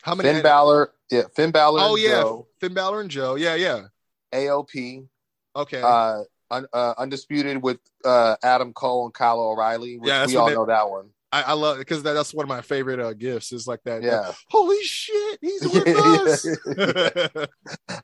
How 0.03 0.15
many? 0.15 0.29
Finn 0.29 0.43
Balor, 0.43 0.93
yeah, 1.11 1.23
Finn 1.35 1.51
Balor. 1.51 1.79
Oh 1.81 1.95
and 1.95 2.03
yeah, 2.03 2.21
Joe, 2.21 2.47
Finn 2.59 2.73
Balor 2.73 3.01
and 3.01 3.09
Joe. 3.09 3.35
Yeah, 3.35 3.55
yeah. 3.55 3.81
AOP, 4.33 5.07
Okay. 5.55 5.81
Uh, 5.81 6.23
un, 6.51 6.65
uh, 6.73 6.93
undisputed 6.97 7.61
with 7.63 7.79
uh, 8.05 8.35
Adam 8.43 8.73
Cole 8.73 9.05
and 9.05 9.13
Kyle 9.13 9.39
O'Reilly. 9.39 9.97
Which 9.97 10.07
Yeah, 10.09 10.25
we 10.27 10.35
all 10.35 10.47
they- 10.47 10.53
know 10.53 10.65
that 10.67 10.89
one. 10.89 11.09
I, 11.33 11.43
I 11.43 11.53
love 11.53 11.77
because 11.77 12.03
that, 12.03 12.11
that's 12.11 12.33
one 12.33 12.43
of 12.43 12.49
my 12.49 12.59
favorite 12.61 12.99
uh, 12.99 13.13
gifts. 13.13 13.53
Is 13.53 13.65
like 13.65 13.81
that. 13.85 14.03
Yeah. 14.03 14.33
Holy 14.49 14.83
shit, 14.83 15.39
he's 15.41 15.61
with 15.73 15.87
us. 15.87 16.45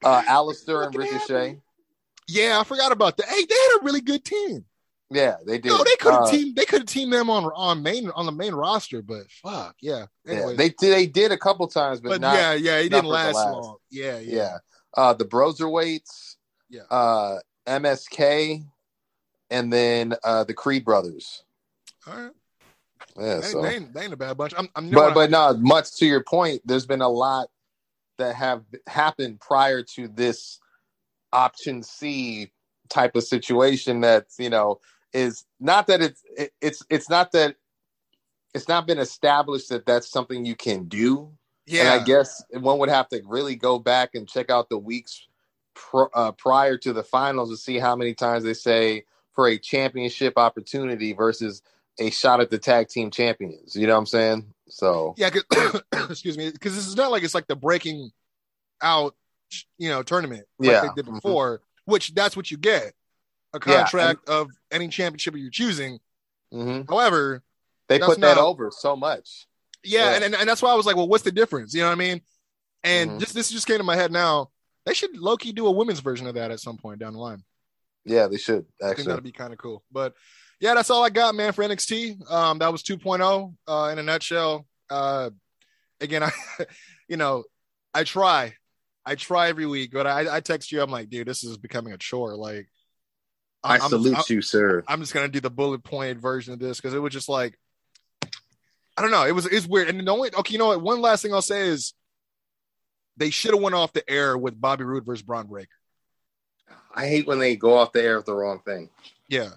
Uh, 0.03 0.21
Aleister 0.23 0.85
and 0.85 0.95
Ricochet. 0.95 1.59
yeah, 2.27 2.57
I 2.59 2.63
forgot 2.63 2.91
about 2.93 3.17
that. 3.17 3.27
Hey, 3.27 3.43
they 3.43 3.55
had 3.55 3.79
a 3.81 3.83
really 3.85 3.99
good 4.01 4.23
team. 4.23 4.63
Yeah, 5.09 5.35
they 5.45 5.57
did. 5.57 5.69
No, 5.69 5.77
they 5.83 5.95
could 5.99 6.13
have 6.13 6.23
Uh, 6.23 6.31
teamed. 6.31 6.55
They 6.55 6.65
could 6.65 6.79
have 6.81 6.87
teamed 6.87 7.11
them 7.13 7.29
on 7.29 7.45
on 7.45 7.81
main 7.83 8.09
on 8.11 8.25
the 8.25 8.31
main 8.31 8.53
roster, 8.53 9.01
but 9.01 9.29
fuck, 9.43 9.75
yeah. 9.81 10.05
Yeah, 10.25 10.53
they 10.55 10.69
did. 10.69 10.93
They 10.93 11.07
did 11.07 11.31
a 11.31 11.37
couple 11.37 11.67
times, 11.67 11.99
but, 11.99 12.09
but 12.09 12.21
not. 12.21 12.35
yeah, 12.35 12.53
yeah, 12.53 12.81
he 12.81 12.89
not 12.89 12.97
didn't 12.97 13.09
last 13.09 13.35
last. 13.35 13.51
long. 13.51 13.77
Yeah, 13.89 14.19
yeah, 14.19 14.35
yeah. 14.35 14.57
Uh, 14.95 15.13
the 15.13 15.25
Broserweights, 15.25 16.35
Yeah. 16.69 16.81
uh, 16.89 17.39
MSK, 17.67 18.63
and 19.49 19.71
then 19.73 20.15
uh, 20.23 20.43
the 20.43 20.53
Creed 20.53 20.85
brothers. 20.85 21.43
All 22.05 22.13
right, 22.13 22.31
Yeah, 23.17 23.35
they, 23.35 23.51
so. 23.51 23.61
they, 23.61 23.75
ain't, 23.75 23.93
they 23.93 24.03
ain't 24.03 24.13
a 24.13 24.17
bad 24.17 24.37
bunch. 24.37 24.53
I'm, 24.57 24.69
I'm 24.75 24.89
but 24.89 25.03
what 25.03 25.11
I- 25.11 25.13
but 25.13 25.31
no, 25.31 25.57
much 25.57 25.95
to 25.97 26.05
your 26.05 26.23
point, 26.23 26.61
there's 26.65 26.85
been 26.85 27.01
a 27.01 27.09
lot 27.09 27.49
that 28.17 28.35
have 28.35 28.63
happened 28.87 29.39
prior 29.39 29.83
to 29.83 30.07
this 30.07 30.59
option 31.33 31.83
C 31.83 32.51
type 32.89 33.15
of 33.15 33.23
situation 33.23 34.01
that 34.01 34.27
you 34.39 34.49
know 34.49 34.79
is 35.13 35.45
not 35.59 35.87
that 35.87 36.01
it's 36.01 36.23
it, 36.37 36.53
it's 36.61 36.83
it's 36.89 37.09
not 37.09 37.31
that 37.33 37.55
it's 38.53 38.67
not 38.67 38.87
been 38.87 38.97
established 38.97 39.69
that 39.69 39.85
that's 39.85 40.09
something 40.09 40.45
you 40.45 40.55
can 40.55 40.85
do 40.85 41.29
yeah, 41.65 41.81
and 41.81 41.89
I 41.89 42.05
guess 42.05 42.43
one 42.51 42.79
would 42.79 42.89
have 42.89 43.09
to 43.09 43.21
really 43.25 43.55
go 43.55 43.77
back 43.77 44.11
and 44.15 44.27
check 44.27 44.49
out 44.49 44.69
the 44.69 44.77
weeks 44.77 45.27
pr- 45.77 46.11
uh, 46.13 46.31
prior 46.33 46.77
to 46.77 46.93
the 46.93 47.03
finals 47.03 47.49
to 47.51 47.57
see 47.57 47.77
how 47.79 47.95
many 47.95 48.13
times 48.13 48.43
they 48.43 48.53
say 48.53 49.05
for 49.33 49.47
a 49.47 49.57
championship 49.57 50.33
opportunity 50.37 51.13
versus 51.13 51.61
a 51.99 52.09
shot 52.09 52.41
at 52.41 52.49
the 52.49 52.57
tag 52.57 52.89
team 52.89 53.11
champions. 53.11 53.75
You 53.75 53.87
know 53.87 53.93
what 53.93 53.99
I'm 53.99 54.05
saying? 54.07 54.53
So 54.67 55.13
yeah. 55.17 55.29
'cause- 55.29 55.81
excuse 56.09 56.37
me, 56.37 56.51
because 56.51 56.75
this 56.75 56.87
is 56.87 56.95
not 56.95 57.11
like 57.11 57.23
it's 57.23 57.33
like 57.35 57.47
the 57.47 57.55
breaking 57.55 58.11
out, 58.81 59.15
you 59.77 59.89
know, 59.89 60.03
tournament 60.03 60.45
like 60.59 60.69
Yeah. 60.69 60.81
they 60.81 60.89
did 60.95 61.05
Mhm. 61.05 61.15
before. 61.15 61.61
Which 61.85 62.13
that's 62.13 62.35
what 62.35 62.51
you 62.51 62.57
get, 62.57 62.93
a 63.53 63.59
Yeah, 63.65 63.77
contract 63.83 64.27
of 64.27 64.49
any 64.71 64.89
championship 64.89 65.35
you're 65.37 65.49
choosing. 65.49 65.99
mhm. 66.53 66.85
However, 66.89 67.43
they 67.87 67.97
put 67.99 68.19
that 68.19 68.37
over 68.37 68.71
so 68.71 68.95
much. 68.95 69.47
Yeah, 69.83 70.09
Yeah. 70.09 70.15
And, 70.15 70.23
and 70.25 70.35
and 70.35 70.49
that's 70.49 70.61
why 70.61 70.69
I 70.71 70.75
was 70.75 70.85
like, 70.85 70.97
well, 70.97 71.07
what's 71.07 71.23
the 71.23 71.31
difference? 71.31 71.73
You 71.73 71.81
know 71.81 71.87
what 71.87 71.93
I 71.93 71.95
mean? 71.95 72.21
And 72.83 73.11
Mhm. 73.11 73.19
just 73.19 73.33
this 73.33 73.49
just 73.49 73.67
came 73.67 73.77
to 73.77 73.83
my 73.83 73.95
head 73.95 74.11
now. 74.11 74.51
They 74.87 74.93
should 74.93 75.17
Loki 75.17 75.51
do 75.51 75.67
a 75.67 75.71
women's 75.71 75.99
version 75.99 76.27
of 76.27 76.35
that 76.35 76.49
at 76.49 76.61
some 76.61 76.77
point 76.77 76.99
down 76.99 77.11
the 77.11 77.19
line. 77.19 77.43
Yeah, 78.05 78.27
they 78.27 78.37
should 78.37 78.65
I 78.81 78.93
think 78.93 79.09
that'd 79.09 79.21
be 79.21 79.33
kind 79.33 79.51
of 79.51 79.59
cool. 79.59 79.83
But 79.91 80.13
yeah, 80.61 80.75
that's 80.75 80.89
all 80.89 81.03
I 81.03 81.09
got, 81.09 81.35
man, 81.35 81.51
for 81.51 81.61
NXT. 81.61 82.31
Um, 82.31 82.59
that 82.59 82.71
was 82.71 82.83
2.0 82.83 83.53
uh, 83.67 83.89
in 83.91 83.99
a 83.99 84.03
nutshell. 84.03 84.65
Uh, 84.89 85.31
again, 85.99 86.23
I, 86.23 86.31
you 87.09 87.17
know, 87.17 87.43
I 87.93 88.05
try, 88.05 88.53
I 89.05 89.15
try 89.15 89.49
every 89.49 89.65
week, 89.65 89.91
but 89.91 90.07
I, 90.07 90.37
I 90.37 90.39
text 90.39 90.71
you. 90.71 90.81
I'm 90.81 90.89
like, 90.89 91.09
dude, 91.09 91.27
this 91.27 91.43
is 91.43 91.57
becoming 91.57 91.91
a 91.91 91.97
chore. 91.97 92.37
Like, 92.37 92.69
I 93.65 93.79
I'm- 93.79 93.89
salute 93.89 94.15
I'm- 94.15 94.23
you, 94.29 94.41
sir. 94.41 94.85
I'm 94.87 95.01
just 95.01 95.13
gonna 95.13 95.27
do 95.27 95.41
the 95.41 95.49
bullet 95.49 95.83
point 95.83 96.17
version 96.17 96.53
of 96.53 96.59
this 96.59 96.77
because 96.77 96.93
it 96.93 96.99
was 96.99 97.11
just 97.11 97.27
like 97.27 97.59
I 98.95 99.01
don't 99.01 99.11
know. 99.11 99.25
It 99.25 99.33
was 99.35 99.45
it's 99.47 99.67
weird. 99.67 99.89
And 99.89 99.99
the 100.07 100.11
only 100.11 100.33
okay, 100.33 100.53
you 100.53 100.59
know 100.59 100.67
what? 100.67 100.81
One 100.81 101.01
last 101.01 101.23
thing 101.23 101.33
I'll 101.33 101.41
say 101.41 101.67
is 101.67 101.93
they 103.17 103.29
should 103.31 103.53
have 103.53 103.61
went 103.61 103.75
off 103.75 103.93
the 103.93 104.07
air 104.09 104.37
with 104.37 104.59
Bobby 104.59 104.83
Roode 104.83 105.05
versus 105.05 105.21
Bron 105.23 105.47
Breakker. 105.47 105.69
I 106.93 107.07
hate 107.07 107.27
when 107.27 107.39
they 107.39 107.55
go 107.55 107.77
off 107.77 107.91
the 107.91 108.01
air 108.01 108.17
with 108.17 108.25
the 108.25 108.33
wrong 108.33 108.59
thing. 108.65 108.89
Yeah, 109.27 109.49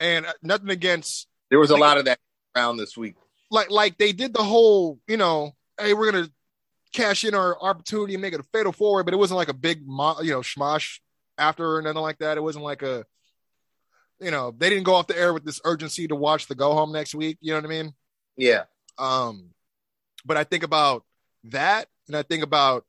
and 0.00 0.26
uh, 0.26 0.32
nothing 0.42 0.70
against 0.70 1.28
There 1.50 1.58
was 1.58 1.70
a 1.70 1.74
Like- 1.74 1.80
lot 1.80 1.98
of 1.98 2.04
that 2.06 2.18
around 2.56 2.76
this 2.78 2.96
week. 2.96 3.14
like 3.50 3.70
like 3.70 3.98
they 3.98 4.12
did 4.12 4.32
the 4.34 4.42
whole 4.42 4.98
you 5.06 5.16
know 5.16 5.52
hey 5.80 5.92
we're 5.94 6.10
gonna 6.10 6.28
cash 6.92 7.24
in 7.24 7.34
our 7.34 7.60
opportunity 7.60 8.14
and 8.14 8.22
make 8.22 8.32
it 8.34 8.40
a 8.40 8.44
fatal 8.52 8.72
four-way, 8.72 9.02
but 9.02 9.12
it 9.14 9.16
wasn't 9.18 9.36
like 9.36 9.48
a 9.48 9.54
big 9.54 9.86
mo- 9.86 10.20
you 10.22 10.30
know 10.30 10.40
schmosh 10.40 11.00
after 11.38 11.76
or 11.76 11.82
nothing 11.82 12.00
like 12.02 12.18
that. 12.18 12.36
It 12.36 12.42
wasn't 12.42 12.64
like 12.64 12.82
a 12.82 13.04
you 14.20 14.30
know 14.30 14.54
they 14.56 14.68
didn't 14.70 14.84
go 14.84 14.94
off 14.94 15.06
the 15.08 15.18
air 15.18 15.32
with 15.34 15.44
this 15.44 15.60
urgency 15.64 16.06
to 16.08 16.14
watch 16.16 16.46
the 16.46 16.54
go 16.54 16.72
home 16.74 16.92
next 16.92 17.14
week. 17.14 17.38
You 17.40 17.52
know 17.52 17.58
what 17.58 17.64
I 17.66 17.68
mean? 17.68 17.94
Yeah, 18.36 18.64
Um, 18.98 19.50
but 20.24 20.36
I 20.36 20.44
think 20.44 20.62
about 20.64 21.04
that, 21.44 21.88
and 22.08 22.16
I 22.16 22.22
think 22.22 22.42
about 22.42 22.84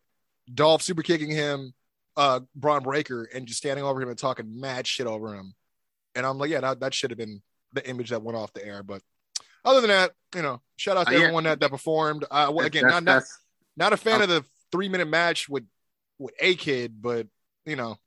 Dolph 0.54 0.82
super 0.82 1.02
kicking 1.02 1.30
him, 1.32 1.74
uh, 2.18 2.42
Bron 2.56 2.84
Breakker, 2.84 3.24
and 3.34 3.46
just 3.48 3.60
standing 3.60 3.84
over 3.86 4.02
him 4.02 4.10
and 4.10 4.18
talking 4.18 4.60
mad 4.60 4.86
shit 4.88 5.08
over 5.08 5.34
him. 5.34 5.54
And 6.16 6.26
I'm 6.26 6.38
like, 6.38 6.50
yeah, 6.50 6.62
that, 6.62 6.80
that 6.82 6.94
should 6.94 7.12
have 7.12 7.18
been 7.18 7.42
the 7.74 7.88
image 7.90 8.10
that 8.12 8.22
went 8.24 8.38
off 8.38 8.54
the 8.54 8.66
air. 8.66 8.84
But 8.84 9.02
other 9.66 9.82
than 9.82 9.90
that, 9.90 10.12
you 10.36 10.42
know, 10.42 10.62
shout 10.78 10.98
out 10.98 11.08
to 11.08 11.14
Uh, 11.16 11.18
yeah. 11.18 11.24
everyone 11.26 11.44
that, 11.46 11.60
that 11.60 11.72
performed. 11.72 12.24
Uh, 12.30 12.52
well, 12.54 12.66
again, 12.66 12.84
That's- 12.84 12.94
not, 12.94 13.04
not 13.04 13.14
that's- 13.14 13.40
not 13.78 13.94
a 13.94 13.98
fan 13.98 14.16
Um, 14.16 14.22
of 14.24 14.30
the 14.30 14.46
three 14.72 14.88
minute 14.90 15.08
match 15.08 15.50
with 15.50 15.66
with 16.18 16.34
a 16.40 16.56
kid, 16.56 17.02
but 17.02 17.28
you 17.66 17.76
know, 17.76 17.98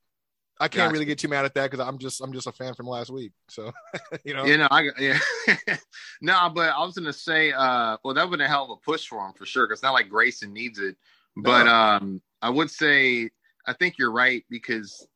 I 0.58 0.68
can't 0.68 0.84
Gotcha. 0.86 0.92
really 0.94 1.04
get 1.04 1.18
too 1.18 1.28
mad 1.28 1.44
at 1.44 1.52
that 1.54 1.70
because 1.70 1.86
I'm 1.86 1.98
just 1.98 2.22
I'm 2.22 2.32
just 2.32 2.46
a 2.46 2.52
fan 2.52 2.72
from 2.74 2.86
last 2.86 3.10
week. 3.10 3.32
So 3.50 3.70
you 4.24 4.32
know, 4.32 4.46
You 4.46 4.56
know, 4.56 4.68
I 4.70 4.88
yeah. 4.98 5.18
no, 6.22 6.50
but 6.54 6.70
I 6.70 6.78
was 6.84 6.94
gonna 6.96 7.12
say, 7.12 7.52
uh, 7.52 7.98
well, 8.02 8.14
that 8.14 8.22
would 8.22 8.30
have 8.30 8.30
been 8.30 8.40
a 8.40 8.48
hell 8.48 8.64
of 8.64 8.70
a 8.70 8.76
push 8.76 9.06
for 9.06 9.26
him 9.26 9.34
for 9.34 9.44
sure. 9.44 9.66
Because 9.66 9.82
not 9.82 9.92
like 9.92 10.08
Grayson 10.08 10.52
needs 10.54 10.78
it, 10.78 10.96
but 11.36 11.64
No. 11.64 11.74
um, 11.74 12.22
I 12.42 12.50
would 12.50 12.70
say 12.70 13.30
I 13.66 13.72
think 13.72 13.98
you're 13.98 14.12
right 14.12 14.44
because 14.50 15.06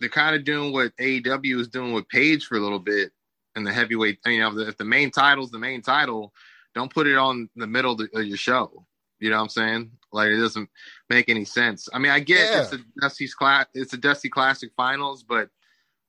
they're 0.00 0.08
kind 0.08 0.34
of 0.34 0.44
doing 0.44 0.72
what 0.72 0.96
AEW 0.96 1.60
is 1.60 1.68
doing 1.68 1.92
with 1.92 2.08
Page 2.08 2.46
for 2.46 2.56
a 2.56 2.60
little 2.60 2.78
bit 2.78 3.12
and 3.54 3.66
the 3.66 3.72
heavyweight. 3.72 4.18
You 4.24 4.40
know, 4.40 4.58
if 4.58 4.76
the 4.76 4.84
main 4.84 5.10
title's 5.10 5.50
the 5.50 5.58
main 5.58 5.82
title, 5.82 6.32
don't 6.74 6.92
put 6.92 7.06
it 7.06 7.16
on 7.16 7.48
the 7.56 7.66
middle 7.66 7.92
of, 8.00 8.24
your 8.26 8.36
show. 8.36 8.86
You 9.18 9.28
know 9.30 9.36
what 9.36 9.42
I'm 9.42 9.48
saying? 9.50 9.90
Like 10.12 10.28
it 10.30 10.38
doesn't 10.38 10.70
make 11.10 11.28
any 11.28 11.44
sense. 11.44 11.88
I 11.92 11.98
mean, 11.98 12.12
I 12.12 12.20
get 12.20 12.50
Yeah. 12.50 12.62
it's 12.62 12.72
a 12.72 12.78
Dusty's 13.00 13.34
class, 13.34 13.66
it's 13.74 13.92
a 13.92 13.98
Dusty 13.98 14.28
Classic 14.30 14.70
Finals, 14.76 15.22
but 15.22 15.50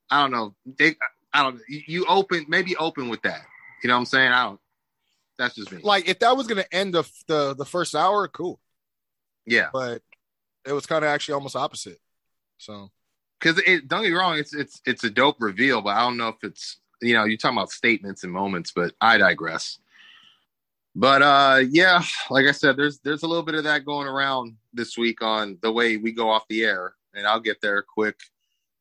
I 0.10 0.21
don't 0.21 0.32
know. 0.32 0.56
They, 0.78 0.95
I 1.34 1.43
don't. 1.43 1.60
You 1.67 1.82
you 1.88 2.06
open 2.08 2.45
maybe 2.47 2.76
open 2.78 3.10
with 3.10 3.21
that. 3.24 3.41
You 3.84 3.88
know 3.88 3.95
what 3.95 4.00
I'm 4.00 4.06
saying? 4.06 4.32
I 4.32 4.43
don't. 4.45 4.60
That's 5.38 5.56
just 5.56 5.71
me. 5.71 5.82
like 5.84 6.08
if 6.08 6.19
that 6.19 6.38
was 6.38 6.47
gonna 6.47 6.65
end 6.71 6.93
the 6.93 7.04
the, 7.28 7.56
the 7.56 7.65
first 7.65 7.95
hour, 7.95 8.28
cool. 8.28 8.60
yeah, 9.45 9.69
But 9.74 10.02
it 10.65 10.74
was 10.74 10.86
kind 10.86 11.04
of 11.04 11.10
actually 11.10 11.34
almost 11.34 11.56
opposite. 11.56 12.00
So 12.58 12.91
because 13.39 13.60
it. 13.65 13.88
Don't 13.88 14.04
get 14.04 14.12
me 14.12 14.15
wrong. 14.15 14.38
It's 14.38 14.54
it's 14.54 14.82
it's 14.86 15.04
a 15.04 15.10
dope 15.10 15.38
reveal, 15.39 15.82
but 15.82 15.95
I 15.95 16.02
don't 16.02 16.17
know 16.17 16.30
if 16.30 16.43
it's 16.43 16.80
you 17.02 17.13
know 17.13 17.26
you're 17.26 17.38
talking 17.38 17.58
about 17.58 17.71
statements 17.71 18.24
and 18.24 18.32
moments. 18.32 18.71
But 18.71 18.93
I 19.02 19.17
digress. 19.17 19.80
But 20.95 21.21
uh, 21.21 21.62
yeah, 21.69 22.04
like 22.30 22.45
I 22.47 22.52
said, 22.52 22.78
there's 22.78 23.00
there's 23.00 23.24
a 23.24 23.28
little 23.28 23.43
bit 23.43 23.56
of 23.56 23.63
that 23.63 23.86
going 23.86 24.08
around 24.08 24.56
this 24.74 24.97
week 24.97 25.21
on 25.21 25.58
the 25.62 25.71
way 25.71 25.97
we 25.97 26.12
go 26.12 26.30
off 26.30 26.47
the 26.50 26.63
air, 26.63 26.93
and 27.13 27.26
I'll 27.26 27.39
get 27.39 27.62
there 27.62 27.82
quick. 27.82 28.19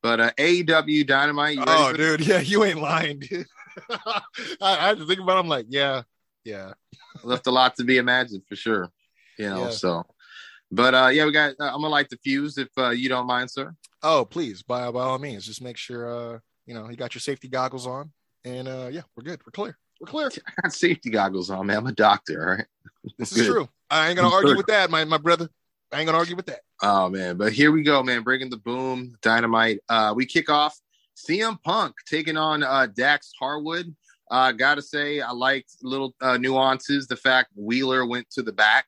But 0.02 0.20
uh, 0.20 0.30
AEW 0.38 1.06
Dynamite. 1.06 1.58
Oh, 1.60 1.92
dude, 1.92 2.20
yeah, 2.26 2.40
you 2.40 2.64
ain't 2.64 2.80
lying, 2.80 3.20
dude. 3.20 3.46
I, 3.90 4.20
I 4.60 4.88
had 4.88 4.98
to 4.98 5.06
think 5.06 5.20
about. 5.20 5.36
it. 5.36 5.40
I'm 5.40 5.48
like, 5.48 5.66
yeah, 5.68 6.02
yeah. 6.44 6.72
left 7.22 7.46
a 7.46 7.50
lot 7.50 7.76
to 7.76 7.84
be 7.84 7.98
imagined 7.98 8.42
for 8.48 8.56
sure. 8.56 8.90
You 9.38 9.48
know, 9.50 9.64
Yeah. 9.64 9.70
so. 9.70 10.06
But 10.70 10.94
uh, 10.94 11.09
yeah, 11.09 11.24
we 11.24 11.33
got. 11.33 11.54
Uh, 11.59 11.66
I'm 11.66 11.80
gonna 11.80 11.88
light 11.88 12.09
the 12.09 12.18
fuse 12.18 12.56
if 12.59 12.68
uh, 12.78 12.90
you 12.90 13.09
don't 13.09 13.26
mind, 13.26 13.50
sir. 13.50 13.74
Oh, 14.02 14.24
please, 14.24 14.62
by 14.62 14.90
by 14.90 15.02
all 15.02 15.18
means, 15.18 15.44
just 15.44 15.62
make 15.62 15.76
sure 15.76 16.09
uh, 16.09 16.38
you 16.66 16.74
know 16.74 16.88
you 16.88 16.96
got 16.96 17.14
your 17.14 17.20
safety 17.20 17.48
goggles 17.48 17.87
on, 17.87 18.12
and 18.44 18.68
uh, 18.68 18.88
yeah, 18.90 19.02
we're 19.16 19.24
good. 19.24 19.40
We're 19.44 19.52
clear. 19.52 19.76
We're 20.00 20.06
clear. 20.06 20.30
I 20.48 20.62
got 20.62 20.72
safety 20.72 21.11
goggles 21.11 21.50
on, 21.50 21.66
man. 21.66 21.78
I'm 21.78 21.87
a 21.87 21.92
doctor, 21.92 22.42
all 22.42 22.56
right. 22.56 22.66
This 23.18 23.33
is 23.35 23.46
true. 23.46 23.66
I 23.88 24.09
ain't 24.09 24.16
gonna 24.16 24.35
argue 24.35 24.56
with 24.56 24.66
that, 24.66 24.90
my 24.90 25.04
my 25.04 25.18
brother. 25.18 25.48
I 25.92 25.98
ain't 25.98 26.06
gonna 26.06 26.18
argue 26.18 26.37
with 26.37 26.46
that. 26.46 26.61
Oh 26.83 27.09
man, 27.09 27.37
but 27.37 27.52
here 27.52 27.72
we 27.72 27.83
go, 27.83 28.02
man. 28.02 28.22
Bringing 28.22 28.50
the 28.50 28.59
boom, 28.59 29.16
dynamite. 29.22 29.80
Uh, 29.88 30.12
we 30.14 30.26
kick 30.26 30.48
off 30.48 30.78
CM 31.16 31.61
Punk 31.62 31.94
taking 32.06 32.37
on 32.37 32.62
uh, 32.62 32.87
Dax 32.87 33.32
Harwood. 33.38 33.94
Uh, 34.30 34.53
gotta 34.53 34.82
say, 34.82 35.20
I 35.20 35.32
liked 35.32 35.72
little 35.82 36.14
uh, 36.20 36.36
nuances. 36.36 37.09
The 37.09 37.16
fact 37.16 37.51
Wheeler 37.57 38.07
went 38.07 38.30
to 38.30 38.42
the 38.42 38.53
back. 38.53 38.86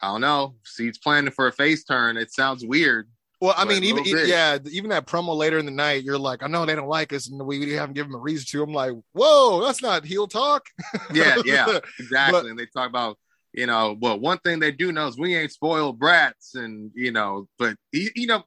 I 0.00 0.08
don't 0.08 0.20
know. 0.20 0.54
Seeds 0.64 0.98
planning 0.98 1.32
for 1.32 1.48
a 1.48 1.52
face 1.52 1.84
turn. 1.84 2.16
It 2.16 2.32
sounds 2.32 2.64
weird. 2.64 3.08
Well, 3.40 3.54
I 3.56 3.64
mean, 3.64 3.84
even 3.84 4.02
bit. 4.02 4.26
yeah, 4.26 4.58
even 4.70 4.90
that 4.90 5.06
promo 5.06 5.36
later 5.36 5.58
in 5.58 5.64
the 5.64 5.70
night, 5.70 6.02
you're 6.02 6.18
like, 6.18 6.42
I 6.42 6.48
know 6.48 6.66
they 6.66 6.74
don't 6.74 6.88
like 6.88 7.12
us, 7.12 7.28
and 7.28 7.40
we, 7.46 7.60
we 7.60 7.72
haven't 7.72 7.94
given 7.94 8.10
them 8.10 8.20
a 8.20 8.22
reason 8.22 8.46
to. 8.50 8.64
I'm 8.64 8.72
like, 8.72 8.92
whoa, 9.12 9.62
that's 9.64 9.80
not 9.80 10.04
heel 10.04 10.26
talk. 10.26 10.66
Yeah, 11.12 11.36
yeah, 11.44 11.78
exactly. 11.98 12.50
and 12.50 12.58
they 12.58 12.66
talk 12.66 12.88
about, 12.88 13.16
you 13.52 13.66
know, 13.66 13.96
well, 14.00 14.18
one 14.18 14.38
thing 14.38 14.58
they 14.58 14.72
do 14.72 14.90
know 14.90 15.06
is 15.06 15.16
we 15.16 15.36
ain't 15.36 15.52
spoiled 15.52 15.98
brats, 16.00 16.56
and 16.56 16.90
you 16.94 17.12
know, 17.12 17.48
but 17.58 17.76
you, 17.92 18.26
know, 18.26 18.42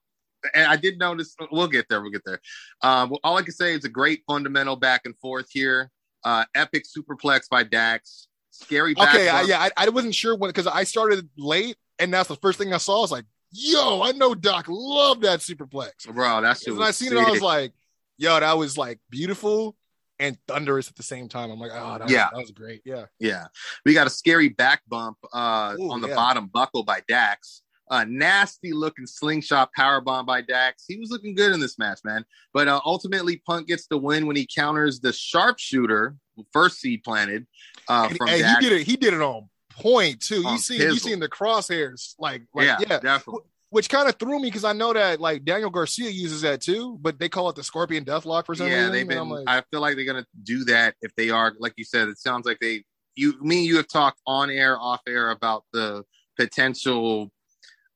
and 0.54 0.68
I 0.68 0.76
did 0.76 1.00
notice. 1.00 1.36
We'll 1.52 1.68
get 1.68 1.86
there. 1.90 2.02
We'll 2.02 2.12
get 2.12 2.26
there. 2.26 2.42
Um, 2.82 3.12
well, 3.12 3.20
all 3.24 3.38
I 3.38 3.44
can 3.44 3.54
say 3.54 3.74
is 3.74 3.86
a 3.86 3.90
great 3.90 4.24
fundamental 4.28 4.76
back 4.76 5.02
and 5.06 5.18
forth 5.20 5.48
here. 5.50 5.90
Uh, 6.26 6.44
epic 6.54 6.84
superplex 6.86 7.48
by 7.50 7.64
Dax. 7.64 8.28
Scary. 8.52 8.94
okay, 8.98 9.30
I, 9.30 9.42
yeah, 9.44 9.60
I, 9.60 9.86
I 9.86 9.90
wasn't 9.90 10.14
sure 10.14 10.36
when 10.36 10.50
because 10.50 10.68
I 10.68 10.84
started 10.84 11.28
late, 11.38 11.78
and 12.00 12.14
that's 12.14 12.28
the 12.28 12.36
first 12.36 12.58
thing 12.60 12.74
I 12.74 12.78
saw. 12.78 12.98
I 13.00 13.02
was 13.02 13.12
like, 13.12 13.26
yo, 13.52 14.02
I 14.02 14.12
know 14.12 14.36
Doc 14.36 14.66
loved 14.70 15.24
that 15.24 15.40
superplex. 15.40 16.08
bro. 16.14 16.42
That's 16.42 16.66
And 16.68 16.84
I 16.84 16.92
seen 16.92 17.14
it, 17.14 17.18
I 17.20 17.30
was 17.30 17.42
like, 17.42 17.74
yo, 18.18 18.40
that 18.40 18.58
was 18.58 18.78
like 18.78 19.00
beautiful 19.10 19.76
and 20.20 20.38
thunderous 20.48 20.88
at 20.90 20.96
the 20.96 21.04
same 21.04 21.28
time. 21.28 21.50
I'm 21.50 21.60
like, 21.60 21.72
oh, 21.74 21.94
that 21.98 22.04
was, 22.04 22.12
Yeah. 22.12 22.30
that 22.32 22.40
was 22.40 22.52
great. 22.52 22.82
Yeah. 22.86 23.06
Yeah, 23.20 23.48
we 23.86 23.94
got 23.94 24.08
a 24.08 24.12
scary 24.12 24.50
back 24.50 24.82
bump 24.88 25.18
uh, 25.34 25.76
Ooh, 25.80 25.92
on 25.92 26.02
the 26.02 26.10
yeah. 26.10 26.16
bottom 26.16 26.48
buckle 26.48 26.84
by 26.84 27.02
Dax. 27.08 27.62
A 27.94 28.06
nasty 28.06 28.72
looking 28.72 29.06
slingshot 29.06 29.70
power 29.76 30.00
bomb 30.00 30.26
by 30.26 30.42
Dax. 30.42 30.86
He 30.88 30.98
was 30.98 31.10
looking 31.12 31.36
good 31.36 31.52
in 31.52 31.60
this 31.60 31.78
match, 31.78 32.00
man. 32.06 32.24
But 32.54 32.70
uh, 32.70 32.80
ultimately, 32.86 33.42
Punk 33.46 33.68
gets 33.68 33.86
the 33.88 33.98
win 33.98 34.26
when 34.28 34.38
he 34.38 34.48
counters 34.48 35.02
the 35.02 35.12
sharpshooter, 35.12 36.16
first 36.54 36.80
seed 36.80 37.04
planted 37.04 37.46
uh, 37.90 38.08
And- 38.10 38.18
from 38.18 38.28
hey, 38.30 38.40
Dax. 38.40 38.64
he 38.64 38.70
did 38.70 38.80
it. 38.82 38.88
He 38.88 38.96
did 38.96 39.14
it 39.14 39.22
on 39.22 39.50
point 39.72 40.22
too. 40.22 40.44
On 40.46 40.54
You 40.54 40.60
see, 40.60 40.78
you 40.78 40.96
seen 40.96 41.20
the 41.20 41.28
crosshairs, 41.30 42.14
like, 42.18 42.44
like 42.54 42.66
yeah, 42.66 42.78
yeah, 42.80 43.00
definitely. 43.00 43.42
which 43.72 43.90
kind 43.90 44.08
of 44.08 44.16
threw 44.18 44.40
me 44.40 44.48
because 44.48 44.64
I 44.64 44.72
know 44.74 44.94
that 44.94 45.20
like 45.20 45.44
Daniel 45.44 45.70
Garcia 45.70 46.10
uses 46.10 46.42
that 46.44 46.62
too, 46.62 46.98
but 47.02 47.20
they 47.20 47.28
call 47.28 47.50
it 47.50 47.56
the 47.58 47.64
Scorpion 47.64 48.06
Deathlock 48.06 48.46
for 48.46 48.56
some 48.56 48.68
Yeah, 48.68 48.76
reason. 48.88 48.92
they've 48.94 49.08
been. 49.08 49.28
Like, 49.30 49.44
I 49.48 49.64
feel 49.70 49.82
like 49.82 49.96
they're 49.98 50.06
gonna 50.06 50.26
do 50.44 50.64
that 50.66 50.96
if 51.02 51.14
they 51.16 51.30
are, 51.30 51.54
like 51.60 51.74
you 51.76 51.84
said. 51.84 52.08
It 52.08 52.20
sounds 52.20 52.46
like 52.46 52.60
they. 52.62 52.84
You, 53.16 53.34
me, 53.44 53.58
and 53.58 53.66
you 53.66 53.76
have 53.76 53.90
talked 53.90 54.22
on 54.26 54.50
air, 54.50 54.80
off 54.80 55.02
air 55.06 55.32
about 55.32 55.66
the 55.74 56.04
potential 56.38 57.30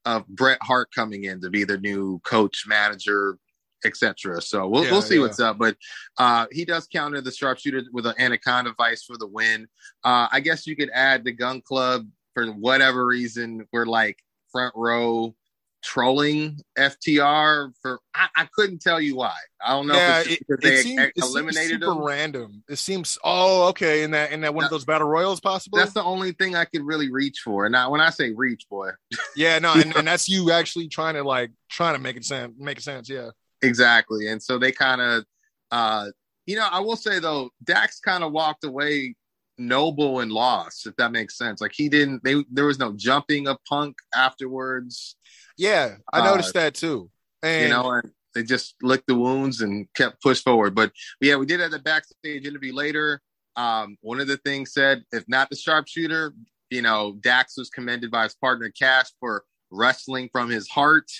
of 0.06 0.26
Bret 0.28 0.58
Hart 0.62 0.88
coming 0.94 1.24
in 1.24 1.40
to 1.42 1.50
be 1.50 1.64
the 1.64 1.76
new 1.76 2.20
coach, 2.20 2.64
manager, 2.66 3.38
etc. 3.84 4.40
So 4.40 4.66
we'll 4.66 4.84
Yeah, 4.84 4.92
we'll 4.92 5.02
see 5.02 5.16
yeah. 5.16 5.22
what's 5.22 5.40
up. 5.40 5.58
But 5.58 5.76
uh, 6.16 6.46
he 6.50 6.64
does 6.64 6.86
counter 6.86 7.20
the 7.20 7.32
sharpshooter 7.32 7.82
with 7.92 8.06
an 8.06 8.14
anaconda 8.18 8.72
vice 8.78 9.04
for 9.04 9.18
the 9.18 9.26
win. 9.26 9.68
Uh, 10.04 10.28
I 10.32 10.40
guess 10.40 10.66
you 10.66 10.76
could 10.76 10.90
add 10.94 11.24
the 11.24 11.32
Gunn 11.32 11.60
Club 11.60 12.06
for 12.32 12.46
whatever 12.46 13.04
reason. 13.04 13.66
We're 13.72 13.86
like 13.86 14.18
front 14.50 14.74
row 14.76 15.34
trolling 15.82 16.58
FTR 16.76 17.72
for 17.80 18.00
I, 18.14 18.28
I 18.36 18.48
couldn't 18.54 18.80
tell 18.80 19.00
you 19.00 19.16
why. 19.16 19.34
I 19.64 19.70
don't 19.70 19.86
know 19.86 19.94
yeah, 19.94 20.20
if 20.20 20.26
it's 20.26 20.40
it, 20.40 20.46
it 20.48 20.60
they 20.60 20.74
it 20.74 20.82
seems 20.82 21.12
eliminated 21.16 21.80
super 21.80 21.86
them. 21.86 22.04
random. 22.04 22.64
It 22.68 22.76
seems 22.76 23.18
oh 23.24 23.68
okay 23.68 24.02
in 24.02 24.10
that 24.12 24.32
in 24.32 24.40
that 24.42 24.54
one 24.54 24.64
of 24.64 24.70
those 24.70 24.84
battle 24.84 25.08
royals 25.08 25.40
possibly. 25.40 25.80
That's 25.80 25.92
the 25.92 26.02
only 26.02 26.32
thing 26.32 26.54
I 26.54 26.64
could 26.64 26.82
really 26.82 27.10
reach 27.10 27.40
for. 27.44 27.66
And 27.66 27.72
now, 27.72 27.90
when 27.90 28.00
I 28.00 28.10
say 28.10 28.32
reach, 28.32 28.68
boy, 28.68 28.90
yeah, 29.36 29.58
no, 29.58 29.74
and, 29.74 29.94
and 29.96 30.06
that's 30.06 30.28
you 30.28 30.50
actually 30.50 30.88
trying 30.88 31.14
to 31.14 31.22
like 31.22 31.50
trying 31.70 31.94
to 31.94 32.00
make 32.00 32.16
it 32.16 32.24
sense, 32.24 32.54
make 32.58 32.78
it 32.78 32.84
sense. 32.84 33.08
Yeah, 33.08 33.30
exactly. 33.62 34.28
And 34.28 34.42
so 34.42 34.58
they 34.58 34.72
kind 34.72 35.00
of, 35.00 35.24
uh, 35.70 36.06
you 36.46 36.56
know, 36.56 36.66
I 36.70 36.80
will 36.80 36.96
say 36.96 37.18
though, 37.20 37.50
Dax 37.62 38.00
kind 38.00 38.24
of 38.24 38.32
walked 38.32 38.64
away 38.64 39.14
noble 39.58 40.20
and 40.20 40.30
lost, 40.32 40.86
if 40.86 40.94
that 40.96 41.12
makes 41.12 41.36
sense. 41.36 41.60
Like 41.60 41.72
he 41.74 41.88
didn't. 41.88 42.22
They 42.24 42.44
there 42.50 42.66
was 42.66 42.78
no 42.78 42.92
jumping 42.96 43.48
of 43.48 43.58
Punk 43.68 43.96
afterwards. 44.14 45.16
yeah, 45.56 45.96
I 46.12 46.20
Uh, 46.20 46.24
noticed 46.24 46.54
that 46.54 46.74
too. 46.74 47.10
And 47.42 47.62
you 47.62 47.68
know, 47.70 47.90
and 47.90 48.10
they 48.34 48.42
just 48.42 48.74
licked 48.82 49.06
the 49.06 49.14
wounds 49.14 49.60
and 49.60 49.86
kept 49.94 50.22
push 50.22 50.42
forward. 50.42 50.74
But 50.74 50.92
yeah, 51.20 51.36
we 51.36 51.46
did 51.46 51.60
have 51.60 51.70
the 51.70 51.78
backstage 51.78 52.46
interview 52.46 52.74
later. 52.74 53.20
Um, 53.56 53.96
one 54.02 54.20
of 54.20 54.26
the 54.28 54.36
things 54.38 54.72
said, 54.74 55.04
if 55.12 55.24
not 55.28 55.48
the 55.48 55.56
sharpshooter, 55.56 56.34
you 56.68 56.82
know, 56.82 57.16
Dax 57.20 57.56
was 57.56 57.70
commended 57.70 58.10
by 58.10 58.24
his 58.24 58.34
partner 58.34 58.70
Cash 58.78 59.06
for 59.20 59.44
wrestling 59.70 60.28
from 60.32 60.50
his 60.50 60.68
heart. 60.68 61.10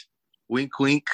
Wink, 0.49 0.79
wink. 0.79 1.07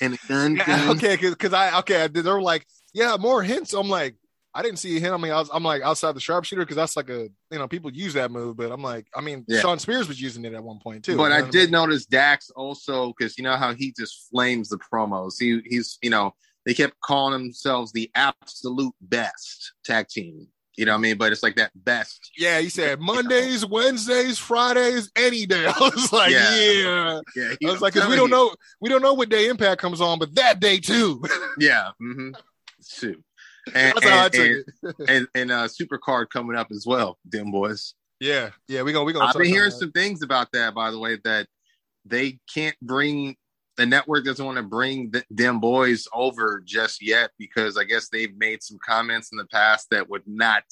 And 0.00 0.14
a 0.14 0.18
gun. 0.28 0.56
Yeah, 0.56 0.90
okay, 0.92 1.16
because 1.16 1.52
I 1.52 1.78
okay, 1.80 2.06
they 2.06 2.22
were 2.22 2.40
like, 2.40 2.64
yeah, 2.92 3.16
more 3.18 3.42
hints. 3.42 3.72
I'm 3.72 3.88
like, 3.88 4.14
I 4.54 4.62
didn't 4.62 4.78
see 4.78 5.00
him. 5.00 5.12
I 5.12 5.16
mean, 5.16 5.32
I 5.32 5.38
was, 5.38 5.50
I'm 5.52 5.64
like 5.64 5.82
outside 5.82 6.12
the 6.14 6.20
sharpshooter 6.20 6.62
because 6.62 6.76
that's 6.76 6.96
like 6.96 7.10
a 7.10 7.28
you 7.50 7.58
know 7.58 7.66
people 7.66 7.90
use 7.92 8.14
that 8.14 8.30
move, 8.30 8.56
but 8.56 8.70
I'm 8.70 8.82
like, 8.82 9.06
I 9.14 9.20
mean, 9.20 9.44
Yeah. 9.48 9.60
Shawn 9.60 9.78
Spears 9.78 10.06
was 10.08 10.20
using 10.20 10.44
it 10.44 10.54
at 10.54 10.62
one 10.62 10.78
point 10.78 11.04
too. 11.04 11.16
But 11.16 11.24
you 11.24 11.28
know 11.30 11.46
I 11.46 11.50
did 11.50 11.64
mean? 11.64 11.70
notice 11.72 12.06
Dax 12.06 12.50
also 12.50 13.12
because 13.16 13.36
you 13.36 13.44
know 13.44 13.56
how 13.56 13.74
he 13.74 13.92
just 13.98 14.28
flames 14.30 14.68
the 14.68 14.78
promos. 14.78 15.34
He 15.38 15.60
he's 15.68 15.98
you 16.02 16.10
know 16.10 16.34
they 16.64 16.72
kept 16.74 16.94
calling 17.00 17.32
themselves 17.42 17.92
the 17.92 18.10
absolute 18.14 18.94
best 19.00 19.72
tag 19.84 20.08
team. 20.08 20.46
You 20.76 20.86
know 20.86 20.92
what 20.92 20.98
I 20.98 21.02
mean? 21.02 21.18
But 21.18 21.30
it's 21.30 21.42
like 21.42 21.54
that 21.56 21.70
best. 21.74 22.32
Yeah, 22.36 22.58
he 22.60 22.68
said 22.68 23.00
Mondays, 23.00 23.64
Wednesdays, 23.64 24.38
Fridays, 24.38 25.10
any 25.14 25.46
day. 25.46 25.66
I 25.68 25.78
was 25.78 26.12
like, 26.12 26.32
Yeah. 26.32 26.56
yeah. 26.56 27.20
Yeah, 27.36 27.68
I 27.68 27.70
was 27.72 27.80
like, 27.80 27.94
because 27.94 28.08
we 28.08 28.16
don't 28.16 28.30
know, 28.30 28.52
we 28.80 28.88
don't 28.88 29.02
know 29.02 29.14
what 29.14 29.28
day 29.28 29.46
Impact 29.48 29.80
comes 29.80 30.00
on, 30.00 30.18
but 30.18 30.34
that 30.34 30.58
day 30.60 30.78
too. 30.80 31.22
Yeah. 31.58 31.90
Mm-hmm. 32.02 32.30
Shoot. 32.84 33.22
And 33.74 33.94
That's 33.96 34.04
how 34.04 34.18
I 34.18 34.24
and, 34.24 34.32
took 34.32 34.46
and, 34.46 34.64
it. 34.82 35.08
and, 35.08 35.28
and 35.34 35.50
uh 35.52 35.68
super 35.68 35.98
card 35.98 36.30
coming 36.30 36.56
up 36.56 36.68
as 36.70 36.86
well, 36.86 37.18
them 37.24 37.50
boys. 37.50 37.94
Yeah, 38.20 38.50
yeah, 38.68 38.82
we 38.82 38.92
gonna 38.92 39.04
we 39.04 39.12
gonna. 39.12 39.26
I've 39.26 39.34
been 39.34 39.46
hearing 39.46 39.70
some 39.70 39.92
things 39.92 40.22
about 40.22 40.48
that, 40.52 40.74
by 40.74 40.90
the 40.90 40.98
way, 40.98 41.18
that 41.24 41.46
they 42.04 42.38
can't 42.52 42.76
bring 42.80 43.36
the 43.76 43.86
network 43.86 44.24
doesn't 44.24 44.44
want 44.44 44.56
to 44.56 44.62
bring 44.62 45.10
th- 45.10 45.24
them 45.30 45.60
boys 45.60 46.06
over 46.12 46.62
just 46.64 47.02
yet 47.02 47.30
because 47.38 47.76
I 47.76 47.84
guess 47.84 48.08
they've 48.08 48.36
made 48.36 48.62
some 48.62 48.78
comments 48.84 49.32
in 49.32 49.38
the 49.38 49.46
past 49.46 49.90
that 49.90 50.08
would 50.08 50.22
not 50.26 50.62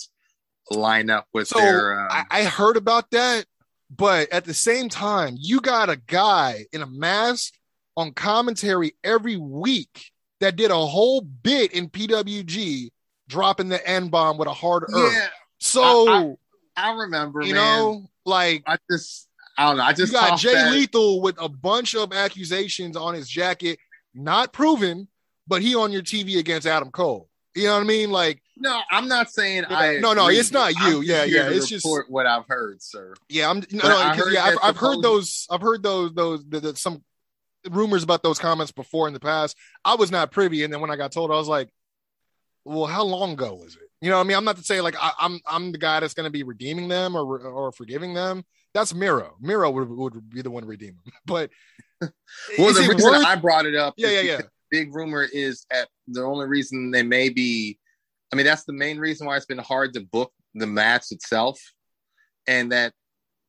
line 0.70 1.10
up 1.10 1.26
with 1.32 1.48
So 1.48 1.58
their. 1.58 2.00
Uh, 2.00 2.08
I, 2.10 2.24
I 2.30 2.44
heard 2.44 2.76
about 2.76 3.10
that, 3.10 3.44
but 3.90 4.30
at 4.32 4.44
the 4.44 4.54
same 4.54 4.88
time, 4.88 5.34
you 5.38 5.60
got 5.60 5.90
a 5.90 5.96
guy 5.96 6.66
in 6.72 6.82
a 6.82 6.86
mask 6.86 7.54
on 7.96 8.12
commentary 8.12 8.94
every 9.02 9.36
week 9.36 10.11
that 10.42 10.56
did 10.56 10.70
a 10.70 10.76
whole 10.76 11.20
bit 11.22 11.72
in 11.72 11.88
PWG, 11.88 12.90
dropping 13.28 13.68
the 13.68 13.84
N 13.88 14.08
bomb 14.08 14.36
with 14.38 14.48
a 14.48 14.52
hard 14.52 14.84
earth. 14.92 15.12
yeah, 15.12 15.28
So 15.58 16.38
I 16.76 16.92
remember. 16.92 17.42
you 17.42 17.54
man. 17.54 17.78
know, 17.78 18.10
like 18.26 18.62
I 18.66 18.76
just 18.90 19.28
I 19.56 19.66
don't 19.68 19.76
know. 19.78 19.82
I 19.84 19.92
just 19.92 20.12
got 20.12 20.38
Jay 20.38 20.52
that- 20.54 20.72
Lethal 20.72 21.20
with 21.22 21.36
a 21.40 21.48
bunch 21.48 21.94
of 21.94 22.12
accusations 22.12 22.96
on 22.96 23.14
his 23.14 23.28
jacket, 23.28 23.78
not 24.14 24.52
proven, 24.52 25.08
but 25.46 25.62
he 25.62 25.74
on 25.74 25.92
your 25.92 26.02
TV 26.02 26.38
against 26.38 26.66
Adam 26.66 26.90
Cole. 26.90 27.28
You 27.54 27.64
know 27.66 27.74
what 27.74 27.80
I 27.82 27.84
mean? 27.84 28.10
Like, 28.10 28.40
No, 28.56 28.80
I'm 28.90 29.08
not 29.08 29.30
saying 29.30 29.66
I. 29.68 29.98
no, 29.98 30.14
no, 30.14 30.24
agree. 30.24 30.38
it's 30.38 30.50
not 30.52 30.74
you. 30.74 30.98
I'm 30.98 31.02
Yeah, 31.02 31.24
yeah, 31.24 31.50
it's 31.50 31.68
just- 31.68 31.86
what 32.08 32.26
I've 32.26 32.46
heard, 32.48 32.82
sir. 32.82 33.14
yeah, 33.28 33.50
I'm 33.50 33.58
no, 33.70 33.88
no, 33.88 33.96
I 33.96 34.16
heard 34.16 34.32
yeah, 34.32 34.44
I've, 34.44 34.58
I've 34.62 34.76
heard 34.78 35.02
those, 35.02 35.46
I've 35.50 35.60
heard 35.60 35.82
those, 35.82 36.14
those, 36.14 36.44
the, 36.48 36.60
the, 36.60 36.76
some 36.76 37.04
rumors 37.70 38.02
about 38.02 38.22
those 38.22 38.38
comments 38.38 38.72
before 38.72 39.06
in 39.06 39.14
the 39.14 39.20
past. 39.20 39.56
I 39.84 39.94
was 39.94 40.10
not 40.10 40.30
privy, 40.32 40.64
and 40.64 40.72
then 40.72 40.80
when 40.80 40.90
I 40.90 40.96
got 40.96 41.12
told, 41.12 41.30
I 41.30 41.34
was 41.34 41.48
like, 41.48 41.68
well, 42.64 42.86
how 42.86 43.02
long 43.02 43.32
ago 43.32 43.54
was 43.54 43.74
it? 43.74 43.88
You 44.00 44.10
know, 44.10 44.16
what 44.16 44.24
I 44.24 44.26
mean, 44.26 44.36
I'm 44.36 44.44
not 44.44 44.56
to 44.56 44.62
say 44.62 44.80
like 44.80 44.96
I, 45.00 45.12
I'm, 45.18 45.40
I'm 45.46 45.72
the 45.72 45.78
guy 45.78 46.00
that's 46.00 46.14
going 46.14 46.24
to 46.24 46.30
be 46.30 46.42
redeeming 46.42 46.88
them 46.88 47.16
or 47.16 47.38
or 47.38 47.72
forgiving 47.72 48.14
them. 48.14 48.44
That's 48.74 48.94
Miro. 48.94 49.36
Miro 49.40 49.70
would, 49.70 49.88
would 49.88 50.30
be 50.30 50.42
the 50.42 50.50
one 50.50 50.62
to 50.62 50.68
redeem 50.68 50.96
them, 51.04 51.12
but 51.26 51.50
Well, 52.58 52.72
the 52.72 52.80
reason 52.80 53.12
worth- 53.12 53.24
I 53.24 53.36
brought 53.36 53.66
it 53.66 53.74
up, 53.74 53.94
Yeah, 53.96 54.10
yeah, 54.10 54.20
yeah. 54.20 54.40
Big 54.70 54.94
rumor 54.94 55.26
is 55.32 55.66
at 55.70 55.88
the 56.08 56.22
only 56.22 56.46
reason 56.46 56.90
they 56.90 57.02
may 57.02 57.28
be. 57.28 57.78
I 58.32 58.36
mean, 58.36 58.46
that's 58.46 58.64
the 58.64 58.72
main 58.72 58.98
reason 58.98 59.26
why 59.26 59.36
it's 59.36 59.46
been 59.46 59.58
hard 59.58 59.92
to 59.94 60.00
book 60.00 60.32
the 60.54 60.66
match 60.66 61.06
itself, 61.10 61.60
and 62.46 62.72
that 62.72 62.92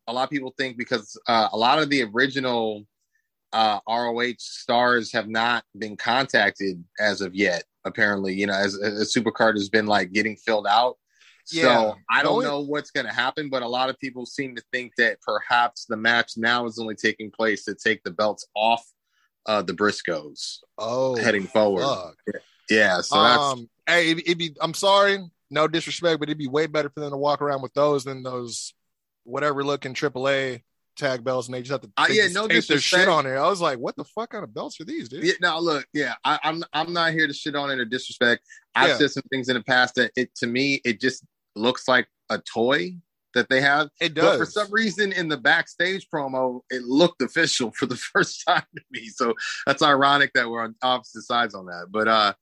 a 0.07 0.14
lot 0.14 0.26
of 0.26 0.30
people 0.30 0.53
think 0.57 0.78
because 0.78 1.18
uh, 1.28 1.47
a 1.51 1.57
lot 1.57 1.80
of 1.80 1.89
the 1.89 2.03
original 2.03 2.86
uh, 3.54 3.80
ROH 3.88 4.34
stars 4.39 5.12
have 5.14 5.30
not 5.30 5.64
been 5.78 5.95
contacted 5.95 6.84
as 6.99 7.22
of 7.22 7.36
yet. 7.36 7.64
Apparently, 7.86 8.34
you 8.34 8.47
know, 8.47 8.54
as, 8.54 8.80
as 8.82 9.14
Supercard 9.14 9.54
has 9.54 9.70
been 9.70 9.86
like 9.86 10.12
getting 10.12 10.36
filled 10.36 10.68
out. 10.68 10.97
Yeah. 11.51 11.64
So 11.64 11.95
I 12.10 12.24
don't 12.24 12.43
know 12.43 12.62
what's 12.62 12.91
going 12.91 13.06
to 13.06 13.14
happen, 13.14 13.49
but 13.49 13.62
a 13.62 13.68
lot 13.68 13.89
of 13.89 13.99
people 13.99 14.26
seem 14.26 14.56
to 14.56 14.64
think 14.72 14.93
that 14.97 15.22
perhaps 15.22 15.86
the 15.86 15.97
match 15.97 16.34
now 16.38 16.66
is 16.66 16.80
only 16.80 16.95
taking 16.95 17.30
place 17.30 17.66
to 17.66 17.76
take 17.76 18.01
the 18.04 18.12
belts 18.12 18.47
off 18.56 18.84
uh, 19.45 19.62
the 19.62 19.74
Briscoes 19.74 20.60
oh, 20.78 21.16
heading 21.18 21.43
forward. 21.43 21.84
fuck. 21.84 22.16
Yeah, 22.70 23.01
so 23.01 23.22
that's 23.22 23.39
um, 23.39 23.70
hey, 23.86 24.12
it'd, 24.12 24.24
it'd 24.24 24.38
be. 24.38 24.56
I'm 24.62 24.74
sorry, 24.74 25.20
no 25.51 25.68
disrespect, 25.68 26.20
but 26.20 26.30
it'd 26.30 26.38
be 26.38 26.47
way 26.47 26.66
better 26.66 26.89
for 26.89 27.01
them 27.01 27.12
to 27.12 27.18
walk 27.18 27.41
around 27.41 27.62
with 27.62 27.74
those 27.74 28.06
than 28.06 28.24
those 28.24 28.74
whatever 29.26 29.64
looking 29.64 29.93
AAA 29.93 30.64
tag 30.96 31.24
belts, 31.24 31.48
and 31.48 31.56
they 31.56 31.62
just 31.62 31.72
have 31.72 31.82
to 31.82 31.89
Uh, 31.98 32.08
yeah, 32.10 32.28
no 32.28 32.48
tape 32.48 32.66
their 32.66 32.80
shit 32.80 33.08
on 33.08 33.26
there. 33.26 33.39
I 33.39 33.50
was 33.50 33.62
like, 33.62 33.80
what 33.80 33.96
the 33.96 34.04
fuck 34.04 34.32
kind 34.32 34.44
of 34.44 34.54
belts 34.54 34.80
are 34.80 34.86
these, 34.86 35.10
dude? 35.10 35.24
yeah. 35.24 35.34
Now 35.41 35.60
look, 35.60 35.86
yeah, 35.94 36.16
I, 36.24 36.39
I'm 36.44 36.64
I'm 36.74 36.94
not 36.94 37.14
here 37.14 37.28
to 37.28 37.34
shit 37.34 37.56
on 37.56 37.70
it 37.72 37.80
or 37.80 37.86
disrespect. 37.86 38.44
I've 38.76 38.89
Yeah. 38.89 38.98
said 38.98 39.12
some 39.12 39.24
things 39.32 39.50
in 39.50 39.56
the 39.56 39.64
past 39.64 39.96
that 39.96 40.12
it 40.16 40.34
to 40.36 40.48
me 40.48 40.82
it 40.86 41.00
just 41.02 41.24
looks 41.56 41.88
like 41.88 42.08
a 42.30 42.39
toy 42.39 42.96
that 43.36 43.50
they 43.50 43.62
have. 43.62 43.89
It 44.00 44.14
But 44.14 44.38
does. 44.38 44.38
for 44.38 44.46
some 44.46 44.68
reason, 44.72 45.12
in 45.12 45.28
the 45.28 45.38
backstage 45.38 46.08
promo, 46.14 46.62
it 46.70 46.84
looked 46.84 47.22
official 47.22 47.72
for 47.78 47.86
the 47.88 47.96
first 47.98 48.44
time 48.48 48.64
to 48.76 48.82
me. 48.91 49.08
So 49.08 49.34
that's 49.66 49.82
ironic 49.82 50.32
that 50.36 50.50
we're 50.50 50.64
on 50.64 50.76
opposite 50.84 51.24
sides 51.24 51.56
on 51.56 51.66
that. 51.66 51.88
But 51.89 52.08
uh, 52.08 52.34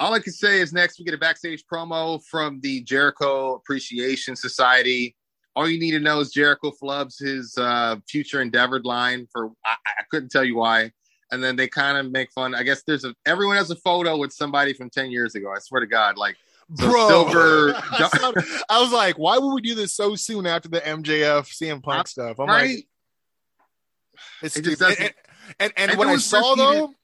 all 0.00 0.12
I 0.14 0.18
can 0.18 0.32
say 0.32 0.60
is 0.60 0.72
next 0.72 0.98
we 0.98 1.04
get 1.04 1.14
a 1.14 1.18
backstage 1.18 1.64
promo 1.72 2.20
from 2.28 2.58
the 2.62 2.82
Jericho 2.82 3.54
Appreciation 3.54 4.34
Society. 4.34 5.14
All 5.54 5.68
you 5.68 5.78
need 5.78 5.90
to 5.92 6.00
know 6.00 6.20
is 6.20 6.30
Jericho 6.30 6.72
flubs 6.82 7.22
his 7.22 7.56
uh, 7.58 7.96
future 8.08 8.40
endeavored 8.40 8.84
line 8.84 9.26
for 9.30 9.50
I, 9.64 9.74
I 9.86 10.02
couldn't 10.10 10.30
tell 10.30 10.44
you 10.44 10.56
why. 10.56 10.92
And 11.30 11.42
then 11.42 11.56
they 11.56 11.66
kind 11.68 11.96
of 11.98 12.10
make 12.12 12.30
fun. 12.32 12.54
I 12.54 12.62
guess 12.62 12.82
there's 12.82 13.04
a 13.04 13.14
everyone 13.26 13.56
has 13.56 13.70
a 13.70 13.76
photo 13.76 14.16
with 14.18 14.32
somebody 14.32 14.72
from 14.72 14.90
ten 14.90 15.10
years 15.10 15.34
ago. 15.34 15.52
I 15.54 15.58
swear 15.60 15.80
to 15.80 15.86
God, 15.86 16.16
like 16.18 16.36
so 16.78 16.90
Bro, 16.90 17.08
Silver- 17.08 17.74
I 18.70 18.80
was 18.80 18.92
like, 18.92 19.18
why 19.18 19.36
would 19.38 19.52
we 19.54 19.60
do 19.60 19.74
this 19.74 19.92
so 19.94 20.14
soon 20.14 20.46
after 20.46 20.68
the 20.68 20.80
MJF 20.80 21.46
CM 21.50 21.82
Punk 21.82 22.06
stuff? 22.08 22.38
I'm 22.40 22.48
right? 22.48 22.76
like, 22.76 22.86
It's 24.42 24.56
It 24.56 24.62
just 24.62 24.76
stupid. 24.76 24.98
and, 24.98 25.14
and, 25.60 25.72
and 25.76 25.90
And 25.92 25.98
when 25.98 26.08
I 26.08 26.16
saw 26.16 26.54
he 26.54 26.60
though, 26.62 26.94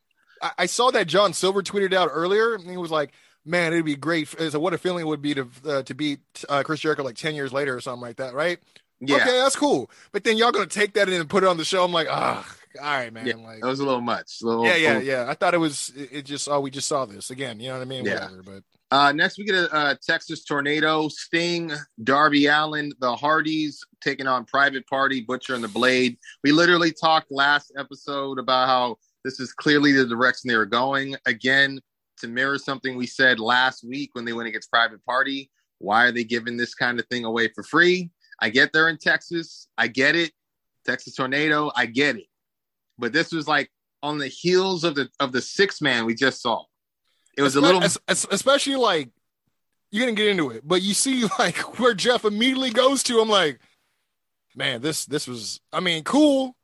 I, 0.43 0.51
I 0.59 0.67
saw 0.67 0.91
that 0.93 1.07
John 1.07 1.33
Silver 1.33 1.63
tweeted 1.63 1.93
out 1.93 2.11
earlier, 2.13 2.55
and 2.55 2.69
he 2.71 2.77
was 2.77 2.91
like, 2.91 3.13
"Man, 3.49 3.73
it'd 3.73 3.85
be 3.85 3.97
great. 3.97 4.29
So 4.29 4.59
what 4.61 4.75
a 4.75 4.79
feeling 4.79 5.05
it 5.05 5.09
would 5.09 5.23
be 5.23 5.35
to 5.35 5.49
uh, 5.67 5.83
to 5.83 5.95
beat 5.95 6.21
uh, 6.49 6.63
Chris 6.63 6.81
Jericho 6.81 7.03
like 7.03 7.17
ten 7.17 7.35
years 7.35 7.53
later 7.53 7.75
or 7.77 7.81
something 7.81 8.03
like 8.03 8.17
that, 8.17 8.35
right? 8.35 8.59
Yeah, 9.01 9.17
Okay, 9.17 9.39
that's 9.39 9.57
cool. 9.57 9.91
But 10.13 10.25
then 10.25 10.37
y'all 10.37 10.51
gonna 10.53 10.67
take 10.67 10.95
that 10.95 11.09
in 11.09 11.21
and 11.21 11.31
put 11.31 11.45
it 11.45 11.49
on 11.49 11.57
the 11.57 11.65
show. 11.65 11.85
I'm 11.85 11.93
like, 11.93 12.09
ah, 12.11 12.45
all 12.81 12.85
right, 12.85 13.13
man. 13.13 13.27
Yeah, 13.27 13.37
like, 13.37 13.61
that 13.61 13.67
was 13.69 13.79
a 13.81 13.85
little 13.85 14.01
much. 14.01 14.39
A 14.43 14.47
little- 14.47 14.65
yeah, 14.67 14.75
yeah, 14.77 14.99
yeah. 14.99 15.27
I 15.29 15.35
thought 15.35 15.55
it 15.55 15.59
was. 15.59 15.93
It, 15.97 16.23
just. 16.23 16.49
Oh, 16.49 16.61
we 16.61 16.71
just 16.71 16.89
saw 16.89 17.05
this 17.05 17.31
again. 17.31 17.61
You 17.61 17.69
know 17.69 17.75
what 17.77 17.83
I 17.83 17.87
mean? 17.87 18.05
Yeah. 18.05 18.25
Whatever. 18.31 18.43
But 18.43 18.63
Uh, 18.91 19.13
next, 19.13 19.39
we 19.39 19.45
get 19.45 19.55
a, 19.55 19.73
uh 19.73 19.95
Texas 20.05 20.45
tornado. 20.45 21.09
Sting, 21.09 21.73
Darby 22.03 22.47
Allin, 22.47 22.93
the 23.01 23.15
Hardys 23.15 23.85
taking 24.03 24.27
on 24.27 24.45
Private 24.47 24.87
Party, 24.89 25.21
Butcher, 25.21 25.55
and 25.55 25.63
the 25.63 25.69
Blade. 25.69 26.19
We 26.43 26.51
literally 26.53 26.91
talked 26.93 27.31
last 27.31 27.73
episode 27.79 28.39
about 28.39 28.67
how 28.67 28.97
this 29.25 29.39
is 29.41 29.53
clearly 29.53 29.93
the 29.93 30.07
direction 30.07 30.49
they 30.49 30.57
were 30.57 30.67
going. 30.67 31.15
Again, 31.27 31.81
to 32.19 32.29
mirror 32.29 32.59
something 32.59 32.97
we 32.97 33.07
said 33.07 33.41
last 33.41 33.85
week 33.85 34.11
when 34.15 34.25
they 34.25 34.33
went 34.33 34.49
against 34.49 34.71
Private 34.71 35.05
Party. 35.05 35.51
Why 35.79 36.05
are 36.07 36.13
they 36.13 36.25
giving 36.25 36.57
this 36.57 36.75
kind 36.75 36.99
of 36.99 37.07
thing 37.07 37.25
away 37.25 37.49
for 37.55 37.63
free? 37.63 38.11
I 38.41 38.51
get 38.51 38.73
they're 38.73 38.89
in 38.89 38.99
Texas. 38.99 39.69
I 39.77 39.89
get 39.89 40.17
it. 40.17 40.33
Texas 40.85 41.15
tornado. 41.15 41.71
I 41.77 41.87
get 41.87 42.17
it. 42.17 42.27
But 42.99 43.13
this 43.13 43.33
was 43.33 43.47
like 43.47 43.71
on 44.03 44.19
the 44.19 44.29
heels 44.29 44.85
of 44.85 44.95
the 44.95 45.09
of 45.21 45.33
the 45.33 45.41
six 45.43 45.81
man 45.81 46.05
we 46.07 46.15
just 46.15 46.41
saw. 46.43 46.65
It 47.37 47.43
was 47.43 47.55
a 47.57 47.61
little 47.61 47.83
Es- 47.83 47.99
es- 48.09 48.27
especially 48.31 48.77
like 48.77 49.11
you're 49.91 50.05
gonna 50.05 50.17
get 50.17 50.29
into 50.29 50.51
it, 50.51 50.63
but 50.67 50.83
you 50.83 50.95
see 50.95 51.25
like 51.39 51.79
where 51.79 51.95
Jeff 51.95 52.25
immediately 52.25 52.71
goes 52.71 53.03
to. 53.05 53.21
I'm 53.21 53.29
like, 53.29 53.61
man, 54.57 54.81
this 54.83 55.05
this 55.07 55.27
was. 55.29 55.61
I 55.73 55.81
mean, 55.81 56.03
cool, 56.05 56.57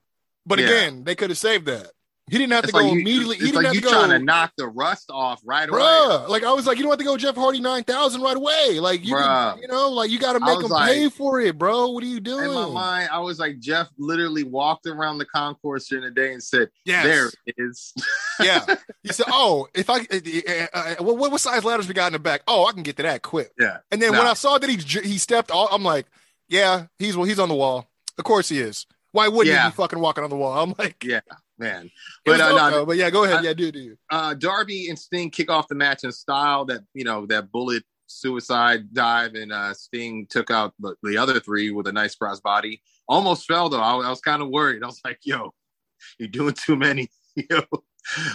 but 0.47 0.59
Yeah. 0.59 0.67
again, 0.67 1.05
they 1.05 1.15
could 1.15 1.31
have 1.31 1.39
saved 1.39 1.67
that. 1.67 1.91
He 2.31 2.39
didn't 2.39 2.53
have 2.53 2.65
It's 2.65 2.73
to 2.73 2.79
go 2.81 2.87
you- 2.87 3.01
immediately. 3.01 3.37
He 3.37 3.43
didn't 3.47 3.57
like 3.57 3.67
have 3.67 3.75
you 3.75 3.81
to 3.83 3.87
go. 3.87 3.93
trying 3.93 4.09
to 4.11 4.19
knock 4.19 4.53
the 4.57 4.67
rust 4.67 5.11
off 5.11 5.43
right 5.45 5.69
away. 5.69 5.79
Bruh, 5.79 6.27
like 6.27 6.43
I 6.43 6.53
was 6.55 6.67
like, 6.67 6.79
you 6.79 6.83
don't 6.83 6.91
have 6.93 6.99
to 6.99 7.05
go 7.05 7.19
Jeff 7.19 7.35
Hardy 7.35 7.61
nine 7.61 7.85
thousand 7.85 8.23
right 8.23 8.37
away. 8.37 8.81
Like 8.81 9.05
you, 9.05 9.15
can, 9.15 9.59
you 9.59 9.69
know, 9.69 9.91
like 9.91 10.11
you 10.11 10.19
got 10.19 10.33
to 10.33 10.41
make 10.41 10.59
him 10.59 10.71
like- 10.71 10.91
pay 10.91 11.09
for 11.11 11.39
it, 11.41 11.59
bro. 11.59 11.89
What 11.89 12.03
are 12.03 12.07
you 12.07 12.21
doing? 12.21 12.47
In 12.47 12.55
my 12.55 12.69
mind, 12.71 13.11
I 13.13 13.19
was 13.19 13.39
like, 13.39 13.59
Jeff 13.59 13.89
literally 13.99 14.43
walked 14.43 14.87
around 14.87 15.19
the 15.19 15.27
concourse 15.27 15.87
during 15.89 16.05
the 16.07 16.11
day 16.11 16.33
and 16.33 16.43
said, 16.43 16.71
Yes. 16.87 17.05
"There 17.05 17.31
it 17.47 17.55
is." 17.59 17.93
yeah. 18.41 18.65
He 19.03 19.13
said, 19.13 19.27
"Oh, 19.29 19.69
if 19.75 19.91
I, 19.91 19.99
uh, 19.99 19.99
uh, 20.11 20.67
uh, 20.99 21.05
what, 21.05 21.31
what 21.31 21.41
size 21.43 21.63
ladders 21.63 21.89
we 21.89 21.93
got 21.95 22.07
in 22.07 22.13
the 22.15 22.19
back? 22.19 22.41
Oh, 22.49 22.65
I 22.67 22.73
can 22.73 22.83
get 22.83 22.97
to 22.97 23.03
that 23.03 23.21
quick." 23.21 23.51
yeah, 23.61 23.79
And 23.91 24.01
then 24.01 24.13
when 24.13 24.27
I 24.27 24.33
saw 24.33 24.57
that 24.57 24.71
he 24.71 24.77
he 24.77 25.19
stepped 25.19 25.51
off, 25.51 25.69
I'm 25.71 25.83
like, 25.83 26.07
"Yeah, 26.49 26.87
he's 26.99 27.19
well, 27.19 27.27
he's 27.27 27.39
on 27.39 27.51
the 27.51 27.55
wall. 27.55 27.87
Of 28.17 28.25
course 28.25 28.49
he 28.49 28.61
is. 28.61 28.87
Why 29.13 29.29
wouldn't 29.29 29.55
Yeah. 29.55 29.65
he 29.65 29.71
be 29.71 29.75
fucking 29.77 29.99
walking 30.01 30.25
on 30.25 30.31
the 30.31 30.37
wall?" 30.37 30.59
I'm 30.63 30.75
like, 30.79 31.05
yeah, 31.05 31.21
man. 31.59 31.91
But 32.25 32.41
uh, 32.41 32.71
no, 32.71 32.87
but 32.87 32.97
yeah, 32.97 33.11
go 33.11 33.25
ahead. 33.25 33.39
I- 33.39 33.43
yeah, 33.43 33.53
do 33.55 33.71
do. 33.73 33.79
you. 33.79 33.97
uh, 34.11 34.35
Darby 34.35 34.89
and 34.89 34.99
Sting 34.99 35.31
kick 35.31 35.51
off 35.51 35.69
the 35.69 35.75
match 35.75 36.05
in 36.05 36.13
style 36.13 36.65
that 36.67 36.81
you 36.95 37.05
know 37.05 37.27
that 37.27 37.51
bullet 37.53 37.83
suicide 38.07 38.93
dive 38.93 39.35
and 39.35 39.53
uh, 39.53 39.73
Sting 39.75 40.27
took 40.29 40.51
out 40.51 40.75
the, 40.79 40.95
the 41.03 41.17
other 41.17 41.41
three 41.41 41.71
with 41.71 41.87
a 41.87 41.93
nice 41.93 42.15
crossbody. 42.17 42.81
Almost 43.09 43.47
fell 43.47 43.69
though. 43.69 43.81
I, 43.81 43.97
I 44.07 44.11
was 44.11 44.21
kind 44.21 44.43
of 44.43 44.49
worried. 44.49 44.83
I 44.83 44.87
was 44.87 45.01
like, 45.05 45.21
"Yo, 45.25 45.53
you're 46.19 46.29
doing 46.29 46.55
too 46.55 46.77
many." 46.77 47.09
Yo. 47.51 47.63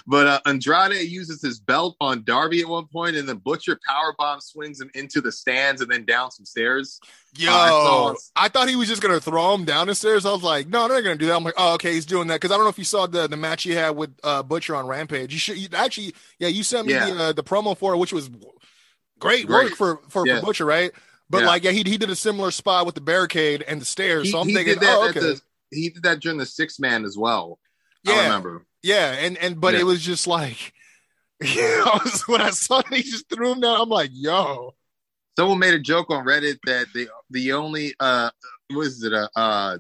But 0.07 0.27
uh, 0.27 0.39
Andrade 0.45 1.07
uses 1.09 1.41
his 1.41 1.59
belt 1.59 1.95
on 2.01 2.23
Darby 2.23 2.61
at 2.61 2.67
one 2.67 2.87
point, 2.87 3.15
and 3.15 3.29
then 3.29 3.37
Butcher 3.37 3.79
powerbomb 3.87 4.41
swings 4.41 4.81
him 4.81 4.89
into 4.95 5.21
the 5.21 5.31
stands 5.31 5.81
and 5.81 5.91
then 5.91 6.05
down 6.05 6.31
some 6.31 6.45
stairs. 6.45 6.99
Yo, 7.37 7.51
Uh, 7.51 7.53
I 7.55 7.67
saw- 7.69 8.15
I 8.35 8.47
thought 8.49 8.67
he 8.69 8.75
was 8.75 8.87
just 8.87 9.01
gonna 9.01 9.19
throw 9.19 9.53
him 9.53 9.65
down 9.65 9.87
the 9.87 9.95
stairs. 9.95 10.25
I 10.25 10.31
was 10.31 10.41
like, 10.43 10.67
no, 10.67 10.87
they're 10.87 10.97
not 10.97 11.03
gonna 11.03 11.15
do 11.17 11.27
that. 11.27 11.35
I'm 11.35 11.43
like, 11.43 11.53
oh, 11.57 11.73
okay, 11.75 11.93
he's 11.93 12.05
doing 12.07 12.27
that 12.29 12.35
because 12.41 12.51
I 12.51 12.55
don't 12.55 12.63
know 12.65 12.69
if 12.69 12.79
you 12.79 12.83
saw 12.83 13.05
the 13.05 13.27
the 13.27 13.37
match 13.37 13.63
he 13.63 13.71
had 13.71 13.91
with 13.91 14.11
uh, 14.23 14.41
Butcher 14.43 14.75
on 14.75 14.87
Rampage. 14.87 15.31
You 15.33 15.39
should 15.39 15.57
you, 15.57 15.67
actually, 15.73 16.15
yeah, 16.39 16.47
you 16.47 16.63
sent 16.63 16.87
me 16.87 16.93
Yeah. 16.93 17.09
the 17.11 17.23
uh, 17.25 17.33
the 17.33 17.43
promo 17.43 17.77
for 17.77 17.93
it, 17.93 17.97
which 17.97 18.11
was 18.13 18.29
great, 19.19 19.45
Great. 19.45 19.49
work 19.49 19.73
for 19.75 20.01
for, 20.09 20.25
Yeah. 20.25 20.39
for 20.39 20.47
Butcher, 20.47 20.65
right? 20.65 20.91
But 21.29 21.41
Yeah. 21.41 21.47
like, 21.47 21.63
yeah, 21.63 21.71
he 21.71 21.83
he 21.85 21.97
did 21.99 22.09
a 22.09 22.15
similar 22.15 22.49
spot 22.51 22.87
with 22.87 22.95
the 22.95 23.01
barricade 23.01 23.61
and 23.67 23.79
the 23.79 23.85
stairs. 23.85 24.25
He, 24.25 24.31
so 24.31 24.39
I'm 24.39 24.47
he 24.47 24.55
thinking, 24.55 24.73
did 24.75 24.81
that 24.83 24.97
oh, 24.97 25.09
okay, 25.09 25.19
the- 25.19 25.41
he 25.71 25.89
did 25.89 26.01
that 26.03 26.19
during 26.21 26.39
the 26.39 26.47
six 26.47 26.79
man 26.79 27.05
as 27.05 27.15
well. 27.15 27.59
I 28.07 28.11
yeah, 28.15 28.23
remember. 28.23 28.65
Yeah, 28.83 29.11
and 29.19 29.37
and 29.37 29.59
but 29.59 29.73
Yeah. 29.73 29.81
it 29.81 29.85
was 29.85 30.01
just 30.01 30.27
like, 30.27 30.73
yeah, 31.41 31.83
I 31.85 31.99
was, 32.03 32.23
when 32.27 32.41
I 32.41 32.49
saw 32.51 32.81
that 32.81 32.93
he 32.93 33.03
just 33.03 33.29
threw 33.29 33.51
him 33.53 33.61
down, 33.61 33.79
I'm 33.81 33.89
like, 33.89 34.11
yo, 34.13 34.75
Someone 35.37 35.59
made 35.59 35.73
a 35.73 35.79
joke 35.79 36.09
on 36.09 36.25
Reddit 36.25 36.57
that 36.65 36.87
the 36.93 37.07
the 37.29 37.53
only 37.53 37.93
uh 37.99 38.29
was 38.73 39.03
it 39.03 39.13
a 39.13 39.29
uh, 39.37 39.77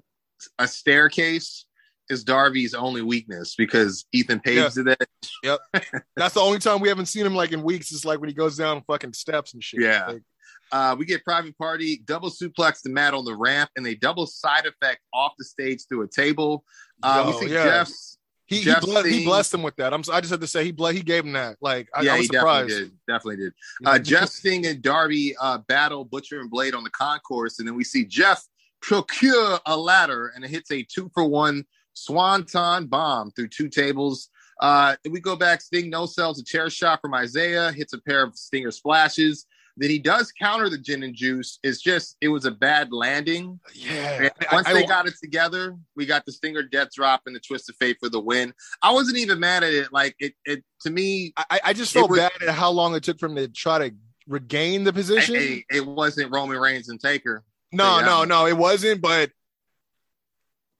a 0.57 0.67
staircase 0.67 1.65
is 2.09 2.23
Darby's 2.23 2.73
only 2.73 3.01
weakness 3.01 3.55
because 3.55 4.05
Ethan 4.13 4.39
Page 4.39 4.55
Yeah. 4.57 4.69
did 4.73 4.85
that. 4.87 5.07
Yep 5.43 5.59
that's 6.15 6.33
the 6.35 6.39
only 6.39 6.59
time 6.59 6.79
we 6.79 6.87
haven't 6.87 7.07
seen 7.07 7.25
him 7.25 7.35
like 7.35 7.51
in 7.51 7.61
weeks. 7.61 7.91
It's 7.91 8.05
like 8.05 8.19
when 8.21 8.29
he 8.29 8.33
goes 8.35 8.55
down 8.57 8.83
fucking 8.87 9.13
steps 9.13 9.53
and 9.53 9.61
shit. 9.63 9.81
Yeah. 9.81 10.05
Like, 10.07 10.23
Uh, 10.71 10.95
we 10.97 11.05
get 11.05 11.23
private 11.25 11.57
party 11.57 12.01
double 12.05 12.29
suplex 12.29 12.81
the 12.81 12.89
mat 12.89 13.13
on 13.13 13.25
the 13.25 13.35
ramp 13.35 13.69
and 13.75 13.85
they 13.85 13.95
double 13.95 14.27
side 14.27 14.65
effect 14.65 15.01
off 15.13 15.33
the 15.37 15.43
stage 15.43 15.81
through 15.89 16.03
a 16.03 16.07
table. 16.07 16.63
Uh, 17.03 17.23
yo, 17.25 17.31
we 17.39 17.47
see 17.47 17.53
yeah. 17.53 17.63
Jeff's. 17.65 18.17
He 18.49 18.57
he, 18.57 18.63
Jeff 18.63 18.81
ble- 18.81 19.03
he 19.03 19.23
blessed 19.23 19.53
him 19.53 19.61
with 19.61 19.75
that. 19.75 19.93
I'm. 19.93 20.03
I 20.11 20.21
just 20.21 20.31
had 20.31 20.41
to 20.41 20.47
say 20.47 20.63
he 20.63 20.71
ble- 20.71 20.87
he 20.87 21.01
gave 21.01 21.23
him 21.23 21.33
that. 21.33 21.57
Like 21.61 21.87
I, 21.93 22.01
yeah, 22.01 22.13
I 22.13 22.17
was 22.17 22.27
he 22.27 22.35
surprised. 22.35 22.69
definitely 22.69 22.85
did. 22.87 22.97
Definitely 23.07 23.37
did. 23.37 23.53
Uh, 23.85 23.99
Jeff 23.99 24.29
Sting 24.29 24.65
and 24.65 24.81
Darby 24.81 25.35
uh, 25.39 25.59
battle 25.59 26.03
Butcher 26.03 26.39
and 26.39 26.49
Blade 26.49 26.73
on 26.73 26.83
the 26.83 26.89
concourse, 26.89 27.59
and 27.59 27.67
then 27.67 27.75
we 27.75 27.83
see 27.83 28.05
Jeff 28.05 28.43
procure 28.81 29.59
a 29.67 29.77
ladder 29.77 30.31
and 30.35 30.43
it 30.43 30.49
hits 30.49 30.71
a 30.71 30.81
two 30.83 31.11
for 31.13 31.25
one 31.25 31.63
swanton 31.93 32.87
bomb 32.87 33.29
through 33.31 33.49
two 33.49 33.69
tables. 33.69 34.29
Uh, 34.59 34.95
then 35.03 35.13
we 35.13 35.19
go 35.19 35.35
back. 35.35 35.61
Sting 35.61 35.91
no 35.91 36.07
sells 36.07 36.39
a 36.39 36.43
chair 36.43 36.71
shot 36.71 37.01
from 37.01 37.13
Isiah, 37.13 37.71
hits 37.71 37.93
a 37.93 38.01
pair 38.01 38.23
of 38.23 38.35
Stinger 38.35 38.71
splashes. 38.71 39.45
Then 39.77 39.89
he 39.89 39.99
does 39.99 40.31
counter 40.31 40.69
the 40.69 40.77
gin 40.77 41.03
and 41.03 41.15
juice. 41.15 41.59
is 41.63 41.81
just 41.81 42.17
it 42.21 42.27
was 42.27 42.45
a 42.45 42.51
bad 42.51 42.91
landing. 42.91 43.59
yeah. 43.73 44.23
And 44.23 44.31
once 44.51 44.67
I- 44.67 44.73
they 44.73 44.85
got 44.85 45.07
it 45.07 45.13
together, 45.21 45.75
we 45.95 46.05
got 46.05 46.25
the 46.25 46.31
Stinger 46.31 46.63
death 46.63 46.89
drop 46.93 47.21
and 47.25 47.35
the 47.35 47.39
twist 47.39 47.69
of 47.69 47.75
fate 47.77 47.97
for 47.99 48.09
the 48.09 48.19
win. 48.19 48.53
I 48.81 48.91
wasn't 48.91 49.17
even 49.17 49.39
mad 49.39 49.63
at 49.63 49.73
it. 49.73 49.93
Like 49.93 50.15
it, 50.19 50.33
it 50.45 50.63
to 50.81 50.89
me, 50.89 51.33
I, 51.37 51.59
I 51.65 51.73
just 51.73 51.93
felt 51.93 52.09
was- 52.09 52.19
bad 52.19 52.31
at 52.41 52.49
how 52.53 52.71
long 52.71 52.95
it 52.95 53.03
took 53.03 53.19
for 53.19 53.27
him 53.27 53.35
to 53.37 53.47
try 53.47 53.89
to 53.89 53.95
regain 54.27 54.83
the 54.83 54.93
position. 54.93 55.35
it, 55.37 55.63
it 55.71 55.85
wasn't 55.85 56.31
Roman 56.31 56.57
Reigns 56.59 56.89
and 56.89 56.99
Taker. 56.99 57.43
no, 57.71 58.01
no, 58.01 58.23
um, 58.23 58.27
no, 58.29 58.47
it 58.47 58.57
wasn't. 58.57 59.01
But 59.01 59.31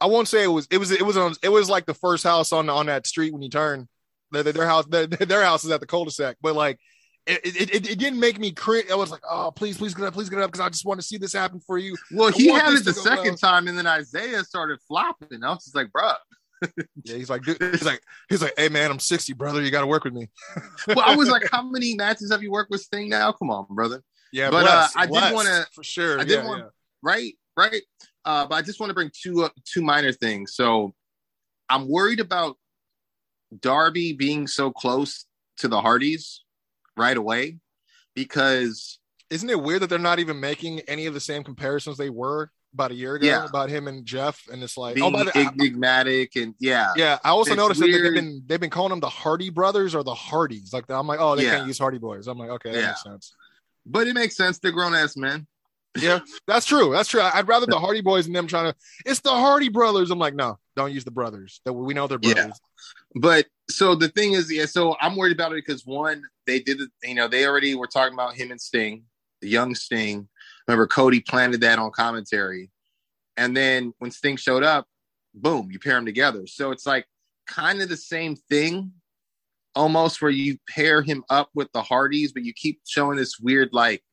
I 0.01 0.05
won't 0.07 0.27
say 0.27 0.43
it 0.43 0.47
was. 0.47 0.67
It 0.71 0.77
was. 0.77 0.91
It 0.91 1.05
was. 1.05 1.17
On, 1.17 1.33
it 1.43 1.49
was 1.49 1.69
like 1.69 1.85
the 1.85 1.93
first 1.93 2.23
house 2.23 2.51
on 2.51 2.69
on 2.69 2.85
that 2.87 3.07
street 3.07 3.33
when 3.33 3.41
you 3.41 3.49
turn. 3.49 3.87
Their, 4.31 4.43
their 4.43 4.67
house. 4.67 4.85
Their, 4.85 5.07
their 5.07 5.43
house 5.43 5.63
is 5.63 5.71
at 5.71 5.79
the 5.79 5.87
cul-de-sac. 5.87 6.37
But 6.41 6.55
like. 6.55 6.79
It, 7.29 7.45
it, 7.45 7.75
it, 7.75 7.89
it 7.91 7.99
didn't 7.99 8.19
make 8.19 8.39
me 8.39 8.51
cringe. 8.51 8.89
I 8.91 8.95
was 8.95 9.11
like, 9.11 9.21
oh, 9.29 9.51
please, 9.55 9.77
please 9.77 9.93
get 9.93 10.05
up, 10.05 10.13
please 10.15 10.29
get 10.29 10.39
up, 10.39 10.51
because 10.51 10.65
I 10.65 10.69
just 10.69 10.83
want 10.85 10.99
to 10.99 11.05
see 11.05 11.17
this 11.17 11.31
happen 11.33 11.59
for 11.59 11.77
you. 11.77 11.95
Well, 12.11 12.29
I 12.29 12.31
he 12.31 12.49
want 12.49 12.63
had 12.63 12.73
it 12.73 12.85
the 12.85 12.93
second 12.93 13.23
well. 13.25 13.35
time, 13.37 13.67
and 13.67 13.77
then 13.77 13.85
Isiah 13.85 14.43
started 14.43 14.79
flopping. 14.87 15.43
I 15.43 15.49
was 15.49 15.63
just 15.63 15.75
like, 15.75 15.89
bruh. 15.91 16.15
Yeah, 17.03 17.15
he's 17.15 17.29
like, 17.29 17.43
dude, 17.43 17.61
he's 17.61 17.85
like, 17.85 18.01
he's 18.27 18.41
like, 18.41 18.53
hey 18.57 18.67
man, 18.67 18.91
I'm 18.91 18.99
60, 18.99 19.31
brother. 19.33 19.61
You 19.61 19.71
got 19.71 19.81
to 19.81 19.87
work 19.87 20.03
with 20.03 20.13
me. 20.13 20.27
Well, 20.87 21.01
I 21.01 21.15
was 21.15 21.29
like, 21.29 21.43
how 21.51 21.61
many 21.61 21.93
matches 21.95 22.31
have 22.31 22.43
you 22.43 22.51
worked 22.51 22.71
with 22.71 22.81
Sting 22.81 23.09
now? 23.09 23.31
Come 23.31 23.49
on, 23.49 23.65
brother. 23.69 24.01
Yeah, 24.33 24.49
But, 24.49 24.63
blessed, 24.63 24.97
uh, 24.97 24.99
I 24.99 25.05
did 25.05 25.33
wanna- 25.33 25.67
for 25.73 25.83
sure. 25.83 26.19
I 26.19 26.23
did 26.23 26.39
yeah, 26.39 26.45
want- 26.47 26.63
yeah. 26.63 26.69
Right, 27.01 27.33
right. 27.55 27.81
Uh, 28.25 28.45
but 28.45 28.55
I 28.55 28.61
just 28.61 28.79
want 28.79 28.89
to 28.89 28.93
bring 28.93 29.09
two 29.13 29.43
uh, 29.43 29.49
two 29.65 29.81
minor 29.81 30.11
things. 30.11 30.53
So 30.55 30.93
I'm 31.69 31.87
worried 31.87 32.19
about 32.19 32.57
Darby 33.57 34.13
being 34.13 34.47
so 34.47 34.71
close 34.71 35.25
to 35.57 35.67
the 35.67 35.79
Hardys 35.79 36.43
right 36.99 37.17
away 37.17 37.57
because 38.15 38.99
Isn't 39.29 39.49
it 39.49 39.61
weird 39.61 39.81
that 39.83 39.87
they're 39.89 39.99
not 39.99 40.19
even 40.19 40.39
making 40.39 40.79
any 40.81 41.05
of 41.05 41.13
the 41.13 41.19
same 41.19 41.43
comparisons 41.43 41.97
they 41.97 42.09
were 42.09 42.49
about 42.73 42.91
a 42.91 42.95
year 42.95 43.15
ago 43.15 43.25
Yeah. 43.27 43.45
about 43.45 43.69
him 43.69 43.87
and 43.87 44.03
Jeff? 44.05 44.41
And 44.51 44.63
it's 44.63 44.75
like, 44.77 44.93
oh, 44.99 45.09
being 45.11 45.15
oh, 45.15 45.23
the, 45.23 45.37
I- 45.37 45.51
enigmatic 45.59 46.35
and 46.35 46.55
yeah, 46.59 46.91
yeah. 46.95 47.19
I 47.23 47.29
also 47.29 47.51
It's 47.51 47.57
noticed 47.57 47.79
that 47.79 47.87
they- 47.87 48.01
they've 48.01 48.13
been 48.13 48.43
they've 48.47 48.59
been 48.59 48.69
calling 48.71 48.89
them 48.89 48.99
the 48.99 49.09
Hardy 49.09 49.49
brothers 49.51 49.93
or 49.95 50.03
the 50.03 50.13
Hardys. 50.15 50.73
Like 50.73 50.89
I'm 50.89 51.07
like, 51.07 51.19
oh, 51.21 51.35
they 51.35 51.43
Yeah. 51.45 51.57
can't 51.57 51.67
use 51.67 51.77
Hardy 51.79 51.99
Boys. 51.99 52.27
I'm 52.27 52.37
like, 52.39 52.49
okay, 52.49 52.71
that 52.71 52.79
Yeah. 52.79 52.87
makes 52.87 53.03
sense. 53.03 53.33
but 53.85 54.07
it 54.07 54.13
makes 54.13 54.35
sense. 54.35 54.59
They're 54.59 54.71
grown 54.71 54.93
ass 54.93 55.15
men. 55.15 55.47
Yeah, 55.99 56.19
that's 56.47 56.65
true. 56.65 56.91
That's 56.91 57.09
true. 57.09 57.21
I'd 57.21 57.47
rather 57.47 57.65
the 57.65 57.79
Hardy 57.79 58.01
Boys 58.01 58.27
and 58.27 58.35
them 58.35 58.45
trying 58.47 58.71
to. 58.71 58.77
It's 59.05 59.21
the 59.21 59.31
Hardy 59.31 59.69
brothers. 59.69 60.11
I'm 60.11 60.19
like, 60.19 60.35
no, 60.35 60.59
don't 60.75 60.91
use 60.93 61.03
the 61.05 61.11
brothers. 61.11 61.61
That 61.65 61.73
we 61.73 61.93
know 61.95 62.05
they're 62.07 62.19
brothers. 62.19 62.59
But 63.15 63.45
so 63.69 63.95
the 63.95 64.09
thing 64.09 64.33
is, 64.33 64.51
yeah. 64.51 64.65
So 64.65 64.95
I'm 64.99 65.15
worried 65.15 65.33
about 65.33 65.51
it 65.51 65.63
because 65.65 65.85
one, 65.85 66.23
they 66.47 66.59
did 66.59 66.81
it. 66.81 66.89
You 67.03 67.15
know, 67.15 67.27
they 67.27 67.45
already 67.45 67.75
were 67.75 67.87
talking 67.87 68.13
about 68.13 68.35
him 68.35 68.51
and 68.51 68.59
Sting, 68.59 69.03
the 69.41 69.49
young 69.49 69.75
Sting. 69.75 70.27
Remember, 70.67 70.87
Cody 70.87 71.21
planted 71.21 71.61
that 71.61 71.79
on 71.79 71.91
commentary, 71.91 72.69
and 73.37 73.55
then 73.55 73.93
when 73.99 74.11
Sting 74.11 74.37
showed 74.37 74.63
up, 74.63 74.87
boom, 75.33 75.69
you 75.71 75.79
pair 75.79 75.95
them 75.95 76.05
together. 76.05 76.47
So 76.47 76.71
it's 76.71 76.85
like 76.85 77.05
kind 77.47 77.81
of 77.81 77.89
the 77.89 77.97
same 77.97 78.35
thing, 78.35 78.91
almost 79.75 80.21
where 80.21 80.31
you 80.31 80.57
pair 80.67 81.01
him 81.01 81.23
up 81.29 81.49
with 81.53 81.71
the 81.71 81.81
Hardys, 81.81 82.31
but 82.33 82.43
you 82.43 82.53
keep 82.53 82.81
showing 82.87 83.17
this 83.17 83.39
weird, 83.39 83.69
like, 83.71 84.03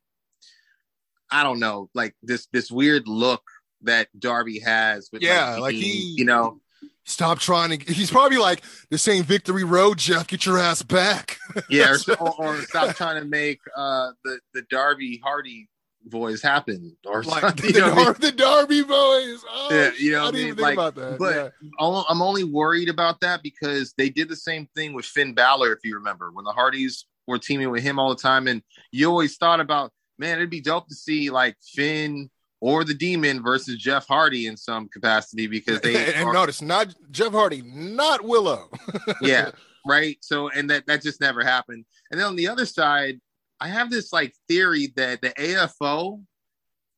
I 1.30 1.42
don't 1.42 1.58
know, 1.58 1.90
like 1.94 2.14
this 2.22 2.46
this 2.52 2.70
weird 2.70 3.08
look 3.08 3.42
that 3.82 4.08
Darby 4.18 4.60
has. 4.60 5.08
With 5.12 5.22
Yeah, 5.22 5.52
like, 5.54 5.60
like 5.62 5.70
being, 5.72 5.82
he- 5.82 6.14
you 6.16 6.24
know. 6.24 6.60
Stop 7.04 7.38
trying 7.38 7.78
to. 7.78 7.92
He's 7.92 8.10
probably 8.10 8.38
like, 8.38 8.62
"This 8.90 9.06
ain't 9.06 9.26
Victory 9.26 9.62
Road, 9.62 9.98
Jeff. 9.98 10.26
Get 10.26 10.44
your 10.44 10.58
ass 10.58 10.82
back." 10.82 11.38
Yeah, 11.70 11.96
or, 12.08 12.16
or, 12.20 12.34
or 12.38 12.62
stop 12.62 12.96
trying 12.96 13.22
to 13.22 13.26
make 13.26 13.60
uh, 13.76 14.10
the 14.24 14.40
the 14.54 14.62
Darby 14.62 15.20
Hardy 15.24 15.68
voice 16.04 16.42
happen, 16.42 16.96
or 17.06 17.22
like 17.22 17.56
the, 17.56 17.72
you 17.72 17.80
know 17.80 17.94
what 17.94 17.98
I 17.98 18.04
mean? 18.04 18.14
The 18.20 18.32
Darby 18.32 18.82
boys. 18.82 19.44
Oh, 19.48 19.68
Yeah, 19.70 19.90
you 19.98 20.12
know 20.12 20.26
I 20.26 20.30
didn't 20.30 20.34
I 20.34 20.38
mean? 20.38 20.46
even 20.48 20.62
like, 20.62 20.68
think 20.70 20.78
about 20.78 20.94
that. 20.96 21.18
But 21.18 21.54
yeah. 21.80 22.02
I'm 22.08 22.22
only 22.22 22.44
worried 22.44 22.88
about 22.88 23.20
that 23.20 23.42
because 23.42 23.94
they 23.96 24.10
did 24.10 24.28
the 24.28 24.36
same 24.36 24.68
thing 24.74 24.92
with 24.92 25.04
Finn 25.04 25.32
Balor, 25.32 25.72
if 25.72 25.80
you 25.84 25.94
remember, 25.96 26.30
when 26.32 26.44
the 26.44 26.52
Hardys 26.52 27.06
were 27.26 27.38
teaming 27.38 27.70
with 27.70 27.82
him 27.82 27.98
all 27.98 28.10
the 28.10 28.20
time. 28.20 28.46
And 28.46 28.62
you 28.92 29.08
always 29.08 29.36
thought 29.36 29.60
about, 29.60 29.92
man, 30.18 30.38
it'd 30.38 30.50
be 30.50 30.60
dope 30.60 30.88
to 30.88 30.94
see 30.94 31.30
like 31.30 31.56
Finn 31.74 32.30
or 32.60 32.84
the 32.84 32.94
Demon 32.94 33.42
versus 33.42 33.76
Jeff 33.76 34.06
Hardy 34.06 34.46
in 34.46 34.56
some 34.56 34.88
capacity 34.88 35.46
because 35.46 35.80
they 35.80 36.12
and 36.14 36.28
are- 36.28 36.32
notice 36.32 36.62
not 36.62 36.94
Jeff 37.10 37.32
Hardy, 37.32 37.62
not 37.62 38.24
Willow. 38.24 38.70
yeah, 39.20 39.50
right. 39.86 40.16
So, 40.20 40.48
and 40.48 40.70
that 40.70 40.86
that 40.86 41.02
just 41.02 41.20
never 41.20 41.42
happened. 41.42 41.84
And 42.10 42.20
then 42.20 42.26
on 42.26 42.36
the 42.36 42.48
other 42.48 42.66
side, 42.66 43.20
I 43.60 43.68
have 43.68 43.90
this 43.90 44.12
like 44.12 44.34
theory 44.48 44.92
that 44.96 45.20
the 45.20 45.30
AFO. 45.30 46.22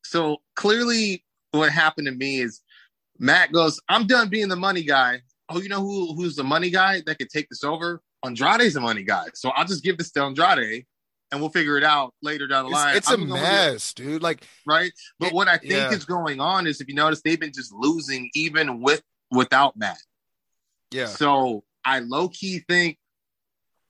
So 0.04 0.38
clearly, 0.56 1.24
what 1.50 1.70
happened 1.70 2.06
to 2.06 2.12
me 2.14 2.40
is 2.40 2.60
Matt 3.18 3.52
goes, 3.52 3.80
"I'm 3.88 4.06
done 4.06 4.28
being 4.28 4.48
the 4.48 4.56
money 4.56 4.82
guy." 4.82 5.22
Oh, 5.50 5.60
you 5.60 5.68
know 5.68 5.80
who 5.80 6.14
who's 6.14 6.36
the 6.36 6.44
money 6.44 6.70
guy 6.70 7.02
that 7.06 7.18
could 7.18 7.30
take 7.30 7.48
this 7.48 7.64
over? 7.64 8.02
Andrade's 8.24 8.74
the 8.74 8.80
money 8.80 9.02
guy. 9.02 9.26
So 9.34 9.50
I'll 9.50 9.64
just 9.64 9.84
give 9.84 9.96
this 9.96 10.10
to 10.12 10.24
Andrade, 10.24 10.84
and 11.30 11.40
we'll 11.40 11.50
figure 11.50 11.76
it 11.76 11.84
out 11.84 12.14
later 12.22 12.46
down 12.46 12.64
the 12.64 12.70
line. 12.70 12.96
it's 12.96 13.10
a 13.10 13.12
I'm 13.14 13.28
gonna- 13.28 13.40
mess, 13.40 13.92
dude. 13.92 14.22
Like, 14.22 14.46
right? 14.66 14.92
But 15.18 15.28
It- 15.28 15.34
what 15.34 15.48
I 15.48 15.58
think 15.58 15.72
yeah. 15.72 15.90
is 15.92 16.04
going 16.04 16.40
on 16.40 16.66
is, 16.66 16.80
if 16.80 16.88
you 16.88 16.94
notice, 16.94 17.20
they've 17.22 17.38
been 17.40 17.52
just 17.52 17.72
losing 17.72 18.30
even 18.34 18.80
with 18.80 19.02
without 19.30 19.76
Matt. 19.76 19.98
yeah, 20.90 21.06
So 21.06 21.64
I 21.84 21.98
low 21.98 22.28
key 22.30 22.60
think 22.66 22.98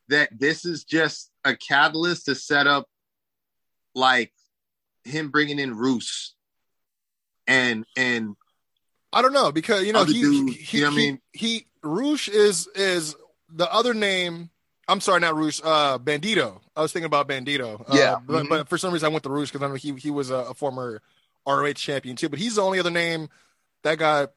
that 0.09 0.31
this 0.37 0.65
is 0.65 0.85
just 0.85 1.31
a 1.45 1.55
catalyst 1.57 2.25
to 2.27 2.35
set 2.35 2.67
up 2.67 2.89
like 3.95 4.33
him 5.05 5.31
bringing 5.31 5.59
in 5.59 5.75
Rush 5.77 6.33
and 7.47 7.85
and 7.97 8.35
I 9.13 9.23
don't 9.23 9.33
know 9.33 9.53
because 9.53 9.85
you 9.85 9.93
know 9.93 10.05
he, 10.05 10.15
he, 10.53 10.79
you 10.79 10.83
know 10.85 10.89
what 10.91 10.95
I 10.95 10.97
mean? 10.97 11.21
he 11.33 11.67
Rush 11.83 12.29
is 12.29 12.67
is 12.75 13.15
the 13.49 13.73
other 13.73 13.95
name. 13.95 14.51
I'm 14.89 15.01
sorry, 15.01 15.21
not 15.21 15.37
Rush. 15.37 15.61
Uh, 15.63 15.99
Bandito. 15.99 16.61
I 16.79 16.83
was 16.83 16.93
thinking 16.93 17.07
about 17.07 17.27
Bandito. 17.29 17.81
Uh, 17.81 17.85
Yeah. 17.97 18.17
but, 18.25 18.45
Mhm. 18.45 18.49
but 18.49 18.69
for 18.69 18.79
some 18.79 18.93
reason 18.93 19.07
I 19.07 19.11
went 19.11 19.25
to 19.25 19.31
Rush 19.31 19.51
because 19.51 19.63
I 19.63 19.69
know 19.69 19.75
he 19.75 19.93
he 19.95 20.11
was 20.11 20.31
a, 20.31 20.37
a 20.37 20.55
former 20.55 21.03
ROH 21.47 21.73
champion 21.75 22.15
too. 22.17 22.29
But 22.29 22.39
he's 22.39 22.55
the 22.55 22.63
only 22.63 22.79
other 22.79 22.91
name 22.91 23.29
that 23.83 23.97
got 23.99 24.33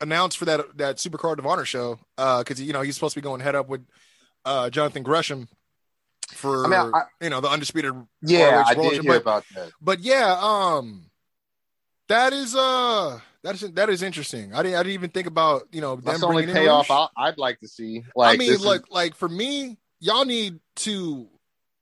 announced 0.00 0.36
for 0.38 0.44
that 0.46 0.76
that 0.76 0.96
Supercard 0.96 1.38
of 1.38 1.46
Honor 1.46 1.64
show. 1.64 1.98
Uh, 2.18 2.38
because 2.42 2.60
you 2.60 2.72
know 2.72 2.82
he's 2.82 2.94
supposed 2.96 3.14
to 3.14 3.20
be 3.20 3.24
going 3.24 3.40
head 3.40 3.54
up 3.54 3.68
with 3.68 3.86
uh 4.44 4.68
Jonathan 4.70 5.02
Gresham 5.04 5.48
for 6.32 6.64
I 6.66 6.68
mean, 6.68 6.92
I- 6.94 7.24
you 7.24 7.30
know 7.30 7.40
the 7.40 7.48
undisputed 7.48 7.94
Yeah, 8.22 8.56
ROH 8.56 8.64
I 8.66 8.74
did 8.74 8.92
hear 9.02 9.02
but- 9.12 9.22
about 9.22 9.44
that. 9.54 9.70
but 9.80 10.00
yeah, 10.00 10.36
um, 10.40 11.10
that 12.08 12.32
is 12.32 12.54
uh, 12.56 13.20
that 13.42 13.54
is 13.54 13.60
that 13.72 13.88
is 13.88 14.02
interesting. 14.02 14.52
I 14.54 14.62
didn't 14.62 14.76
I 14.76 14.82
didn't 14.82 14.94
even 14.94 15.10
think 15.10 15.26
about 15.26 15.68
you 15.70 15.80
know 15.80 15.96
them 15.96 16.04
That's 16.06 16.20
the 16.20 16.26
only 16.26 16.46
payoff 16.46 16.90
I'd 17.16 17.38
like 17.38 17.60
to 17.60 17.68
see. 17.68 18.04
Like, 18.16 18.34
I 18.34 18.36
mean, 18.38 18.50
this 18.50 18.60
is- 18.60 18.64
look, 18.66 18.86
like 18.90 19.14
for 19.14 19.28
me, 19.28 19.78
y'all 20.00 20.24
need 20.24 20.58
to 20.76 21.28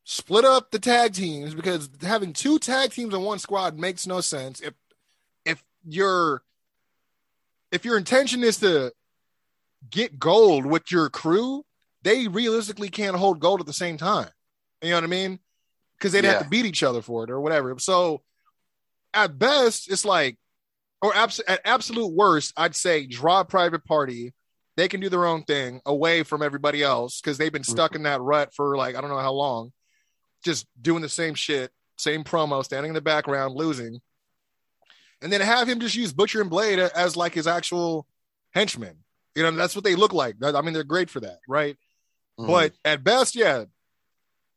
split 0.04 0.44
up 0.44 0.70
the 0.70 0.78
tag 0.78 1.14
teams 1.14 1.54
because 1.54 1.88
having 2.00 2.32
two 2.32 2.58
tag 2.58 2.90
teams 2.90 3.14
in 3.14 3.22
one 3.22 3.38
squad 3.38 3.78
makes 3.78 4.06
no 4.06 4.20
sense. 4.20 4.60
If 4.60 4.74
if 5.44 5.62
your 5.84 6.42
if 7.70 7.84
your 7.84 7.96
intention 7.96 8.42
is 8.44 8.58
to 8.58 8.92
get 9.90 10.18
gold 10.18 10.66
with 10.66 10.90
your 10.90 11.08
crew, 11.10 11.64
they 12.02 12.28
realistically 12.28 12.88
can't 12.88 13.16
hold 13.16 13.40
gold 13.40 13.60
at 13.60 13.66
the 13.66 13.72
same 13.72 13.96
time. 13.96 14.28
You 14.82 14.90
know 14.90 14.96
what 14.96 15.04
I 15.04 15.08
mean? 15.08 15.38
Because 15.98 16.12
they'd 16.12 16.24
have 16.24 16.42
to 16.42 16.48
beat 16.48 16.66
each 16.66 16.82
other 16.82 17.02
for 17.02 17.24
it 17.24 17.30
or 17.30 17.40
whatever. 17.40 17.78
So 17.78 18.22
at 19.14 19.38
best, 19.38 19.90
it's 19.90 20.04
like, 20.04 20.36
or 21.00 21.14
abs- 21.14 21.40
at 21.46 21.60
absolute 21.64 22.12
worst, 22.12 22.52
I'd 22.56 22.74
say 22.74 23.06
draw 23.06 23.40
a 23.40 23.44
private 23.44 23.84
party. 23.84 24.32
They 24.76 24.88
can 24.88 25.00
do 25.00 25.08
their 25.08 25.26
own 25.26 25.44
thing 25.44 25.80
away 25.84 26.22
from 26.22 26.42
everybody 26.42 26.82
else 26.82 27.20
because 27.20 27.38
they've 27.38 27.52
been 27.52 27.64
stuck 27.64 27.90
mm-hmm. 27.90 27.98
in 27.98 28.02
that 28.04 28.20
rut 28.20 28.54
for 28.54 28.76
like 28.76 28.96
I 28.96 29.00
don't 29.00 29.10
know 29.10 29.18
how 29.18 29.32
long, 29.32 29.72
just 30.42 30.66
doing 30.80 31.02
the 31.02 31.08
same 31.08 31.34
shit, 31.34 31.70
same 31.96 32.24
promo, 32.24 32.64
standing 32.64 32.90
in 32.90 32.94
the 32.94 33.00
background, 33.00 33.54
losing, 33.54 34.00
and 35.20 35.32
then 35.32 35.40
have 35.40 35.68
him 35.68 35.80
just 35.80 35.94
use 35.94 36.12
Butcher 36.12 36.40
and 36.40 36.50
Blade 36.50 36.78
as 36.78 37.16
like 37.16 37.34
his 37.34 37.46
actual 37.46 38.06
henchmen. 38.52 38.96
You 39.34 39.42
know, 39.44 39.50
that's 39.52 39.74
what 39.74 39.84
they 39.84 39.94
look 39.94 40.12
like. 40.12 40.36
I 40.42 40.60
mean, 40.60 40.74
they're 40.74 40.84
great 40.84 41.08
for 41.10 41.20
that, 41.20 41.38
right? 41.48 41.76
Mhm. 42.38 42.46
But 42.48 42.72
at 42.84 43.02
best, 43.04 43.34
yeah, 43.34 43.64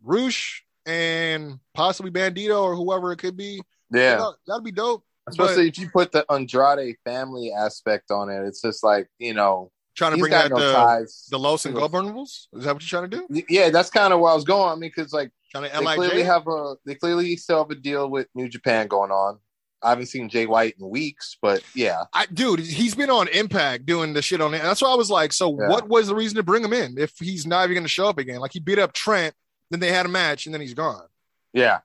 Rush 0.04 0.64
and 0.86 1.60
possibly 1.74 2.12
Bandito 2.12 2.62
or 2.62 2.76
whoever 2.76 3.12
it 3.12 3.18
could 3.18 3.38
be. 3.38 3.62
yeah, 3.92 4.14
you 4.14 4.18
know, 4.20 4.36
that'd 4.48 4.64
be 4.64 4.72
dope. 4.72 5.04
especially 5.28 5.68
if 5.68 5.78
you 5.80 5.90
put 5.90 6.12
the 6.12 6.24
Andrade 6.32 6.98
family 7.04 7.52
aspect 7.52 8.12
on 8.12 8.30
it, 8.30 8.46
it's 8.46 8.62
just 8.62 8.84
like 8.84 9.08
you 9.20 9.34
know 9.34 9.72
Trying 9.96 10.12
to 10.14 10.18
bring 10.20 10.34
out 10.34 10.50
no 10.52 10.60
the 10.60 10.74
ties. 10.74 11.26
the 11.32 11.40
Los 11.40 11.66
Ingobernables. 11.66 12.48
Is 12.54 12.66
that 12.66 12.74
what 12.74 12.92
you're 12.92 13.00
trying 13.08 13.10
to 13.10 13.26
do? 13.28 13.44
yeah, 13.50 13.70
that's 13.70 13.90
kind 13.90 14.14
of 14.14 14.20
where 14.20 14.32
I 14.32 14.36
was 14.36 14.44
going. 14.44 14.70
I 14.70 14.76
mean, 14.76 14.92
because 14.94 15.14
like 15.14 15.32
Trying 15.56 15.72
to 15.72 15.80
they 15.80 15.95
clearly 15.95 16.24
have 16.24 16.47
a 16.47 16.76
they 16.86 16.95
clearly 16.95 17.36
still 17.38 17.60
have 17.60 17.70
a 17.72 17.76
deal 17.76 18.10
with 18.10 18.28
New 18.36 18.47
Japan 18.49 18.88
going 18.88 19.12
on. 19.12 19.39
I 19.84 19.89
haven't 19.89 20.08
seen 20.08 20.30
Jay 20.30 20.45
White 20.47 20.76
in 20.80 20.89
weeks, 20.89 21.38
but 21.41 21.62
yeah, 21.76 22.03
I, 22.14 22.26
dude, 22.28 22.60
he's 22.60 22.95
been 22.95 23.10
on 23.12 23.28
Impact 23.28 23.86
doing 23.86 24.14
the 24.14 24.22
shit 24.22 24.41
on 24.41 24.53
it. 24.56 24.64
That's 24.64 24.82
why 24.82 24.89
I 24.89 24.95
was 24.95 25.12
like, 25.12 25.32
so 25.32 25.56
Yeah. 25.60 25.68
what 25.70 25.88
was 25.88 26.08
the 26.08 26.16
reason 26.16 26.38
to 26.38 26.43
bring 26.43 26.64
him 26.64 26.74
in 26.74 26.97
if 26.97 27.14
he's 27.20 27.45
not 27.45 27.66
even 27.66 27.76
going 27.76 27.84
to 27.84 27.89
show 27.89 28.08
up 28.08 28.18
again? 28.18 28.39
Like 28.39 28.51
he 28.53 28.60
beat 28.60 28.80
up 28.80 28.93
Trent, 28.93 29.36
then 29.70 29.80
they 29.80 29.91
had 29.91 30.06
a 30.08 30.10
match, 30.10 30.45
and 30.47 30.53
then 30.56 30.62
he's 30.62 30.74
gone. 30.74 31.06
yeah, 31.53 31.80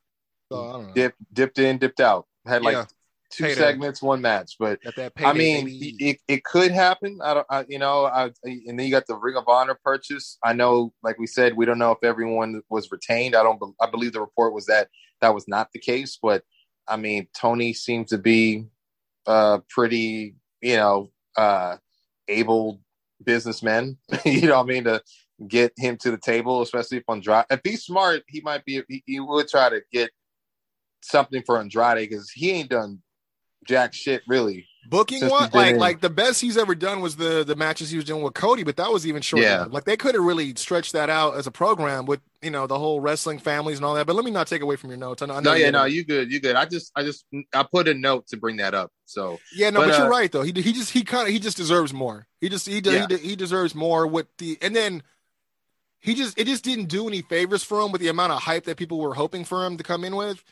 So 0.50 0.68
I 0.68 0.72
don't 0.72 0.86
know. 0.88 0.92
dip 0.94 1.14
dipped 1.32 1.58
in, 1.58 1.76
dipped 1.78 2.00
out. 2.00 2.26
Had 2.46 2.62
like 2.62 2.72
Yeah. 2.74 2.84
Two 3.30 3.44
Payday. 3.44 3.54
segments, 3.54 4.02
one 4.02 4.20
match, 4.20 4.56
but 4.58 4.80
that 4.96 5.12
I 5.18 5.32
mean, 5.32 5.66
it, 5.98 6.18
it 6.28 6.44
could 6.44 6.72
happen. 6.72 7.18
I 7.22 7.34
don't, 7.34 7.46
I, 7.48 7.64
you 7.68 7.78
know, 7.78 8.04
I, 8.04 8.30
and 8.44 8.78
then 8.78 8.80
you 8.80 8.90
got 8.90 9.06
the 9.06 9.16
Ring 9.16 9.36
of 9.36 9.44
Honor 9.48 9.78
purchase. 9.82 10.38
I 10.44 10.52
know, 10.52 10.92
like 11.02 11.18
we 11.18 11.26
said, 11.26 11.56
we 11.56 11.64
don't 11.64 11.78
know 11.78 11.92
if 11.92 12.02
everyone 12.02 12.62
was 12.68 12.90
retained. 12.90 13.34
I 13.34 13.42
don't, 13.42 13.60
I 13.80 13.88
believe 13.88 14.12
the 14.12 14.20
report 14.20 14.52
was 14.52 14.66
that 14.66 14.88
that 15.20 15.34
was 15.34 15.46
not 15.46 15.68
the 15.72 15.78
case, 15.78 16.18
but 16.20 16.42
I 16.88 16.96
mean, 16.96 17.28
Tony 17.34 17.72
seems 17.72 18.10
to 18.10 18.18
be 18.18 18.66
uh 19.26 19.58
pretty, 19.68 20.34
you 20.60 20.76
know, 20.76 21.10
uh 21.36 21.76
able 22.28 22.80
businessman. 23.24 23.98
you 24.24 24.48
know 24.48 24.58
what 24.58 24.70
I 24.70 24.72
mean? 24.72 24.84
To 24.84 25.02
get 25.46 25.72
him 25.76 25.96
to 25.98 26.10
the 26.10 26.18
table, 26.18 26.62
especially 26.62 26.98
if 26.98 27.04
Andrade, 27.08 27.44
if 27.50 27.60
he's 27.64 27.84
smart, 27.84 28.22
he 28.28 28.40
might 28.40 28.64
be, 28.64 28.82
he, 28.88 29.02
he 29.06 29.20
would 29.20 29.48
try 29.48 29.68
to 29.68 29.82
get 29.92 30.10
something 31.02 31.42
for 31.46 31.58
Andrade 31.58 32.08
because 32.08 32.30
he 32.30 32.50
ain't 32.50 32.70
done 32.70 33.00
jack 33.70 33.94
shit 33.94 34.22
really. 34.26 34.66
Booking 34.88 35.28
one, 35.28 35.50
like 35.52 35.76
like 35.76 36.00
the 36.00 36.10
best 36.10 36.40
he's 36.40 36.56
ever 36.56 36.74
done 36.74 37.00
was 37.00 37.14
the 37.14 37.44
the 37.44 37.54
matches 37.54 37.90
he 37.90 37.96
was 37.96 38.04
doing 38.04 38.22
with 38.22 38.34
Cody, 38.34 38.64
but 38.64 38.76
that 38.76 38.90
was 38.90 39.06
even 39.06 39.22
short. 39.22 39.42
Yeah. 39.42 39.66
Like 39.70 39.84
they 39.84 39.96
could 39.96 40.16
have 40.16 40.24
really 40.24 40.52
stretched 40.56 40.94
that 40.94 41.08
out 41.08 41.36
as 41.36 41.46
a 41.46 41.50
program 41.52 42.06
with 42.06 42.20
you 42.42 42.50
know 42.50 42.66
the 42.66 42.78
whole 42.78 43.00
wrestling 43.00 43.38
families 43.38 43.76
and 43.76 43.84
all 43.84 43.94
that. 43.94 44.06
But 44.06 44.16
let 44.16 44.24
me 44.24 44.32
not 44.32 44.48
take 44.48 44.62
away 44.62 44.74
from 44.76 44.90
your 44.90 44.98
notes. 44.98 45.22
I 45.22 45.26
know, 45.26 45.34
I 45.34 45.40
know 45.40 45.50
no, 45.50 45.54
you 45.54 45.60
yeah, 45.60 45.66
did 45.66 45.72
no, 45.72 45.84
you 45.84 46.04
good, 46.04 46.32
you 46.32 46.40
good. 46.40 46.56
I 46.56 46.64
just, 46.64 46.90
I 46.96 47.04
just, 47.04 47.24
I 47.54 47.62
put 47.62 47.86
a 47.86 47.94
note 47.94 48.26
to 48.28 48.36
bring 48.36 48.56
that 48.56 48.74
up. 48.74 48.90
So 49.04 49.38
yeah, 49.54 49.70
no, 49.70 49.80
but, 49.80 49.90
but, 49.90 49.98
you're 49.98 50.06
uh, 50.06 50.10
right 50.10 50.32
though. 50.32 50.42
He 50.42 50.52
he 50.52 50.72
just 50.72 50.90
he 50.90 51.04
kind 51.04 51.28
of 51.28 51.32
he 51.32 51.38
just 51.38 51.56
deserves 51.56 51.92
more. 51.92 52.26
He 52.40 52.48
just 52.48 52.66
he 52.66 52.80
Yeah. 52.80 53.06
he, 53.08 53.16
he 53.18 53.36
deserves 53.36 53.74
more 53.76 54.06
with 54.08 54.26
the 54.38 54.58
and 54.60 54.74
then 54.74 55.04
he 56.00 56.14
just 56.14 56.36
it 56.38 56.46
just 56.46 56.64
didn't 56.64 56.86
do 56.86 57.06
any 57.06 57.22
favors 57.22 57.62
for 57.62 57.80
him 57.80 57.92
with 57.92 58.00
the 58.00 58.08
amount 58.08 58.32
of 58.32 58.42
hype 58.42 58.64
that 58.64 58.76
people 58.76 58.98
were 58.98 59.14
hoping 59.14 59.44
for 59.44 59.64
him 59.64 59.76
to 59.76 59.84
come 59.84 60.02
in 60.04 60.16
with. 60.16 60.42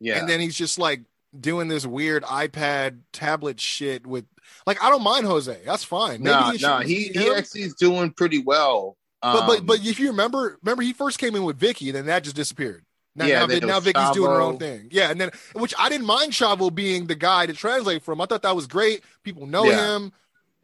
yeah, 0.00 0.18
And 0.18 0.28
then 0.28 0.40
he's 0.40 0.56
just 0.56 0.78
like 0.78 1.02
doing 1.38 1.68
this 1.68 1.86
weird 1.86 2.22
iPad 2.24 3.00
tablet 3.12 3.60
shit 3.60 4.06
with 4.06 4.24
like 4.66 4.82
I 4.82 4.90
don't 4.90 5.02
mind 5.02 5.26
Jose. 5.26 5.60
That's 5.64 5.84
fine. 5.84 6.22
Maybe 6.22 6.34
no, 6.34 6.50
it 6.50 6.60
no, 6.62 6.78
should 6.78 6.86
he 6.88 7.08
he 7.08 7.30
actually 7.30 7.62
is 7.62 7.74
doing 7.74 8.10
pretty 8.10 8.38
well. 8.38 8.96
But 9.22 9.46
but 9.46 9.58
Um, 9.60 9.66
but 9.66 9.84
if 9.86 9.98
you 9.98 10.08
remember, 10.08 10.58
remember 10.62 10.82
he 10.82 10.92
first 10.92 11.18
came 11.18 11.34
in 11.34 11.44
with 11.44 11.58
Vickie, 11.58 11.92
then 11.92 12.06
that 12.06 12.24
just 12.24 12.36
disappeared. 12.36 12.84
Now, 13.16 13.26
Yeah, 13.26 13.46
now, 13.46 13.66
now 13.66 13.80
Vickie's 13.80 14.10
doing 14.10 14.30
her 14.30 14.40
own 14.40 14.58
thing. 14.58 14.88
Yeah, 14.90 15.10
and 15.10 15.20
then 15.20 15.30
which 15.54 15.72
I 15.78 15.88
didn't 15.88 16.06
mind 16.06 16.32
Chavo 16.32 16.74
being 16.74 17.06
the 17.06 17.14
guy 17.14 17.46
to 17.46 17.52
translate 17.52 18.02
from. 18.02 18.20
I 18.20 18.26
thought 18.26 18.42
that 18.42 18.56
was 18.56 18.66
great. 18.66 19.02
People 19.22 19.46
know 19.46 19.64
Yeah. 19.64 19.96
him. 19.96 20.12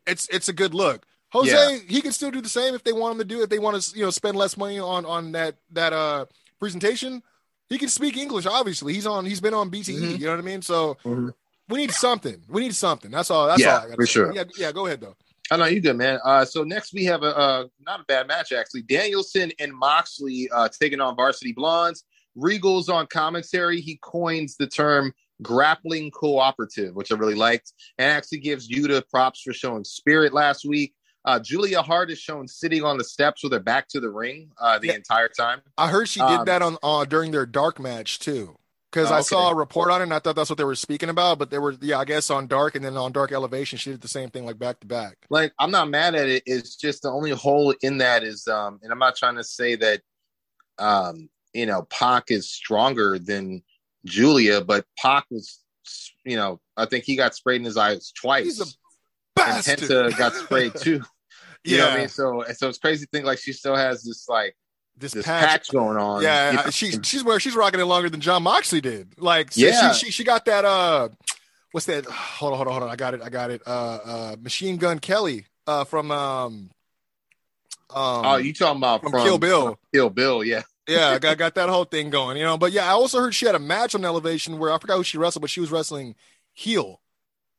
It's 0.06 0.28
it's 0.28 0.48
a 0.48 0.52
good 0.52 0.74
look. 0.74 1.06
Jose, 1.32 1.50
Yeah. 1.52 1.78
he 1.88 2.00
can 2.00 2.10
still 2.12 2.30
do 2.32 2.40
the 2.40 2.48
same 2.48 2.74
if 2.74 2.82
they 2.82 2.92
want 2.92 3.12
him 3.12 3.18
to 3.18 3.24
do 3.24 3.40
it. 3.40 3.44
If 3.44 3.50
they 3.50 3.60
want 3.60 3.80
to, 3.80 3.96
you 3.96 4.04
know, 4.04 4.10
spend 4.10 4.36
less 4.36 4.56
money 4.56 4.78
on 4.80 5.06
on 5.06 5.32
that 5.32 5.56
that 5.70 5.92
uh 5.92 6.26
presentation. 6.58 7.22
He 7.70 7.78
can 7.78 7.88
speak 7.88 8.16
English. 8.16 8.46
Obviously, 8.46 8.92
he's 8.92 9.06
on. 9.06 9.24
He's 9.24 9.40
been 9.40 9.54
on 9.54 9.70
BTE. 9.70 9.94
Mhm. 9.96 10.18
You 10.18 10.26
know 10.26 10.32
what 10.32 10.38
I 10.40 10.42
mean? 10.42 10.60
So 10.60 10.96
Mhm. 11.04 11.32
we 11.68 11.78
need 11.78 11.92
something. 11.92 12.42
We 12.48 12.62
need 12.62 12.74
something. 12.74 13.10
That's 13.12 13.30
all. 13.30 13.46
That's 13.46 13.60
Yeah, 13.62 13.78
all. 13.78 13.92
I 13.92 13.94
for 13.94 14.06
say. 14.06 14.12
sure. 14.12 14.34
Yeah, 14.34 14.44
yeah. 14.58 14.72
Go 14.72 14.86
ahead 14.86 15.00
though. 15.00 15.14
I 15.52 15.56
know 15.56 15.64
you 15.66 15.80
good, 15.80 15.96
man. 15.96 16.18
Uh, 16.24 16.44
so 16.44 16.62
next 16.64 16.92
we 16.92 17.04
have 17.04 17.22
a 17.22 17.36
uh, 17.36 17.64
not 17.86 18.00
a 18.00 18.04
bad 18.04 18.26
match 18.26 18.52
actually. 18.52 18.82
Danielson 18.82 19.52
and 19.60 19.72
Moxley 19.72 20.48
uh, 20.52 20.68
taking 20.80 21.00
on 21.00 21.14
Varsity 21.16 21.52
Blondes. 21.52 22.04
Regal's 22.36 22.88
on 22.88 23.06
commentary. 23.06 23.80
He 23.80 23.98
coins 24.02 24.56
the 24.56 24.66
term 24.66 25.12
grappling 25.42 26.10
cooperative, 26.10 26.94
which 26.94 27.10
I 27.10 27.16
really 27.16 27.34
liked, 27.34 27.72
and 27.98 28.08
actually 28.08 28.38
gives 28.40 28.68
Yuta 28.68 29.02
props 29.08 29.42
for 29.42 29.52
showing 29.52 29.84
spirit 29.84 30.32
last 30.32 30.64
week. 30.64 30.92
Uh, 31.24 31.38
Julia 31.38 31.82
Hart 31.82 32.10
is 32.10 32.18
shown 32.18 32.48
sitting 32.48 32.82
on 32.82 32.96
the 32.96 33.04
steps 33.04 33.42
with 33.42 33.52
her 33.52 33.60
back 33.60 33.88
to 33.88 34.00
the 34.00 34.08
ring 34.10 34.50
uh, 34.58 34.78
the 34.78 34.88
Yeah. 34.88 34.94
entire 34.94 35.28
time. 35.28 35.60
I 35.76 35.88
heard 35.88 36.08
she 36.08 36.20
did 36.20 36.30
Um, 36.30 36.44
that 36.46 36.62
on 36.62 36.78
uh, 36.82 37.04
during 37.04 37.30
their 37.30 37.46
dark 37.46 37.78
match 37.78 38.18
too. 38.18 38.56
Because 38.90 39.10
Oh, 39.10 39.14
I 39.14 39.18
okay. 39.18 39.24
saw 39.28 39.50
a 39.50 39.54
report 39.54 39.90
on 39.92 40.00
it 40.00 40.04
and 40.04 40.14
I 40.14 40.18
thought 40.18 40.34
that's 40.34 40.50
what 40.50 40.56
they 40.56 40.64
were 40.64 40.74
speaking 40.74 41.10
about. 41.10 41.38
But 41.38 41.50
they 41.50 41.58
were, 41.58 41.76
yeah, 41.80 41.98
I 41.98 42.04
guess 42.04 42.28
on 42.30 42.48
dark 42.48 42.74
and 42.74 42.84
then 42.84 42.96
on 42.96 43.12
dark 43.12 43.30
elevation, 43.30 43.78
she 43.78 43.90
did 43.90 44.00
the 44.00 44.08
same 44.08 44.30
thing 44.30 44.44
like 44.44 44.58
back 44.58 44.80
to 44.80 44.86
back. 44.86 45.18
Like 45.30 45.52
I'm 45.60 45.70
not 45.70 45.88
mad 45.88 46.14
at 46.16 46.28
it. 46.28 46.42
It's 46.46 46.74
just 46.74 47.02
the 47.02 47.10
only 47.10 47.30
hole 47.30 47.72
in 47.82 47.98
that 47.98 48.24
is, 48.24 48.48
um, 48.48 48.80
and 48.82 48.90
I'm 48.90 48.98
not 48.98 49.14
trying 49.14 49.36
to 49.36 49.44
say 49.44 49.76
that, 49.76 50.00
um, 50.78 51.28
you 51.52 51.66
know, 51.66 51.82
Pac 51.82 52.30
is 52.30 52.50
stronger 52.50 53.18
than 53.18 53.62
Julia, 54.06 54.60
but 54.64 54.86
Pac 54.98 55.26
was, 55.30 55.60
you 56.24 56.36
know, 56.36 56.60
I 56.76 56.86
think 56.86 57.04
he 57.04 57.14
got 57.14 57.34
sprayed 57.34 57.60
in 57.60 57.64
his 57.64 57.76
eyes 57.76 58.10
twice. 58.12 58.44
He's 58.44 58.60
a 58.60 58.66
and 59.36 59.46
bastard. 59.46 59.78
Penta 59.80 60.16
got 60.18 60.34
sprayed 60.34 60.74
too. 60.76 61.02
You 61.62 61.76
know 61.76 61.84
what 61.88 61.92
I 61.92 61.98
mean? 61.98 62.08
So, 62.08 62.42
so 62.56 62.70
it's 62.70 62.78
crazy 62.78 63.04
thing. 63.12 63.22
like 63.22 63.38
she 63.38 63.52
still 63.52 63.76
has 63.76 64.02
this 64.02 64.26
like 64.30 64.56
This, 64.96 65.12
this 65.12 65.26
patch. 65.26 65.46
patch, 65.46 65.70
going 65.70 65.98
on. 65.98 66.22
Yeah, 66.22 66.52
You 66.52 66.56
know? 66.56 66.70
she's 66.70 66.98
she's 67.02 67.22
where 67.22 67.38
she's 67.38 67.54
rocking 67.54 67.80
it 67.80 67.84
longer 67.84 68.08
than 68.08 68.22
Jon 68.22 68.42
Moxley 68.44 68.80
did. 68.80 69.12
Like, 69.18 69.52
so 69.52 69.60
Yeah. 69.66 69.92
she, 69.92 70.06
she 70.06 70.10
she 70.10 70.24
got 70.24 70.46
that. 70.46 70.64
Uh, 70.64 71.10
what's 71.72 71.84
that? 71.84 72.06
Hold 72.06 72.52
on, 72.52 72.56
hold 72.56 72.68
on, 72.68 72.72
hold 72.72 72.84
on. 72.84 72.90
I 72.90 72.96
got 72.96 73.12
it. 73.12 73.20
I 73.22 73.28
got 73.28 73.50
it. 73.50 73.60
Uh, 73.66 73.70
uh, 74.04 74.36
Machine 74.40 74.78
Gun 74.78 75.00
Kelly. 75.00 75.44
Uh, 75.66 75.84
from 75.84 76.10
um, 76.10 76.70
um, 77.90 78.24
oh, 78.24 78.36
you 78.36 78.54
talking 78.54 78.78
about 78.78 79.02
from 79.02 79.12
from, 79.12 79.22
Kill 79.24 79.38
Bill. 79.38 79.78
Kill 79.92 80.08
Bill, 80.10 80.42
yeah. 80.42 80.62
yeah, 80.88 81.08
I 81.10 81.18
got 81.18 81.36
got 81.36 81.54
that 81.56 81.68
whole 81.68 81.84
thing 81.84 82.08
going, 82.08 82.36
you 82.38 82.44
know. 82.44 82.56
But 82.56 82.72
yeah, 82.72 82.86
I 82.86 82.92
also 82.92 83.20
heard 83.20 83.34
she 83.34 83.44
had 83.46 83.54
a 83.54 83.58
match 83.60 83.94
on 83.94 84.04
Elevation 84.04 84.58
where 84.58 84.72
I 84.72 84.78
forgot 84.78 84.96
who 84.96 85.04
she 85.04 85.18
wrestled, 85.18 85.42
but 85.42 85.50
she 85.50 85.60
was 85.60 85.70
wrestling 85.70 86.14
heel, 86.54 87.00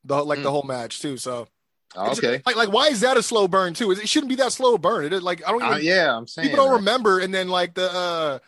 the 0.04 0.24
like 0.26 0.42
the 0.42 0.50
Mm. 0.50 0.52
whole 0.52 0.64
match 0.64 1.00
too. 1.02 1.18
So 1.18 1.48
Okay. 1.96 2.42
like 2.46 2.56
like 2.56 2.72
why 2.72 2.88
is 2.88 3.02
that 3.02 3.18
a 3.18 3.24
slow 3.24 3.48
burn 3.48 3.74
too? 3.74 3.92
It 3.92 4.08
shouldn't 4.08 4.30
be 4.30 4.36
that 4.36 4.52
slow 4.52 4.78
burn. 4.78 5.06
It 5.06 5.14
is 5.14 5.22
like 5.22 5.46
I 5.48 5.52
don't 5.52 5.62
even 5.62 5.74
Uh, 5.74 5.78
yeah, 5.78 6.16
I'm 6.16 6.28
saying 6.28 6.50
people 6.50 6.66
don't 6.66 6.76
remember, 6.76 7.20
and 7.20 7.34
then 7.34 7.50
like 7.50 7.74
the 7.74 7.92
uh 7.92 8.40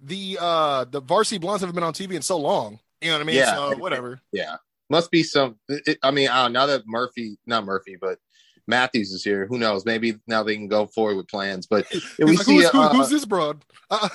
the 0.00 0.38
uh 0.40 0.84
the 0.84 1.00
varsity 1.00 1.38
blondes 1.38 1.62
haven't 1.62 1.74
been 1.74 1.84
on 1.84 1.94
TV 1.94 2.12
in 2.12 2.22
so 2.22 2.38
long. 2.38 2.78
You 3.00 3.08
know 3.08 3.16
what 3.16 3.22
I 3.22 3.24
mean? 3.24 3.36
Yeah. 3.36 3.54
So 3.54 3.76
whatever. 3.78 4.20
Yeah, 4.30 4.56
must 4.88 5.10
be 5.10 5.22
some. 5.22 5.56
It, 5.68 5.98
I 6.02 6.10
mean, 6.10 6.26
know, 6.26 6.48
now 6.48 6.66
that 6.66 6.82
Murphy, 6.86 7.36
not 7.46 7.64
Murphy, 7.64 7.96
but 8.00 8.18
Matthews 8.66 9.12
is 9.12 9.24
here. 9.24 9.46
Who 9.46 9.58
knows? 9.58 9.84
Maybe 9.84 10.14
now 10.26 10.42
they 10.42 10.54
can 10.54 10.68
go 10.68 10.86
forward 10.86 11.16
with 11.16 11.28
plans. 11.28 11.66
But 11.66 11.86
if 11.90 12.18
we 12.20 12.36
like, 12.36 12.46
see, 12.46 12.54
who's, 12.56 12.68
who- 12.68 12.80
uh, 12.80 12.92
who's 12.92 13.10
this 13.10 13.24
broad? 13.24 13.64
I, 13.90 14.08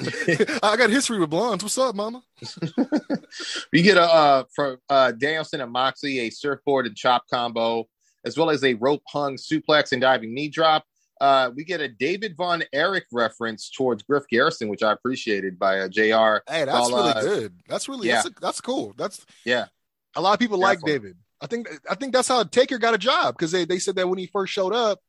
I 0.63 0.77
got 0.77 0.89
history 0.89 1.19
with 1.19 1.29
blondes. 1.29 1.63
What's 1.63 1.77
up, 1.77 1.95
mama? 1.95 2.23
we 3.73 3.81
get 3.81 3.97
a 3.97 4.03
uh, 4.03 4.43
from 4.55 4.77
uh, 4.89 5.11
Danielson 5.11 5.61
and 5.61 5.71
Moxley 5.71 6.19
a 6.19 6.29
surfboard 6.29 6.88
and 6.88 6.95
chop 6.95 7.25
combo, 7.29 7.88
as 8.28 8.38
well 8.38 8.49
as 8.49 8.63
a 8.63 8.73
rope 8.75 9.01
hung 9.07 9.38
suplex 9.38 9.91
and 9.91 10.01
diving 10.01 10.34
knee 10.34 10.49
drop. 10.49 10.84
Uh, 11.19 11.49
we 11.55 11.63
get 11.63 11.82
a 11.82 11.88
David 11.88 12.36
Von 12.38 12.63
Erich 12.73 13.05
reference 13.11 13.71
towards 13.71 14.03
Griff 14.03 14.25
Garrison, 14.30 14.67
which 14.67 14.84
I 14.84 14.91
appreciated 14.91 15.57
by 15.57 15.80
uh, 15.80 15.88
Jr. 15.88 16.43
Hey, 16.47 16.65
that's 16.65 16.89
really 16.89 17.09
uh, 17.09 17.21
good. 17.21 17.53
That's 17.67 17.89
really 17.89 18.07
yeah. 18.07 18.21
that's, 18.21 18.39
that's 18.39 18.61
cool. 18.61 18.93
That's 18.97 19.25
Yeah. 19.43 19.65
A 20.15 20.21
lot 20.21 20.34
of 20.34 20.39
people 20.39 20.59
like 20.59 20.80
David. 20.82 21.15
I 21.41 21.47
think 21.47 21.69
I 21.89 21.95
think 21.95 22.13
that's 22.13 22.28
how 22.28 22.43
Taker 22.43 22.78
got 22.78 22.93
a 22.93 22.99
job 22.99 23.36
because 23.36 23.51
they, 23.51 23.65
they 23.65 23.80
said 23.80 23.95
that 23.95 24.07
when 24.09 24.19
he 24.19 24.28
first 24.28 24.53
showed 24.53 24.73
up, 24.73 24.99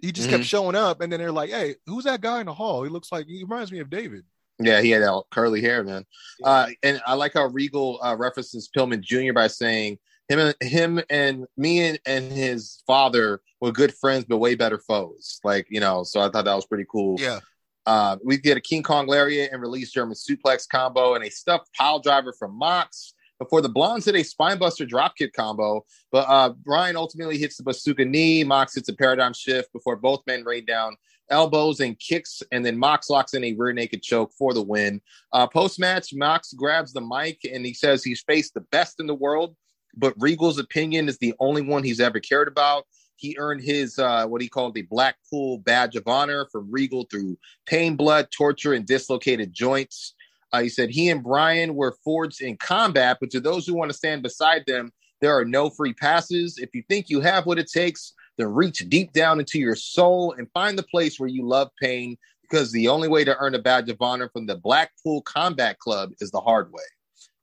he 0.00 0.12
just 0.12 0.28
kept 0.28 0.42
Mhm. 0.42 0.46
showing 0.46 0.76
up, 0.76 1.00
and 1.00 1.12
then 1.12 1.20
they're 1.20 1.32
like, 1.32 1.50
"Hey, 1.50 1.76
who's 1.86 2.04
that 2.04 2.20
guy 2.20 2.40
in 2.40 2.46
the 2.46 2.54
hall? 2.54 2.82
He 2.82 2.90
looks 2.90 3.10
like 3.10 3.26
he 3.26 3.42
reminds 3.42 3.72
me 3.72 3.78
of 3.78 3.90
David." 3.90 4.24
Yeah, 4.60 4.80
he 4.80 4.90
had 4.90 5.02
that 5.02 5.22
curly 5.30 5.60
hair, 5.60 5.82
man. 5.82 6.04
Uh, 6.42 6.68
and 6.82 7.00
I 7.06 7.14
like 7.14 7.34
how 7.34 7.46
Regal 7.46 8.00
uh, 8.02 8.16
references 8.16 8.68
Pillman 8.76 9.00
Jr. 9.00 9.32
by 9.32 9.46
saying 9.48 9.98
him 10.28 10.38
and 10.38 10.54
him 10.60 11.00
and 11.10 11.46
me 11.56 11.80
and, 11.80 11.98
and 12.06 12.32
his 12.32 12.82
father 12.86 13.40
were 13.60 13.72
good 13.72 13.94
friends, 13.94 14.24
but 14.28 14.38
way 14.38 14.54
better 14.54 14.78
foes. 14.78 15.40
Like 15.44 15.66
you 15.70 15.80
know, 15.80 16.02
so 16.04 16.20
I 16.20 16.28
thought 16.30 16.44
that 16.44 16.54
was 16.54 16.66
pretty 16.66 16.86
cool. 16.90 17.16
Yeah, 17.18 17.40
Uh, 17.86 18.16
we 18.24 18.36
get 18.38 18.56
a 18.56 18.60
King 18.60 18.82
Kong 18.82 19.06
lariat 19.06 19.52
and 19.52 19.60
release 19.60 19.90
German 19.92 20.14
suplex 20.16 20.68
combo 20.68 21.14
and 21.14 21.24
a 21.24 21.30
stuffed 21.30 21.68
pile 21.76 21.98
driver 22.00 22.32
from 22.32 22.56
Mox 22.56 23.14
before 23.38 23.60
the 23.60 23.68
Blondes 23.68 24.06
hit 24.06 24.14
a 24.14 24.18
spinebuster 24.18 24.88
dropkick 24.88 25.32
combo. 25.34 25.84
But 26.12 26.28
uh, 26.28 26.50
Brian 26.64 26.96
ultimately 26.96 27.36
hits 27.36 27.56
the 27.56 27.64
Busaiku 27.64 28.08
knee. 28.08 28.44
Mox 28.44 28.74
hits 28.74 28.88
a 28.88 28.94
paradigm 28.94 29.32
shift 29.34 29.72
before 29.72 29.96
both 29.96 30.22
men 30.26 30.44
rain 30.44 30.64
down 30.64 30.96
elbows 31.30 31.80
and 31.80 31.98
kicks, 31.98 32.42
and 32.52 32.64
then 32.64 32.76
Mox 32.78 33.08
locks 33.08 33.32
in 33.34 33.42
a 33.44 33.54
rear 33.54 33.72
naked 33.72 34.02
choke 34.02 34.30
for 34.38 34.52
the 34.52 34.62
win. 34.62 35.00
Uh, 35.32 35.46
Post 35.46 35.80
match, 35.80 36.10
Mox 36.14 36.52
grabs 36.52 36.92
the 36.92 37.00
mic 37.00 37.40
and 37.50 37.64
he 37.64 37.72
says 37.74 38.04
he's 38.04 38.22
faced 38.22 38.52
the 38.54 38.60
best 38.60 39.00
in 39.00 39.06
the 39.06 39.14
world, 39.14 39.56
but 39.96 40.14
Regal's 40.18 40.58
opinion 40.58 41.08
is 41.08 41.18
the 41.18 41.34
only 41.38 41.62
one 41.62 41.82
he's 41.82 42.00
ever 42.00 42.20
cared 42.20 42.48
about. 42.48 42.86
He 43.16 43.36
earned 43.38 43.62
his 43.62 43.98
uh, 43.98 44.26
what 44.26 44.42
he 44.42 44.48
called 44.48 44.74
the 44.74 44.82
Blackpool 44.82 45.58
Badge 45.58 45.96
of 45.96 46.08
Honor 46.08 46.46
from 46.50 46.70
Regal 46.70 47.06
through 47.10 47.38
pain, 47.66 47.96
blood, 47.96 48.28
torture, 48.36 48.74
and 48.74 48.84
dislocated 48.84 49.52
joints. 49.52 50.14
Uh, 50.52 50.62
he 50.62 50.68
said 50.68 50.90
he 50.90 51.08
and 51.08 51.22
Brian 51.22 51.74
were 51.74 51.96
forged 52.04 52.42
in 52.42 52.56
combat, 52.56 53.18
but 53.20 53.30
to 53.30 53.40
those 53.40 53.66
who 53.66 53.74
want 53.74 53.90
to 53.90 53.96
stand 53.96 54.22
beside 54.22 54.64
them, 54.66 54.92
there 55.20 55.36
are 55.36 55.44
no 55.44 55.70
free 55.70 55.94
passes. 55.94 56.58
If 56.58 56.74
you 56.74 56.82
think 56.88 57.08
you 57.08 57.20
have 57.20 57.46
what 57.46 57.58
it 57.58 57.70
takes, 57.70 58.12
then 58.36 58.48
reach 58.48 58.78
deep 58.88 59.12
down 59.12 59.40
into 59.40 59.58
your 59.58 59.76
soul 59.76 60.34
and 60.36 60.50
find 60.52 60.76
the 60.76 60.82
place 60.82 61.18
where 61.18 61.28
you 61.28 61.46
love 61.46 61.70
pain, 61.80 62.16
because 62.42 62.72
the 62.72 62.88
only 62.88 63.08
way 63.08 63.24
to 63.24 63.36
earn 63.38 63.54
a 63.54 63.58
badge 63.58 63.88
of 63.88 63.96
honor 64.00 64.28
from 64.28 64.46
the 64.46 64.56
Blackpool 64.56 65.22
Combat 65.22 65.78
Club 65.78 66.10
is 66.20 66.30
the 66.30 66.40
hard 66.40 66.72
way, 66.72 66.82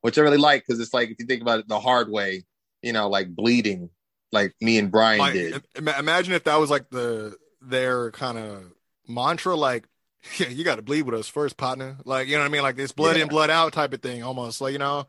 which 0.02 0.18
I 0.18 0.22
really 0.22 0.38
like 0.38 0.64
because 0.66 0.80
it's 0.80 0.94
like 0.94 1.10
if 1.10 1.18
you 1.20 1.26
think 1.26 1.42
about 1.42 1.60
it 1.60 1.68
the 1.68 1.80
hard 1.80 2.10
way, 2.10 2.44
you 2.82 2.94
know, 2.94 3.10
like 3.10 3.34
bleeding, 3.36 3.90
like 4.32 4.54
me 4.62 4.78
and 4.78 4.92
Brian 4.92 5.20
Like, 5.20 5.34
did. 5.34 5.64
im- 5.76 5.88
imagine 5.88 6.34
if 6.34 6.44
that 6.46 6.60
was 6.60 6.70
like 6.70 6.90
the 6.90 7.36
their 7.62 8.12
kind 8.12 8.38
of 8.38 8.64
mantra, 9.08 9.56
like, 9.56 9.88
yeah, 10.38 10.48
you 10.50 10.64
got 10.64 10.76
to 10.76 10.82
bleed 10.82 11.04
with 11.04 11.16
us 11.16 11.28
first, 11.28 11.58
partner. 11.58 11.98
Like, 12.06 12.28
you 12.28 12.36
know 12.36 12.42
what 12.42 12.48
I 12.48 12.52
mean? 12.52 12.62
Like 12.64 12.76
this 12.76 12.92
blood 12.92 13.16
Yeah. 13.18 13.24
in, 13.24 13.28
blood 13.30 13.50
out 13.50 13.74
type 13.74 13.94
of 13.94 14.02
thing, 14.02 14.24
almost. 14.24 14.62
Like, 14.62 14.74
you 14.74 14.80
know, 14.80 15.06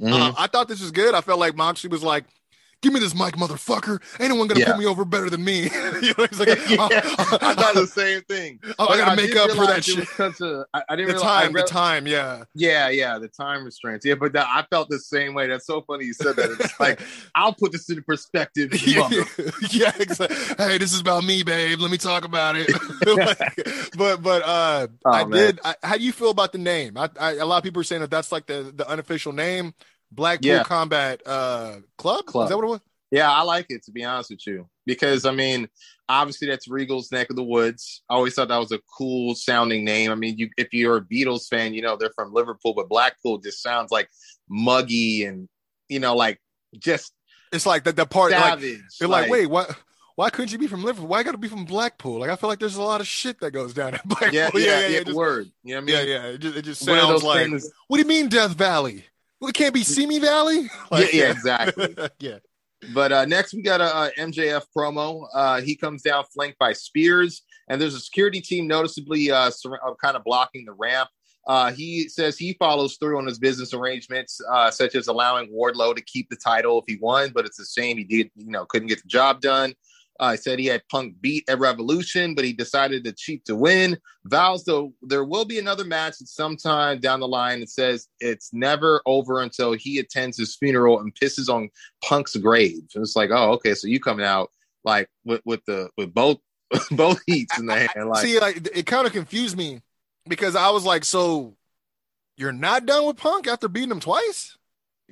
Mhm. 0.00 0.12
Uh, 0.12 0.32
I 0.36 0.46
thought 0.46 0.68
this 0.68 0.80
was 0.82 0.90
good. 0.90 1.14
I 1.14 1.22
felt 1.22 1.40
like 1.40 1.56
Moxley 1.56 1.88
was 1.88 2.02
like, 2.02 2.24
"Give 2.86 2.92
me 2.94 3.00
this 3.00 3.14
mic, 3.14 3.34
motherfucker! 3.34 4.00
Ain't 4.20 4.30
no 4.32 4.44
gonna 4.46 4.60
Yeah. 4.60 4.66
put 4.66 4.78
me 4.78 4.86
over 4.86 5.04
better 5.04 5.28
than 5.28 5.42
me." 5.44 5.64
you 6.02 6.14
know, 6.16 6.26
he's 6.30 6.38
like, 6.38 6.48
Yeah, 6.68 6.76
"Oh, 6.78 7.38
I 7.42 7.54
thought 7.54 7.74
the 7.74 7.86
same 7.86 8.22
thing. 8.22 8.60
Oh, 8.78 8.86
I 8.88 8.96
gotta 8.98 9.16
make 9.16 9.34
up 9.34 9.50
for 9.50 9.66
that 9.66 9.84
shit. 9.84 9.96
it 9.96 10.00
was 10.00 10.08
shit. 10.08 10.16
'cause 10.16 10.40
of- 10.40 10.66
I, 10.72 10.82
I 10.90 10.96
didn't 10.96 11.08
the 11.08 11.14
realize, 11.14 11.24
I 11.24 11.42
time, 11.44 11.52
the 11.52 11.62
time, 11.62 12.06
yeah, 12.06 12.44
Yeah, 12.54 12.88
yeah, 12.90 13.18
the 13.18 13.28
time 13.28 13.64
restraints. 13.64 14.04
Yeah, 14.06 14.14
but 14.14 14.32
that, 14.34 14.46
I 14.48 14.64
felt 14.70 14.88
the 14.88 14.98
same 15.00 15.34
way. 15.34 15.46
That's 15.48 15.66
so 15.66 15.80
funny 15.82 16.04
you 16.04 16.12
said 16.14 16.36
that. 16.36 16.50
It's 16.60 16.78
like 16.78 17.00
I'll 17.34 17.52
put 17.54 17.72
this 17.72 17.88
into 17.88 18.02
perspective. 18.02 18.70
yeah, 18.86 19.08
yeah, 19.70 19.92
exactly. 19.98 20.36
Hey, 20.58 20.78
this 20.78 20.92
is 20.92 21.00
about 21.00 21.24
me, 21.24 21.42
babe. 21.42 21.80
Let 21.80 21.90
me 21.90 21.98
talk 21.98 22.24
about 22.24 22.54
it. 22.56 22.68
Like, 23.06 23.90
but 23.96 24.22
but 24.22 24.42
uh, 24.42 24.86
Oh, 25.04 25.10
I 25.12 25.24
man. 25.24 25.30
did. 25.30 25.60
I, 25.64 25.74
how 25.82 25.96
do 25.96 26.02
you 26.04 26.12
feel 26.12 26.30
about 26.30 26.52
the 26.52 26.58
name? 26.58 26.96
I, 26.96 27.08
I 27.18 27.32
a 27.36 27.46
lot 27.46 27.58
of 27.58 27.64
people 27.64 27.80
are 27.80 27.84
saying 27.84 28.02
that 28.02 28.10
that's 28.10 28.30
like 28.32 28.46
the 28.46 28.72
the 28.74 28.88
unofficial 28.88 29.32
name, 29.32 29.74
Blackpool 30.16 30.50
Yeah. 30.50 30.62
Combat 30.64 31.20
uh 31.26 31.76
Club. 31.98 32.26
Club. 32.26 32.44
Is 32.44 32.48
that 32.50 32.56
what 32.56 32.64
it 32.64 32.68
was? 32.70 32.80
Yeah, 33.12 33.30
I 33.30 33.42
like 33.42 33.66
it 33.68 33.84
to 33.84 33.92
be 33.92 34.02
honest 34.02 34.30
with 34.30 34.44
you 34.46 34.68
because 34.84 35.24
I 35.24 35.30
mean, 35.30 35.68
obviously 36.08 36.48
that's 36.48 36.66
Regal's 36.66 37.12
neck 37.12 37.30
of 37.30 37.36
the 37.36 37.44
woods. 37.44 38.02
I 38.10 38.14
always 38.14 38.34
thought 38.34 38.48
that 38.48 38.56
was 38.56 38.72
a 38.72 38.80
cool 38.98 39.36
sounding 39.36 39.84
name. 39.84 40.10
I 40.10 40.16
mean, 40.16 40.36
you 40.38 40.50
if 40.56 40.72
you're 40.72 40.96
a 40.96 41.00
Beatles 41.00 41.46
fan, 41.48 41.72
you 41.72 41.82
know 41.82 41.96
they're 41.96 42.10
from 42.16 42.32
Liverpool, 42.32 42.74
but 42.74 42.88
Blackpool 42.88 43.38
just 43.38 43.62
sounds 43.62 43.92
like 43.92 44.08
muggy 44.48 45.24
and 45.24 45.48
you 45.88 46.00
know 46.00 46.16
like 46.16 46.40
just 46.78 47.12
It's 47.52 47.64
like 47.66 47.84
the 47.84 47.92
the 47.92 48.06
part. 48.06 48.32
Like, 48.32 48.60
they're 48.98 49.08
like, 49.08 49.30
wait, 49.30 49.46
what? 49.46 49.70
Why 50.16 50.30
couldn't 50.30 50.50
you 50.50 50.58
be 50.58 50.66
from 50.66 50.82
Liverpool? 50.82 51.08
Why 51.08 51.22
got 51.22 51.32
to 51.32 51.38
be 51.38 51.46
from 51.48 51.64
Blackpool? 51.66 52.20
Like 52.20 52.30
I 52.30 52.36
feel 52.36 52.48
like 52.48 52.58
there's 52.58 52.76
a 52.76 52.82
lot 52.82 53.00
of 53.02 53.06
shit 53.06 53.38
that 53.40 53.50
goes 53.50 53.74
down 53.74 53.94
at 53.94 54.02
Blackpool. 54.08 54.30
yeah, 54.32 54.48
yeah, 54.54 54.88
yeah, 54.88 55.02
just- 55.02 55.14
word. 55.16 55.50
You 55.62 55.74
know 55.74 55.82
what 55.82 55.90
I 55.90 55.92
yeah, 55.92 55.98
mean? 56.00 56.08
yeah. 56.08 56.22
It 56.28 56.38
just, 56.38 56.56
it 56.56 56.62
just 56.62 56.84
sounds 56.84 57.22
like. 57.22 57.44
things- 57.50 57.70
What 57.88 57.98
do 57.98 58.02
you 58.02 58.08
mean, 58.08 58.28
Death 58.30 58.52
Valley? 58.54 59.04
Well, 59.40 59.50
it 59.50 59.54
can't 59.54 59.74
be 59.74 59.84
Simi 59.84 60.18
Valley. 60.18 60.68
Like, 60.90 61.12
yeah, 61.12 61.30
exactly. 61.30 61.96
yeah. 62.20 62.38
But 62.94 63.12
uh, 63.12 63.24
next, 63.24 63.54
we 63.54 63.62
got 63.62 63.80
a, 63.80 63.84
uh 63.84 64.10
MJF 64.18 64.64
promo. 64.76 65.26
Uh, 65.34 65.60
he 65.60 65.74
comes 65.76 66.02
down 66.02 66.24
flanked 66.32 66.58
by 66.58 66.72
Spears, 66.72 67.42
and 67.68 67.80
there's 67.80 67.94
a 67.94 68.00
security 68.00 68.40
team 68.40 68.66
noticeably 68.66 69.30
uh, 69.30 69.50
sur- 69.50 69.80
uh, 69.84 69.94
kind 70.02 70.16
of 70.16 70.24
blocking 70.24 70.64
the 70.64 70.72
ramp. 70.72 71.08
Uh, 71.46 71.72
he 71.72 72.08
says 72.08 72.36
he 72.36 72.54
follows 72.54 72.96
through 72.96 73.18
on 73.18 73.26
his 73.26 73.38
business 73.38 73.72
arrangements, 73.72 74.40
uh, 74.50 74.70
such 74.70 74.94
as 74.94 75.06
allowing 75.06 75.48
Wardlow 75.52 75.94
to 75.94 76.02
keep 76.02 76.28
the 76.28 76.36
title 76.36 76.80
if 76.80 76.84
he 76.88 76.98
won, 77.00 77.30
but 77.32 77.46
it's 77.46 77.60
a 77.60 77.66
shame 77.66 77.96
he 77.96 78.04
did, 78.04 78.30
you 78.34 78.50
know, 78.50 78.64
couldn't 78.66 78.88
get 78.88 79.00
the 79.00 79.08
job 79.08 79.40
done. 79.40 79.72
Uh, 80.18 80.36
said 80.36 80.58
he 80.58 80.66
had 80.66 80.82
Punk 80.90 81.14
beat 81.20 81.44
at 81.48 81.58
Revolution, 81.58 82.34
but 82.34 82.44
he 82.44 82.52
decided 82.52 83.04
to 83.04 83.12
cheat 83.12 83.44
to 83.44 83.56
win. 83.56 83.98
Vows 84.24 84.64
though 84.64 84.92
there 85.02 85.24
will 85.24 85.44
be 85.44 85.58
another 85.58 85.84
match 85.84 86.20
at 86.20 86.28
some 86.28 86.56
time 86.56 87.00
down 87.00 87.20
the 87.20 87.28
line. 87.28 87.62
It 87.62 87.70
says 87.70 88.08
it's 88.20 88.52
never 88.52 89.02
over 89.06 89.42
until 89.42 89.72
he 89.72 89.98
attends 89.98 90.38
his 90.38 90.56
funeral 90.56 91.00
and 91.00 91.14
pisses 91.14 91.48
on 91.48 91.70
Punk's 92.02 92.36
grave. 92.36 92.82
And 92.94 93.02
it's 93.02 93.16
like, 93.16 93.30
oh, 93.30 93.52
okay, 93.52 93.74
so 93.74 93.88
you 93.88 94.00
coming 94.00 94.24
out 94.24 94.50
like 94.84 95.08
with, 95.24 95.42
with 95.44 95.64
the 95.66 95.90
with 95.96 96.14
both 96.14 96.38
both 96.90 97.20
heats 97.26 97.58
in 97.58 97.66
the 97.66 97.76
hand, 97.76 98.08
like 98.08 98.24
See, 98.24 98.38
like 98.40 98.68
it 98.74 98.86
kind 98.86 99.06
of 99.06 99.12
confused 99.12 99.56
me 99.56 99.82
because 100.28 100.56
I 100.56 100.70
was 100.70 100.84
like, 100.84 101.04
so 101.04 101.56
you're 102.36 102.52
not 102.52 102.86
done 102.86 103.06
with 103.06 103.16
Punk 103.16 103.46
after 103.46 103.68
beating 103.68 103.90
him 103.90 104.00
twice? 104.00 104.56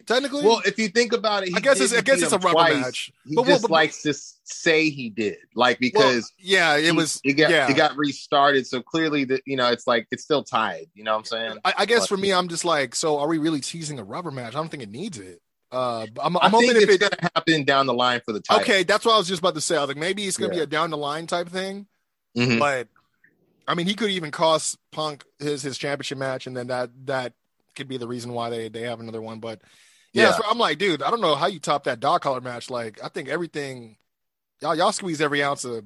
Technically, 0.06 0.44
Well, 0.44 0.60
if 0.66 0.78
you 0.78 0.88
think 0.88 1.12
about 1.12 1.44
it, 1.44 1.50
he 1.50 1.54
I 1.56 1.60
guess 1.60 1.80
it's- 1.80 1.96
I 1.98 2.02
guess 2.02 2.20
it's 2.20 2.32
a 2.32 2.38
rubber 2.38 2.50
twice. 2.50 2.74
match. 2.76 3.12
He 3.26 3.34
But- 3.36 3.42
well, 3.42 3.50
just 3.54 3.62
but- 3.62 3.70
likes 3.70 4.02
to 4.02 4.12
say 4.42 4.90
he 4.90 5.08
did, 5.08 5.38
like 5.54 5.78
well, 5.80 5.90
because 5.92 6.32
yeah, 6.38 6.76
it 6.76 6.84
he- 6.86 6.92
was. 6.92 7.20
it 7.24 7.34
got 7.34 7.50
yeah. 7.50 7.70
it 7.70 7.74
got 7.76 7.96
restarted. 7.96 8.66
So 8.66 8.82
clearly, 8.82 9.24
that 9.26 9.42
you 9.46 9.56
know, 9.56 9.68
it's 9.70 9.86
like 9.86 10.06
it's 10.10 10.22
still 10.24 10.42
tied. 10.44 10.88
You 10.94 11.04
know 11.04 11.12
what 11.12 11.18
I'm 11.20 11.24
saying? 11.24 11.58
I, 11.64 11.74
I 11.78 11.86
guess 11.86 12.00
But- 12.00 12.08
for 12.10 12.16
me, 12.18 12.32
I'm 12.32 12.48
just 12.48 12.64
like, 12.64 12.94
so 12.94 13.18
are 13.18 13.28
we 13.28 13.38
really 13.38 13.60
teasing 13.60 13.98
a 13.98 14.04
rubber 14.04 14.30
match? 14.30 14.54
I 14.54 14.58
don't 14.58 14.68
think 14.68 14.82
it 14.82 14.90
needs 14.90 15.18
it. 15.18 15.40
Uh, 15.72 16.06
I'm, 16.22 16.36
I'm 16.36 16.50
hoping 16.52 16.70
if 16.70 16.88
it's 16.88 16.94
it. 16.94 17.00
gonna 17.00 17.30
happen 17.34 17.64
down 17.64 17.86
the 17.86 17.94
line 17.94 18.20
for 18.24 18.32
the 18.32 18.40
title. 18.40 18.62
Okay, 18.62 18.82
that's 18.82 19.04
what 19.06 19.14
I 19.14 19.18
was 19.18 19.26
just 19.26 19.40
about 19.40 19.54
to 19.54 19.60
say. 19.60 19.76
I 19.76 19.80
was 19.80 19.88
like, 19.88 19.96
maybe 19.96 20.24
it's 20.26 20.36
gonna 20.36 20.52
be 20.52 20.60
a 20.60 20.66
down 20.66 20.90
the 20.90 20.96
line 20.98 21.26
type 21.26 21.48
thing. 21.48 21.86
Mhm. 22.36 22.58
But 22.58 22.88
I 23.66 23.74
mean, 23.74 23.86
he 23.86 23.94
could 23.94 24.10
even 24.10 24.30
cost 24.30 24.76
Punk 24.92 25.24
his 25.38 25.62
his 25.62 25.78
championship 25.78 26.18
match, 26.18 26.46
and 26.46 26.56
then 26.56 26.66
that 26.66 26.90
that 27.06 27.32
could 27.74 27.88
be 27.88 27.96
the 27.96 28.08
reason 28.08 28.32
why 28.32 28.50
they 28.50 28.68
they 28.68 28.82
have 28.82 29.00
another 29.00 29.22
one. 29.22 29.40
But 29.40 29.60
yeah, 30.12 30.24
Yeah. 30.24 30.32
so 30.36 30.42
I'm 30.48 30.58
like, 30.58 30.78
dude, 30.78 31.02
I 31.02 31.10
don't 31.10 31.20
know 31.20 31.34
how 31.34 31.46
you 31.46 31.58
top 31.58 31.84
that 31.84 32.00
dog 32.00 32.22
collar 32.22 32.40
match. 32.40 32.70
Like, 32.70 33.02
I 33.02 33.08
think 33.08 33.28
everything 33.28 33.96
y'all 34.62 34.74
y'all 34.74 34.92
squeeze 34.92 35.20
every 35.20 35.42
ounce 35.42 35.64
of 35.64 35.84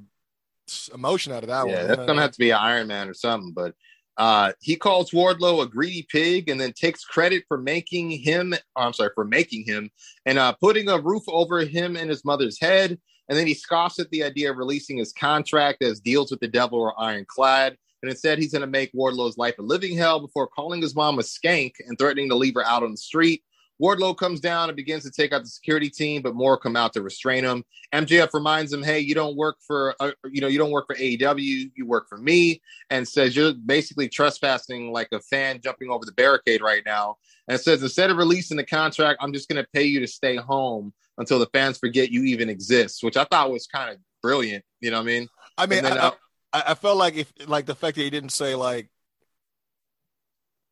emotion 0.92 1.32
out 1.32 1.42
of 1.42 1.48
that 1.48 1.66
yeah, 1.66 1.78
one. 1.78 1.88
that's 1.88 2.06
gonna 2.06 2.20
have 2.20 2.32
to 2.32 2.38
be 2.38 2.50
an 2.50 2.58
Iron 2.60 2.86
Man 2.88 3.08
or 3.08 3.14
something. 3.14 3.52
But 3.52 3.74
uh, 4.18 4.52
he 4.60 4.74
calls 4.76 5.12
Wardlow 5.12 5.62
a 5.62 5.66
greedy 5.66 6.06
pig, 6.10 6.48
and 6.48 6.60
then 6.60 6.72
takes 6.72 7.04
credit 7.04 7.44
for 7.48 7.56
making 7.56 8.10
him. 8.10 8.52
oh, 8.76 8.82
I'm 8.82 8.92
sorry 8.92 9.10
for 9.14 9.24
making 9.24 9.64
him 9.64 9.90
and 10.26 10.38
uh, 10.38 10.52
putting 10.60 10.88
a 10.88 10.98
roof 11.00 11.22
over 11.28 11.60
him 11.60 11.96
and 11.96 12.10
his 12.10 12.24
mother's 12.24 12.60
head. 12.60 12.98
And 13.28 13.38
then 13.38 13.46
he 13.46 13.54
scoffs 13.54 13.98
at 13.98 14.10
the 14.10 14.24
idea 14.24 14.50
of 14.50 14.56
releasing 14.56 14.96
his 14.96 15.12
contract 15.12 15.82
as 15.82 16.00
deals 16.00 16.30
with 16.30 16.40
the 16.40 16.48
devil 16.48 16.80
or 16.80 16.98
ironclad. 16.98 17.76
And 18.02 18.10
instead, 18.10 18.38
he's 18.38 18.52
going 18.52 18.62
to 18.62 18.66
make 18.66 18.92
Wardlow's 18.92 19.38
life 19.38 19.58
a 19.58 19.62
living 19.62 19.96
hell 19.96 20.20
before 20.20 20.46
calling 20.46 20.80
his 20.80 20.94
mom 20.94 21.18
a 21.18 21.22
skank 21.22 21.72
and 21.86 21.98
threatening 21.98 22.28
to 22.28 22.36
leave 22.36 22.54
her 22.54 22.64
out 22.64 22.82
on 22.82 22.92
the 22.92 22.96
street. 22.96 23.42
Wardlow 23.80 24.16
comes 24.16 24.40
down 24.40 24.68
and 24.68 24.76
begins 24.76 25.04
to 25.04 25.10
take 25.10 25.32
out 25.32 25.42
the 25.42 25.48
security 25.48 25.88
team, 25.88 26.20
but 26.22 26.34
more 26.34 26.58
come 26.58 26.74
out 26.74 26.92
to 26.94 27.02
restrain 27.02 27.44
him. 27.44 27.64
MJF 27.92 28.34
reminds 28.34 28.72
him, 28.72 28.82
"Hey, 28.82 28.98
you 28.98 29.14
don't 29.14 29.36
work 29.36 29.56
for, 29.64 29.94
uh, 30.00 30.12
you 30.30 30.40
know, 30.40 30.48
you 30.48 30.58
don't 30.58 30.72
work 30.72 30.86
for 30.88 30.96
AEW. 30.96 31.70
You 31.76 31.86
work 31.86 32.08
for 32.08 32.18
me." 32.18 32.60
And 32.90 33.06
says 33.06 33.36
you're 33.36 33.54
basically 33.54 34.08
trespassing 34.08 34.92
like 34.92 35.08
a 35.12 35.20
fan 35.20 35.60
jumping 35.62 35.90
over 35.90 36.04
the 36.04 36.12
barricade 36.12 36.60
right 36.60 36.82
now. 36.84 37.18
And 37.46 37.60
says 37.60 37.82
instead 37.82 38.10
of 38.10 38.16
releasing 38.16 38.56
the 38.56 38.66
contract, 38.66 39.20
I'm 39.22 39.32
just 39.32 39.48
going 39.48 39.62
to 39.62 39.68
pay 39.72 39.84
you 39.84 40.00
to 40.00 40.08
stay 40.08 40.36
home 40.36 40.92
until 41.16 41.38
the 41.38 41.48
fans 41.52 41.78
forget 41.78 42.10
you 42.10 42.24
even 42.24 42.48
exist, 42.48 43.02
which 43.02 43.16
I 43.16 43.24
thought 43.24 43.50
was 43.50 43.66
kind 43.66 43.90
of 43.90 43.98
brilliant. 44.22 44.64
You 44.80 44.90
know 44.90 44.98
what 44.98 45.02
I 45.02 45.06
mean? 45.06 45.28
I 45.56 45.66
mean, 45.66 45.82
then, 45.84 45.98
I, 45.98 46.08
uh, 46.08 46.10
I, 46.52 46.62
I 46.68 46.74
felt 46.74 46.96
like 46.96 47.14
if 47.16 47.32
like 47.46 47.66
the 47.66 47.74
fact 47.74 47.96
that 47.96 48.02
he 48.02 48.10
didn't 48.10 48.30
say 48.30 48.54
like. 48.54 48.88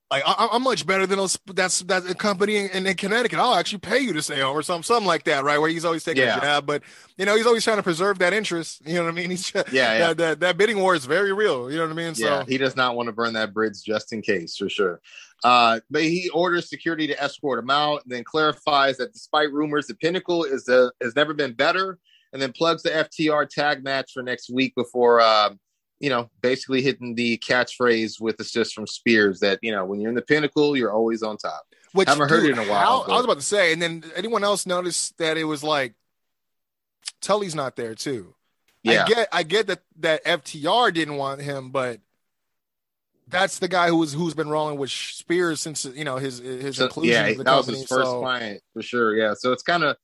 Like 0.08 0.22
I, 0.24 0.50
I'm 0.52 0.62
much 0.62 0.86
better 0.86 1.04
than 1.04 1.18
those. 1.18 1.36
That's 1.46 1.80
a 1.80 2.14
company 2.14 2.58
in, 2.58 2.86
in 2.86 2.94
Connecticut. 2.94 3.40
I'll 3.40 3.56
actually 3.56 3.80
pay 3.80 3.98
you 3.98 4.12
to 4.12 4.22
stay 4.22 4.38
home 4.38 4.56
or 4.56 4.62
something, 4.62 4.84
something 4.84 5.04
like 5.06 5.24
that, 5.24 5.42
right? 5.42 5.58
Where 5.58 5.68
he's 5.68 5.84
always 5.84 6.04
taking 6.04 6.22
Yeah. 6.22 6.38
a 6.38 6.40
jab, 6.40 6.64
but 6.64 6.84
you 7.18 7.26
know 7.26 7.34
he's 7.34 7.44
always 7.44 7.64
trying 7.64 7.78
to 7.78 7.82
preserve 7.82 8.20
that 8.20 8.32
interest. 8.32 8.82
You 8.86 8.94
know 8.94 9.02
what 9.06 9.08
I 9.08 9.14
mean? 9.14 9.30
He's 9.30 9.52
Yeah, 9.52 9.64
yeah. 9.72 9.98
That, 9.98 10.16
that 10.18 10.40
that 10.40 10.56
bidding 10.58 10.78
war 10.78 10.94
is 10.94 11.06
very 11.06 11.32
real. 11.32 11.68
You 11.72 11.78
know 11.78 11.82
what 11.86 11.90
I 11.90 11.94
mean? 11.94 12.14
Yeah, 12.16 12.42
So 12.42 12.44
he 12.46 12.56
does 12.56 12.76
not 12.76 12.94
want 12.94 13.08
to 13.08 13.12
burn 13.12 13.32
that 13.32 13.52
bridge 13.52 13.82
just 13.84 14.12
in 14.12 14.22
case, 14.22 14.56
for 14.56 14.68
sure. 14.68 15.00
Uh, 15.42 15.80
but 15.90 16.02
he 16.02 16.30
orders 16.32 16.68
security 16.70 17.08
to 17.08 17.20
escort 17.20 17.58
him 17.58 17.70
out, 17.70 18.04
and 18.04 18.12
then 18.12 18.22
clarifies 18.22 18.98
that 18.98 19.12
despite 19.12 19.52
rumors, 19.52 19.88
the 19.88 19.94
Pinnacle 19.96 20.44
is 20.44 20.66
the 20.66 20.92
has 21.02 21.16
never 21.16 21.34
been 21.34 21.52
better, 21.52 21.98
and 22.32 22.40
then 22.40 22.52
plugs 22.52 22.84
the 22.84 22.90
FTR 22.90 23.48
tag 23.48 23.82
match 23.82 24.12
for 24.14 24.22
next 24.22 24.50
week 24.50 24.72
before, 24.76 25.20
uh, 25.20 25.50
you 26.00 26.10
know, 26.10 26.30
basically 26.42 26.82
hitting 26.82 27.14
the 27.14 27.38
catchphrase 27.38 28.20
with 28.20 28.38
assist 28.40 28.74
from 28.74 28.86
Spears 28.86 29.40
that 29.40 29.58
you 29.62 29.72
know 29.72 29.84
when 29.84 30.00
you're 30.00 30.10
in 30.10 30.14
the 30.14 30.22
Pinnacle, 30.22 30.76
you're 30.76 30.92
always 30.92 31.22
on 31.22 31.36
top. 31.36 31.64
which 31.92 32.08
I 32.08 32.12
Haven't 32.12 32.28
heard 32.28 32.40
dude, 32.42 32.50
it 32.50 32.60
in 32.60 32.66
a 32.68 32.70
while, 32.70 33.02
how- 33.04 33.12
I 33.12 33.16
was 33.16 33.24
about 33.24 33.38
to 33.38 33.42
say, 33.44 33.72
and 33.72 33.80
then 33.80 34.04
anyone 34.14 34.44
else 34.44 34.66
noticed 34.66 35.16
that 35.18 35.36
it 35.36 35.44
was 35.44 35.62
like 35.62 35.94
Tully's 37.20 37.54
not 37.54 37.76
there 37.76 37.94
too. 37.94 38.34
Yeah, 38.82 39.04
I 39.04 39.08
get 39.08 39.28
I 39.32 39.42
get 39.42 39.66
that 39.68 39.82
that 40.00 40.24
FTR 40.24 40.92
didn't 40.92 41.16
want 41.16 41.40
him, 41.40 41.70
but 41.70 42.00
that's 43.28 43.58
the 43.58 43.66
guy 43.66 43.88
who's 43.88 44.12
who's 44.12 44.34
been 44.34 44.48
rolling 44.48 44.78
with 44.78 44.90
Spears 44.90 45.60
since 45.60 45.84
you 45.84 46.04
know 46.04 46.16
his 46.18 46.38
his 46.38 46.76
So, 46.76 46.84
inclusion 46.84 47.12
yeah, 47.12 47.32
the 47.34 47.42
that 47.44 47.56
was 47.56 47.66
his 47.66 47.84
first 47.86 48.06
so, 48.10 48.20
client 48.20 48.62
for 48.72 48.82
sure. 48.82 49.16
Yeah, 49.16 49.34
so 49.36 49.52
it's 49.52 49.62
kind 49.64 49.82
of 49.82 49.96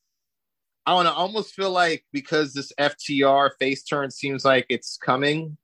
I 0.85 0.93
want 0.95 1.07
to 1.07 1.13
almost 1.13 1.53
feel 1.53 1.71
like 1.71 2.03
because 2.11 2.51
this 2.51 2.73
FTR 2.77 3.51
face 3.57 3.83
turn 3.83 4.11
seems 4.11 4.43
like 4.43 4.65
it's 4.67 4.97
coming, 4.97 5.55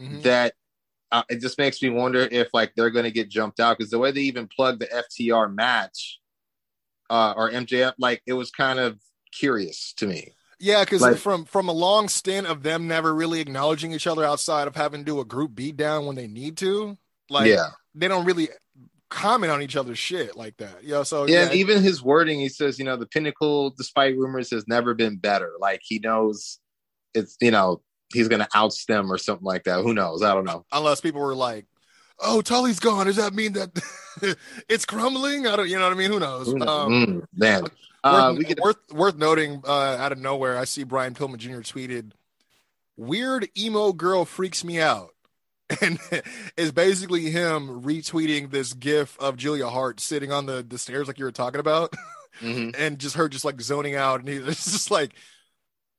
Mhm. 0.00 0.22
that 0.22 0.54
uh, 1.10 1.22
it 1.30 1.40
just 1.40 1.56
makes 1.58 1.80
me 1.82 1.88
wonder 1.88 2.20
if 2.30 2.48
like 2.52 2.72
they're 2.76 2.90
going 2.90 3.04
to 3.06 3.10
get 3.10 3.28
jumped 3.30 3.60
out 3.60 3.78
because 3.78 3.90
the 3.90 3.98
way 3.98 4.10
they 4.12 4.20
even 4.22 4.46
plugged 4.46 4.80
the 4.80 4.86
FTR 4.86 5.52
match 5.52 6.18
uh, 7.10 7.32
or 7.36 7.50
MJF, 7.50 7.94
like 7.98 8.22
it 8.26 8.34
was 8.34 8.50
kind 8.50 8.78
of 8.78 8.98
curious 9.32 9.94
to 9.94 10.06
me. 10.06 10.34
Yeah, 10.60 10.84
because 10.84 11.00
Like- 11.02 11.16
from 11.16 11.44
from 11.44 11.68
a 11.68 11.72
long 11.72 12.08
stint 12.08 12.46
of 12.46 12.62
them 12.62 12.88
never 12.88 13.14
really 13.14 13.40
acknowledging 13.40 13.92
each 13.92 14.06
other 14.06 14.24
outside 14.24 14.66
of 14.68 14.74
having 14.76 15.00
to 15.00 15.04
do 15.04 15.20
a 15.20 15.24
group 15.24 15.54
beat 15.54 15.76
down 15.76 16.04
when 16.06 16.16
they 16.16 16.26
need 16.26 16.56
to, 16.58 16.98
like 17.30 17.46
yeah, 17.46 17.68
they 17.94 18.08
don't 18.08 18.24
really 18.26 18.48
comment 19.08 19.50
on 19.50 19.62
each 19.62 19.76
other's 19.76 19.98
shit 19.98 20.36
like 20.36 20.56
that. 20.58 20.82
You 20.82 20.90
know, 20.90 21.02
so 21.04 21.26
yeah. 21.26 21.36
yeah, 21.36 21.46
And 21.46 21.54
even 21.54 21.82
his 21.82 22.02
wording, 22.02 22.40
he 22.40 22.50
says, 22.50 22.78
you 22.78 22.84
know, 22.84 22.96
the 22.96 23.06
pinnacle, 23.06 23.70
despite 23.70 24.18
rumors, 24.18 24.50
has 24.50 24.68
never 24.68 24.92
been 24.94 25.16
better. 25.16 25.52
Like 25.58 25.80
he 25.82 25.98
knows 26.00 26.58
it's, 27.14 27.36
you 27.40 27.50
know, 27.50 27.80
he's 28.12 28.28
going 28.28 28.40
to 28.40 28.48
oust 28.54 28.86
them 28.88 29.10
or 29.12 29.18
something 29.18 29.44
like 29.44 29.64
that. 29.64 29.82
Who 29.82 29.94
knows? 29.94 30.22
I 30.22 30.34
don't 30.34 30.44
know. 30.44 30.64
unless 30.72 31.00
people 31.00 31.20
were 31.20 31.34
like, 31.34 31.66
"Oh, 32.18 32.40
Tully's 32.42 32.80
gone," 32.80 33.06
does 33.06 33.16
that 33.16 33.34
mean 33.34 33.52
that 33.54 33.70
it's 34.68 34.84
crumbling? 34.84 35.46
I 35.46 35.56
don't, 35.56 35.68
you 35.68 35.76
know 35.76 35.84
what 35.84 35.92
I 35.92 35.96
mean? 35.96 36.10
Who 36.10 36.20
knows? 36.20 36.46
Who 36.46 36.58
knows? 36.58 36.68
Um, 36.68 36.92
Mm, 36.92 37.26
man, 37.36 37.64
uh, 38.04 38.28
worth, 38.30 38.38
we 38.38 38.44
get 38.44 38.60
worth 38.60 38.92
worth 38.92 39.16
noting 39.16 39.62
uh, 39.66 39.96
out 39.98 40.12
of 40.12 40.18
nowhere, 40.18 40.58
I 40.58 40.64
see 40.64 40.84
Brian 40.84 41.14
Pillman 41.14 41.38
Jr. 41.38 41.60
tweeted, 41.60 42.12
"Weird 42.96 43.48
emo 43.58 43.92
girl 43.92 44.24
freaks 44.24 44.64
me 44.64 44.80
out," 44.80 45.10
and 45.80 45.98
it's 46.56 46.72
basically 46.72 47.30
him 47.30 47.82
retweeting 47.82 48.50
this 48.50 48.72
GIF 48.72 49.18
of 49.20 49.36
Julia 49.36 49.68
Hart 49.68 50.00
sitting 50.00 50.32
on 50.32 50.46
the 50.46 50.64
the 50.66 50.78
stairs 50.78 51.06
like 51.08 51.18
you 51.18 51.24
were 51.24 51.32
talking 51.32 51.60
about, 51.60 51.94
mhm. 52.40 52.74
and 52.78 52.98
just 52.98 53.16
her 53.16 53.28
just 53.28 53.44
like 53.44 53.60
zoning 53.60 53.94
out, 53.94 54.20
and 54.20 54.28
he's 54.28 54.44
just 54.44 54.90
like, 54.90 55.12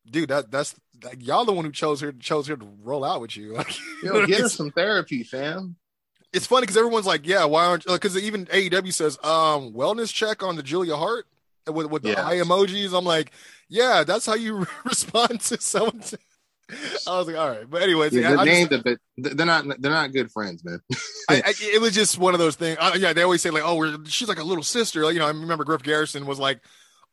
dude, 0.09 0.29
that 0.29 0.51
that's 0.51 0.75
like, 1.03 1.25
y'all 1.25 1.45
the 1.45 1.53
one 1.53 1.65
who 1.65 1.71
chose 1.71 2.01
her 2.01 2.11
chose 2.11 2.47
her 2.47 2.57
to 2.57 2.67
roll 2.83 3.03
out 3.05 3.21
with 3.21 3.35
you. 3.37 3.53
Like, 3.57 3.77
you 4.03 4.09
know 4.13 4.19
Yo, 4.19 4.25
get 4.27 4.49
some 4.51 4.71
therapy, 4.71 5.23
fam. 5.23 5.75
it's 6.33 6.45
funny 6.45 6.61
because 6.63 6.77
everyone's 6.77 7.05
like, 7.05 7.25
yeah, 7.27 7.45
why 7.45 7.65
aren't 7.65 7.85
because 7.85 8.17
even 8.17 8.45
AEW 8.47 8.93
says 8.93 9.17
um 9.23 9.73
wellness 9.73 10.13
check 10.13 10.43
on 10.43 10.55
the 10.55 10.63
Julia 10.63 10.95
Hart 10.95 11.25
with 11.71 11.87
with 11.87 12.03
the 12.03 12.11
Yeah. 12.11 12.25
eye 12.27 12.35
emojis. 12.37 12.97
I'm 12.97 13.05
like, 13.05 13.31
yeah, 13.69 14.03
that's 14.03 14.25
how 14.25 14.35
you 14.35 14.65
respond 14.85 15.41
to 15.41 15.59
someone. 15.61 16.01
I 17.07 17.17
was 17.17 17.25
like, 17.25 17.35
all 17.35 17.49
right, 17.49 17.67
but 17.67 17.81
anyways, 17.81 18.13
Yeah, 18.13 18.29
I, 18.29 18.33
the 18.35 18.39
I 18.41 18.45
name, 18.45 18.67
just- 18.69 18.85
they're 19.17 19.45
not. 19.45 19.65
They're 19.81 19.89
not 19.91 20.11
good 20.13 20.31
friends, 20.31 20.63
man. 20.63 20.79
I- 21.29 21.41
I- 21.45 21.53
it 21.61 21.81
was 21.81 21.93
just 21.95 22.19
one 22.19 22.35
of 22.35 22.39
those 22.39 22.55
things. 22.55 22.77
Uh, 22.79 22.91
yeah, 22.95 23.11
they 23.13 23.23
always 23.23 23.41
say 23.41 23.49
like, 23.49 23.63
oh, 23.65 23.75
we're, 23.75 23.97
she's 24.05 24.27
like 24.29 24.39
a 24.39 24.43
little 24.43 24.63
sister. 24.63 25.03
Like, 25.03 25.13
you 25.13 25.19
know, 25.19 25.25
I 25.25 25.29
remember 25.29 25.63
Griff 25.63 25.81
Garrison 25.81 26.27
was 26.27 26.37
like 26.39 26.61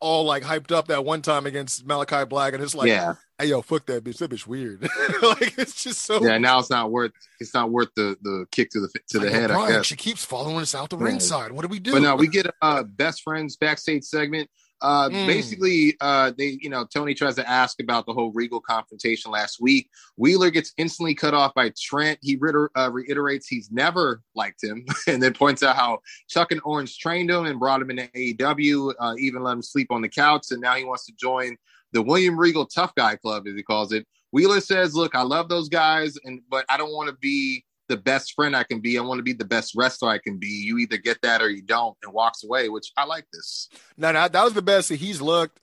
all 0.01 0.25
like 0.25 0.43
hyped 0.43 0.73
up 0.73 0.89
that 0.89 1.05
one 1.05 1.23
time 1.23 1.47
against 1.47 1.87
Malachi 1.87 2.25
Black, 2.25 2.53
and 2.55 2.63
it's 2.63 2.75
like, 2.75 2.89
yeah, 2.89 3.15
hey, 3.39 3.47
yo, 3.47 3.63
fuck 3.63 3.87
that 3.87 4.05
bitch. 4.05 4.19
That 4.19 4.31
bitch 4.31 4.47
weird. 4.47 4.83
like, 5.23 5.59
it's 5.59 5.83
just 5.83 6.03
so. 6.03 6.25
yeah. 6.25 6.39
Now 6.39 6.59
it's 6.59 6.71
not 6.71 6.91
worth. 6.91 7.13
It's 7.41 7.55
not 7.55 7.71
worth 7.71 7.89
the 7.97 8.17
the 8.23 8.47
kick 8.51 8.71
to 8.71 8.81
the 8.81 8.89
to 9.09 9.19
the 9.19 9.27
yo, 9.27 9.33
head. 9.33 9.51
I 9.51 9.55
Brian, 9.55 9.83
she 9.83 9.97
keeps 9.97 10.25
following 10.25 10.59
us 10.59 10.75
out 10.75 10.91
the 10.91 10.97
Right. 10.99 11.11
ringside. 11.11 11.53
What 11.53 11.63
do 11.63 11.69
we 11.69 11.79
do? 11.79 11.93
But 11.93 12.03
no, 12.03 12.17
we 12.17 12.29
get 12.29 12.47
a 12.63 12.85
best 12.85 13.23
friends 13.23 13.57
backstage 13.57 14.05
segment. 14.05 14.51
Uh, 14.83 15.09
Mm. 15.09 15.27
Basically, 15.27 15.97
uh, 16.01 16.33
they, 16.37 16.59
you 16.61 16.69
know, 16.69 16.85
Tony 16.85 17.15
tries 17.15 17.35
to 17.37 17.49
ask 17.49 17.81
about 17.81 18.07
the 18.07 18.13
whole 18.13 18.33
Regal 18.33 18.61
confrontation 18.61 19.31
last 19.31 19.61
week. 19.61 19.89
Wheeler 20.17 20.51
gets 20.51 20.73
instantly 20.77 21.15
cut 21.15 21.35
off 21.35 21.55
by 21.55 21.73
Trent. 21.79 22.19
He 22.23 22.37
reiter- 22.37 22.71
uh, 22.77 22.91
reiterates 22.93 23.47
he's 23.47 23.71
never 23.71 24.23
liked 24.35 24.63
him, 24.63 24.85
and 25.07 25.23
then 25.23 25.33
points 25.33 25.63
out 25.63 25.77
how 25.77 26.01
Chuck 26.29 26.53
and 26.53 26.61
Orange 26.65 26.99
trained 26.99 27.31
him 27.31 27.47
and 27.47 27.59
brought 27.59 27.81
him 27.83 27.91
into 27.91 28.09
AEW, 28.09 28.95
uh, 28.99 29.15
even 29.19 29.43
let 29.43 29.53
him 29.53 29.63
sleep 29.63 29.91
on 29.91 30.03
the 30.03 30.09
couch, 30.09 30.47
and 30.51 30.61
now 30.61 30.75
he 30.75 30.85
wants 30.85 31.07
to 31.07 31.13
join 31.13 31.57
the 31.93 32.03
William 32.03 32.39
Regal 32.39 32.67
Tough 32.67 32.95
Guy 32.95 33.17
Club, 33.17 33.47
as 33.47 33.55
he 33.55 33.63
calls 33.63 33.93
it. 33.93 34.07
Wheeler 34.33 34.61
says, 34.61 34.95
"Look, 34.95 35.15
I 35.15 35.23
love 35.23 35.49
those 35.49 35.69
guys, 35.69 36.19
and 36.25 36.41
but 36.51 36.65
I 36.69 36.77
don't 36.77 36.93
want 36.93 37.09
to 37.09 37.17
be." 37.17 37.65
The 37.89 37.97
best 37.97 38.35
friend 38.35 38.57
I 38.57 38.63
can 38.65 38.81
be. 38.81 38.99
I 38.99 39.03
want 39.03 39.19
to 39.19 39.23
be 39.23 39.33
the 39.33 39.45
best 39.45 39.75
wrestler 39.77 40.09
I 40.11 40.19
can 40.19 40.39
be. 40.39 40.49
You 40.49 40.79
either 40.79 40.97
get 40.97 41.21
that 41.23 41.41
or 41.43 41.49
you 41.51 41.63
don't, 41.63 41.97
and 42.03 42.13
walks 42.13 42.45
away, 42.45 42.69
which 42.69 42.93
I 42.97 43.05
like 43.05 43.27
this. 43.33 43.69
No, 43.97 44.13
no, 44.13 44.29
that 44.29 44.45
was 44.45 44.55
the 44.55 44.63
best 44.63 44.89
that 44.91 44.97
he's 44.97 45.21
looked. 45.21 45.61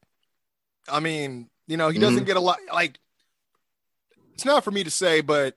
I 0.90 1.00
mean, 1.00 1.50
you 1.68 1.78
know, 1.78 1.90
he 1.90 2.00
doesn't 2.00 2.18
Mm-hmm. 2.20 2.26
get 2.26 2.38
a 2.38 2.42
lot. 2.42 2.60
Like, 2.74 3.00
it's 4.34 4.46
not 4.46 4.64
for 4.64 4.72
me 4.72 4.84
to 4.84 4.92
say, 4.92 5.22
but 5.22 5.56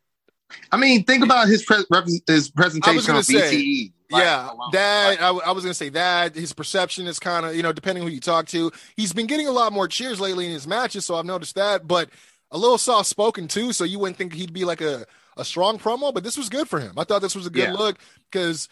I 0.71 0.77
mean, 0.77 1.05
think 1.05 1.25
about 1.25 1.49
his 1.49 1.65
pre- 1.65 1.85
his 2.27 2.51
presentation 2.51 3.15
on 3.15 3.23
say, 3.25 3.35
BTE. 3.35 3.93
Like, 4.09 4.23
yeah, 4.23 4.47
alone. 4.53 4.71
that 4.73 5.09
Like, 5.09 5.21
I, 5.21 5.49
I 5.49 5.51
was 5.51 5.65
gonna 5.65 5.75
say 5.75 5.89
that 5.89 6.37
his 6.37 6.53
perception 6.53 7.09
is 7.09 7.19
kind 7.19 7.45
of 7.45 7.57
you 7.57 7.63
know 7.65 7.73
depending 7.73 8.05
who 8.05 8.11
you 8.11 8.21
talk 8.21 8.47
to. 8.49 8.71
He's 8.97 9.13
been 9.13 9.27
getting 9.27 9.49
a 9.49 9.53
lot 9.53 9.73
more 9.73 9.89
cheers 9.89 10.21
lately 10.21 10.47
in 10.47 10.53
his 10.53 10.67
matches, 10.67 11.05
so 11.05 11.17
I've 11.17 11.25
noticed 11.25 11.57
that. 11.57 11.89
But 11.89 12.11
a 12.53 12.59
little 12.59 12.79
soft 12.79 13.09
spoken 13.09 13.49
too, 13.49 13.73
so 13.73 13.83
you 13.83 13.99
wouldn't 13.99 14.17
think 14.17 14.33
he'd 14.33 14.53
be 14.53 14.65
like 14.65 14.81
a 14.81 15.07
a 15.37 15.45
strong 15.45 15.79
promo. 15.79 16.13
But 16.15 16.25
this 16.25 16.37
was 16.39 16.49
good 16.49 16.69
for 16.69 16.81
him. 16.81 16.93
I 16.97 17.05
thought 17.05 17.23
this 17.23 17.35
was 17.35 17.47
a 17.47 17.51
good 17.51 17.69
Yeah. 17.69 17.73
look 17.75 17.99
because 18.31 18.69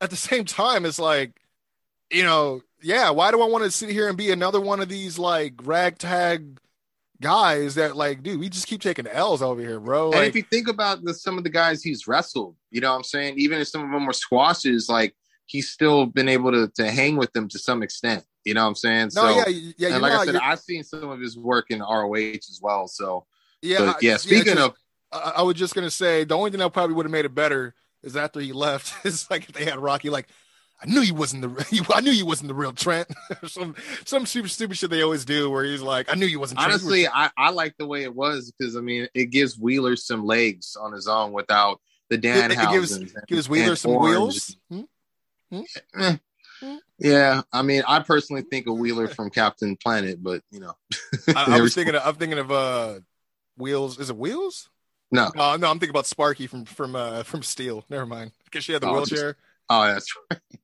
at 0.00 0.10
the 0.10 0.16
same 0.30 0.44
time, 0.44 0.84
it's 0.84 0.98
like 0.98 1.40
you 2.10 2.22
know 2.22 2.62
yeah, 2.82 3.10
why 3.10 3.30
do 3.30 3.40
I 3.42 3.46
want 3.46 3.64
to 3.64 3.70
sit 3.70 3.88
here 3.88 4.08
and 4.08 4.16
be 4.18 4.30
another 4.30 4.60
one 4.60 4.80
of 4.80 4.88
these 4.88 5.18
like 5.18 5.54
ragtag 5.64 6.58
guys 7.20 7.74
that 7.76 7.96
like, 7.96 8.22
dude, 8.22 8.38
we 8.38 8.48
just 8.48 8.66
keep 8.66 8.80
taking 8.82 9.06
L's 9.06 9.42
over 9.42 9.60
here, 9.60 9.80
bro. 9.80 10.12
and 10.12 10.24
if 10.24 10.36
you 10.36 10.42
think 10.42 10.68
about 10.68 11.02
the, 11.02 11.14
some 11.14 11.38
of 11.38 11.44
the 11.44 11.50
guys 11.50 11.82
he's 11.82 12.06
wrestled, 12.06 12.54
you 12.70 12.80
know 12.80 12.90
what 12.90 12.96
I'm 12.98 13.04
saying? 13.04 13.34
Even 13.38 13.60
if 13.60 13.68
some 13.68 13.82
of 13.84 13.90
them 13.90 14.06
were 14.06 14.12
squashes, 14.12 14.88
like 14.88 15.14
he's 15.46 15.70
still 15.70 16.06
been 16.06 16.28
able 16.28 16.52
to 16.52 16.68
to 16.76 16.90
hang 16.90 17.16
with 17.16 17.32
them 17.32 17.48
to 17.48 17.58
some 17.58 17.82
extent. 17.82 18.24
You 18.44 18.54
know 18.54 18.62
what 18.62 18.68
I'm 18.68 18.74
saying? 18.76 19.10
no, 19.14 19.42
yeah, 19.46 19.70
yeah, 19.78 19.88
and 19.94 20.02
like 20.02 20.12
know, 20.12 20.18
I 20.20 20.24
said, 20.26 20.36
I've 20.36 20.60
seen 20.60 20.84
some 20.84 21.08
of 21.08 21.18
his 21.18 21.36
work 21.36 21.70
in 21.70 21.80
ROH 21.80 22.14
as 22.14 22.60
well. 22.62 22.86
So, 22.86 23.26
yeah, 23.62 23.78
but 23.78 24.02
yeah, 24.02 24.18
speaking 24.18 24.54
just- 24.54 24.58
of, 24.58 24.74
I, 25.12 25.34
I 25.38 25.42
was 25.42 25.56
just 25.56 25.74
gonna 25.74 25.90
say 25.90 26.24
the 26.24 26.36
only 26.36 26.50
thing 26.50 26.60
that 26.60 26.72
probably 26.72 26.94
would 26.94 27.06
have 27.06 27.12
made 27.12 27.24
it 27.24 27.34
better 27.34 27.74
is 28.02 28.16
after 28.16 28.40
he 28.40 28.52
left. 28.52 28.92
It's 29.04 29.30
like 29.30 29.48
if 29.48 29.54
they 29.54 29.64
had 29.64 29.78
Rocky, 29.78 30.10
like 30.10 30.28
I 30.82 30.86
knew 30.86 31.00
he 31.00 31.12
wasn't 31.12 31.42
the, 31.42 31.86
I 31.94 32.00
knew 32.00 32.12
he 32.12 32.22
wasn't 32.22 32.48
the 32.48 32.54
real 32.54 32.72
Trent. 32.72 33.08
some 33.46 33.74
some 34.04 34.26
super 34.26 34.48
stupid 34.48 34.76
shit 34.76 34.90
they 34.90 35.02
always 35.02 35.24
do, 35.24 35.50
where 35.50 35.64
he's 35.64 35.80
like, 35.82 36.10
I 36.12 36.14
knew 36.16 36.26
you 36.26 36.38
wasn't. 36.40 36.60
Trent. 36.60 36.80
You 36.82 36.86
were 36.86 36.92
honestly, 36.92 37.08
I, 37.08 37.30
I 37.36 37.50
like 37.50 37.76
the 37.78 37.86
way 37.86 38.02
it 38.02 38.14
was 38.14 38.52
because 38.52 38.76
I 38.76 38.80
mean, 38.80 39.08
it 39.14 39.26
gives 39.26 39.58
Wheeler 39.58 39.96
some 39.96 40.24
legs 40.26 40.76
on 40.78 40.92
his 40.92 41.08
own 41.08 41.32
without 41.32 41.80
the 42.10 42.18
Dan 42.18 42.50
It- 42.50 42.58
it 42.58 42.70
gives- 42.70 42.98
gives 43.26 43.48
Wheeler 43.48 43.74
some 43.76 43.94
wheels. 43.98 44.56
Hmm? 44.70 45.60
Eh. 45.98 46.16
Yeah, 46.98 47.42
I 47.52 47.60
mean, 47.62 47.82
I 47.86 48.00
personally 48.00 48.42
think 48.42 48.66
of 48.66 48.78
Wheeler 48.78 49.08
from 49.08 49.28
Captain 49.30 49.76
Planet, 49.76 50.22
but 50.22 50.42
you 50.50 50.60
know, 50.60 50.72
I, 51.34 51.56
I 51.56 51.60
was 51.60 51.74
thinking 51.74 51.94
of, 51.94 52.02
I'm 52.04 52.14
thinking 52.14 52.38
of 52.38 52.50
uh 52.50 53.00
Wheels. 53.58 53.98
Is 53.98 54.08
it 54.10 54.16
Wheels? 54.16 54.68
No. 55.10 55.30
Oh 55.36 55.56
no, 55.56 55.70
I'm 55.70 55.78
thinking 55.78 55.90
about 55.90 56.06
Sparky 56.06 56.46
from 56.46 56.64
from 56.64 56.96
uh 56.96 57.22
from 57.22 57.42
Steel. 57.42 57.84
Never 57.88 58.06
mind, 58.06 58.32
because 58.44 58.64
she 58.64 58.72
had 58.72 58.82
the 58.82 58.88
Oh, 58.88 58.94
wheelchair. 58.94 59.36
Oh, 59.68 59.86
that's 59.86 60.08
right. 60.30 60.40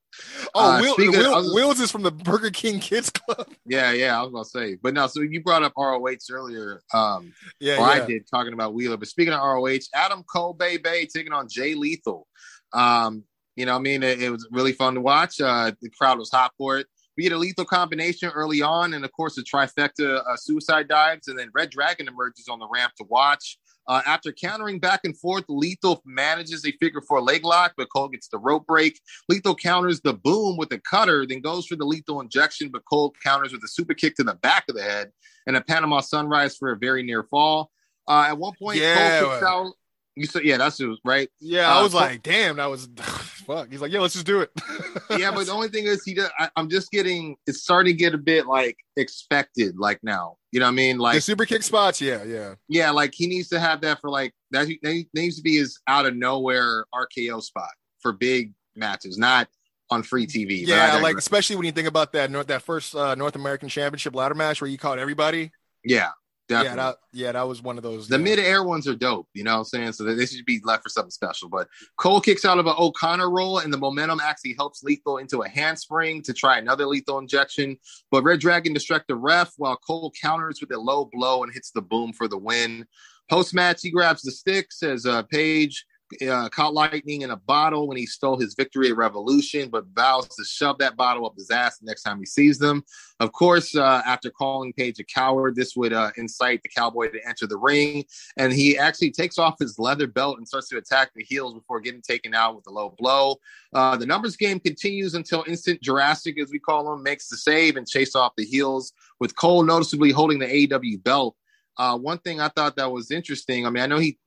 Oh, 0.54 0.72
uh, 0.76 0.80
Wheel, 0.82 0.92
speaking 0.92 1.14
of- 1.24 1.32
was- 1.32 1.54
Wheels 1.54 1.80
is 1.80 1.90
from 1.90 2.02
the 2.02 2.10
Burger 2.10 2.50
King 2.50 2.80
Kids 2.80 3.08
Club. 3.08 3.48
Yeah, 3.64 3.92
yeah, 3.92 4.18
I 4.18 4.22
was 4.22 4.30
gonna 4.30 4.44
say, 4.44 4.74
but 4.80 4.92
no. 4.92 5.06
So 5.06 5.22
you 5.22 5.42
brought 5.42 5.62
up 5.62 5.72
ROH 5.74 6.16
earlier, 6.30 6.82
um, 6.92 7.32
Yeah, 7.58 7.76
or 7.76 7.78
yeah. 7.78 8.02
I 8.02 8.06
did 8.06 8.26
talking 8.28 8.52
about 8.52 8.74
Wheeler. 8.74 8.98
But 8.98 9.08
speaking 9.08 9.32
of 9.32 9.40
ROH, 9.40 9.78
Adam 9.94 10.22
Cole 10.24 10.52
Bay 10.52 10.76
Bay 10.76 11.06
taking 11.06 11.32
on 11.32 11.48
Jay 11.48 11.74
Lethal. 11.74 12.26
Um, 12.74 13.24
you 13.56 13.64
know, 13.64 13.74
I 13.74 13.78
mean, 13.78 14.02
it, 14.02 14.22
it 14.22 14.28
was 14.30 14.46
really 14.52 14.72
fun 14.72 14.94
to 14.96 15.00
watch. 15.00 15.40
Uh, 15.40 15.72
the 15.80 15.88
crowd 15.88 16.18
was 16.18 16.30
hot 16.30 16.52
for 16.58 16.76
it. 16.78 16.86
We 17.16 17.24
had 17.24 17.32
a 17.32 17.38
lethal 17.38 17.64
combination 17.64 18.30
early 18.30 18.60
on, 18.60 18.92
and 18.92 19.04
of 19.06 19.12
course, 19.12 19.36
the 19.36 19.42
trifecta 19.42 20.22
uh, 20.26 20.36
suicide 20.36 20.88
dives, 20.88 21.28
and 21.28 21.38
then 21.38 21.50
Red 21.54 21.70
Dragon 21.70 22.06
emerges 22.08 22.48
on 22.48 22.58
the 22.58 22.68
ramp 22.68 22.92
to 22.98 23.04
watch. 23.08 23.58
Uh, 23.88 24.02
after 24.06 24.32
countering 24.32 24.78
back 24.78 25.00
and 25.04 25.18
forth, 25.18 25.44
Lethal 25.48 26.02
manages 26.04 26.64
a 26.64 26.72
figure 26.72 27.00
four 27.00 27.20
leg 27.20 27.44
lock, 27.44 27.72
but 27.76 27.88
Cole 27.94 28.08
gets 28.08 28.28
the 28.28 28.38
rope 28.38 28.66
break. 28.66 29.00
Lethal 29.28 29.54
counters 29.54 30.00
the 30.00 30.14
boom 30.14 30.56
with 30.56 30.72
a 30.72 30.78
cutter, 30.78 31.26
then 31.26 31.40
goes 31.40 31.66
for 31.66 31.76
the 31.76 31.84
lethal 31.84 32.20
injection, 32.20 32.68
but 32.68 32.82
Cole 32.90 33.12
counters 33.24 33.52
with 33.52 33.62
a 33.64 33.68
super 33.68 33.94
kick 33.94 34.14
to 34.16 34.24
the 34.24 34.34
back 34.34 34.64
of 34.68 34.76
the 34.76 34.82
head 34.82 35.10
and 35.46 35.56
a 35.56 35.60
Panama 35.60 36.00
sunrise 36.00 36.56
for 36.56 36.72
a 36.72 36.76
very 36.78 37.02
near 37.02 37.24
fall. 37.24 37.70
Uh, 38.08 38.26
at 38.28 38.38
one 38.38 38.52
point, 38.58 38.78
Yeah. 38.78 39.20
Cole 39.20 39.30
kicks 39.30 39.42
out. 39.44 39.72
You 40.14 40.26
said, 40.26 40.44
yeah, 40.44 40.58
that's 40.58 40.78
it, 40.78 40.90
right? 41.04 41.28
Yeah, 41.40 41.72
I 41.74 41.80
Uh, 41.80 41.82
was 41.84 41.92
Cole- 41.92 42.02
like, 42.02 42.22
damn, 42.22 42.56
that 42.56 42.66
was 42.66 42.88
fuck. 42.96 43.70
He's 43.70 43.80
like, 43.80 43.90
yeah, 43.92 44.00
let's 44.00 44.12
just 44.14 44.26
do 44.26 44.40
it. 44.42 44.50
yeah, 45.18 45.30
but 45.30 45.46
the 45.46 45.52
only 45.52 45.68
thing 45.68 45.86
is, 45.86 46.04
he. 46.04 46.14
Does, 46.14 46.30
I, 46.38 46.50
I'm 46.56 46.68
just 46.68 46.90
getting. 46.90 47.36
It's 47.46 47.62
starting 47.62 47.92
to 47.94 47.96
get 47.98 48.12
a 48.14 48.18
bit 48.18 48.46
like 48.46 48.76
expected, 48.96 49.78
like 49.78 50.00
now. 50.02 50.36
You 50.50 50.60
know 50.60 50.66
what 50.66 50.72
I 50.72 50.74
mean? 50.74 50.96
the 50.98 51.02
Like, 51.02 51.22
super 51.22 51.46
kick 51.46 51.62
spots, 51.62 52.00
yeah, 52.00 52.22
yeah. 52.24 52.54
yeah, 52.68 52.90
like 52.90 53.14
he 53.14 53.26
needs 53.26 53.48
to 53.48 53.58
have 53.60 53.80
that 53.82 54.00
for 54.00 54.10
like 54.10 54.34
that. 54.50 54.68
That 54.82 55.04
needs 55.14 55.36
to 55.36 55.42
be 55.42 55.56
his 55.56 55.78
out 55.88 56.04
of 56.06 56.14
nowhere 56.14 56.84
RKO 56.94 57.42
spot 57.42 57.70
for 58.00 58.12
big 58.12 58.52
matches, 58.76 59.16
not 59.16 59.48
on 59.90 60.02
free 60.02 60.26
TV. 60.26 60.66
Yeah, 60.66 60.96
like 60.98 61.16
especially 61.16 61.56
when 61.56 61.64
you 61.66 61.72
think 61.72 61.88
about 61.88 62.12
that 62.12 62.30
North 62.30 62.48
that 62.48 62.62
first 62.62 62.94
uh, 62.94 63.14
North 63.14 63.34
American 63.36 63.68
Championship 63.70 64.14
ladder 64.14 64.34
match 64.34 64.60
where 64.60 64.68
you 64.70 64.76
caught 64.78 64.98
everybody. 64.98 65.52
yeah, 65.84 66.10
Yeah, 66.52 66.74
that 66.74 66.96
yeah, 67.12 67.32
that 67.32 67.46
was 67.46 67.62
one 67.62 67.76
of 67.76 67.82
those. 67.82 68.08
The 68.08 68.18
mid 68.18 68.38
air 68.38 68.62
ones 68.64 68.86
are 68.88 68.94
dope, 68.94 69.28
you 69.34 69.44
know 69.44 69.52
what 69.52 69.58
I'm 69.58 69.64
saying? 69.64 69.92
So 69.92 70.04
they 70.04 70.26
should 70.26 70.44
be 70.44 70.60
left 70.64 70.82
for 70.82 70.88
something 70.88 71.10
special. 71.10 71.48
But 71.48 71.68
Cole 71.96 72.20
kicks 72.20 72.44
out 72.44 72.58
of 72.58 72.66
an 72.66 72.74
O'Connor 72.78 73.30
roll, 73.30 73.58
and 73.58 73.72
the 73.72 73.78
momentum 73.78 74.20
actually 74.20 74.54
helps 74.54 74.82
Lethal 74.82 75.18
into 75.18 75.42
a 75.42 75.48
handspring 75.48 76.22
to 76.22 76.32
try 76.32 76.58
another 76.58 76.86
lethal 76.86 77.18
injection. 77.18 77.76
But 78.10 78.24
Red 78.24 78.40
Dragon 78.40 78.72
distract 78.72 79.08
the 79.08 79.16
ref 79.16 79.52
while 79.56 79.76
Cole 79.76 80.12
counters 80.20 80.60
with 80.60 80.72
a 80.72 80.78
low 80.78 81.08
blow 81.12 81.42
and 81.42 81.52
hits 81.52 81.70
the 81.70 81.82
boom 81.82 82.12
for 82.12 82.28
the 82.28 82.38
win. 82.38 82.86
Post 83.30 83.54
match, 83.54 83.80
he 83.82 83.90
grabs 83.90 84.22
the 84.22 84.32
stick, 84.32 84.72
says 84.72 85.06
uh, 85.06 85.22
Page 85.22 85.84
uh, 86.28 86.48
caught 86.48 86.74
lightning 86.74 87.22
in 87.22 87.30
a 87.30 87.36
bottle 87.36 87.88
when 87.88 87.96
he 87.96 88.06
stole 88.06 88.38
his 88.38 88.54
victory 88.54 88.90
at 88.90 88.96
Revolution, 88.96 89.68
but 89.68 89.86
vows 89.94 90.28
to 90.28 90.44
shove 90.44 90.78
that 90.78 90.96
bottle 90.96 91.26
up 91.26 91.34
his 91.36 91.50
ass 91.50 91.78
the 91.78 91.86
next 91.86 92.02
time 92.02 92.18
he 92.18 92.26
sees 92.26 92.58
them. 92.58 92.82
Of 93.20 93.32
course, 93.32 93.74
uh, 93.76 94.02
after 94.04 94.30
calling 94.30 94.72
Page 94.72 94.98
a 94.98 95.04
coward, 95.04 95.54
this 95.54 95.76
would 95.76 95.92
uh, 95.92 96.10
incite 96.16 96.62
the 96.62 96.68
cowboy 96.68 97.10
to 97.10 97.28
enter 97.28 97.46
the 97.46 97.56
ring. 97.56 98.04
And 98.36 98.52
he 98.52 98.78
actually 98.78 99.10
takes 99.10 99.38
off 99.38 99.58
his 99.58 99.78
leather 99.78 100.06
belt 100.06 100.38
and 100.38 100.46
starts 100.46 100.68
to 100.70 100.78
attack 100.78 101.12
the 101.14 101.24
heels 101.24 101.54
before 101.54 101.80
getting 101.80 102.02
taken 102.02 102.34
out 102.34 102.56
with 102.56 102.66
a 102.66 102.70
low 102.70 102.94
blow. 102.98 103.36
Uh, 103.72 103.96
the 103.96 104.06
numbers 104.06 104.36
game 104.36 104.60
continues 104.60 105.14
until 105.14 105.44
Instant 105.46 105.80
Jurassic, 105.80 106.38
as 106.40 106.50
we 106.50 106.58
call 106.58 106.92
him, 106.92 107.02
makes 107.02 107.28
the 107.28 107.36
save 107.36 107.76
and 107.76 107.88
chase 107.88 108.14
off 108.14 108.32
the 108.36 108.44
heels, 108.44 108.92
with 109.20 109.36
Cole 109.36 109.62
noticeably 109.62 110.10
holding 110.10 110.38
the 110.38 110.46
AEW 110.46 111.02
belt. 111.02 111.36
Uh, 111.78 111.96
one 111.96 112.18
thing 112.18 112.40
I 112.40 112.48
thought 112.48 112.76
that 112.76 112.90
was 112.90 113.10
interesting. 113.10 113.66
I 113.66 113.70
mean, 113.70 113.82
I 113.82 113.86
know 113.86 113.98
he 113.98 114.18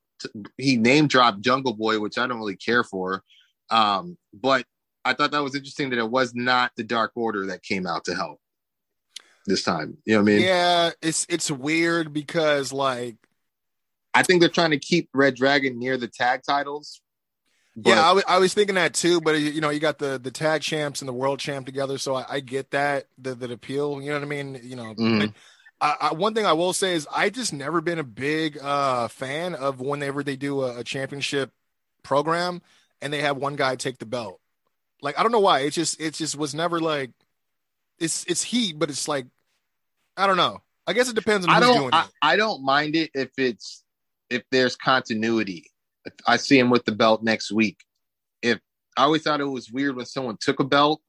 he 0.58 0.78
name 0.78 1.08
dropped 1.08 1.42
Jungle 1.42 1.74
Boy, 1.74 2.00
which 2.00 2.18
I 2.18 2.28
don't 2.28 2.38
really 2.38 2.56
care 2.56 2.84
for, 2.84 3.24
um, 3.70 4.18
but 4.34 4.66
I 5.04 5.14
thought 5.14 5.32
that 5.32 5.44
was 5.44 5.56
interesting 5.56 5.90
that 5.92 6.00
it 6.00 6.10
was 6.10 6.34
not 6.34 6.72
the 6.76 6.84
Dark 6.84 7.12
Order 7.16 7.48
that 7.48 7.62
came 7.62 7.86
out 7.86 8.06
to 8.06 8.16
help 8.16 8.40
this 9.46 9.64
time. 9.64 9.98
You 10.06 10.16
know 10.16 10.22
what 10.22 10.32
I 10.32 10.34
mean? 10.34 10.42
Yeah, 10.42 10.92
it's 11.02 11.26
it's 11.30 11.52
weird 11.52 12.14
because 12.14 12.74
like 12.74 13.18
I 14.14 14.24
think 14.24 14.40
they're 14.40 14.50
trying 14.50 14.72
to 14.72 14.80
keep 14.80 15.10
Red 15.14 15.36
Dragon 15.36 15.78
near 15.78 15.98
the 15.98 16.08
tag 16.08 16.42
titles. 16.48 17.02
Yeah, 17.84 18.02
I 18.02 18.14
was 18.14 18.24
I 18.28 18.38
was 18.40 18.54
thinking 18.54 18.76
that 18.76 18.94
too, 18.94 19.20
but 19.20 19.38
you 19.38 19.60
know, 19.60 19.70
you 19.70 19.80
got 19.80 20.00
the 20.00 20.18
the 20.18 20.32
tag 20.32 20.62
champs 20.62 21.02
and 21.02 21.10
the 21.10 21.14
world 21.14 21.40
champ 21.40 21.66
together, 21.66 21.98
so 21.98 22.16
I, 22.16 22.26
I 22.30 22.40
get 22.40 22.72
that 22.72 23.08
the 23.18 23.36
the 23.36 23.52
appeal. 23.52 24.02
You 24.02 24.10
know 24.10 24.16
what 24.16 24.24
I 24.24 24.28
mean? 24.28 24.60
You 24.64 24.78
know, 24.78 24.96
Mhm. 24.96 25.34
I, 25.86 26.08
I, 26.10 26.14
one 26.14 26.34
thing 26.34 26.48
I 26.48 26.54
will 26.54 26.74
say 26.74 26.96
is 26.96 27.08
I 27.14 27.30
just 27.30 27.54
never 27.54 27.80
been 27.80 28.00
a 28.00 28.04
big 28.04 28.58
uh 28.60 29.08
fan 29.08 29.54
of 29.54 29.80
whenever 29.80 30.24
they 30.24 30.36
do 30.36 30.64
a, 30.64 30.80
a 30.80 30.84
championship 30.84 31.52
program 32.04 32.62
and 33.02 33.14
they 33.14 33.22
have 33.22 33.38
one 33.38 33.56
guy 33.56 33.76
take 33.76 34.00
the 34.00 34.06
belt. 34.06 34.40
Like 35.02 35.20
I 35.20 35.24
don't 35.24 35.32
know 35.32 35.40
why. 35.40 35.60
It 35.60 35.72
just 35.72 36.02
it 36.02 36.16
just 36.16 36.36
was 36.36 36.56
never 36.56 36.80
like 36.80 37.12
it's 38.00 38.26
it's 38.26 38.42
heat, 38.42 38.80
but 38.80 38.90
it's 38.90 39.08
like 39.08 39.28
I 40.18 40.26
don't 40.26 40.38
know. 40.38 40.62
I 40.88 40.94
guess 40.94 41.10
it 41.10 41.16
depends 41.16 41.46
on 41.46 41.54
I 41.54 41.58
who's 41.58 41.68
don't 41.68 41.78
doing 41.78 41.94
I, 41.94 42.04
it. 42.04 42.10
I 42.22 42.36
don't 42.36 42.64
mind 42.64 42.96
it 42.96 43.12
if 43.14 43.30
it's 43.38 43.84
if 44.30 44.44
there's 44.52 44.76
continuity. 44.76 45.70
I 46.26 46.38
see 46.38 46.58
him 46.58 46.72
with 46.72 46.86
the 46.86 46.92
belt 46.94 47.24
next 47.24 47.52
week. 47.52 47.78
If 48.42 48.60
I 48.98 49.04
always 49.04 49.22
thought 49.22 49.40
it 49.40 49.46
was 49.46 49.72
weird 49.72 49.96
when 49.96 50.06
someone 50.06 50.38
took 50.40 50.60
a 50.60 50.64
belt, 50.64 51.02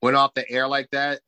went 0.00 0.16
off 0.16 0.34
the 0.34 0.48
air 0.50 0.66
like 0.66 0.88
that, 0.90 1.20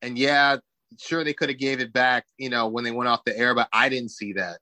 and 0.00 0.16
yeah, 0.16 0.58
sure 1.00 1.24
they 1.24 1.32
could 1.34 1.48
have 1.48 1.58
gave 1.58 1.80
it 1.80 1.92
back, 1.92 2.24
you 2.38 2.48
know, 2.50 2.68
when 2.68 2.84
they 2.84 2.90
went 2.90 3.08
off 3.08 3.24
the 3.24 3.36
air, 3.36 3.54
but 3.54 3.68
I 3.72 3.88
didn't 3.88 4.10
see 4.10 4.32
that. 4.34 4.58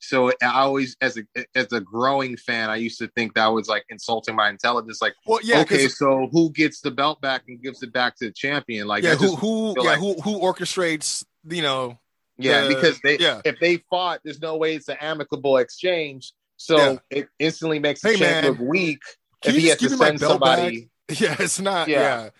So 0.00 0.30
I 0.42 0.46
always, 0.60 0.96
as 1.00 1.16
a 1.16 1.22
as 1.54 1.72
a 1.72 1.80
growing 1.80 2.36
fan, 2.36 2.68
I 2.68 2.76
used 2.76 2.98
to 2.98 3.08
think 3.16 3.34
that 3.34 3.46
was 3.46 3.68
like 3.68 3.84
insulting 3.88 4.36
my 4.36 4.50
intelligence. 4.50 5.00
Like, 5.00 5.14
Well, 5.26 5.40
yeah, 5.42 5.60
okay, 5.60 5.88
so 5.88 6.28
who 6.30 6.50
gets 6.50 6.82
the 6.82 6.90
belt 6.90 7.22
back 7.22 7.44
and 7.48 7.62
gives 7.62 7.82
it 7.82 7.90
back 7.92 8.16
to 8.16 8.26
the 8.26 8.32
champion? 8.32 8.86
Like, 8.86 9.02
yeah, 9.02 9.14
who 9.14 9.34
who 9.34 9.74
yeah 9.78 9.90
like- 9.92 9.98
who 9.98 10.20
who 10.20 10.40
orchestrates 10.40 11.24
you 11.48 11.62
know 11.62 11.98
Yeah, 12.36 12.62
the- 12.62 12.74
because 12.74 13.00
they 13.02 13.16
yeah. 13.18 13.40
if 13.46 13.58
they 13.60 13.78
fought, 13.88 14.20
there's 14.24 14.40
no 14.42 14.56
way 14.58 14.74
it's 14.74 14.88
an 14.88 14.98
amicable 15.00 15.56
exchange. 15.56 16.32
So 16.58 16.76
Yeah. 16.76 16.96
it 17.10 17.28
instantly 17.38 17.78
makes 17.78 18.02
the 18.02 18.10
Hey, 18.10 18.16
champ 18.18 18.44
man, 18.44 18.50
look 18.52 18.60
weak 18.60 19.00
if 19.44 19.54
he 19.56 19.68
has 19.68 19.78
to 19.78 19.84
give 19.84 19.92
me 19.92 19.96
my 19.98 20.06
send 20.08 20.20
somebody. 20.20 20.90
Yeah, 21.18 21.36
it's 21.38 21.60
not. 21.60 21.88
Yeah. 21.88 22.00
Yeah. 22.00 22.30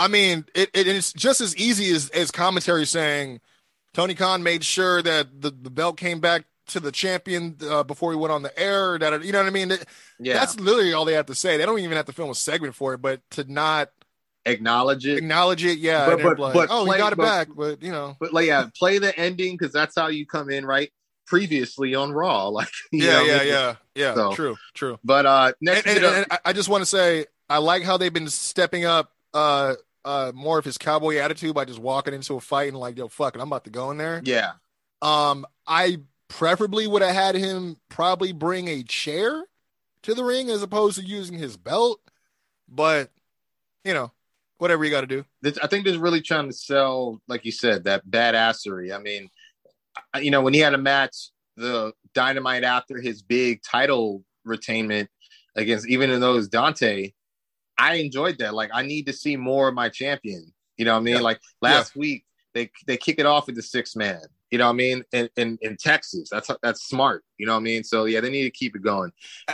I 0.00 0.08
mean, 0.08 0.44
it, 0.54 0.70
it 0.74 0.88
it's 0.88 1.12
just 1.12 1.40
as 1.40 1.54
easy 1.56 1.94
as, 1.94 2.08
as 2.10 2.30
commentary 2.30 2.86
saying 2.86 3.40
Tony 3.94 4.14
Khan 4.14 4.42
made 4.42 4.64
sure 4.64 5.02
that 5.02 5.42
the, 5.42 5.50
the 5.50 5.70
belt 5.70 5.96
came 5.96 6.20
back 6.20 6.44
to 6.68 6.80
the 6.80 6.90
champion 6.92 7.56
uh, 7.68 7.82
before 7.82 8.12
he 8.12 8.16
went 8.16 8.32
on 8.32 8.42
the 8.42 8.58
air. 8.58 8.98
That 8.98 9.24
you 9.24 9.32
know 9.32 9.38
what 9.40 9.46
I 9.46 9.50
mean? 9.50 9.68
That- 9.68 9.84
Yeah, 10.18 10.34
That's 10.34 10.58
literally 10.58 10.92
all 10.92 11.04
they 11.04 11.14
have 11.14 11.26
to 11.26 11.34
say. 11.34 11.56
They 11.56 11.66
don't 11.66 11.78
even 11.80 11.96
have 11.96 12.06
to 12.06 12.12
film 12.12 12.30
a 12.30 12.34
segment 12.34 12.74
for 12.74 12.94
it, 12.94 13.02
but 13.02 13.20
to 13.32 13.44
not 13.52 13.90
acknowledge 14.46 15.06
it. 15.06 15.18
acknowledge 15.18 15.64
it, 15.64 15.78
yeah. 15.78 16.06
But- 16.06 16.22
but- 16.22 16.38
like, 16.38 16.54
but 16.54 16.68
oh, 16.70 16.84
play- 16.86 16.96
he 16.96 17.02
got 17.02 17.12
it 17.12 17.16
but- 17.16 17.24
back, 17.24 17.48
but 17.54 17.82
you 17.82 17.92
know, 17.92 18.16
But 18.20 18.32
like, 18.32 18.46
yeah, 18.46 18.66
play 18.78 18.98
the 18.98 19.16
ending 19.18 19.54
because 19.58 19.72
that's 19.72 19.94
how 19.96 20.06
you 20.08 20.24
come 20.26 20.48
in, 20.50 20.64
right? 20.64 20.90
Previously 21.26 21.94
on 21.94 22.10
Raw, 22.12 22.48
like 22.58 22.68
yeah, 22.90 23.22
yeah, 23.22 23.42
yeah, 23.42 23.76
yeah. 23.94 24.14
So- 24.14 24.32
True, 24.34 24.56
true. 24.74 24.98
But 25.04 25.26
uh, 25.26 25.52
next, 25.60 25.86
and, 25.86 25.98
and- 25.98 26.14
and 26.16 26.26
I- 26.30 26.38
I 26.46 26.52
just 26.52 26.68
want 26.68 26.82
to 26.82 26.86
say 26.86 27.26
I 27.48 27.58
like 27.58 27.82
how 27.82 27.96
they've 27.98 28.12
been 28.12 28.28
stepping 28.28 28.84
up 28.84 29.12
uh 29.34 29.74
uh 30.04 30.32
more 30.34 30.58
of 30.58 30.64
his 30.64 30.78
cowboy 30.78 31.16
attitude 31.16 31.54
by 31.54 31.64
just 31.64 31.78
walking 31.78 32.14
into 32.14 32.34
a 32.34 32.40
fight 32.40 32.68
and 32.68 32.78
like 32.78 32.96
yo 32.96 33.08
fuck 33.08 33.34
it 33.34 33.40
I'm 33.40 33.48
about 33.48 33.64
to 33.64 33.70
go 33.70 33.90
in 33.90 33.98
there. 33.98 34.20
yeah, 34.24 34.52
Um 35.02 35.46
I 35.66 35.98
preferably 36.28 36.86
would 36.86 37.02
have 37.02 37.14
had 37.14 37.34
him 37.34 37.76
probably 37.88 38.32
bring 38.32 38.68
a 38.68 38.82
chair 38.82 39.44
to 40.04 40.14
the 40.14 40.24
ring 40.24 40.48
as 40.48 40.62
opposed 40.62 40.98
to 40.98 41.04
using 41.04 41.36
his 41.38 41.56
belt, 41.56 42.00
but 42.68 43.10
you 43.84 43.92
know 43.94 44.12
whatever 44.58 44.84
you 44.84 44.90
got 44.90 45.00
to 45.00 45.06
do. 45.06 45.24
this, 45.42 45.58
I 45.62 45.66
think 45.66 45.84
they're 45.86 45.98
really 45.98 46.20
trying 46.20 46.46
to 46.46 46.52
sell, 46.52 47.20
like 47.28 47.46
you 47.46 47.52
said, 47.52 47.84
that 47.84 48.06
badassery. 48.06 48.94
I 48.94 48.98
mean, 48.98 49.30
I- 50.12 50.20
you 50.20 50.30
know, 50.30 50.42
when 50.42 50.52
he 50.52 50.60
had 50.60 50.74
a 50.74 50.78
match, 50.78 51.30
the 51.56 51.92
Dynamite 52.14 52.62
after 52.62 53.00
his 53.00 53.22
big 53.22 53.62
title 53.62 54.22
retainment 54.46 55.08
against, 55.56 55.88
even 55.88 56.20
though 56.20 56.32
it 56.32 56.36
was 56.36 56.48
Dante, 56.50 57.12
I 57.80 57.94
enjoyed 57.94 58.38
that. 58.38 58.54
Like, 58.54 58.70
I 58.72 58.82
need 58.82 59.06
to 59.06 59.12
see 59.12 59.36
more 59.36 59.68
of 59.68 59.74
my 59.74 59.88
champion. 59.88 60.52
You 60.76 60.84
know 60.84 60.92
what 60.92 61.00
I 61.00 61.02
mean? 61.02 61.16
Yeah. 61.16 61.20
Like 61.22 61.40
last 61.60 61.96
week, 61.96 62.24
they 62.54 62.70
they 62.86 62.96
kick 62.96 63.18
it 63.18 63.26
off 63.26 63.46
with 63.46 63.56
the 63.56 63.62
six 63.62 63.94
man. 63.96 64.20
You 64.50 64.58
know 64.58 64.66
what 64.66 64.72
I 64.72 64.76
mean? 64.76 65.04
In, 65.12 65.28
in 65.36 65.58
in 65.62 65.76
Texas, 65.76 66.28
that's 66.30 66.50
that's 66.62 66.84
smart. 66.84 67.24
You 67.38 67.46
know 67.46 67.52
what 67.52 67.60
I 67.60 67.62
mean? 67.62 67.84
So 67.84 68.06
yeah, 68.06 68.20
they 68.20 68.30
need 68.30 68.44
to 68.44 68.50
keep 68.50 68.74
it 68.74 68.82
going. 68.82 69.12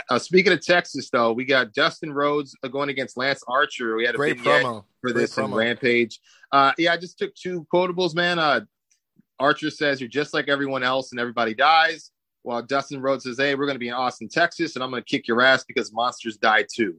Uh, 0.09 0.19
speaking 0.19 0.53
of 0.53 0.61
Texas, 0.61 1.09
though, 1.11 1.33
we 1.33 1.45
got 1.45 1.73
Dustin 1.73 2.11
Rhodes 2.11 2.55
uh, 2.63 2.67
going 2.67 2.89
against 2.89 3.17
Lance 3.17 3.43
Archer. 3.47 3.95
We 3.95 4.05
had 4.05 4.15
a 4.15 4.17
Great 4.17 4.39
promo. 4.39 4.83
for 5.01 5.11
Great 5.11 5.15
this 5.21 5.37
in 5.37 5.43
promo. 5.43 5.57
Rampage. 5.57 6.19
Uh, 6.51 6.71
yeah, 6.77 6.93
I 6.93 6.97
just 6.97 7.19
took 7.19 7.35
two 7.35 7.67
quotables, 7.71 8.15
man. 8.15 8.39
Uh, 8.39 8.61
Archer 9.39 9.69
says 9.69 10.01
you're 10.01 10.09
just 10.09 10.33
like 10.33 10.47
everyone 10.47 10.81
else, 10.81 11.11
and 11.11 11.19
everybody 11.19 11.53
dies. 11.53 12.11
While 12.41 12.63
Dustin 12.63 13.01
Rhodes 13.01 13.25
says, 13.25 13.37
"Hey, 13.37 13.53
we're 13.53 13.65
going 13.65 13.75
to 13.75 13.79
be 13.79 13.89
in 13.89 13.93
Austin, 13.93 14.29
Texas, 14.29 14.75
and 14.75 14.83
I'm 14.83 14.89
going 14.89 15.03
to 15.03 15.07
kick 15.07 15.27
your 15.27 15.41
ass 15.41 15.63
because 15.63 15.93
monsters 15.93 16.37
die 16.37 16.65
too." 16.73 16.97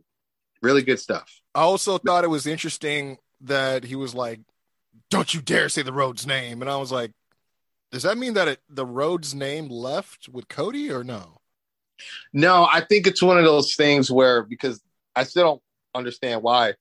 Really 0.62 0.82
good 0.82 1.00
stuff. 1.00 1.40
I 1.54 1.62
also 1.62 1.98
thought 1.98 2.24
it 2.24 2.30
was 2.30 2.46
interesting 2.46 3.18
that 3.40 3.84
he 3.84 3.94
was 3.94 4.14
like, 4.14 4.40
"Don't 5.10 5.32
you 5.32 5.40
dare 5.40 5.68
say 5.68 5.82
the 5.82 5.92
Rhodes 5.92 6.26
name," 6.26 6.60
and 6.60 6.70
I 6.70 6.76
was 6.76 6.92
like, 6.92 7.12
"Does 7.92 8.02
that 8.02 8.18
mean 8.18 8.34
that 8.34 8.48
it, 8.48 8.60
the 8.68 8.86
Rhodes 8.86 9.34
name 9.34 9.68
left 9.68 10.28
with 10.28 10.48
Cody 10.48 10.90
or 10.90 11.04
no?" 11.04 11.40
No, 12.32 12.68
I 12.70 12.80
think 12.80 13.06
it's 13.06 13.22
one 13.22 13.38
of 13.38 13.44
those 13.44 13.74
things 13.74 14.10
where 14.10 14.42
because 14.42 14.80
I 15.14 15.24
still 15.24 15.44
don't 15.44 15.62
understand 15.94 16.42
why. 16.42 16.74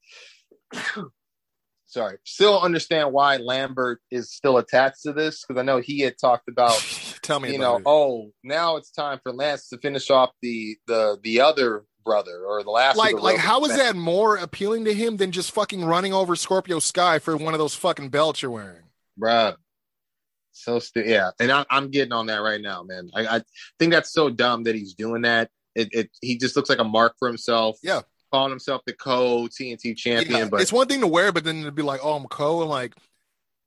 Sorry, 1.85 2.17
still 2.25 2.59
understand 2.59 3.13
why 3.13 3.37
Lambert 3.37 4.01
is 4.11 4.31
still 4.31 4.57
attached 4.57 5.03
to 5.03 5.13
this 5.13 5.45
because 5.45 5.59
I 5.59 5.63
know 5.63 5.79
he 5.79 6.01
had 6.01 6.17
talked 6.17 6.49
about 6.49 6.77
Tell 7.21 7.39
me, 7.39 7.51
you 7.51 7.57
know, 7.57 7.77
it. 7.77 7.83
oh, 7.85 8.31
now 8.43 8.75
it's 8.75 8.91
time 8.91 9.19
for 9.23 9.31
Lance 9.31 9.69
to 9.69 9.77
finish 9.77 10.09
off 10.09 10.31
the 10.41 10.77
the 10.85 11.17
the 11.23 11.41
other 11.41 11.83
brother 12.07 12.43
or 12.45 12.63
the 12.63 12.71
last. 12.71 12.97
like, 12.97 13.15
the 13.15 13.21
like, 13.21 13.37
how 13.37 13.63
is 13.65 13.75
that 13.77 13.95
more 13.95 14.37
appealing 14.37 14.85
to 14.85 14.93
him 14.93 15.17
than 15.17 15.31
just 15.31 15.51
fucking 15.51 15.83
running 15.85 16.13
over 16.13 16.35
Scorpio 16.35 16.79
Sky 16.79 17.19
for 17.19 17.35
one 17.37 17.53
of 17.53 17.59
those 17.59 17.75
fucking 17.75 18.09
belts 18.09 18.41
you're 18.41 18.49
wearing? 18.51 18.83
bruh? 19.19 19.55
So 20.53 20.79
stu- 20.79 21.03
yeah, 21.05 21.31
and 21.39 21.51
I, 21.51 21.65
I'm 21.69 21.91
getting 21.91 22.13
on 22.13 22.25
that 22.27 22.37
right 22.37 22.59
now, 22.61 22.81
man. 22.81 23.11
I, 23.13 23.27
I 23.37 23.41
think 23.77 23.91
that's 23.91 24.11
so 24.11 24.29
dumb 24.29 24.63
that 24.63 24.73
he's 24.75 24.95
doing 24.95 25.21
that. 25.21 25.49
It, 25.75 25.89
it 25.91 26.09
he 26.21 26.37
just 26.37 26.55
looks 26.55 26.69
like 26.69 26.79
a 26.79 26.83
mark 26.83 27.13
for 27.19 27.27
himself. 27.27 27.77
Yeah. 27.83 28.01
calling 28.31 28.49
himself 28.49 28.81
the 28.87 28.93
co 28.93 29.47
TNT 29.47 29.95
champion, 29.95 30.39
Yeah, 30.39 30.47
but 30.49 30.61
it's 30.61 30.73
one 30.73 30.87
thing 30.87 31.01
to 31.01 31.07
wear, 31.07 31.31
but 31.31 31.43
then 31.43 31.63
to 31.63 31.71
be 31.71 31.83
like, 31.83 31.99
"Oh, 32.01 32.13
I'm 32.15 32.25
Co," 32.25 32.61
and 32.61 32.69
like, 32.71 32.95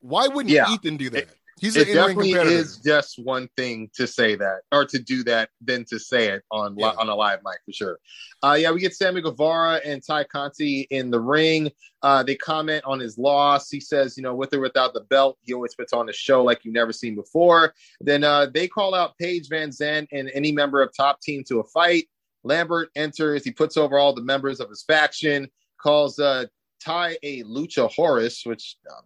why 0.00 0.26
wouldn't 0.26 0.52
Yeah. 0.52 0.72
Ethan 0.72 0.96
do 0.96 1.10
that? 1.10 1.22
It- 1.24 1.36
He's 1.60 1.76
it 1.76 1.92
definitely 1.92 2.32
is 2.32 2.78
just 2.78 3.18
one 3.22 3.48
thing 3.56 3.90
to 3.94 4.06
say 4.06 4.34
that 4.34 4.60
or 4.72 4.86
to 4.86 4.98
do 4.98 5.22
that 5.24 5.50
than 5.60 5.84
to 5.90 5.98
say 5.98 6.28
it 6.28 6.42
on 6.50 6.74
Yeah. 6.78 6.92
on 6.98 7.08
a 7.10 7.14
live 7.14 7.40
mic 7.44 7.58
for 7.66 7.72
sure. 7.72 7.98
Uh, 8.42 8.56
yeah, 8.58 8.70
we 8.72 8.80
get 8.80 8.94
Sammy 8.94 9.20
Guevara 9.20 9.80
and 9.84 10.02
Tay 10.02 10.24
Conti 10.24 10.86
in 10.90 11.10
the 11.10 11.20
ring. 11.20 11.70
Uh, 12.02 12.22
they 12.22 12.34
comment 12.34 12.82
on 12.86 12.98
his 12.98 13.18
loss. 13.18 13.70
He 13.70 13.80
says, 13.80 14.16
you 14.16 14.22
know, 14.22 14.34
with 14.34 14.54
or 14.54 14.60
without 14.60 14.94
the 14.94 15.02
belt, 15.02 15.36
he 15.42 15.52
always 15.52 15.74
puts 15.74 15.92
on 15.92 16.08
a 16.08 16.12
show 16.14 16.42
like 16.42 16.64
you've 16.64 16.72
never 16.72 16.92
seen 16.92 17.14
before. 17.14 17.74
Then 18.00 18.24
uh, 18.24 18.46
they 18.46 18.66
call 18.66 18.94
out 18.94 19.18
Paige 19.18 19.48
VanZant 19.50 20.08
and 20.12 20.30
any 20.32 20.52
member 20.52 20.80
of 20.80 20.96
top 20.96 21.20
team 21.20 21.44
to 21.48 21.60
a 21.60 21.64
fight. 21.64 22.08
Lambert 22.42 22.88
enters. 22.96 23.44
He 23.44 23.50
puts 23.50 23.76
over 23.76 23.98
all 23.98 24.14
the 24.14 24.22
members 24.22 24.60
of 24.60 24.70
his 24.70 24.82
faction. 24.82 25.50
Calls 25.78 26.18
uh, 26.18 26.46
Tay 26.82 27.18
a 27.22 27.42
lucha 27.44 27.90
Horus, 27.92 28.46
which 28.46 28.76
um, 28.90 29.04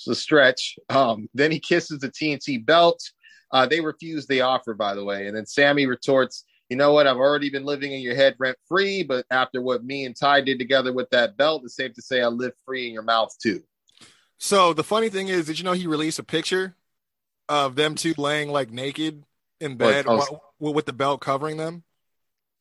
it's 0.00 0.18
a 0.18 0.20
stretch. 0.20 0.78
Um, 0.88 1.28
then 1.34 1.50
he 1.50 1.60
kisses 1.60 1.98
the 1.98 2.10
TNT 2.10 2.64
belt. 2.64 3.00
Uh, 3.52 3.66
they 3.66 3.80
refuse 3.80 4.26
the 4.26 4.42
offer, 4.42 4.74
by 4.74 4.94
the 4.94 5.04
way. 5.04 5.26
And 5.26 5.36
then 5.36 5.46
Sammy 5.46 5.86
retorts, 5.86 6.44
You 6.68 6.76
know 6.76 6.92
what? 6.92 7.06
I've 7.06 7.16
already 7.16 7.50
been 7.50 7.64
living 7.64 7.92
in 7.92 8.00
your 8.00 8.14
head 8.14 8.36
rent 8.38 8.56
free, 8.68 9.02
but 9.02 9.26
after 9.30 9.60
what 9.60 9.84
me 9.84 10.04
and 10.04 10.16
Tay 10.16 10.42
did 10.42 10.58
together 10.58 10.92
with 10.92 11.10
that 11.10 11.36
belt, 11.36 11.62
it's 11.64 11.76
safe 11.76 11.92
to 11.94 12.02
say 12.02 12.22
I 12.22 12.28
live 12.28 12.52
free 12.64 12.86
in 12.86 12.92
your 12.92 13.02
mouth 13.02 13.34
too. 13.42 13.62
So 14.38 14.72
the 14.72 14.84
funny 14.84 15.10
thing 15.10 15.28
is, 15.28 15.46
did 15.46 15.58
you 15.58 15.64
know 15.64 15.72
he 15.72 15.86
released 15.86 16.18
a 16.18 16.24
picture 16.24 16.74
of 17.48 17.74
them 17.74 17.94
two 17.94 18.14
laying 18.16 18.50
like 18.50 18.70
naked 18.70 19.24
in 19.60 19.76
bed 19.76 20.06
oh, 20.08 20.40
wa- 20.58 20.70
with 20.70 20.86
the 20.86 20.92
belt 20.92 21.20
covering 21.20 21.56
them? 21.56 21.82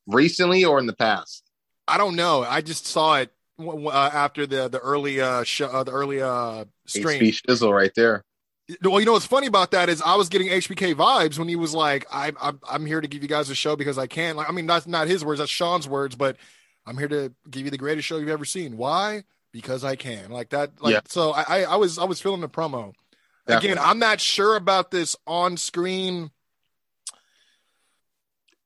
Recently 0.08 0.66
or 0.66 0.80
in 0.80 0.88
the 0.88 0.96
past? 0.96 1.44
I 1.88 1.98
don't 1.98 2.16
know. 2.16 2.44
I 2.44 2.62
just 2.62 2.86
saw 2.86 3.16
it 3.18 3.32
uh, 3.60 4.10
after 4.14 4.48
the 4.48 4.68
the 4.68 4.80
early 4.80 5.22
uh, 5.22 5.44
show, 5.44 5.68
uh 5.68 5.84
the 5.84 5.92
early 5.92 6.22
uh 6.22 6.66
stream. 6.86 7.22
HB 7.22 7.42
Shizzle 7.44 7.76
right 7.76 7.94
there. 7.96 8.24
Well, 8.84 9.00
you 9.00 9.06
know 9.06 9.14
what's 9.14 9.26
funny 9.26 9.48
about 9.48 9.72
that 9.72 9.90
is 9.90 10.00
I 10.02 10.16
was 10.16 10.30
getting 10.30 10.48
HBK 10.48 10.94
vibes 10.94 11.40
when 11.40 11.48
he 11.48 11.56
was 11.56 11.74
like, 11.74 12.06
I, 12.12 12.32
I'm 12.40 12.60
I'm 12.70 12.86
here 12.86 13.02
to 13.02 13.08
give 13.08 13.24
you 13.24 13.30
guys 13.30 13.50
a 13.50 13.56
show 13.56 13.76
because 13.76 13.98
I 13.98 14.06
can. 14.08 14.36
Like, 14.36 14.48
I 14.48 14.52
mean, 14.52 14.68
that's 14.68 14.86
not 14.88 15.08
his 15.08 15.26
words, 15.26 15.40
that's 15.40 15.50
Shawn's 15.52 15.88
words, 15.88 16.16
but 16.16 16.38
I'm 16.86 16.98
here 16.98 17.08
to 17.08 17.34
give 17.50 17.66
you 17.66 17.72
the 17.72 17.78
greatest 17.80 18.08
show 18.08 18.18
you've 18.18 18.30
ever 18.30 18.46
seen. 18.46 18.78
Why? 18.78 19.24
Because 19.52 19.84
I 19.84 19.96
can. 19.96 20.30
Like 20.30 20.50
that. 20.50 20.72
Like 20.82 20.94
Yeah. 20.94 21.00
so, 21.08 21.32
I 21.32 21.44
I- 21.48 21.64
I 21.64 21.76
was 21.78 21.98
I 21.98 22.04
was 22.04 22.22
feeling 22.22 22.42
the 22.42 22.50
promo. 22.50 22.94
Again, 23.48 23.80
I'm 23.80 23.98
not 23.98 24.22
sure 24.22 24.56
about 24.56 24.92
this 24.92 25.16
on 25.26 25.58
screen 25.58 26.30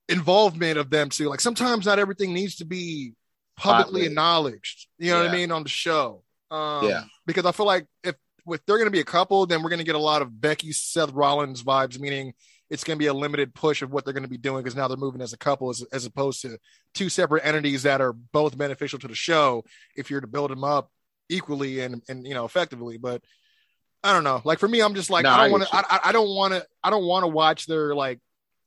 involvement 0.10 0.78
of 0.78 0.90
them 0.90 1.10
too. 1.10 1.30
Like 1.30 1.40
sometimes 1.40 1.86
not 1.86 2.00
everything 2.00 2.34
needs 2.34 2.56
to 2.58 2.66
be 2.66 3.14
publicly 3.58 4.02
Spotlit. 4.02 4.06
acknowledged. 4.08 4.88
You 4.98 5.12
know 5.12 5.24
what 5.24 5.30
I 5.30 5.34
mean 5.34 5.52
on 5.52 5.64
the 5.64 5.70
show. 5.70 6.24
Um, 6.52 6.88
Yeah. 6.88 7.04
Because 7.26 7.46
I 7.46 7.52
feel 7.52 7.66
like 7.66 7.88
if 8.04 8.16
if 8.46 8.66
they're 8.66 8.78
going 8.78 8.88
to 8.88 8.92
be 8.92 9.00
a 9.00 9.06
couple, 9.06 9.46
then 9.46 9.64
we're 9.64 9.70
going 9.70 9.80
to 9.80 9.86
get 9.86 9.96
a 9.96 10.00
lot 10.00 10.22
of 10.22 10.42
Becky 10.42 10.72
Seth 10.74 11.12
Rollins 11.12 11.64
vibes, 11.64 12.00
meaning 12.00 12.34
it's 12.70 12.84
going 12.84 12.98
to 12.98 13.00
be 13.00 13.08
a 13.08 13.14
limited 13.14 13.54
push 13.54 13.82
of 13.82 13.92
what 13.92 14.04
they're 14.04 14.14
going 14.14 14.24
to 14.24 14.30
be 14.30 14.38
doing 14.38 14.64
because 14.64 14.76
now 14.76 14.88
they're 14.88 14.98
moving 14.98 15.22
as 15.22 15.32
a 15.32 15.38
couple 15.38 15.70
as, 15.70 15.84
as 15.94 16.06
opposed 16.06 16.42
to 16.42 16.58
two 16.94 17.08
separate 17.08 17.46
entities 17.46 17.84
that 17.84 18.02
are 18.02 18.14
both 18.14 18.58
beneficial 18.58 19.00
to 19.00 19.08
the 19.08 19.16
show 19.16 19.64
if 19.96 20.10
you're 20.10 20.22
to 20.22 20.28
build 20.28 20.50
them 20.50 20.64
up 20.64 20.90
equally 21.30 21.80
and 21.82 22.02
and 22.10 22.28
you 22.28 22.34
know 22.34 22.46
effectively. 22.46 22.98
But 22.98 23.22
I 24.04 24.12
don't 24.12 24.24
know. 24.24 24.42
Like 24.44 24.60
for 24.60 24.68
me, 24.68 24.82
I'm 24.82 24.96
just 24.96 25.10
like 25.10 25.24
No, 25.24 25.30
I 25.30 25.44
I 25.44 25.48
don't 25.48 25.52
want 25.52 25.64
to. 25.64 25.76
I, 25.76 26.00
I 26.06 26.12
don't 26.12 26.30
want 26.30 26.54
to. 26.54 26.66
I 26.84 26.90
don't 26.90 27.06
want 27.06 27.24
to 27.24 27.28
watch 27.28 27.68
their 27.68 27.96
like 27.96 28.20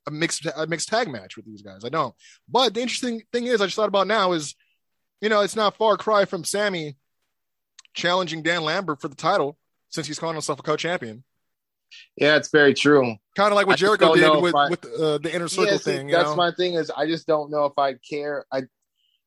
a 0.07 0.11
mixed 0.11 0.47
a 0.47 0.67
mixed 0.67 0.89
tag 0.89 1.09
match 1.09 1.37
with 1.37 1.45
these 1.45 1.63
guys. 1.63 1.85
I 1.85 1.89
don't. 1.89 2.15
But 2.49 2.75
the 2.75 2.81
interesting 2.81 3.23
thing 3.33 3.47
is, 3.47 3.61
I 3.61 3.67
just 3.67 3.77
thought 3.77 3.89
about 3.89 4.07
now 4.07 4.33
is, 4.33 4.55
you 5.21 5.29
know, 5.29 5.41
it's 5.41 5.57
not 5.57 5.77
far 5.77 5.97
cry 5.97 6.25
from 6.25 6.45
Sammy 6.45 6.97
challenging 7.95 8.43
Dan 8.43 8.63
Lambert 8.63 9.01
for 9.01 9.09
the 9.09 9.15
title 9.17 9.59
since 9.89 10.07
he's 10.07 10.19
calling 10.19 10.35
himself 10.35 10.59
a 10.59 10.63
co-champion. 10.63 11.25
Yeah, 12.17 12.37
it's 12.37 12.51
very 12.51 12.75
true. 12.75 13.15
Kind 13.37 13.53
of 13.53 13.57
like 13.57 13.67
what 13.67 13.79
Jericho 13.79 14.15
did 14.15 14.43
with, 14.43 14.55
I- 14.55 14.69
with 14.69 14.85
uh, 14.85 15.19
the 15.19 15.31
inner 15.35 15.49
circle 15.49 15.73
Yeah, 15.73 15.79
see, 15.79 15.83
thing. 15.93 16.09
You 16.09 16.17
that's 16.17 16.31
know? 16.31 16.37
my 16.37 16.51
thing 16.51 16.75
is 16.75 16.91
I 16.91 17.07
just 17.07 17.27
don't 17.27 17.51
know 17.51 17.65
if 17.67 17.79
I 17.79 17.95
care. 17.95 18.45
I 18.53 18.63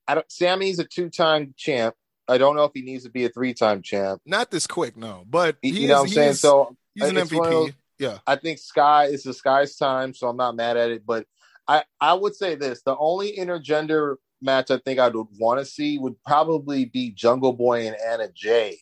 I 0.08 0.16
don't 0.16 0.32
Sammy's 0.32 0.80
a 0.80 0.84
two 0.84 1.10
time 1.10 1.54
champ. 1.58 1.96
I 2.28 2.38
don't 2.38 2.56
know 2.56 2.66
if 2.66 2.72
he 2.76 2.82
needs 2.82 3.06
to 3.06 3.10
be 3.10 3.26
a 3.26 3.30
three 3.30 3.54
time 3.54 3.82
champ. 3.82 4.22
not 4.26 4.52
this 4.52 4.68
quick, 4.68 4.98
no. 4.98 5.24
But 5.28 5.58
You, 5.64 5.74
he 5.74 5.82
you 5.84 5.88
know 5.88 5.96
what 5.96 6.02
I'm 6.02 6.08
saying? 6.10 6.30
is- 6.32 6.42
So 6.42 6.76
he's 6.94 7.06
an 7.10 7.18
it's 7.18 7.32
one 7.32 7.48
of 7.48 7.52
MVP. 7.54 7.66
those- 7.68 7.74
yeah. 7.98 8.18
I 8.28 8.36
think 8.36 8.60
Sky 8.60 9.06
is 9.06 9.24
the 9.24 9.34
Sky's 9.34 9.76
time, 9.78 10.14
so 10.14 10.28
I'm 10.28 10.38
not 10.38 10.56
mad 10.56 10.78
at 10.78 10.90
it. 10.92 11.06
But 11.06 11.26
I, 11.68 11.84
I 12.00 12.14
would 12.14 12.36
say 12.36 12.56
this: 12.56 12.82
the 12.84 12.96
only 12.98 13.36
intergender 13.38 14.16
match 14.42 14.72
I 14.72 14.78
think 14.78 15.00
I 15.00 15.08
would 15.10 15.28
want 15.40 15.60
to 15.60 15.66
see 15.66 15.98
would 15.98 16.22
probably 16.26 16.86
be 16.86 17.12
Jungle 17.12 17.54
Boy 17.54 17.88
and 17.88 17.96
Anna 17.96 18.30
Jay 18.34 18.80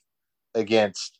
against 0.55 1.19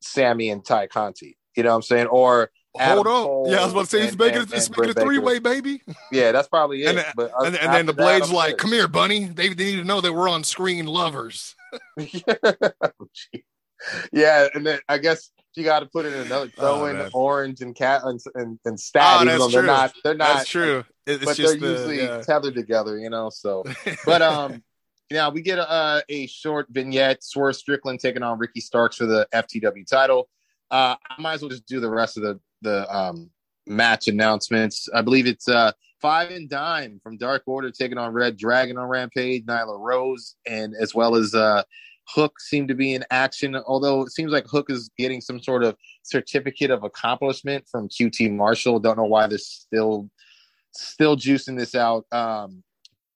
Sammy 0.00 0.50
and 0.50 0.64
Tay 0.64 0.86
Conti. 0.86 1.36
You 1.56 1.62
know 1.62 1.70
what 1.70 1.76
I'm 1.76 1.82
saying? 1.82 2.06
Or 2.08 2.50
Hold 2.76 3.06
on. 3.06 3.52
Yeah, 3.52 3.60
I 3.60 3.64
was 3.64 3.72
about 3.72 3.82
to 3.82 3.86
say, 3.86 4.02
it's 4.02 4.10
and- 4.10 4.18
making, 4.18 4.40
and- 4.40 4.52
it's 4.52 4.68
making 4.68 4.90
a 4.90 4.94
three 4.94 5.18
way, 5.18 5.38
baby. 5.38 5.80
Yeah, 6.10 6.32
that's 6.32 6.48
probably 6.48 6.82
it. 6.82 6.88
And 6.88 6.98
then- 6.98 7.12
but 7.14 7.30
uh, 7.30 7.44
And, 7.44 7.56
and 7.56 7.72
then 7.72 7.86
the 7.86 7.92
Blade's 7.92 8.32
like, 8.32 8.56
come 8.58 8.72
here, 8.72 8.88
bunny. 8.88 9.26
They, 9.26 9.50
they 9.50 9.64
need 9.66 9.76
to 9.76 9.84
know 9.84 10.00
that 10.00 10.12
we're 10.12 10.28
on 10.28 10.42
screen 10.42 10.86
lovers. 10.86 11.54
yeah, 14.12 14.48
and 14.54 14.66
then 14.66 14.80
I 14.88 14.98
guess 14.98 15.30
you 15.56 15.64
got 15.64 15.80
to 15.80 15.86
put 15.86 16.06
it 16.06 16.12
in 16.14 16.26
another 16.26 16.48
throw 16.56 16.82
Oh, 16.82 16.86
in 16.86 16.96
man. 16.96 17.10
orange 17.12 17.60
and 17.60 17.74
cat 17.74 18.02
and 18.04 18.20
and, 18.34 18.58
and 18.64 18.78
stat. 18.78 19.18
Oh, 19.20 19.24
that's 19.24 19.38
though 19.38 19.48
they're 19.48 19.60
true. 19.62 19.66
not, 19.66 19.92
they're 20.04 20.14
not. 20.14 20.36
That's 20.36 20.48
true. 20.50 20.84
It's 21.06 21.24
but 21.24 21.36
just 21.36 21.60
they're 21.60 21.70
the, 21.70 21.76
usually 21.78 22.02
yeah. 22.02 22.20
tethered 22.22 22.54
together, 22.54 22.98
you 22.98 23.10
know. 23.10 23.30
So, 23.30 23.64
but 24.06 24.22
um, 24.22 24.62
yeah, 25.10 25.28
we 25.28 25.42
get 25.42 25.58
a, 25.58 26.02
a 26.08 26.26
short 26.26 26.66
vignette. 26.70 27.22
Swerve 27.22 27.56
Strickland 27.56 28.00
taking 28.00 28.22
on 28.22 28.38
Ricky 28.38 28.60
Starks 28.60 28.96
for 28.96 29.06
the 29.06 29.26
FTW 29.34 29.86
title. 29.86 30.28
Uh, 30.70 30.96
I 31.08 31.20
might 31.20 31.34
as 31.34 31.42
well 31.42 31.50
just 31.50 31.66
do 31.66 31.80
the 31.80 31.90
rest 31.90 32.16
of 32.16 32.22
the 32.22 32.40
the 32.62 32.96
um 32.96 33.30
match 33.66 34.08
announcements. 34.08 34.88
I 34.94 35.02
believe 35.02 35.26
it's 35.26 35.48
uh 35.48 35.72
Five 36.00 36.30
and 36.30 36.50
Dime 36.50 37.00
from 37.02 37.16
Dark 37.16 37.44
Order 37.46 37.70
taking 37.70 37.96
on 37.96 38.12
Red 38.12 38.36
Dragon 38.36 38.76
on 38.76 38.88
Rampage, 38.88 39.46
Nyla 39.46 39.78
Rose, 39.78 40.36
and 40.46 40.74
as 40.78 40.94
well 40.94 41.14
as 41.16 41.34
uh 41.34 41.62
Hook 42.08 42.38
seemed 42.40 42.68
to 42.68 42.74
be 42.74 42.94
in 42.94 43.04
action, 43.10 43.56
although 43.66 44.02
it 44.02 44.10
seems 44.12 44.30
like 44.32 44.46
Hook 44.46 44.70
is 44.70 44.90
getting 44.98 45.20
some 45.20 45.40
sort 45.42 45.64
of 45.64 45.76
certificate 46.02 46.70
of 46.70 46.84
accomplishment 46.84 47.64
from 47.70 47.88
QT 47.88 48.30
Marshall. 48.32 48.78
Don't 48.80 48.96
know 48.96 49.04
why 49.04 49.26
they're 49.26 49.38
still 49.38 50.10
still 50.76 51.16
juicing 51.16 51.56
this 51.58 51.74
out. 51.74 52.04
Um 52.12 52.62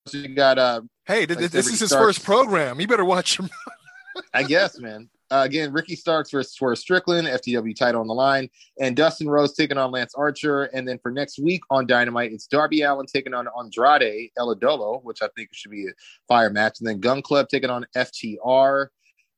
so 0.06 0.18
you 0.18 0.34
got 0.34 0.58
uh 0.58 0.80
Hey, 1.06 1.20
Like 1.26 1.38
this, 1.38 1.54
Ricky 1.54 1.58
is 1.74 1.80
his 1.80 1.90
Starks. 1.90 2.04
first 2.18 2.24
program. 2.24 2.80
You 2.80 2.86
better 2.86 3.04
watch 3.04 3.38
him. 3.38 3.48
I 4.34 4.42
guess, 4.42 4.78
man. 4.78 5.08
Uh, 5.30 5.42
again, 5.44 5.72
Ricky 5.72 5.94
Starks 5.94 6.30
versus 6.30 6.54
Swerve 6.54 6.78
Strickland, 6.78 7.28
FTW 7.28 7.76
title 7.76 8.00
on 8.00 8.06
the 8.06 8.14
line, 8.14 8.48
and 8.80 8.96
Dustin 8.96 9.28
Rhodes 9.28 9.54
taking 9.54 9.76
on 9.76 9.90
Lance 9.90 10.14
Archer. 10.14 10.64
And 10.64 10.88
then 10.88 10.98
for 11.02 11.10
next 11.10 11.38
week 11.38 11.60
on 11.70 11.86
Dynamite, 11.86 12.32
it's 12.32 12.46
Darby 12.46 12.82
Allin 12.82 13.06
taking 13.06 13.34
on 13.34 13.46
Andrade 13.58 14.30
El 14.38 14.54
Idolo, 14.54 15.02
which 15.04 15.20
I 15.20 15.28
think 15.36 15.50
should 15.52 15.70
be 15.70 15.86
a 15.86 15.92
fire 16.28 16.50
match. 16.50 16.80
And 16.80 16.88
then 16.88 17.00
Gunn 17.00 17.20
Club 17.20 17.48
taking 17.48 17.70
on 17.70 17.84
FTR. 17.94 18.86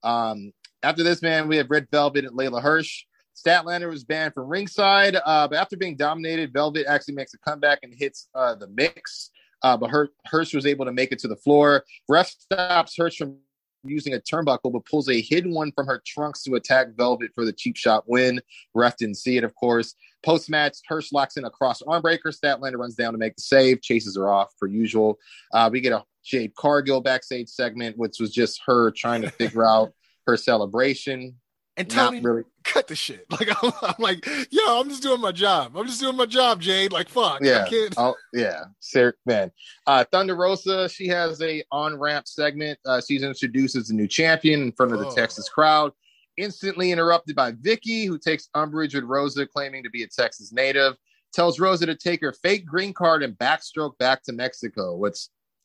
Um, 0.03 0.53
after 0.83 1.03
this, 1.03 1.23
man, 1.23 1.49
we 1.49 1.57
have 1.57 1.71
Red 1.71 1.89
Velvet 1.91 2.25
and 2.25 2.39
Leyla 2.39 2.63
Hirsch. 2.63 3.05
Statlander 3.35 3.91
was 3.91 4.05
banned 4.05 4.35
from 4.35 4.49
ringside, 4.49 5.17
uh, 5.25 5.49
but 5.49 5.57
after 5.57 5.77
being 5.77 5.97
dominated, 5.97 6.53
Velvet 6.53 6.87
actually 6.87 7.15
makes 7.15 7.33
a 7.35 7.39
comeback 7.39 7.81
and 7.83 7.95
hits 7.95 8.29
uh, 8.35 8.55
the 8.55 8.69
mix. 8.69 9.31
Uh, 9.63 9.77
but 9.77 9.91
Hirsch 10.27 10.55
was 10.55 10.67
able 10.67 10.87
to 10.87 10.93
make 10.93 11.13
it 11.13 11.19
to 11.21 11.29
the 11.29 11.37
floor. 11.37 11.85
Ref 12.09 12.29
stops 12.29 12.97
Hirsch 12.97 13.19
from 13.19 13.37
using 13.85 14.15
a 14.15 14.19
turnbuckle, 14.19 14.73
but 14.73 14.85
pulls 14.85 15.09
a 15.09 15.21
hidden 15.21 15.53
one 15.53 15.73
from 15.73 15.87
her 15.87 16.03
trunks 16.07 16.43
to 16.45 16.55
attack 16.55 16.89
Velvet 16.97 17.31
for 17.35 17.45
the 17.45 17.53
cheap 17.53 17.77
shot 17.77 18.05
win. 18.07 18.41
Ref 18.75 18.97
didn't 18.97 19.17
see 19.17 19.37
it, 19.37 19.45
of 19.45 19.55
course. 19.55 19.95
Post 20.23 20.51
match, 20.51 20.79
Hirsch 20.87 21.13
locks 21.13 21.37
in 21.37 21.45
a 21.45 21.51
cross 21.51 21.83
armbreaker. 21.83 22.27
Statlander 22.27 22.79
runs 22.79 22.95
down 22.95 23.13
to 23.13 23.19
make 23.19 23.37
the 23.37 23.43
save, 23.43 23.81
chases 23.81 24.17
her 24.17 24.29
off 24.29 24.53
per 24.59 24.67
usual. 24.67 25.19
Uh, 25.53 25.71
we 25.73 25.81
get 25.81 25.93
a 25.93 26.05
Jade 26.25 26.55
Cargill 26.55 27.01
backstage 27.01 27.49
segment, 27.49 27.97
which 27.97 28.17
was 28.21 28.33
just 28.33 28.61
her 28.67 28.91
trying 28.91 29.23
to 29.23 29.31
figure 29.31 29.65
out 29.67 29.93
her 30.27 30.37
celebration. 30.37 31.40
And 31.81 31.95
Not 31.97 32.05
Tony, 32.11 32.21
really. 32.21 32.43
cut 32.65 32.87
the 32.89 32.95
shit. 32.95 33.27
Like 33.31 33.49
I'm, 33.63 33.73
I'm 33.83 33.95
like, 33.99 34.27
yo, 34.51 34.81
I'm 34.81 34.89
just 34.89 35.03
doing 35.03 35.21
my 35.21 35.33
job. 35.33 35.77
I'm 35.77 35.87
just 35.87 36.01
doing 36.01 36.17
my 36.17 36.27
job, 36.27 36.61
Jade. 36.61 36.93
Like 36.93 37.09
fuck. 37.09 37.41
Yeah. 37.43 37.65
I 37.65 37.69
can't. 37.69 37.95
Oh, 37.97 38.15
yeah. 38.33 38.65
Ser- 38.81 39.17
man. 39.27 39.51
Uh, 39.87 40.05
Thunder 40.13 40.37
Rosa, 40.37 40.89
she 40.89 41.09
has 41.09 41.41
a 41.43 41.63
on 41.73 41.99
ramp 41.99 42.29
segment. 42.29 42.79
Uh, 42.85 43.01
she's 43.07 43.23
introduced 43.23 43.77
as 43.77 43.89
the 43.89 43.95
new 43.95 44.07
champion 44.09 44.63
in 44.63 44.73
front 44.73 44.93
of 44.93 44.99
the 45.01 45.07
Oh. 45.07 45.15
Texas 45.15 45.49
crowd. 45.49 45.93
Instantly 46.37 46.91
interrupted 46.93 47.37
by 47.37 47.53
Vickie, 47.53 48.07
who 48.07 48.19
takes 48.19 48.49
umbrage 48.55 48.95
with 48.95 49.05
Rosa 49.05 49.47
claiming 49.47 49.83
to 49.83 49.91
be 49.91 50.03
a 50.05 50.07
Texas 50.09 50.53
native. 50.53 50.95
Tells 51.33 51.61
Rosa 51.61 51.87
to 51.87 51.95
take 51.95 52.21
her 52.23 52.33
fake 52.33 52.65
green 52.67 52.93
card 52.93 53.23
and 53.23 53.37
backstroke 53.39 53.97
back 53.99 54.23
to 54.25 54.33
Mexico. 54.33 54.97
Which 54.97 55.17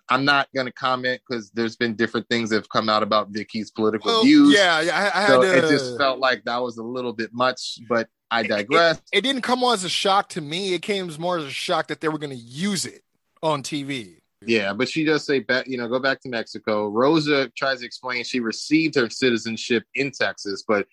I'm 0.10 0.23
not 0.26 0.48
going 0.53 0.68
to 0.68 0.72
comment 0.73 1.22
because 1.27 1.49
there's 1.52 1.76
been 1.76 1.95
different 1.95 2.27
things 2.30 2.49
that 2.52 2.57
have 2.57 2.69
come 2.69 2.90
out 2.90 3.02
about 3.03 3.32
Vickie's 3.32 3.72
political 3.72 4.11
Well, 4.11 4.23
views. 4.23 4.53
yeah, 4.53 4.80
yeah. 4.82 4.95
I, 5.14 5.18
I 5.19 5.22
had 5.23 5.27
So 5.30 5.41
to. 5.41 5.57
it 5.57 5.61
just 5.69 5.98
felt 5.98 6.19
like 6.19 6.44
that 6.45 6.61
was 6.61 6.77
a 6.77 6.84
little 6.84 7.14
bit 7.14 7.34
much, 7.34 7.80
but 7.90 8.07
I 8.30 8.44
digress. 8.44 9.02
it 9.11 9.22
didn't 9.22 9.41
come 9.41 9.64
as 9.64 9.84
a 9.84 9.90
shock 9.90 10.30
to 10.30 10.41
me. 10.41 10.73
It 10.73 10.82
came 10.82 11.10
as 11.10 11.18
more 11.18 11.38
as 11.38 11.45
a 11.45 11.49
shock 11.52 11.88
that 11.88 12.02
they 12.02 12.07
were 12.10 12.18
going 12.19 12.32
to 12.38 12.44
use 12.44 12.86
it 12.86 13.02
on 13.41 13.64
TV. 13.64 14.18
Yeah, 14.45 14.73
but 14.73 14.88
she 14.88 15.03
does 15.06 15.26
say 15.26 15.40
back, 15.40 15.65
you 15.68 15.77
know, 15.77 15.88
go 15.88 15.98
back 15.98 16.22
to 16.22 16.30
Mexico. 16.30 16.88
Rosa 16.88 17.49
tries 17.57 17.80
to 17.80 17.86
explain 17.86 18.23
she 18.23 18.40
received 18.41 18.94
her 18.95 19.10
citizenship 19.10 19.84
in 19.95 20.11
Texas, 20.11 20.64
but 20.68 20.86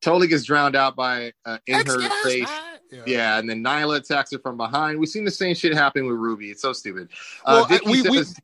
totally 0.00 0.28
gets 0.28 0.44
drowned 0.44 0.76
out 0.76 0.94
by 0.94 1.32
uh, 1.44 1.58
in 1.66 1.84
her 1.86 2.00
face. 2.22 2.48
Yeah. 2.92 3.02
Yeah, 3.06 3.38
and 3.38 3.48
then 3.48 3.62
Nyla 3.62 3.98
attacks 3.98 4.32
her 4.32 4.38
from 4.40 4.56
behind. 4.56 4.98
We've 4.98 5.08
seen 5.08 5.24
the 5.24 5.30
same 5.30 5.54
shit 5.54 5.72
happen 5.74 6.06
with 6.06 6.16
Ruby. 6.16 6.50
It's 6.50 6.60
so 6.62 6.72
stupid. 6.72 7.08
Well, 7.46 7.62
uh, 7.62 7.66
I- 7.68 7.78
Vickie 7.78 7.86
we- 7.86 8.02
we- 8.10 8.16
says, 8.18 8.36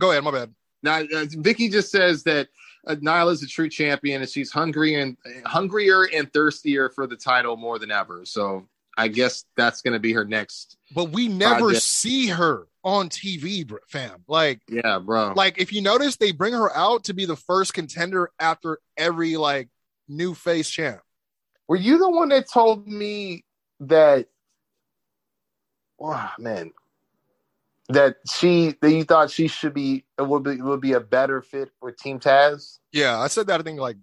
Go 0.00 0.10
ahead. 0.10 0.24
My 0.24 0.32
bad. 0.32 0.52
now, 0.82 0.96
uh, 1.00 1.26
Vickie 1.26 1.70
just 1.70 1.92
says 1.92 2.24
that 2.24 2.48
uh, 2.86 3.26
is 3.28 3.42
a 3.42 3.46
true 3.46 3.68
champion, 3.68 4.22
and 4.22 4.30
she's 4.30 4.50
hungry 4.50 4.94
and 5.00 5.16
hungrier 5.44 6.08
and 6.12 6.32
thirstier 6.32 6.88
for 6.88 7.06
the 7.06 7.16
title 7.16 7.56
more 7.56 7.78
than 7.78 7.90
ever. 7.92 8.24
So 8.24 8.66
I 8.96 9.08
guess 9.08 9.44
that's 9.56 9.82
going 9.82 9.92
to 9.92 10.00
be 10.00 10.12
her 10.14 10.24
next. 10.24 10.76
But 10.94 11.10
we 11.10 11.28
never 11.28 11.60
Project. 11.66 11.82
see 11.82 12.28
her 12.28 12.66
on 12.82 13.10
TV, 13.10 13.70
fam. 13.88 14.24
Like, 14.26 14.60
Yeah, 14.68 14.98
bro. 14.98 15.34
like 15.36 15.58
if 15.60 15.72
you 15.72 15.82
notice, 15.82 16.16
they 16.16 16.32
bring 16.32 16.54
her 16.54 16.74
out 16.74 17.04
to 17.04 17.14
be 17.14 17.26
the 17.26 17.36
first 17.36 17.74
contender 17.74 18.30
after 18.40 18.78
every 18.96 19.36
like 19.36 19.68
new 20.08 20.34
face 20.34 20.68
champ. 20.70 21.00
Were 21.68 21.76
you 21.76 21.98
the 21.98 22.08
one 22.10 22.30
that 22.30 22.50
told 22.50 22.88
me 22.88 23.44
that? 23.80 24.26
Wow, 25.98 26.30
man, 26.38 26.72
that 27.92 28.16
she 28.30 28.76
that 28.80 28.90
you 28.92 29.04
thought 29.04 29.30
she 29.30 29.48
should 29.48 29.74
be 29.74 30.04
would 30.18 30.42
be 30.42 30.60
would 30.60 30.80
be 30.80 30.92
a 30.92 31.00
better 31.00 31.42
fit 31.42 31.70
for 31.80 31.92
Team 31.92 32.18
Taz? 32.20 32.78
Yeah, 32.92 33.18
I 33.18 33.28
said 33.28 33.46
that 33.48 33.60
I 33.60 33.62
think 33.62 33.80
like 33.80 33.96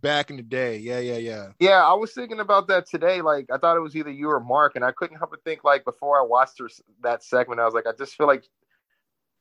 back 0.00 0.30
in 0.30 0.36
the 0.36 0.42
day. 0.42 0.78
Yeah, 0.78 1.00
yeah, 1.00 1.18
yeah. 1.18 1.48
Yeah, 1.58 1.84
I 1.84 1.94
was 1.94 2.12
thinking 2.12 2.40
about 2.40 2.68
that 2.68 2.86
today. 2.88 3.20
Like, 3.20 3.46
I 3.52 3.58
thought 3.58 3.76
it 3.76 3.80
was 3.80 3.94
either 3.94 4.10
you 4.10 4.30
or 4.30 4.40
Mark, 4.40 4.74
and 4.74 4.84
I 4.84 4.92
couldn't 4.92 5.18
help 5.18 5.30
but 5.30 5.44
think 5.44 5.64
like 5.64 5.84
before 5.84 6.18
I 6.18 6.22
watched 6.24 6.58
her 6.60 6.68
that 7.02 7.22
segment, 7.22 7.60
I 7.60 7.64
was 7.64 7.74
like, 7.74 7.86
I 7.86 7.92
just 7.96 8.14
feel 8.14 8.26
like 8.26 8.44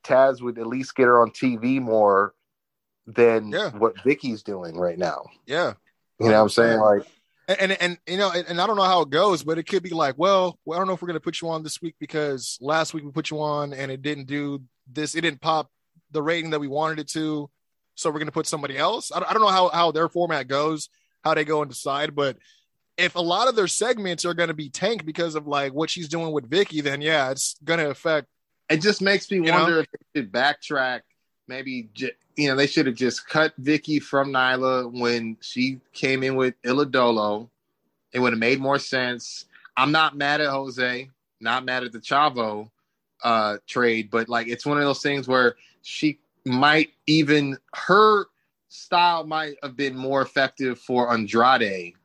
Taz 0.04 0.42
would 0.42 0.58
at 0.58 0.68
least 0.68 0.96
get 0.96 1.06
her 1.06 1.22
on 1.22 1.32
TV 1.32 1.80
more 1.82 2.34
than 3.08 3.50
Yeah. 3.50 3.72
what 3.72 4.02
Vickie's 4.04 4.44
doing 4.44 4.78
right 4.78 4.98
now. 4.98 5.26
Yeah. 5.46 5.74
You 6.20 6.28
know 6.28 6.34
what 6.34 6.42
I'm 6.44 6.50
saying? 6.50 6.80
Like, 6.80 7.08
And, 7.60 7.72
and 7.82 7.98
you 8.08 8.18
know, 8.18 8.32
and, 8.32 8.48
and 8.48 8.62
I 8.62 8.68
don't 8.68 8.76
know 8.76 8.84
how 8.84 9.02
it 9.02 9.10
goes, 9.10 9.44
but 9.44 9.58
it 9.58 9.64
could 9.64 9.84
be 9.84 9.90
like, 9.90 10.16
well, 10.18 10.60
well, 10.66 10.78
I 10.78 10.80
don't 10.80 10.88
know 10.88 10.94
if 10.94 11.02
we're 11.02 11.08
gonna 11.08 11.20
put 11.20 11.42
you 11.42 11.50
on 11.50 11.64
this 11.64 11.82
week 11.82 11.96
because 12.00 12.58
last 12.62 12.94
week 12.94 13.04
we 13.04 13.12
put 13.12 13.32
you 13.32 13.42
on 13.42 13.74
and 13.74 13.92
it 13.92 14.02
didn't 14.02 14.28
do 14.28 14.62
this, 14.92 15.16
it 15.16 15.22
didn't 15.22 15.42
pop 15.42 15.70
the 16.12 16.22
rating 16.22 16.52
that 16.52 16.60
we 16.60 16.68
wanted 16.68 17.00
it 17.00 17.08
to, 17.10 17.50
so 17.96 18.10
we're 18.10 18.20
gonna 18.20 18.32
put 18.32 18.48
somebody 18.48 18.78
else. 18.78 19.12
I 19.12 19.20
don't, 19.20 19.30
I 19.30 19.34
don't 19.34 19.42
know 19.42 19.50
how 19.50 19.70
how 19.70 19.92
their 19.92 20.10
format 20.10 20.48
goes, 20.48 20.90
how 21.24 21.34
they 21.34 21.46
go 21.46 21.62
and 21.62 21.70
decide, 21.70 22.16
but 22.16 22.38
if 22.98 23.16
a 23.16 23.22
lot 23.22 23.48
of 23.48 23.56
their 23.56 23.68
segments 23.68 24.26
are 24.26 24.34
gonna 24.34 24.54
be 24.54 24.70
tanked 24.70 25.06
because 25.06 25.36
of 25.36 25.48
like 25.48 25.74
what 25.74 25.90
she's 25.90 26.10
doing 26.10 26.32
with 26.32 26.50
Vickie, 26.50 26.84
then 26.84 27.02
yeah, 27.02 27.32
it's 27.32 27.56
gonna 27.64 27.90
affect. 27.90 28.28
it 28.70 28.82
just 28.82 29.02
makes 29.02 29.30
me 29.32 29.40
wonder 29.42 29.72
know? 29.72 29.80
if 29.80 29.88
they 30.14 30.22
should 30.22 30.32
backtrack. 30.32 31.02
Maybe 31.52 31.90
you 32.38 32.48
know 32.48 32.56
they 32.56 32.66
should 32.66 32.86
have 32.86 32.96
just 32.96 33.28
cut 33.28 33.62
Vickie 33.62 34.02
from 34.02 34.32
Nyla 34.32 34.90
when 34.90 35.36
she 35.42 35.82
came 35.92 36.24
in 36.24 36.38
with 36.38 36.54
El 36.64 36.78
Idolo. 36.78 37.50
It 38.14 38.20
would 38.20 38.32
have 38.32 38.40
made 38.40 38.62
more 38.62 38.80
sense. 38.80 39.48
I'm 39.76 39.92
not 39.92 40.16
mad 40.16 40.40
at 40.40 40.50
Jose, 40.50 41.10
not 41.42 41.66
mad 41.66 41.84
at 41.84 41.92
the 41.92 42.00
Chavo 42.00 42.70
uh, 43.22 43.58
trade, 43.68 44.10
but 44.10 44.30
like 44.30 44.48
it's 44.48 44.66
one 44.66 44.78
of 44.78 44.86
those 44.86 45.02
things 45.02 45.28
where 45.28 45.58
she 45.82 46.20
might 46.46 46.92
even 47.06 47.58
her 47.76 48.28
style 48.70 49.26
might 49.26 49.56
have 49.62 49.76
been 49.76 49.98
more 49.98 50.22
effective 50.22 50.80
for 50.80 51.12
Andrade 51.12 51.96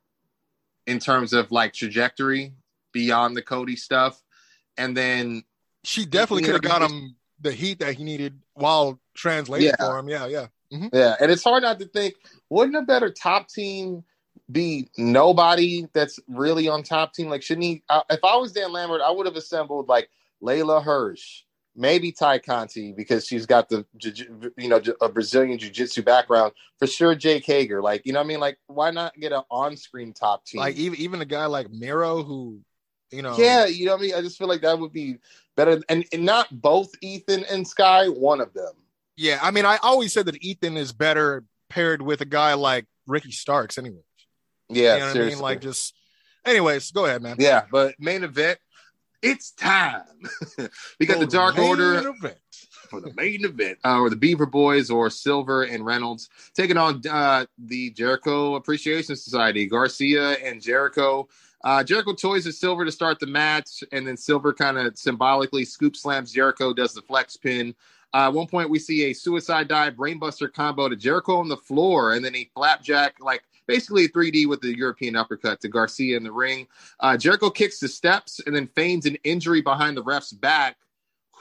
in 0.89 0.99
terms 0.99 1.33
of 1.33 1.53
like 1.53 1.73
trajectory 1.73 2.53
beyond 2.91 3.37
the 3.37 3.43
Cody 3.43 3.77
stuff, 3.77 4.21
and 4.77 4.97
then 4.97 5.45
She 5.85 6.05
definitely 6.05 6.43
could 6.43 6.55
have 6.55 6.63
got 6.63 6.83
him 6.83 7.15
the 7.41 7.53
heat 7.53 7.79
that 7.79 7.95
he 7.95 8.03
needed 8.03 8.41
while 8.55 8.99
translating 9.17 9.69
Yeah. 9.69 9.77
for 9.77 9.99
him. 9.99 10.09
Yeah, 10.09 10.27
yeah. 10.27 10.47
Yeah, 10.93 11.15
and 11.21 11.31
it's 11.31 11.45
hard 11.45 11.63
not 11.63 11.79
to 11.79 11.87
think. 11.87 12.15
Wouldn't 12.51 12.77
a 12.77 12.83
better 12.83 13.11
top 13.11 13.49
team 13.49 14.05
be 14.51 14.91
nobody 14.99 15.87
that's 15.93 16.19
really 16.29 16.69
on 16.69 16.83
top 16.83 17.15
team? 17.15 17.29
Like, 17.29 17.43
shouldn't 17.43 17.65
he? 17.65 17.83
Uh, 17.89 18.03
if 18.11 18.21
I 18.25 18.37
was 18.37 18.53
Dan 18.53 18.73
Lambert, 18.73 19.01
I 19.01 19.11
would 19.11 19.27
have 19.27 19.37
assembled 19.37 19.89
like 19.89 20.11
Leyla 20.43 20.83
Hirsch, 20.83 21.43
maybe 21.77 22.11
Tay 22.11 22.41
Conti 22.41 22.93
because 22.93 23.27
she's 23.27 23.47
got 23.47 23.69
the 23.69 23.87
you 24.57 24.69
know 24.69 24.81
a 25.01 25.09
Brazilian 25.09 25.59
jiu-jitsu 25.59 26.03
background 26.03 26.53
for 26.79 26.87
sure. 26.87 27.15
Jake 27.15 27.47
Hager, 27.47 27.81
like 27.81 28.03
you 28.05 28.13
know, 28.13 28.19
what 28.19 28.25
I 28.25 28.29
mean, 28.29 28.41
like 28.41 28.59
why 28.67 28.91
not 28.91 29.15
get 29.19 29.33
an 29.33 29.43
on-screen 29.51 30.13
top 30.13 30.45
team? 30.45 30.61
Like 30.61 30.77
even 30.77 30.99
even 30.99 31.21
a 31.23 31.27
guy 31.27 31.47
like 31.47 31.71
Miro 31.71 32.25
who, 32.25 32.61
you 33.13 33.23
know, 33.23 33.37
yeah, 33.39 33.67
you 33.67 33.87
know, 33.87 33.93
what 33.93 34.01
I 34.01 34.03
mean, 34.03 34.15
I 34.17 34.21
just 34.21 34.37
feel 34.37 34.49
like 34.49 34.63
that 34.63 34.79
would 34.79 34.93
be 34.93 35.19
better, 35.57 35.81
and, 35.89 36.05
and 36.13 36.25
not 36.25 36.61
both 36.61 36.91
Ethan 37.01 37.45
and 37.45 37.67
Sky, 37.67 38.09
one 38.09 38.41
of 38.41 38.53
them. 38.53 38.73
Yeah, 39.17 39.39
I 39.43 39.51
mean, 39.51 39.65
I 39.65 39.79
always 39.83 40.13
said 40.13 40.27
that 40.27 40.43
Ethan 40.43 40.77
is 40.77 40.93
better 40.93 41.45
paired 41.71 42.03
with 42.03 42.21
a 42.21 42.27
guy 42.27 42.55
like 42.55 42.87
Ricky 43.07 43.31
Starks. 43.33 43.79
Anyway, 43.79 44.03
Yeah, 44.69 44.95
you 44.95 44.99
know 45.01 45.05
what 45.07 45.11
I 45.11 45.13
seriously. 45.13 45.35
mean? 45.37 45.43
Like, 45.43 45.61
just, 45.61 45.95
anyways, 46.45 46.91
go 46.93 47.05
ahead, 47.07 47.23
man. 47.23 47.37
Yeah, 47.39 47.63
but 47.71 47.95
main 47.99 48.25
event, 48.25 48.59
it's 49.23 49.51
time. 49.53 50.03
we 51.01 51.07
got 51.07 51.19
the 51.21 51.27
Dark 51.27 51.59
Order 51.59 51.99
event. 51.99 52.39
for 52.91 53.01
the 53.01 53.13
main 53.17 53.45
event, 53.45 53.79
uh, 53.85 53.99
or 53.99 54.11
the 54.11 54.17
Beaver 54.17 54.47
Boys, 54.47 54.91
or 54.91 55.09
Silver 55.11 55.63
and 55.65 55.85
Reynolds 55.85 56.29
taking 56.55 56.77
on 56.77 57.01
uh, 57.11 57.47
the 57.59 57.91
Jericho 57.91 58.57
Appreciation 58.57 59.17
Society, 59.17 59.67
Garcia 59.67 60.33
and 60.45 60.61
Jericho. 60.61 61.27
Uh, 61.65 61.83
Jericho 61.83 62.13
toys 62.13 62.47
at 62.47 62.55
Silver 62.55 62.85
to 62.85 62.93
start 62.93 63.19
the 63.19 63.27
match, 63.27 63.83
and 63.91 64.07
then 64.07 64.17
Silver 64.17 64.53
kind 64.53 64.79
of 64.79 64.97
symbolically 64.97 65.65
scoop 65.65 65.97
slams 65.97 66.31
Jericho, 66.31 66.73
does 66.73 66.93
the 66.93 67.03
flex 67.03 67.37
pin. 67.37 67.75
Uh, 68.15 68.29
at 68.29 68.33
one 68.33 68.47
point, 68.47 68.71
we 68.71 68.79
see 68.79 69.05
a 69.05 69.13
suicide 69.13 69.69
dive 69.69 69.95
brainbuster 69.95 70.53
combo 70.53 70.89
to 70.89 70.97
Jericho 70.97 71.37
on 71.37 71.49
the 71.49 71.57
floor, 71.57 72.15
and 72.15 72.25
then 72.25 72.35
a 72.35 72.49
flapjack, 72.55 73.17
like 73.21 73.43
basically 73.67 74.05
a 74.05 74.09
3D 74.09 74.47
with 74.47 74.61
the 74.61 74.77
European 74.77 75.17
uppercut 75.17 75.61
to 75.61 75.69
Garcia 75.69 76.17
in 76.17 76.23
the 76.23 76.33
ring. 76.33 76.67
Uh, 77.01 77.17
Jericho 77.17 77.51
kicks 77.51 77.79
the 77.79 77.89
steps 77.89 78.41
and 78.47 78.55
then 78.55 78.69
feigns 78.69 79.07
an 79.07 79.17
injury 79.25 79.61
behind 79.61 79.97
the 79.97 80.03
ref's 80.03 80.33
back. 80.33 80.77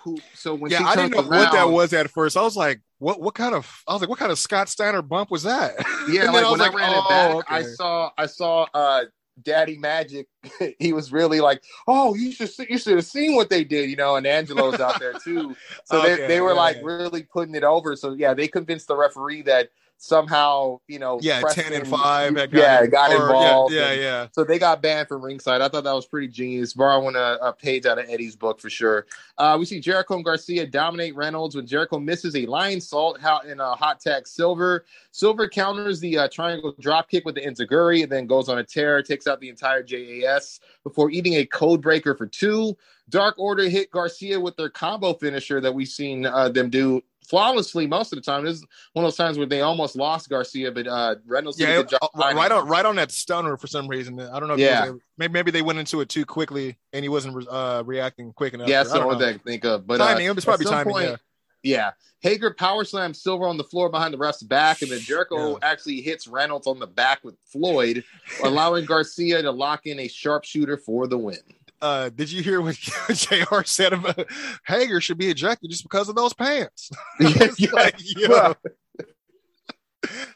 Who? 0.04 0.18
So 0.34 0.54
when 0.54 0.72
Yeah, 0.72 0.86
I 0.86 0.96
didn't 0.96 1.12
know 1.12 1.18
turns 1.18 1.30
what 1.30 1.52
that 1.52 1.70
was 1.70 1.94
at 1.94 2.10
first. 2.10 2.38
I 2.38 2.42
was 2.42 2.56
like, 2.56 2.82
what 3.00 3.22
what 3.22 3.34
kind 3.34 3.56
of 3.56 3.84
I 3.88 3.94
was 3.94 4.02
like, 4.02 4.10
what 4.10 4.20
kind 4.20 4.32
of 4.32 4.40
Scott 4.40 4.70
Steiner 4.70 5.02
bump 5.02 5.32
was 5.32 5.44
that? 5.44 5.76
Yeah, 6.10 6.26
like 6.32 6.46
I 6.46 6.52
was 6.52 6.60
when 6.60 6.62
I 6.62 6.66
like, 6.66 6.76
ran 6.76 6.94
oh, 6.94 7.00
it 7.00 7.10
back, 7.10 7.36
okay. 7.36 7.56
I 7.56 7.64
saw 7.64 8.12
I 8.18 8.26
saw 8.26 8.68
uh 8.74 9.06
Daddy 9.42 9.78
Magic. 9.78 10.28
he 10.80 10.94
was 10.94 11.12
really 11.12 11.42
like, 11.42 11.64
"Oh, 11.88 12.16
you 12.16 12.32
should 12.32 12.50
see, 12.50 12.68
you 12.70 12.78
should 12.78 12.96
have 12.96 13.06
seen 13.06 13.36
what 13.36 13.50
they 13.50 13.64
did," 13.64 13.90
you 13.90 13.96
know. 13.96 14.16
And 14.16 14.26
Angelo's 14.26 14.80
out 14.80 15.00
there 15.00 15.14
too, 15.14 15.56
so 15.86 16.00
Okay, 16.00 16.16
they 16.16 16.28
they 16.28 16.42
were 16.42 16.54
yeah, 16.54 16.60
like 16.60 16.76
yeah. 16.78 16.82
really 16.84 17.24
putting 17.24 17.56
it 17.56 17.64
over. 17.64 17.96
So 17.96 18.14
yeah, 18.14 18.34
they 18.34 18.48
convinced 18.48 18.88
the 18.88 18.96
referee 18.96 19.44
that 19.44 19.70
somehow, 19.98 20.80
you 20.88 21.00
know, 21.00 21.20
Yeah, 21.22 21.42
Preston- 21.42 21.64
ten 21.66 21.74
and 21.74 21.88
five. 21.88 22.36
that 22.36 22.54
yeah, 22.54 22.86
got 22.86 23.12
or- 23.12 23.24
involved. 23.28 23.74
Yeah, 23.74 23.90
and- 23.92 24.02
yeah. 24.02 24.28
So 24.34 24.44
they 24.44 24.60
got 24.60 24.82
banned 24.82 25.08
from 25.08 25.22
ringside. 25.24 25.62
I 25.62 25.68
thought 25.70 25.84
that 25.84 25.94
was 25.94 26.06
pretty 26.06 26.28
genius. 26.28 26.74
Borrowing 26.74 27.16
a, 27.16 27.38
a 27.42 27.54
page 27.54 27.86
out 27.86 27.98
of 27.98 28.06
Eddie's 28.10 28.36
book 28.36 28.60
for 28.60 28.70
sure. 28.70 29.08
Uh, 29.38 29.56
we 29.60 29.66
see 29.66 29.80
Jericho 29.80 30.16
and 30.16 30.26
Garcia 30.26 30.68
dominate 30.68 31.16
Reynolds 31.16 31.56
when 31.56 31.66
Jericho 31.66 32.00
misses 32.00 32.36
a 32.36 32.46
Lionsault 32.46 33.24
out 33.24 33.46
in 33.46 33.60
a 33.60 33.72
hot 33.76 34.00
tag 34.00 34.28
Silver. 34.28 34.86
Silver 35.12 35.48
counters 35.50 36.00
the 36.00 36.18
uh, 36.18 36.28
triangle 36.28 36.74
drop 36.80 37.10
kick 37.10 37.26
with 37.26 37.36
the 37.36 37.42
enzuigiri 37.42 38.04
and 38.04 38.12
then 38.12 38.28
goes 38.28 38.50
on 38.50 38.60
a 38.60 38.64
tear, 38.64 39.02
takes 39.02 39.28
out 39.28 39.40
the 39.40 39.50
entire 39.50 39.82
JAS 39.84 40.60
before 40.84 41.10
eating 41.10 41.36
a 41.36 41.46
code 41.46 41.82
breaker 41.82 42.16
for 42.16 42.28
two. 42.28 42.76
Dark 43.10 43.36
Order 43.38 43.70
hit 43.70 43.92
Garcia 43.92 44.40
with 44.40 44.56
their 44.58 44.70
combo 44.70 45.14
finisher 45.14 45.62
that 45.62 45.72
we've 45.74 45.88
seen 45.88 46.26
uh, 46.26 46.50
them 46.50 46.70
do 46.72 47.02
flawlessly 47.30 47.88
most 47.88 48.14
of 48.14 48.18
the 48.18 48.22
time. 48.22 48.46
This 48.46 48.58
is 48.58 48.66
one 48.94 49.04
of 49.04 49.08
those 49.08 49.18
times 49.18 49.38
where 49.38 49.48
they 49.48 49.62
almost 49.62 49.96
lost 49.96 50.30
Garcia, 50.30 50.72
but 50.72 50.88
uh, 50.88 51.16
Reynolds 51.26 51.58
did 51.58 51.68
Yeah, 51.68 51.76
a 51.76 51.84
good 51.84 51.90
job. 51.90 52.10
uh, 52.14 52.34
right 52.36 52.52
on, 52.52 52.68
right 52.68 52.86
on 52.86 52.96
that 52.98 53.12
stunner 53.12 53.58
for 53.58 53.68
some 53.68 53.88
reason. 53.88 54.20
I 54.20 54.40
don't 54.40 54.48
know. 54.48 54.54
If 54.56 54.60
Yeah. 54.62 54.90
was- 54.92 55.02
maybe 55.18 55.34
maybe 55.34 55.52
they 55.52 55.62
went 55.62 55.80
into 55.80 56.02
it 56.02 56.10
too 56.10 56.26
quickly 56.26 56.78
and 56.94 57.04
he 57.04 57.10
wasn't 57.10 57.48
uh, 57.50 57.84
reacting 57.86 58.34
quick 58.34 58.54
enough. 58.54 58.68
Yeah, 58.68 58.82
I 58.82 58.84
that's 58.84 58.94
the 58.94 59.00
don't 59.00 59.14
only 59.14 59.20
thing 59.20 59.30
I 59.30 59.32
can 59.34 59.42
think 59.42 59.66
of. 59.66 59.86
But 59.88 60.02
uh, 60.02 60.08
timing. 60.08 60.26
It 60.28 60.36
was 60.36 60.46
probably 60.46 60.66
timing. 60.66 60.94
point- 60.94 61.06
yeah. 61.10 61.16
Yeah. 61.64 61.92
Hager 62.20 62.52
power 62.54 62.84
slams 62.86 63.20
Silver 63.22 63.48
on 63.48 63.58
the 63.58 63.64
floor 63.64 63.90
behind 63.90 64.14
the 64.14 64.18
ref's 64.20 64.44
back, 64.44 64.82
and 64.84 64.92
then 64.92 65.00
Jericho 65.00 65.52
Yeah. 65.54 65.58
actually 65.64 66.02
hits 66.02 66.28
Reynolds 66.28 66.68
on 66.68 66.78
the 66.80 66.86
back 66.88 67.24
with 67.24 67.36
Floyd, 67.52 68.04
allowing 68.44 68.86
Garcia 68.86 69.42
to 69.42 69.52
lock 69.52 69.86
in 69.88 70.00
a 70.00 70.08
sharpshooter 70.08 70.78
for 70.78 71.08
the 71.08 71.18
win. 71.18 71.38
Uh, 71.86 72.10
did 72.10 72.32
you 72.32 72.42
hear 72.42 72.62
what 72.62 72.76
Jr. 73.14 73.62
said 73.64 73.94
about 73.94 74.28
Hager 74.66 75.00
should 75.00 75.20
be 75.20 75.30
ejected 75.30 75.70
just 75.70 75.84
because 75.84 76.10
of 76.10 76.16
those 76.16 76.34
pants? 76.34 76.90
It's 77.20 77.62
like, 77.72 77.96
yo. 78.00 78.56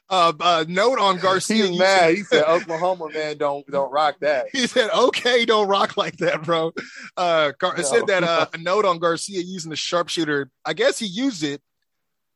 Uh, 0.10 0.34
uh, 0.40 0.66
note 0.68 1.00
on 1.00 1.18
Garcia. 1.18 1.66
He's 1.66 1.80
mad. 1.80 2.14
He 2.14 2.24
said 2.24 2.44
Oklahoma 2.44 3.08
man 3.12 3.38
don't 3.38 3.66
don't 3.68 3.92
rock 3.92 4.18
that. 4.22 4.48
He 4.52 4.68
said, 4.68 4.92
"Okay, 4.92 5.46
don't 5.46 5.68
rock 5.68 5.98
like 5.98 6.18
that, 6.18 6.44
bro." 6.44 6.72
Uh, 7.18 7.52
Gar- 7.60 7.80
it 7.80 7.86
said 7.86 8.06
that 8.08 8.24
uh, 8.24 8.46
a 8.54 8.58
note 8.58 8.86
on 8.86 9.00
Garcia 9.00 9.42
using 9.42 9.70
the 9.72 9.76
sharpshooter. 9.76 10.52
I 10.66 10.74
guess 10.74 11.00
he 11.00 11.06
used 11.08 11.44
it 11.44 11.62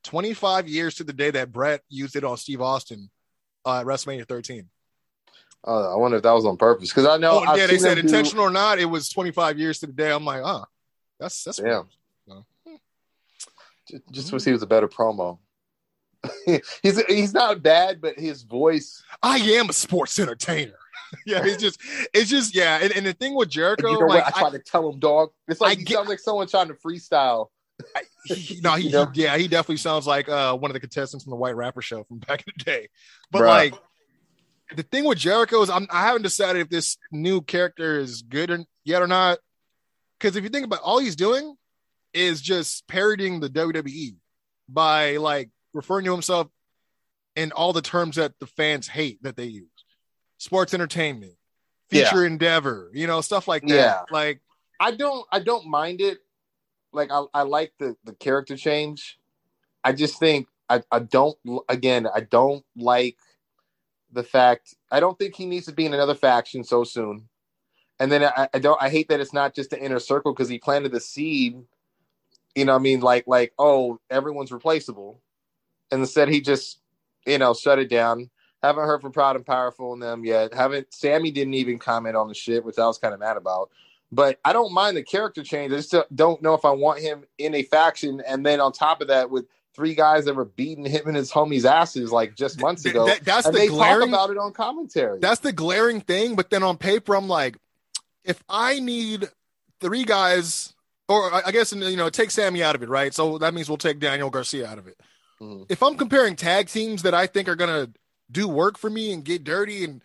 25 0.06 0.68
years 0.68 0.96
to 0.96 1.04
the 1.04 1.14
day 1.14 1.32
that 1.32 1.52
Bret 1.52 1.82
used 1.88 2.16
it 2.16 2.24
on 2.24 2.38
Steve 2.38 2.62
Austin 2.62 3.10
uh, 3.66 3.80
at 3.80 3.86
WrestleMania 3.86 4.28
13. 4.28 4.70
Uh, 5.66 5.94
I 5.94 5.96
wonder 5.96 6.18
if 6.18 6.24
that 6.24 6.32
was 6.32 6.46
on 6.46 6.58
purpose 6.58 6.90
because 6.90 7.06
I 7.06 7.18
know. 7.18 7.44
Oh, 7.48 7.56
yeah, 7.56 7.68
they 7.68 7.78
said 7.78 7.98
him 7.98 8.06
do- 8.06 8.14
intentional 8.14 8.44
or 8.46 8.50
not, 8.52 8.80
it 8.80 8.86
was 8.86 9.10
25 9.10 9.58
years 9.58 9.80
to 9.80 9.88
the 9.88 9.94
day. 9.94 10.12
I'm 10.12 10.26
like, 10.26 10.42
oh, 10.44 10.66
that's 11.20 11.44
that's 11.44 11.60
Yeah. 11.60 11.84
weird. 12.28 12.44
Just, 13.90 14.04
just 14.12 14.32
wish 14.34 14.44
he 14.44 14.52
was 14.52 14.62
a 14.64 14.68
better 14.68 14.88
promo. 14.88 15.40
he's 16.82 17.02
he's 17.06 17.34
not 17.34 17.62
bad, 17.62 18.00
but 18.02 18.18
his 18.18 18.44
voice. 18.44 19.04
I 19.22 19.38
am 19.38 19.70
a 19.70 19.74
sports 19.74 20.18
entertainer. 20.20 20.78
yeah, 21.26 21.42
it's 21.46 21.62
just, 21.62 21.80
it's 22.14 22.30
just, 22.30 22.56
yeah. 22.56 22.80
And, 22.82 22.92
and 22.94 23.06
the 23.06 23.14
thing 23.14 23.36
with 23.36 23.50
Jericho, 23.50 23.90
you 23.92 24.00
know 24.00 24.06
like, 24.06 24.26
what? 24.26 24.36
I 24.38 24.40
tried 24.40 24.52
to 24.54 24.60
tell 24.60 24.90
him, 24.90 25.00
dog. 25.00 25.30
It's 25.48 25.60
like 25.62 25.78
I 25.78 25.80
he 25.80 25.84
get- 25.86 25.96
sounds 25.96 26.10
like 26.10 26.20
someone 26.20 26.48
trying 26.48 26.70
to 26.70 26.74
freestyle. 26.76 27.48
I- 27.96 28.04
he, 28.26 28.60
no, 28.62 28.74
he, 28.76 28.86
You 28.86 28.92
know? 28.94 29.12
yeah, 29.14 29.38
he 29.38 29.48
definitely 29.50 29.78
sounds 29.78 30.08
like 30.08 30.30
uh, 30.30 30.56
one 30.56 30.72
of 30.72 30.74
the 30.74 30.80
contestants 30.80 31.26
from 31.26 31.32
the 31.32 31.38
White 31.38 31.56
Rapper 31.58 31.82
show 31.82 32.04
from 32.06 32.20
back 32.20 32.44
in 32.48 32.54
the 32.58 32.64
day. 32.64 32.88
But 33.32 33.42
Bruh. 33.42 33.48
like, 33.48 33.74
the 34.76 34.84
thing 34.84 35.06
with 35.06 35.18
Jericho 35.18 35.62
is, 35.62 35.70
I'm, 35.70 35.88
I 35.90 36.02
haven't 36.04 36.22
decided 36.24 36.62
if 36.62 36.70
this 36.70 36.98
new 37.12 37.42
character 37.42 38.00
is 38.00 38.22
good 38.22 38.50
or, 38.52 38.64
yet 38.84 39.02
or 39.02 39.08
not. 39.08 39.40
Because 40.20 40.36
if 40.36 40.44
you 40.44 40.50
think 40.50 40.66
about, 40.66 40.80
all 40.82 41.00
he's 41.00 41.16
doing 41.16 41.56
is 42.14 42.42
just 42.42 42.88
parodying 42.88 43.40
the 43.40 43.50
WWE 43.50 44.16
by 44.70 45.18
like 45.18 45.50
referring 45.74 46.06
to 46.06 46.12
himself 46.12 46.48
in 47.36 47.52
all 47.52 47.74
the 47.74 47.82
terms 47.82 48.16
that 48.18 48.34
the 48.40 48.46
fans 48.46 48.88
hate 48.88 49.22
that 49.24 49.36
they 49.36 49.46
use: 49.46 49.70
sports 50.38 50.74
entertainment, 50.74 51.34
Yeah. 51.92 52.06
feature 52.06 52.26
endeavor, 52.26 52.90
you 52.94 53.08
know, 53.08 53.22
stuff 53.22 53.48
like 53.48 53.64
that. 53.64 53.70
Yeah. 53.76 54.02
Like, 54.12 54.42
I 54.80 54.92
don't 54.92 55.26
I 55.32 55.40
don't 55.40 55.68
mind 55.68 56.00
it. 56.00 56.20
Like 56.94 57.12
I, 57.12 57.24
I 57.34 57.42
like 57.42 57.74
the 57.80 57.96
the 58.04 58.14
character 58.14 58.56
change. 58.56 59.18
I 59.84 59.92
just 59.94 60.20
think 60.20 60.48
I, 60.70 60.84
I 60.92 61.00
don't 61.00 61.38
again 61.68 62.08
I 62.14 62.22
don't 62.22 62.64
like 62.78 63.18
the 64.14 64.24
fact 64.24 64.76
I 64.92 65.00
don't 65.00 65.18
think 65.18 65.36
he 65.36 65.46
needs 65.46 65.66
to 65.66 65.74
be 65.74 65.86
in 65.86 65.94
another 65.94 66.16
faction 66.16 66.64
so 66.64 66.84
soon. 66.84 67.28
And 68.00 68.12
then 68.12 68.24
I, 68.24 68.48
I 68.54 68.60
don't 68.60 68.82
I 68.82 68.90
hate 68.90 69.10
that 69.10 69.20
it's 69.20 69.34
not 69.34 69.54
just 69.54 69.70
the 69.70 69.84
inner 69.84 70.00
circle 70.00 70.34
because 70.34 70.50
he 70.50 70.60
planted 70.60 70.92
the 70.92 71.00
seed. 71.00 71.64
You 72.56 72.66
know, 72.66 72.76
I 72.76 72.80
mean, 72.80 73.02
like 73.02 73.26
like 73.28 73.54
oh 73.58 74.00
everyone's 74.10 74.52
replaceable, 74.52 75.22
and 75.92 76.02
instead 76.02 76.30
he 76.30 76.42
just 76.42 76.80
you 77.26 77.38
know 77.38 77.54
shut 77.54 77.80
it 77.80 77.90
down. 77.90 78.30
Haven't 78.62 78.86
heard 78.86 79.02
from 79.02 79.12
Proud 79.12 79.36
and 79.36 79.46
Powerful 79.46 79.94
in 79.94 80.00
them 80.00 80.24
yet. 80.24 80.54
Haven't 80.54 80.94
Sammy 80.94 81.32
didn't 81.32 81.56
even 81.56 81.80
comment 81.80 82.16
on 82.16 82.28
the 82.28 82.34
shit, 82.34 82.64
which 82.64 82.80
I 82.80 82.86
was 82.86 82.98
kind 82.98 83.14
of 83.14 83.20
mad 83.20 83.38
about. 83.38 83.70
But 84.12 84.40
I 84.46 84.54
don't 84.54 84.74
mind 84.74 84.96
the 84.96 85.04
character 85.04 85.44
change. 85.44 85.74
I 85.74 85.78
just 85.78 85.96
don't 86.14 86.42
know 86.42 86.54
if 86.54 86.66
I 86.66 86.72
want 86.72 87.00
him 87.02 87.26
in 87.40 87.56
a 87.56 87.64
faction, 87.64 88.22
and 88.28 88.46
then 88.46 88.62
on 88.62 88.72
top 88.72 89.02
of 89.02 89.08
that, 89.08 89.30
with 89.30 89.46
three 89.76 89.96
guys 89.96 90.26
that 90.26 90.36
were 90.36 90.46
beating 90.46 90.86
him 90.86 91.08
and 91.08 91.16
his 91.16 91.32
homies' 91.32 91.66
asses 91.66 92.12
like 92.12 92.36
just 92.36 92.60
months 92.62 92.86
ago, 92.86 93.06
that- 93.08 93.24
that's 93.26 93.48
and 93.48 93.56
the 93.56 93.60
they 93.60 93.68
glaring. 93.68 94.10
talk 94.12 94.28
about 94.28 94.30
it 94.30 94.38
on 94.38 94.52
commentary. 94.54 95.20
That's 95.20 95.40
the 95.42 95.52
glaring 95.54 96.02
thing. 96.02 96.36
But 96.36 96.50
then 96.50 96.62
on 96.64 96.78
paper, 96.78 97.16
I'm 97.16 97.28
like, 97.28 97.58
if 98.24 98.42
I 98.48 98.80
need 98.80 99.30
three 99.82 100.04
guys, 100.04 100.74
or 101.10 101.34
I 101.46 101.52
guess 101.52 101.74
you 101.74 101.98
know, 101.98 102.10
take 102.10 102.32
Sammy 102.32 102.64
out 102.64 102.76
of 102.76 102.84
it, 102.84 102.90
right? 102.90 103.14
So 103.14 103.38
that 103.40 103.54
means 103.54 103.68
we'll 103.68 103.78
take 103.78 104.00
Daniel 104.00 104.30
Garcia 104.30 104.68
out 104.68 104.78
of 104.78 104.88
it. 104.88 104.98
Mhm. 105.42 105.66
If 105.70 105.82
I'm 105.84 105.98
comparing 105.98 106.36
tag 106.36 106.68
teams 106.70 107.02
that 107.04 107.14
I 107.14 107.28
think 107.28 107.48
are 107.50 107.56
gonna 107.56 107.90
do 108.32 108.48
work 108.48 108.78
for 108.78 108.90
me 108.90 109.12
and 109.12 109.24
get 109.26 109.44
dirty 109.44 109.84
and 109.84 110.02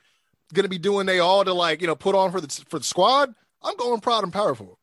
gonna 0.55 0.69
be 0.69 0.79
doing 0.79 1.07
they 1.07 1.19
all 1.21 1.45
to 1.45 1.53
like 1.55 1.81
you 1.81 1.87
know 1.87 1.95
put 1.95 2.15
on 2.15 2.33
for 2.33 2.41
the 2.41 2.49
for 2.69 2.79
the 2.79 2.85
squad, 2.85 3.35
I'm 3.63 3.77
going 3.77 4.01
proud 4.01 4.25
and 4.25 4.33
powerful. 4.33 4.79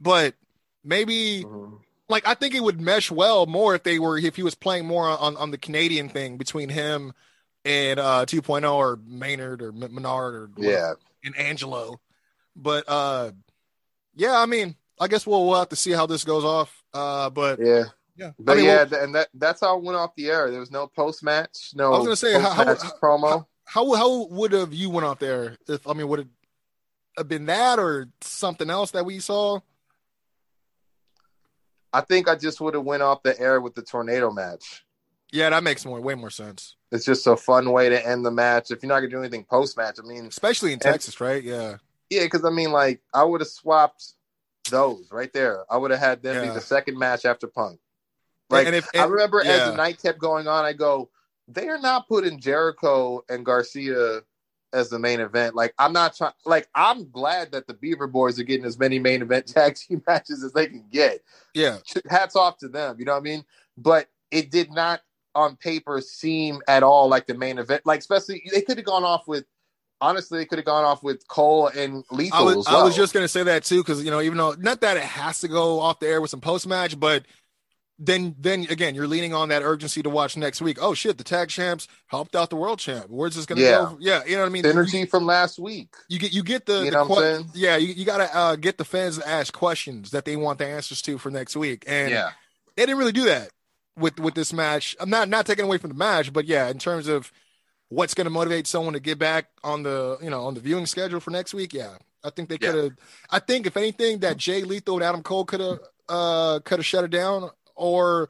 But 0.00 0.34
maybe 0.82 1.44
Mhm. 1.44 1.78
Like 2.08 2.26
I 2.26 2.34
think 2.34 2.54
it 2.54 2.62
would 2.62 2.80
mesh 2.80 3.10
well 3.10 3.46
more 3.46 3.74
if 3.74 3.82
they 3.82 3.98
were 3.98 4.18
if 4.18 4.36
he 4.36 4.42
was 4.42 4.54
playing 4.54 4.86
more 4.86 5.06
on 5.08 5.36
on 5.36 5.50
the 5.50 5.58
Canadian 5.58 6.08
thing 6.08 6.36
between 6.36 6.68
him 6.68 7.12
and 7.64 7.98
uh 7.98 8.24
2.0 8.26 8.72
or 8.72 8.98
Maynard 9.06 9.62
or 9.62 9.72
Menard 9.72 10.34
or 10.34 10.50
Yeah, 10.56 10.92
and 11.24 11.36
Angelo. 11.36 12.00
But 12.54 12.84
uh 12.88 13.32
yeah, 14.14 14.38
I 14.40 14.46
mean, 14.46 14.76
I 15.00 15.08
guess 15.08 15.26
we'll 15.26 15.46
we'll 15.46 15.58
have 15.58 15.68
to 15.70 15.76
see 15.76 15.92
how 15.92 16.06
this 16.06 16.24
goes 16.24 16.44
off. 16.44 16.82
Uh 16.94 17.28
but 17.30 17.58
yeah. 17.60 17.84
yeah. 18.16 18.30
But 18.38 18.52
I 18.52 18.56
mean, 18.56 18.64
yeah, 18.66 18.84
well, 18.84 19.02
and 19.04 19.14
that 19.14 19.28
that's 19.34 19.60
how 19.60 19.76
it 19.76 19.82
went 19.84 19.98
off 19.98 20.14
the 20.16 20.28
air. 20.30 20.50
There 20.50 20.60
was 20.60 20.70
no 20.70 20.86
post 20.86 21.22
match, 21.22 21.72
no 21.74 21.92
I 21.92 21.98
was 21.98 22.04
gonna 22.06 22.16
say, 22.16 22.32
how- 22.40 22.50
how- 22.50 22.64
how- 22.64 22.92
promo. 23.02 23.46
how 23.64 23.94
how 23.94 24.26
would 24.26 24.52
have 24.52 24.72
you 24.72 24.90
went 24.90 25.06
off 25.06 25.18
there 25.18 25.56
if 25.68 25.86
I 25.88 25.92
mean 25.92 26.08
would 26.08 26.20
it 26.20 26.28
have 27.18 27.28
been 27.28 27.46
that 27.46 27.78
or 27.78 28.08
something 28.20 28.70
else 28.70 28.92
that 28.92 29.04
we 29.04 29.18
saw? 29.18 29.58
I 31.96 32.02
think 32.02 32.28
I 32.28 32.34
just 32.34 32.60
would 32.60 32.74
have 32.74 32.84
went 32.84 33.02
off 33.02 33.22
the 33.22 33.38
air 33.40 33.60
with 33.60 33.74
the 33.74 33.82
tornado 33.82 34.30
match. 34.30 34.84
Yeah, 35.32 35.50
that 35.50 35.62
makes 35.62 35.84
more 35.86 36.00
way 36.00 36.14
more 36.14 36.30
sense. 36.30 36.76
It's 36.92 37.04
just 37.04 37.26
a 37.26 37.36
fun 37.36 37.70
way 37.72 37.88
to 37.88 38.06
end 38.06 38.24
the 38.24 38.30
match. 38.30 38.70
If 38.70 38.82
you're 38.82 38.88
not 38.88 38.96
gonna 39.00 39.08
do 39.10 39.18
anything 39.18 39.44
post 39.44 39.76
match, 39.76 39.96
I 40.02 40.06
mean, 40.06 40.26
Especially 40.26 40.72
in 40.72 40.78
Texas, 40.78 41.20
right? 41.20 41.42
Yeah. 41.42 41.78
yeah, 42.10 42.24
because 42.24 42.44
I 42.44 42.50
mean, 42.50 42.70
like 42.70 43.00
I 43.14 43.24
would 43.24 43.40
have 43.40 43.48
swapped 43.48 44.12
those 44.70 45.08
right 45.10 45.32
there. 45.32 45.64
I 45.70 45.76
would 45.78 45.90
have 45.90 46.00
had 46.00 46.22
them 46.22 46.36
Yeah. 46.36 46.48
be 46.50 46.54
the 46.54 46.60
second 46.60 46.98
match 46.98 47.24
after 47.24 47.46
Punk. 47.46 47.80
Like 48.50 48.66
and 48.66 48.76
if 48.76 48.86
I 48.94 49.02
and- 49.04 49.12
remember 49.12 49.40
as 49.40 49.70
the 49.70 49.76
night 49.76 50.00
kept 50.00 50.18
going 50.18 50.46
on, 50.48 50.64
I 50.64 50.72
go, 50.74 51.10
they 51.48 51.68
are 51.68 51.78
not 51.80 52.08
putting 52.08 52.38
Jericho 52.40 53.24
and 53.28 53.44
Garcia 53.44 54.20
as 54.76 54.90
the 54.90 54.98
main 54.98 55.20
event. 55.20 55.54
Like 55.54 55.74
I'm 55.78 55.92
not 55.92 56.14
trying. 56.16 56.32
Like 56.44 56.68
I'm 56.74 57.10
glad 57.10 57.52
that 57.52 57.66
the 57.66 57.74
Beaver 57.74 58.06
Boys 58.06 58.38
are 58.38 58.44
getting 58.44 58.66
as 58.66 58.78
many 58.78 58.98
main 58.98 59.22
event 59.22 59.46
tag 59.54 59.74
team 59.74 60.02
matches 60.06 60.44
as 60.44 60.52
they 60.52 60.66
can 60.66 60.84
get. 60.92 61.22
yeah. 61.54 61.78
Hats 62.08 62.36
off 62.36 62.58
to 62.58 62.68
them. 62.68 62.96
You 62.98 63.06
know 63.06 63.12
what 63.12 63.20
I 63.20 63.22
mean? 63.22 63.44
But 63.76 64.08
it 64.30 64.50
did 64.50 64.70
not 64.70 65.00
on 65.34 65.56
paper 65.56 66.00
seem 66.00 66.60
at 66.68 66.82
all 66.82 67.08
like 67.08 67.26
the 67.26 67.34
main 67.34 67.58
event. 67.58 67.82
Like 67.84 68.00
especially 68.00 68.42
they 68.52 68.62
could 68.62 68.76
have 68.78 68.86
gone 68.86 69.04
off 69.04 69.26
with. 69.26 69.44
Honestly, 69.98 70.38
they 70.38 70.44
could 70.44 70.58
have 70.58 70.66
gone 70.66 70.84
off 70.84 71.02
with 71.02 71.26
Cole 71.26 71.68
and 71.68 72.04
Lethal 72.10 72.38
I 72.38 72.42
was, 72.42 72.56
as 72.58 72.66
well. 72.66 72.82
I 72.82 72.84
was 72.84 72.94
just 72.94 73.14
gonna 73.14 73.26
say 73.26 73.44
that 73.44 73.64
too, 73.64 73.82
because 73.82 74.04
you 74.04 74.10
know, 74.10 74.20
even 74.20 74.36
though 74.36 74.52
not 74.58 74.82
that 74.82 74.98
it 74.98 75.02
has 75.02 75.40
to 75.40 75.48
go 75.48 75.80
off 75.80 76.00
the 76.00 76.06
air 76.06 76.20
with 76.20 76.28
some 76.28 76.42
post 76.42 76.66
match, 76.66 77.00
but 77.00 77.24
then 77.98 78.34
then 78.38 78.66
again, 78.68 78.94
you're 78.94 79.06
leaning 79.06 79.32
on 79.32 79.48
that 79.48 79.62
urgency 79.62 80.02
to 80.02 80.10
watch 80.10 80.36
next 80.36 80.60
week. 80.60 80.78
Oh 80.80 80.92
shit, 80.94 81.16
the 81.18 81.24
tag 81.24 81.48
champs 81.48 81.88
helped 82.08 82.36
out 82.36 82.50
the 82.50 82.56
world 82.56 82.78
champ. 82.78 83.06
Where's 83.08 83.34
this 83.36 83.46
gonna 83.46 83.60
Yeah. 83.62 83.70
go? 83.70 83.96
Yeah, 84.00 84.22
you 84.26 84.34
know 84.36 84.42
what 84.42 84.46
I 84.46 84.50
mean. 84.50 84.64
synergy 84.64 85.08
from 85.08 85.24
last 85.24 85.58
week. 85.58 85.94
You 86.08 86.18
get 86.18 86.32
you 86.32 86.42
get 86.42 86.66
the, 86.66 86.80
You 86.84 86.90
the 86.90 86.90
know 86.90 87.04
what 87.06 87.24
I'm 87.24 87.44
que- 87.44 87.50
yeah 87.54 87.76
you, 87.76 87.88
you 87.94 88.04
gotta 88.04 88.34
uh, 88.36 88.56
get 88.56 88.76
the 88.78 88.84
fans 88.84 89.18
to 89.18 89.26
ask 89.28 89.52
questions 89.52 90.10
that 90.10 90.24
they 90.26 90.36
want 90.36 90.58
the 90.58 90.66
answers 90.66 91.00
to 91.02 91.16
for 91.18 91.30
next 91.30 91.56
week, 91.56 91.84
and 91.86 92.10
yeah. 92.10 92.30
they 92.76 92.82
didn't 92.84 92.98
really 92.98 93.12
do 93.12 93.24
that 93.24 93.50
with 93.98 94.20
with 94.20 94.34
this 94.34 94.52
match. 94.52 94.94
I'm 95.00 95.08
not 95.10 95.28
not 95.28 95.46
taking 95.46 95.64
away 95.64 95.78
from 95.78 95.88
the 95.90 95.96
match, 95.96 96.32
but 96.32 96.44
yeah, 96.44 96.68
in 96.68 96.78
terms 96.78 97.08
of 97.08 97.32
what's 97.88 98.14
going 98.14 98.24
to 98.24 98.30
motivate 98.30 98.66
someone 98.66 98.92
to 98.94 99.00
get 99.00 99.18
back 99.18 99.46
on 99.64 99.84
the 99.84 100.18
you 100.20 100.28
know 100.28 100.44
on 100.44 100.52
the 100.54 100.60
viewing 100.60 100.84
schedule 100.86 101.20
for 101.20 101.30
next 101.30 101.54
week, 101.54 101.72
yeah, 101.72 101.96
I 102.22 102.28
think 102.30 102.50
they 102.50 102.58
could 102.58 102.74
have. 102.74 102.92
I 103.30 103.38
think 103.38 103.66
if 103.66 103.76
anything, 103.76 104.18
that 104.18 104.36
Jay 104.36 104.62
Lethal 104.64 104.96
and 104.96 105.04
Adam 105.04 105.22
Cole 105.22 105.46
could 105.46 105.60
have 105.60 105.78
uh 106.08 106.58
could 106.64 106.78
have 106.78 106.86
shut 106.86 107.04
it 107.04 107.10
down, 107.10 107.50
or 107.76 108.28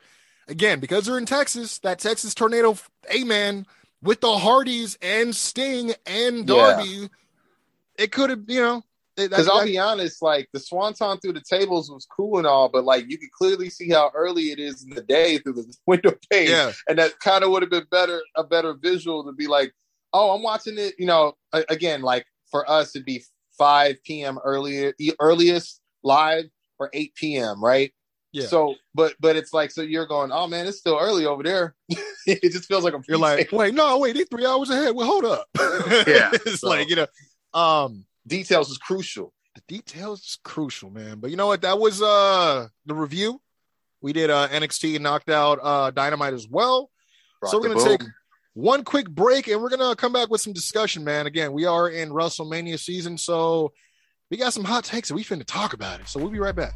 again 0.48 0.80
because 0.80 1.06
they're 1.06 1.18
in 1.18 1.26
Texas, 1.26 1.78
that 1.78 1.98
Texas 1.98 2.34
tornado 2.34 2.76
hey 3.08 3.24
man, 3.24 3.66
with 4.02 4.20
the 4.20 4.36
Hardys 4.38 4.98
and 5.00 5.34
Sting 5.34 5.92
and 6.06 6.48
Yeah. 6.48 6.54
Darby, 6.54 7.08
it 7.98 8.12
could 8.12 8.30
have, 8.30 8.42
you 8.48 8.60
know, 8.60 8.82
Because 9.16 9.48
I'll 9.48 9.64
be 9.64 9.78
honest, 9.78 10.20
like 10.20 10.48
the 10.52 10.60
Swanton 10.60 11.18
through 11.18 11.32
the 11.32 11.40
tables 11.40 11.90
was 11.90 12.06
cool 12.06 12.38
and 12.38 12.46
all, 12.46 12.68
but 12.68 12.84
like 12.84 13.06
you 13.08 13.16
could 13.18 13.32
clearly 13.32 13.70
see 13.70 13.88
how 13.90 14.10
early 14.14 14.50
it 14.50 14.58
is 14.58 14.84
in 14.84 14.90
the 14.90 15.02
day 15.02 15.38
through 15.38 15.54
the 15.54 15.74
window 15.86 16.12
pane. 16.30 16.50
yeah, 16.50 16.72
and 16.88 16.98
that 16.98 17.18
kind 17.20 17.42
of 17.42 17.50
would 17.50 17.62
have 17.62 17.70
been 17.70 17.86
better 17.90 18.20
a 18.34 18.44
better 18.44 18.74
visual 18.74 19.24
to 19.24 19.32
be 19.32 19.46
like 19.46 19.72
oh 20.12 20.34
i'm 20.34 20.42
watching 20.42 20.78
it 20.78 20.94
you 20.98 21.06
know 21.06 21.32
again 21.68 22.00
like 22.00 22.24
for 22.50 22.68
us 22.70 22.94
it'd 22.94 23.04
be 23.04 23.22
5 23.58 23.96
p.m 24.04 24.38
earlier 24.44 24.92
earliest 25.18 25.80
live 26.04 26.44
or 26.78 26.90
8 26.92 27.14
p.m 27.14 27.62
right 27.64 27.92
Yeah. 28.36 28.46
so 28.46 28.74
but 28.94 29.14
but 29.18 29.36
it's 29.36 29.52
like 29.52 29.70
so 29.70 29.82
you're 29.82 30.06
going 30.06 30.30
oh 30.32 30.46
man 30.46 30.66
it's 30.66 30.78
still 30.78 30.98
early 31.00 31.24
over 31.24 31.42
there 31.42 31.74
it 32.26 32.52
just 32.52 32.66
feels 32.66 32.84
like 32.84 32.94
a 32.94 33.00
you're 33.08 33.18
like, 33.18 33.50
wait, 33.52 33.72
no, 33.74 33.98
wait, 33.98 34.14
they 34.14 34.24
three 34.24 34.44
hours 34.44 34.68
ahead. 34.70 34.94
Well, 34.94 35.06
hold 35.06 35.24
up. 35.24 35.46
Yeah, 36.06 36.30
it's 36.32 36.60
so- 36.60 36.68
like 36.68 36.88
you 36.88 36.96
know, 36.96 37.06
um, 37.54 38.04
details 38.26 38.70
is 38.70 38.78
crucial 38.78 39.32
the 39.56 39.62
details 39.66 40.20
is 40.20 40.38
crucial, 40.44 40.90
man. 40.90 41.18
But 41.18 41.30
you 41.30 41.36
know 41.36 41.46
what? 41.46 41.62
That 41.62 41.78
was 41.78 42.00
uh 42.00 42.68
the 42.84 42.94
review. 42.94 43.40
We 44.00 44.12
did 44.12 44.30
uh 44.30 44.48
NXT 44.48 45.00
knocked 45.00 45.30
out 45.30 45.58
uh 45.62 45.90
Dynamite 45.90 46.34
as 46.34 46.46
well. 46.48 46.90
So 47.44 47.58
we're 47.58 47.68
gonna 47.68 47.80
the 47.80 47.98
take 47.98 48.02
one 48.54 48.84
quick 48.84 49.08
break 49.10 49.48
and 49.48 49.60
we're 49.60 49.70
gonna 49.70 49.96
come 49.96 50.12
back 50.12 50.30
with 50.30 50.40
some 50.40 50.52
discussion, 50.52 51.04
man. 51.04 51.26
Again, 51.26 51.52
we 51.52 51.64
are 51.64 51.88
in 51.88 52.10
WrestleMania 52.10 52.78
season, 52.78 53.18
so 53.18 53.72
we 54.30 54.36
got 54.36 54.52
some 54.52 54.64
hot 54.64 54.84
takes 54.84 55.10
and 55.10 55.16
we 55.16 55.24
finna 55.24 55.44
talk 55.44 55.72
about 55.72 56.00
it. 56.00 56.08
So 56.08 56.20
we'll 56.20 56.30
be 56.30 56.38
right 56.38 56.54
back. 56.54 56.74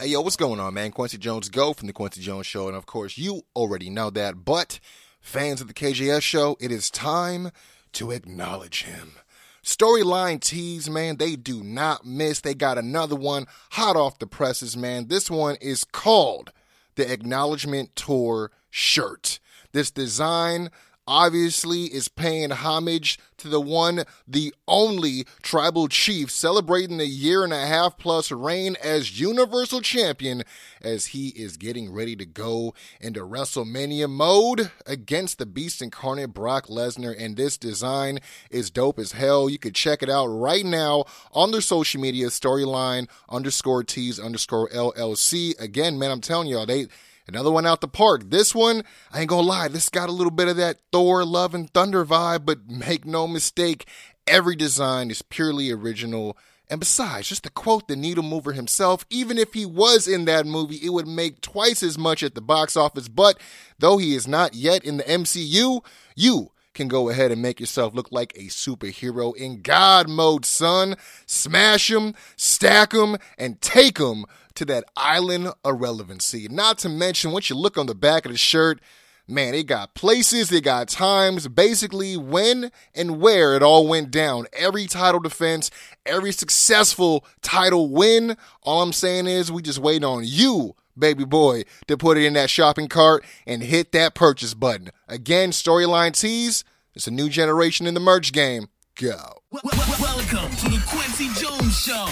Hey, 0.00 0.06
yo, 0.06 0.22
what's 0.22 0.34
going 0.34 0.58
on, 0.60 0.72
man? 0.72 0.92
Quincy 0.92 1.18
Jones 1.18 1.50
Go 1.50 1.74
from 1.74 1.86
The 1.86 1.92
Quincy 1.92 2.22
Jones 2.22 2.46
Show. 2.46 2.68
And 2.68 2.74
of 2.74 2.86
course, 2.86 3.18
you 3.18 3.42
already 3.54 3.90
know 3.90 4.08
that. 4.08 4.46
But 4.46 4.80
fans 5.20 5.60
of 5.60 5.68
the 5.68 5.74
KJS 5.74 6.22
Show, 6.22 6.56
it 6.58 6.72
is 6.72 6.88
time 6.88 7.50
to 7.92 8.10
acknowledge 8.10 8.84
him. 8.84 9.16
Storyline 9.62 10.40
tees, 10.40 10.88
man, 10.88 11.18
they 11.18 11.36
do 11.36 11.62
not 11.62 12.06
miss. 12.06 12.40
They 12.40 12.54
got 12.54 12.78
another 12.78 13.14
one 13.14 13.44
hot 13.72 13.94
off 13.94 14.18
the 14.18 14.26
presses, 14.26 14.74
man. 14.74 15.08
This 15.08 15.30
one 15.30 15.56
is 15.56 15.84
called 15.84 16.50
the 16.94 17.12
Acknowledgement 17.12 17.94
Tour 17.94 18.50
shirt. 18.70 19.38
This 19.72 19.90
design 19.90 20.70
obviously 21.10 21.86
is 21.86 22.06
paying 22.06 22.50
homage 22.50 23.18
to 23.36 23.48
the 23.48 23.60
one, 23.60 24.04
the 24.28 24.54
only 24.68 25.26
tribal 25.42 25.88
chief 25.88 26.30
celebrating 26.30 27.00
a 27.00 27.04
year 27.04 27.42
and 27.42 27.52
a 27.52 27.66
half 27.66 27.98
plus 27.98 28.30
reign 28.30 28.76
as 28.80 29.18
Universal 29.18 29.80
Champion 29.80 30.44
as 30.80 31.06
he 31.06 31.30
is 31.30 31.56
getting 31.56 31.92
ready 31.92 32.14
to 32.14 32.24
go 32.24 32.74
into 33.00 33.26
WrestleMania 33.26 34.08
mode 34.08 34.70
against 34.86 35.38
the 35.38 35.46
Beast 35.46 35.82
Incarnate 35.82 36.32
Brock 36.32 36.68
Lesnar. 36.68 37.14
And 37.18 37.36
this 37.36 37.58
design 37.58 38.20
is 38.48 38.70
dope 38.70 39.00
as 39.00 39.10
hell. 39.12 39.50
You 39.50 39.58
could 39.58 39.74
check 39.74 40.04
it 40.04 40.10
out 40.10 40.26
right 40.26 40.64
now 40.64 41.06
on 41.32 41.50
their 41.50 41.60
social 41.60 42.00
media 42.00 42.28
storyline 42.28 43.08
underscore 43.28 43.82
tees 43.82 44.20
underscore 44.20 44.68
LLC. 44.68 45.60
Again, 45.60 45.98
man, 45.98 46.12
I'm 46.12 46.20
telling 46.20 46.46
y'all, 46.46 46.66
they 46.66 46.86
Another 47.30 47.52
one 47.52 47.64
out 47.64 47.80
the 47.80 47.86
park. 47.86 48.30
This 48.30 48.56
one, 48.56 48.82
I 49.12 49.20
ain't 49.20 49.28
gonna 49.28 49.46
lie, 49.46 49.68
this 49.68 49.88
got 49.88 50.08
a 50.08 50.12
little 50.12 50.32
bit 50.32 50.48
of 50.48 50.56
that 50.56 50.78
Thor, 50.90 51.24
Love, 51.24 51.54
and 51.54 51.72
Thunder 51.72 52.04
vibe, 52.04 52.44
but 52.44 52.68
make 52.68 53.04
no 53.04 53.28
mistake, 53.28 53.86
every 54.26 54.56
design 54.56 55.12
is 55.12 55.22
purely 55.22 55.70
original. 55.70 56.36
And 56.68 56.80
besides, 56.80 57.28
just 57.28 57.44
to 57.44 57.50
quote 57.50 57.86
the 57.86 57.94
needle 57.94 58.24
mover 58.24 58.52
himself, 58.52 59.06
even 59.10 59.38
if 59.38 59.54
he 59.54 59.64
was 59.64 60.08
in 60.08 60.24
that 60.24 60.44
movie, 60.44 60.80
it 60.82 60.92
would 60.92 61.06
make 61.06 61.40
twice 61.40 61.84
as 61.84 61.96
much 61.96 62.24
at 62.24 62.34
the 62.34 62.40
box 62.40 62.76
office. 62.76 63.06
But 63.06 63.38
though 63.78 63.98
he 63.98 64.16
is 64.16 64.26
not 64.26 64.54
yet 64.54 64.82
in 64.84 64.96
the 64.96 65.04
MCU, 65.04 65.84
you 66.16 66.50
can 66.74 66.88
go 66.88 67.08
ahead 67.08 67.30
and 67.30 67.42
make 67.42 67.60
yourself 67.60 67.94
look 67.94 68.10
like 68.10 68.32
a 68.36 68.46
superhero 68.46 69.34
in 69.36 69.62
God 69.62 70.08
mode, 70.08 70.44
son. 70.44 70.96
Smash 71.26 71.88
them, 71.88 72.14
stack 72.36 72.90
them, 72.90 73.16
and 73.38 73.60
take 73.60 73.98
them 73.98 74.24
to 74.54 74.64
that 74.66 74.84
island 74.96 75.52
irrelevancy. 75.64 76.48
Not 76.48 76.78
to 76.78 76.88
mention, 76.88 77.32
once 77.32 77.50
you 77.50 77.56
look 77.56 77.78
on 77.78 77.86
the 77.86 77.94
back 77.94 78.24
of 78.24 78.32
the 78.32 78.38
shirt, 78.38 78.80
man, 79.26 79.52
they 79.52 79.62
got 79.62 79.94
places, 79.94 80.48
they 80.48 80.60
got 80.60 80.88
times, 80.88 81.48
basically 81.48 82.16
when 82.16 82.70
and 82.94 83.20
where 83.20 83.54
it 83.54 83.62
all 83.62 83.86
went 83.86 84.10
down. 84.10 84.46
Every 84.52 84.86
title 84.86 85.20
defense, 85.20 85.70
every 86.04 86.32
successful 86.32 87.24
title 87.42 87.90
win. 87.90 88.36
All 88.62 88.82
I'm 88.82 88.92
saying 88.92 89.26
is 89.26 89.52
we 89.52 89.62
just 89.62 89.78
wait 89.78 90.04
on 90.04 90.24
you, 90.24 90.74
baby 90.98 91.24
boy, 91.24 91.62
to 91.88 91.96
put 91.96 92.16
it 92.18 92.24
in 92.24 92.32
that 92.34 92.50
shopping 92.50 92.88
cart 92.88 93.24
and 93.46 93.62
hit 93.62 93.92
that 93.92 94.14
purchase 94.14 94.54
button. 94.54 94.90
Again, 95.08 95.50
Storyline 95.50 96.12
Tees, 96.18 96.64
it's 96.94 97.06
a 97.06 97.10
new 97.10 97.28
generation 97.28 97.86
in 97.86 97.94
the 97.94 98.00
merch 98.00 98.32
game. 98.32 98.68
Go. 99.00 99.16
Wel- 99.50 99.62
wel- 99.64 99.76
Welcome 100.00 100.50
to 100.56 100.68
the 100.68 100.82
Quincy 100.88 101.28
Jones 101.40 101.76
Show, 101.78 102.06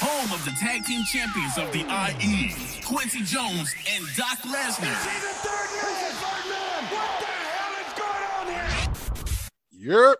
home 0.00 0.32
of 0.32 0.44
the 0.44 0.50
tag 0.52 0.84
team 0.84 1.02
champions 1.04 1.56
of 1.58 1.70
the 1.72 1.80
IE, 1.80 2.54
Quincy 2.84 3.22
Jones 3.22 3.74
and 3.90 4.04
Doc 4.16 4.38
Lesnar. 4.38 6.04
Yep. 9.72 10.16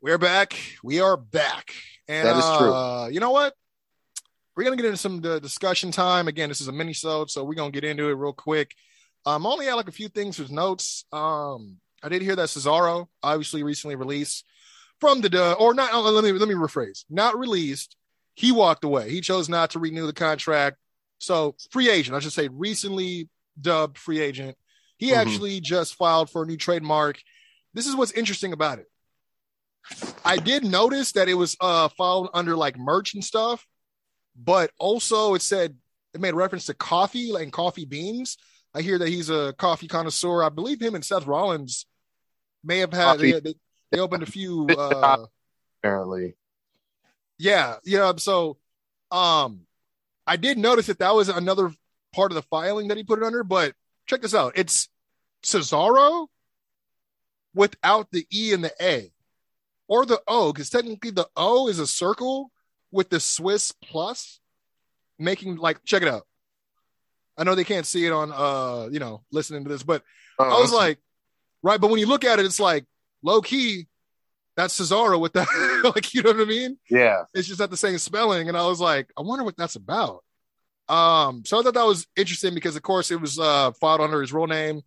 We're 0.00 0.18
back. 0.18 0.56
We 0.82 1.00
are 1.00 1.16
back. 1.16 1.72
And 2.08 2.26
That 2.28 2.36
is 2.36 2.44
true. 2.58 2.72
uh, 2.72 3.08
you 3.08 3.20
know 3.20 3.30
what? 3.30 3.54
We're 4.56 4.64
gonna 4.64 4.76
get 4.76 4.84
into 4.86 4.96
some 4.98 5.20
uh, 5.24 5.38
discussion 5.40 5.90
time. 5.90 6.28
Again, 6.28 6.48
this 6.48 6.60
is 6.60 6.68
a 6.68 6.72
mini 6.72 6.92
so 6.92 7.26
so 7.26 7.42
we're 7.44 7.54
gonna 7.54 7.70
get 7.72 7.84
into 7.84 8.08
it 8.08 8.14
real 8.14 8.32
quick. 8.32 8.74
Um, 9.26 9.46
only 9.46 9.66
had 9.66 9.74
like 9.74 9.88
a 9.88 9.92
few 9.92 10.08
things 10.08 10.38
with 10.38 10.50
notes. 10.50 11.04
Um, 11.12 11.78
I 12.02 12.08
did 12.08 12.22
hear 12.22 12.36
that 12.36 12.48
Cesaro 12.48 13.08
obviously 13.22 13.62
recently 13.62 13.96
released 13.96 14.44
from 15.00 15.22
the 15.22 15.42
uh, 15.42 15.54
or 15.54 15.74
not. 15.74 15.90
oh, 15.92 16.02
let 16.02 16.22
me 16.24 16.32
let 16.32 16.48
me 16.48 16.54
rephrase. 16.54 17.04
Not 17.10 17.38
released. 17.38 17.96
He 18.34 18.52
walked 18.52 18.84
away. 18.84 19.10
He 19.10 19.20
chose 19.20 19.48
not 19.48 19.70
to 19.70 19.78
renew 19.78 20.06
the 20.06 20.12
contract. 20.12 20.76
So 21.18 21.56
free 21.70 21.88
agent, 21.88 22.16
I 22.16 22.20
should 22.20 22.32
say, 22.32 22.48
recently 22.48 23.28
dubbed 23.60 23.96
free 23.98 24.20
agent. 24.20 24.56
He 24.98 25.10
Mhm. 25.10 25.16
actually 25.16 25.60
just 25.60 25.94
filed 25.94 26.30
for 26.30 26.42
a 26.42 26.46
new 26.46 26.56
trademark. 26.56 27.20
This 27.72 27.86
is 27.86 27.96
what's 27.96 28.12
interesting 28.12 28.52
about 28.52 28.78
it. 28.78 28.86
I 30.24 30.36
did 30.38 30.64
notice 30.64 31.12
that 31.12 31.28
it 31.28 31.34
was 31.34 31.56
uh 31.60 31.88
filed 31.88 32.28
under 32.34 32.56
like 32.56 32.78
merch 32.78 33.14
and 33.14 33.24
stuff, 33.24 33.66
but 34.36 34.70
also 34.78 35.34
it 35.34 35.42
said 35.42 35.76
it 36.12 36.20
made 36.20 36.34
reference 36.34 36.66
to 36.66 36.74
coffee 36.74 37.34
and 37.34 37.52
coffee 37.52 37.84
beans. 37.84 38.36
I 38.74 38.82
hear 38.82 38.98
that 38.98 39.08
he's 39.08 39.30
a 39.30 39.54
coffee 39.58 39.88
connoisseur. 39.88 40.42
I 40.42 40.48
believe 40.48 40.80
him 40.80 40.94
and 40.94 41.04
Seth 41.04 41.26
Rollins 41.26 41.86
may 42.62 42.78
have 42.78 42.92
had 42.92 43.18
they, 43.18 43.32
they, 43.32 43.54
they 43.92 44.00
opened 44.00 44.22
a 44.22 44.26
few 44.26 44.66
uh 44.78 45.26
apparently 45.82 46.34
yeah, 47.38 47.76
yeah. 47.84 48.12
So, 48.16 48.58
um, 49.10 49.60
I 50.26 50.36
did 50.36 50.58
notice 50.58 50.86
that 50.86 50.98
that 51.00 51.14
was 51.14 51.28
another 51.28 51.72
part 52.12 52.30
of 52.30 52.36
the 52.36 52.42
filing 52.42 52.88
that 52.88 52.96
he 52.96 53.02
put 53.02 53.18
it 53.18 53.24
under. 53.24 53.44
But 53.44 53.74
check 54.06 54.22
this 54.22 54.34
out: 54.34 54.52
it's 54.56 54.88
Cesaro 55.42 56.28
without 57.54 58.10
the 58.10 58.26
E 58.32 58.52
and 58.52 58.64
the 58.64 58.72
A, 58.80 59.12
or 59.88 60.06
the 60.06 60.20
O, 60.28 60.52
because 60.52 60.70
technically 60.70 61.10
the 61.10 61.28
O 61.36 61.68
is 61.68 61.78
a 61.78 61.86
circle 61.86 62.50
with 62.94 63.10
the 63.10 63.20
Swiss 63.20 63.72
plus, 63.72 64.40
making 65.18 65.56
like 65.56 65.84
check 65.84 66.02
it 66.02 66.08
out. 66.08 66.26
I 67.36 67.44
know 67.44 67.54
they 67.54 67.64
can't 67.64 67.84
see 67.86 68.06
it 68.06 68.12
on 68.12 68.32
uh, 68.32 68.88
you 68.90 69.00
know, 69.00 69.22
listening 69.32 69.64
to 69.64 69.68
this, 69.68 69.82
but 69.82 70.02
I 70.38 70.60
was 70.60 70.72
Uh, 70.72 70.76
like, 70.76 70.98
right. 71.62 71.80
But 71.80 71.90
when 71.90 72.00
you 72.00 72.06
look 72.06 72.24
at 72.24 72.38
it, 72.38 72.46
it's 72.46 72.60
like 72.60 72.86
low 73.22 73.40
key. 73.42 73.86
That's 74.56 74.78
Cesaro 74.80 75.18
with 75.20 75.32
that, 75.32 75.48
like 75.94 76.14
you 76.14 76.22
know 76.22 76.30
what 76.30 76.40
I 76.40 76.44
mean 76.44 76.78
yeah 76.88 77.24
it's 77.34 77.48
just 77.48 77.58
not 77.58 77.70
the 77.70 77.76
same 77.76 77.98
spelling 77.98 78.48
and 78.48 78.56
i 78.56 78.64
was 78.68 78.78
like 78.80 79.10
i 79.18 79.20
wonder 79.20 79.44
what 79.44 79.56
that's 79.56 79.74
about 79.74 80.22
um 80.88 81.42
so 81.44 81.58
i 81.58 81.62
thought 81.62 81.74
that 81.74 81.84
was 81.84 82.06
interesting 82.16 82.54
because 82.54 82.76
of 82.76 82.82
course 82.82 83.10
it 83.10 83.20
was 83.20 83.36
uh 83.36 83.72
filed 83.80 84.00
under 84.00 84.20
his 84.20 84.32
real 84.32 84.46
name 84.46 84.80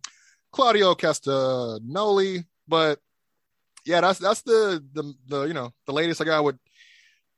claudio 0.52 0.94
castagnoli 0.94 2.44
but 2.66 2.98
yeah 3.84 4.00
that's 4.00 4.18
that's 4.18 4.40
the 4.42 4.82
the, 4.94 5.14
the 5.26 5.42
you 5.44 5.52
know 5.54 5.70
the 5.86 5.92
latest 5.92 6.20
i 6.22 6.24
got 6.24 6.44
with 6.44 6.56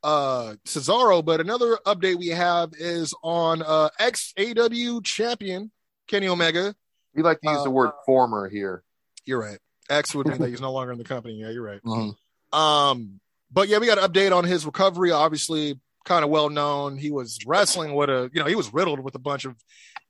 uh 0.03 0.55
cesaro 0.67 1.23
but 1.25 1.41
another 1.41 1.79
update 1.87 2.17
we 2.17 2.29
have 2.29 2.73
is 2.79 3.15
on 3.23 3.63
uh 3.63 3.89
ex 3.99 4.33
aw 4.39 5.01
champion 5.03 5.71
kenny 6.09 6.27
omega 6.29 6.75
we 7.15 7.23
like 7.23 7.41
to 7.41 7.51
use 7.51 7.59
Uh, 7.59 7.65
the 7.65 7.71
word 7.71 7.91
former 8.07 8.49
here 8.49 8.83
you're 9.27 9.41
right 9.41 9.59
x 9.91 10.15
would 10.15 10.27
mean 10.27 10.39
that 10.39 10.49
he's 10.49 10.61
no 10.61 10.73
longer 10.73 10.93
in 10.93 10.99
the 10.99 11.05
company 11.05 11.35
yeah 11.35 11.51
you're 11.51 11.63
right 11.63 11.83
Mhm. 11.85 12.15
Um, 12.53 13.21
but 13.53 13.69
yeah, 13.69 13.79
we 13.79 13.87
got 13.87 13.99
an 13.99 14.11
update 14.11 14.37
on 14.37 14.45
his 14.45 14.65
recovery. 14.67 15.11
Obviously, 15.13 15.79
kind 16.05 16.25
of 16.25 16.31
well 16.31 16.49
known. 16.51 16.97
He 16.99 17.11
was 17.13 17.39
wrestling 17.47 17.95
with 17.95 18.11
a, 18.11 18.29
you 18.33 18.41
know, 18.41 18.47
he 18.47 18.55
was 18.57 18.73
riddled 18.73 19.01
with 19.01 19.15
a 19.15 19.21
bunch 19.21 19.45
of 19.45 19.55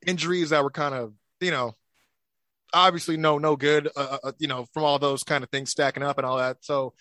injuries 0.07 0.49
that 0.51 0.63
were 0.63 0.71
kind 0.71 0.95
of, 0.95 1.13
you 1.41 1.51
know, 1.51 1.75
obviously 2.73 3.17
no, 3.19 3.39
no 3.39 3.57
good. 3.57 3.89
Uh, 3.97 4.19
uh, 4.25 4.33
you 4.39 4.49
know, 4.49 4.67
from 4.73 4.85
all 4.85 4.99
those 4.99 5.23
kind 5.23 5.43
of 5.45 5.51
things 5.51 5.71
stacking 5.71 6.03
up 6.03 6.17
and 6.19 6.27
all 6.27 6.39
that. 6.39 6.59
So 6.63 6.95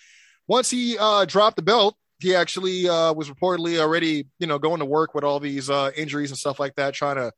once 0.48 0.70
he 0.70 0.98
uh 0.98 1.26
dropped 1.26 1.56
the 1.56 1.62
belt, 1.62 1.96
he 2.20 2.36
actually 2.36 2.88
uh, 2.88 3.14
was 3.14 3.30
reportedly 3.30 3.80
already, 3.80 4.28
you 4.40 4.48
know, 4.48 4.60
going 4.60 4.80
to 4.80 4.86
work 4.86 5.14
with 5.16 5.24
all 5.24 5.40
these 5.40 5.70
uh, 5.70 5.92
injuries 5.96 6.32
and 6.32 6.38
stuff 6.38 6.60
like 6.60 6.76
that, 6.76 6.94
trying 6.94 7.16
to 7.16 7.32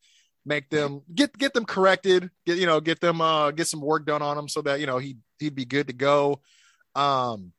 make 0.45 0.69
them 0.69 1.01
get 1.13 1.37
get 1.37 1.53
them 1.53 1.65
corrected, 1.65 2.29
get 2.45 2.57
you 2.57 2.65
know, 2.65 2.79
get 2.79 2.99
them 2.99 3.21
uh, 3.21 3.51
get 3.51 3.67
some 3.67 3.81
work 3.81 4.05
done 4.05 4.21
on 4.21 4.35
them 4.35 4.47
so 4.47 4.61
that 4.63 4.79
you 4.79 4.87
know 4.87 4.97
he 4.97 5.17
he'd 5.39 5.55
be 5.55 5.65
good 5.65 5.87
to 5.87 5.93
go. 5.93 6.41
Um, 6.95 7.53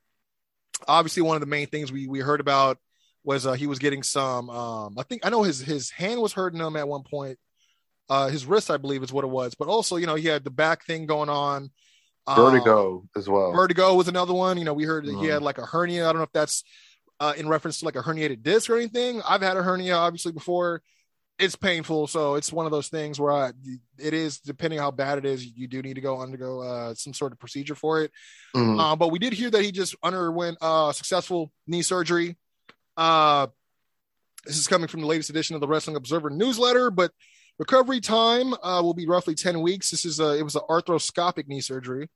obviously, 0.88 1.22
one 1.22 1.36
of 1.36 1.40
the 1.40 1.46
main 1.46 1.68
things 1.68 1.92
we 1.92 2.08
we 2.08 2.18
heard 2.20 2.40
about 2.40 2.78
was 3.24 3.46
uh, 3.46 3.52
he 3.52 3.66
was 3.68 3.78
getting 3.78 4.02
some. 4.02 4.50
Um, 4.50 4.98
I 4.98 5.04
think 5.04 5.24
I 5.24 5.30
know 5.30 5.44
his 5.44 5.60
his 5.60 5.90
hand 5.90 6.20
was 6.20 6.32
hurting 6.32 6.60
him 6.60 6.76
at 6.76 6.88
one 6.88 7.04
point. 7.04 7.38
Uh, 8.08 8.28
his 8.28 8.44
wrist, 8.44 8.70
I 8.70 8.76
believe, 8.76 9.02
is 9.02 9.12
what 9.12 9.24
it 9.24 9.30
was. 9.30 9.54
But 9.54 9.68
also, 9.68 9.96
you 9.96 10.06
know, 10.06 10.16
he 10.16 10.26
had 10.26 10.44
the 10.44 10.50
back 10.50 10.84
thing 10.84 11.06
going 11.06 11.28
on. 11.28 11.70
Um, 12.26 12.36
Vertigo 12.36 13.04
as 13.16 13.28
well. 13.28 13.52
Vertigo 13.52 13.94
was 13.94 14.08
another 14.08 14.34
one. 14.34 14.58
You 14.58 14.64
know, 14.64 14.74
we 14.74 14.84
heard 14.84 15.06
that 15.06 15.12
he 15.12 15.26
Mhm. 15.26 15.32
had 15.32 15.42
like 15.42 15.58
a 15.58 15.66
hernia. 15.66 16.08
I 16.08 16.12
don't 16.12 16.18
know 16.18 16.24
if 16.24 16.32
that's 16.32 16.64
uh, 17.22 17.34
in 17.36 17.48
reference 17.48 17.78
to 17.78 17.84
like 17.84 17.94
a 17.94 18.02
herniated 18.02 18.42
disc 18.42 18.68
or 18.68 18.76
anything. 18.76 19.22
I've 19.26 19.42
had 19.42 19.56
a 19.56 19.62
hernia 19.62 19.94
obviously 19.94 20.32
before. 20.32 20.82
It's 21.38 21.54
painful, 21.54 22.08
so 22.08 22.34
it's 22.34 22.52
one 22.52 22.66
of 22.66 22.72
those 22.72 22.88
things 22.88 23.18
where 23.18 23.32
I, 23.32 23.52
it 23.98 24.12
is 24.12 24.38
depending 24.40 24.80
how 24.80 24.90
bad 24.90 25.18
it 25.18 25.24
is. 25.24 25.46
You 25.46 25.68
do 25.68 25.80
need 25.82 25.94
to 25.94 26.00
go 26.00 26.20
undergo 26.20 26.60
uh, 26.60 26.94
some 26.94 27.14
sort 27.14 27.32
of 27.32 27.38
procedure 27.38 27.74
for 27.74 28.02
it. 28.02 28.10
Mhm. 28.54 28.78
Uh, 28.78 28.96
but 28.96 29.08
we 29.08 29.18
did 29.18 29.32
hear 29.32 29.50
that 29.50 29.62
he 29.62 29.72
just 29.72 29.94
underwent 30.02 30.58
uh, 30.60 30.92
successful 30.92 31.52
knee 31.66 31.82
surgery. 31.82 32.36
Uh, 32.96 33.46
this 34.44 34.58
is 34.58 34.66
coming 34.66 34.88
from 34.88 35.00
the 35.00 35.06
latest 35.06 35.30
edition 35.30 35.54
of 35.54 35.60
the 35.60 35.68
Wrestling 35.68 35.96
Observer 35.96 36.28
newsletter, 36.28 36.90
but 36.90 37.12
recovery 37.58 38.00
time 38.00 38.52
uh, 38.62 38.80
will 38.82 38.94
be 38.94 39.06
roughly 39.06 39.34
10 39.34 39.62
weeks. 39.62 39.90
This 39.90 40.04
is 40.04 40.18
a, 40.18 40.36
it 40.36 40.42
was 40.42 40.56
an 40.56 40.62
arthroscopic 40.68 41.46
knee 41.46 41.60
surgery. 41.60 42.08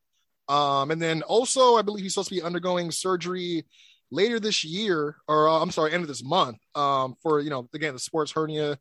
Um, 0.48 0.90
and 0.90 1.00
then 1.00 1.22
also, 1.22 1.76
I 1.76 1.82
believe 1.82 2.02
he's 2.02 2.14
supposed 2.14 2.28
to 2.28 2.34
be 2.34 2.42
undergoing 2.42 2.90
surgery 2.90 3.64
later 4.10 4.38
this 4.40 4.64
year, 4.64 5.16
or 5.28 5.48
uh, 5.48 5.60
I'm 5.60 5.70
sorry, 5.70 5.92
end 5.92 6.02
of 6.02 6.08
this 6.08 6.24
month, 6.24 6.58
um, 6.74 7.16
for, 7.22 7.40
you 7.40 7.50
know, 7.50 7.68
again, 7.74 7.94
the 7.94 8.00
sports 8.00 8.32
hernia. 8.32 8.78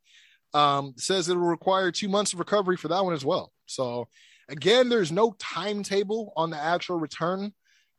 Um, 0.54 0.94
says 0.96 1.28
it 1.28 1.36
will 1.36 1.42
require 1.42 1.92
two 1.92 2.08
months 2.08 2.32
of 2.32 2.40
recovery 2.40 2.78
for 2.78 2.88
that 2.88 3.04
one 3.04 3.14
as 3.14 3.26
well. 3.26 3.52
So, 3.66 4.08
again, 4.48 4.88
there's 4.88 5.12
no 5.12 5.36
timetable 5.38 6.32
on 6.38 6.50
the 6.50 6.56
actual 6.56 6.98
return. 6.98 7.54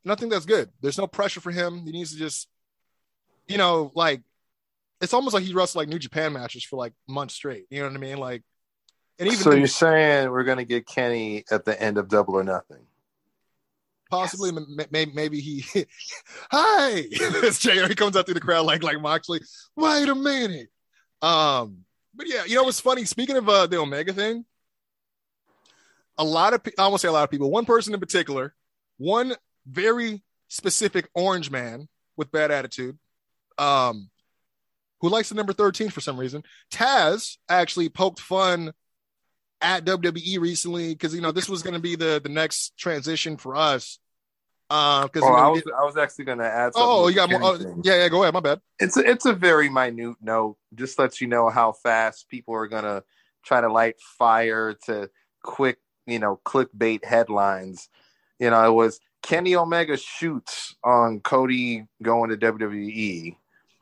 And 0.04 0.12
I 0.12 0.14
think 0.14 0.32
that's 0.32 0.46
good. 0.46 0.70
There's 0.80 0.96
no 0.96 1.06
pressure 1.06 1.40
for 1.40 1.50
him. 1.50 1.84
He 1.84 1.92
needs 1.92 2.12
to 2.12 2.18
just, 2.18 2.48
you 3.46 3.58
know, 3.58 3.92
like, 3.94 4.22
it's 5.02 5.12
almost 5.12 5.34
like 5.34 5.44
he 5.44 5.52
wrestled 5.52 5.82
like 5.82 5.90
New 5.90 5.98
Japan 5.98 6.32
matches 6.32 6.64
for 6.64 6.76
like 6.76 6.94
months 7.06 7.34
straight. 7.34 7.66
You 7.68 7.80
know 7.80 7.88
what 7.88 7.96
I 7.96 7.98
mean? 7.98 8.16
Like, 8.16 8.42
and 9.18 9.28
even 9.28 9.40
so 9.40 9.50
the- 9.50 9.58
you're 9.58 9.66
saying 9.66 10.30
we're 10.30 10.44
gonna 10.44 10.64
get 10.64 10.86
Kenny 10.86 11.44
at 11.50 11.66
the 11.66 11.78
end 11.78 11.98
of 11.98 12.08
Double 12.08 12.36
or 12.36 12.44
Nothing? 12.44 12.86
Possibly 14.10 14.50
m- 14.50 14.76
m- 14.78 15.12
maybe 15.14 15.40
he 15.40 15.64
hi! 16.50 17.04
It's 17.10 17.58
Jay 17.58 17.86
he 17.86 17.94
comes 17.94 18.16
out 18.16 18.26
through 18.26 18.34
the 18.34 18.40
crowd 18.40 18.66
like 18.66 18.82
like 18.82 19.00
Moxley 19.00 19.40
wait 19.76 20.08
a 20.08 20.14
minute. 20.14 20.68
Um 21.22 21.78
but 22.14 22.28
yeah 22.28 22.44
you 22.44 22.54
know 22.56 22.64
what's 22.64 22.80
funny? 22.80 23.04
Speaking 23.04 23.36
of 23.36 23.48
uh 23.48 23.66
the 23.66 23.78
Omega 23.78 24.12
thing 24.12 24.44
a 26.18 26.24
lot 26.24 26.54
of 26.54 26.62
pe- 26.62 26.72
I 26.78 26.88
won't 26.88 27.00
say 27.00 27.08
a 27.08 27.12
lot 27.12 27.24
of 27.24 27.30
people 27.30 27.50
one 27.50 27.64
person 27.64 27.94
in 27.94 28.00
particular 28.00 28.54
one 28.98 29.34
very 29.66 30.22
specific 30.48 31.08
orange 31.14 31.50
man 31.50 31.88
with 32.16 32.30
bad 32.30 32.50
attitude 32.50 32.98
um 33.58 34.10
who 35.00 35.08
likes 35.08 35.28
the 35.28 35.34
number 35.34 35.52
13 35.52 35.90
for 35.90 36.00
some 36.00 36.18
reason 36.18 36.42
Taz 36.72 37.36
actually 37.48 37.88
poked 37.88 38.20
fun 38.20 38.72
at 39.60 39.84
WWE 39.84 40.38
recently 40.40 40.92
because 40.92 41.14
you 41.14 41.20
know 41.20 41.32
this 41.32 41.48
was 41.48 41.62
going 41.62 41.74
to 41.74 41.80
be 41.80 41.96
the 41.96 42.20
the 42.22 42.28
next 42.28 42.76
transition 42.76 43.36
for 43.36 43.56
us. 43.56 43.98
Uh, 44.68 45.04
because 45.04 45.22
Oh, 45.22 45.32
I 45.32 45.48
was 45.48 45.62
I 45.66 45.84
was 45.84 45.96
actually 45.96 46.24
gonna 46.24 46.44
add. 46.44 46.74
something 46.74 46.82
oh, 46.82 47.04
with 47.04 47.14
you 47.14 47.16
got 47.16 47.30
more. 47.30 47.40
Oh, 47.42 47.80
yeah, 47.84 48.02
yeah. 48.02 48.08
Go 48.08 48.22
ahead. 48.22 48.34
My 48.34 48.40
bad. 48.40 48.60
It's 48.80 48.96
a, 48.96 49.08
it's 49.08 49.24
a 49.24 49.32
very 49.32 49.68
minute 49.68 50.16
note. 50.20 50.56
Just 50.74 50.98
lets 50.98 51.20
you 51.20 51.28
know 51.28 51.48
how 51.48 51.72
fast 51.72 52.28
people 52.28 52.54
are 52.54 52.66
gonna 52.66 53.04
try 53.44 53.60
to 53.60 53.72
light 53.72 54.00
fire 54.00 54.74
to 54.86 55.08
quick, 55.42 55.78
you 56.06 56.18
know, 56.18 56.40
clickbait 56.44 57.04
headlines. 57.04 57.88
You 58.40 58.50
know, 58.50 58.68
it 58.68 58.74
was 58.74 59.00
Kenny 59.22 59.54
Omega 59.54 59.96
shoots 59.96 60.74
on 60.84 61.20
Cody 61.20 61.86
going 62.02 62.30
to 62.30 62.36
WWE. 62.36 63.36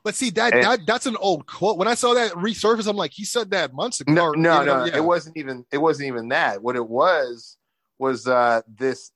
But 0.05 0.15
see 0.15 0.29
that 0.31 0.53
And- 0.53 0.63
that 0.63 0.87
that's 0.87 1.07
an 1.07 1.17
old 1.17 1.47
quote. 1.47 1.79
When 1.79 1.89
I 1.89 1.95
saw 1.95 2.13
that 2.15 2.33
resurface, 2.33 2.87
I'm 2.87 2.97
like, 2.97 3.13
he 3.13 3.25
said 3.25 3.51
that 3.53 3.73
months 3.73 4.01
ago. 4.03 4.13
No, 4.13 4.31
no, 4.33 4.61
you 4.61 4.67
know, 4.67 4.79
no. 4.81 4.85
yeah. 4.85 4.97
It 4.99 5.05
wasn't 5.05 5.37
even. 5.39 5.65
It 5.73 5.79
wasn't 5.79 6.09
even 6.09 6.29
that. 6.29 6.63
What 6.63 6.77
it 6.77 6.87
was 6.87 7.57
was 7.99 8.29
uh, 8.29 8.61
this 8.69 9.13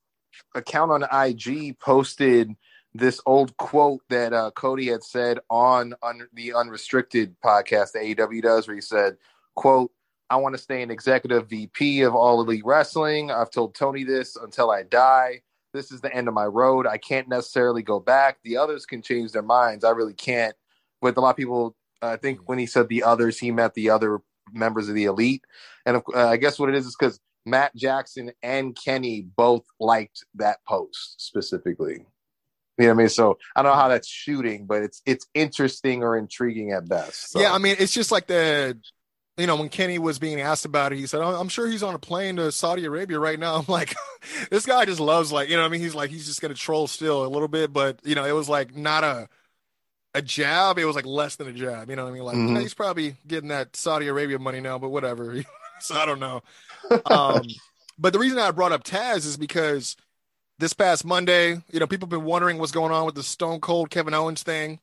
account 0.55 0.91
on 0.91 1.03
IG 1.27 1.77
posted 1.79 2.55
this 2.95 3.21
old 3.27 3.55
quote 3.57 4.01
that 4.09 4.33
uh, 4.33 4.49
Cody 4.55 4.87
had 4.87 5.03
said 5.03 5.37
on 5.49 5.93
un- 6.01 6.27
the 6.33 6.53
Unrestricted 6.55 7.35
podcast 7.45 7.91
that 7.91 8.01
AEW 8.03 8.41
does, 8.41 8.67
where 8.67 8.73
he 8.75 8.81
said, 8.81 9.17
"quote 9.55 9.91
I 10.31 10.37
want 10.37 10.55
to 10.55 10.61
stay 10.61 10.81
an 10.81 10.89
executive 10.89 11.49
VP 11.49 12.01
of 12.01 12.15
All 12.15 12.41
Elite 12.41 12.65
Wrestling. 12.65 13.29
I've 13.29 13.51
told 13.51 13.75
Tony 13.75 14.03
this 14.03 14.35
until 14.35 14.71
I 14.71 14.83
die. 14.83 15.41
This 15.71 15.91
is 15.91 16.01
the 16.01 16.11
end 16.15 16.27
of 16.27 16.33
my 16.33 16.45
road. 16.45 16.87
I 16.87 16.97
can't 16.97 17.27
necessarily 17.27 17.83
go 17.83 17.99
back. 17.99 18.39
The 18.43 18.57
others 18.57 18.87
can 18.87 19.03
change 19.03 19.33
their 19.33 19.43
minds. 19.43 19.85
I 19.85 19.91
really 19.91 20.15
can't." 20.15 20.55
With 21.01 21.17
a 21.17 21.21
lot 21.21 21.31
of 21.31 21.37
people, 21.37 21.75
I 22.01 22.17
think 22.17 22.47
when 22.47 22.59
he 22.59 22.65
said 22.65 22.89
the 22.89 23.03
others, 23.03 23.39
he 23.39 23.51
meant 23.51 23.73
the 23.73 23.89
other 23.89 24.19
members 24.51 24.89
of 24.89 24.95
the 24.95 25.05
elite. 25.05 25.43
And 25.85 25.97
of- 25.97 26.03
uh, 26.13 26.27
I 26.27 26.37
guess 26.37 26.59
what 26.59 26.69
it 26.69 26.75
is 26.75 26.85
is 26.85 26.95
because 26.97 27.19
Matt 27.45 27.75
Jackson 27.75 28.31
and 28.43 28.75
Kenny 28.75 29.21
both 29.21 29.65
liked 29.79 30.25
that 30.35 30.59
post 30.67 31.15
specifically. 31.17 32.05
You 32.77 32.85
know 32.85 32.93
what 32.93 32.93
I 32.93 32.97
mean? 33.03 33.09
So 33.09 33.37
I 33.55 33.61
don't 33.61 33.73
know 33.73 33.77
how 33.77 33.89
that's 33.89 34.07
shooting, 34.07 34.65
but 34.65 34.83
it's 34.83 35.01
it's 35.05 35.27
interesting 35.33 36.01
or 36.01 36.17
intriguing 36.17 36.71
at 36.71 36.87
best. 36.87 37.31
So. 37.31 37.41
Yeah, 37.41 37.53
I 37.53 37.57
mean, 37.57 37.75
it's 37.77 37.93
just 37.93 38.09
like 38.09 38.27
the, 38.27 38.77
you 39.37 39.47
know, 39.47 39.57
when 39.57 39.67
Kenny 39.67 39.99
was 39.99 40.17
being 40.17 40.39
asked 40.39 40.63
about 40.63 40.93
it, 40.93 40.97
he 40.97 41.05
said, 41.05 41.19
oh, 41.19 41.35
"I'm 41.35 41.49
sure 41.49 41.67
he's 41.67 41.83
on 41.83 41.93
a 41.93 41.99
plane 41.99 42.37
to 42.37 42.53
Saudi 42.53 42.85
Arabia 42.85 43.19
right 43.19 43.37
now." 43.37 43.55
I'm 43.59 43.65
like, 43.67 43.95
this 44.49 44.65
guy 44.65 44.85
just 44.85 45.01
loves 45.01 45.29
like, 45.29 45.49
you 45.49 45.57
know, 45.57 45.63
what 45.63 45.67
I 45.67 45.71
mean, 45.71 45.81
he's 45.81 45.95
like, 45.95 46.09
he's 46.09 46.25
just 46.25 46.41
gonna 46.41 46.53
troll 46.53 46.87
still 46.87 47.25
a 47.25 47.27
little 47.27 47.49
bit, 47.49 47.73
but 47.73 47.99
you 48.05 48.15
know, 48.15 48.23
it 48.23 48.31
was 48.31 48.47
like 48.47 48.73
not 48.73 49.03
a 49.03 49.27
a 50.13 50.21
jab. 50.21 50.77
It 50.79 50.85
was 50.85 50.95
like 50.95 51.05
less 51.05 51.35
than 51.35 51.47
a 51.47 51.53
jab. 51.53 51.89
You 51.89 51.95
know 51.95 52.03
what 52.05 52.09
I 52.11 52.13
mean? 52.13 52.23
Like, 52.23 52.35
Mhm. 52.35 52.53
yeah, 52.55 52.61
he's 52.61 52.73
probably 52.73 53.15
getting 53.27 53.49
that 53.49 53.75
Saudi 53.75 54.07
Arabia 54.07 54.39
money 54.39 54.59
now, 54.59 54.77
but 54.79 54.89
whatever. 54.89 55.43
so 55.81 55.95
I 55.95 56.05
don't 56.05 56.19
know. 56.19 56.41
Um, 57.05 57.41
but 57.99 58.13
the 58.13 58.19
reason 58.19 58.39
I 58.39 58.49
brought 58.51 58.71
up 58.71 58.83
Taz 58.83 59.17
is 59.25 59.37
because 59.37 59.95
this 60.57 60.73
past 60.73 61.05
Monday, 61.05 61.61
you 61.71 61.79
know, 61.79 61.85
people 61.87 62.05
have 62.07 62.09
been 62.11 62.23
wondering 62.25 62.57
what's 62.57 62.71
going 62.71 62.91
on 62.91 63.05
with 63.05 63.13
the 63.15 63.21
Stone 63.23 63.59
Cold 63.59 63.89
Kevin 63.91 64.13
Owens 64.13 64.41
thing 64.43 64.79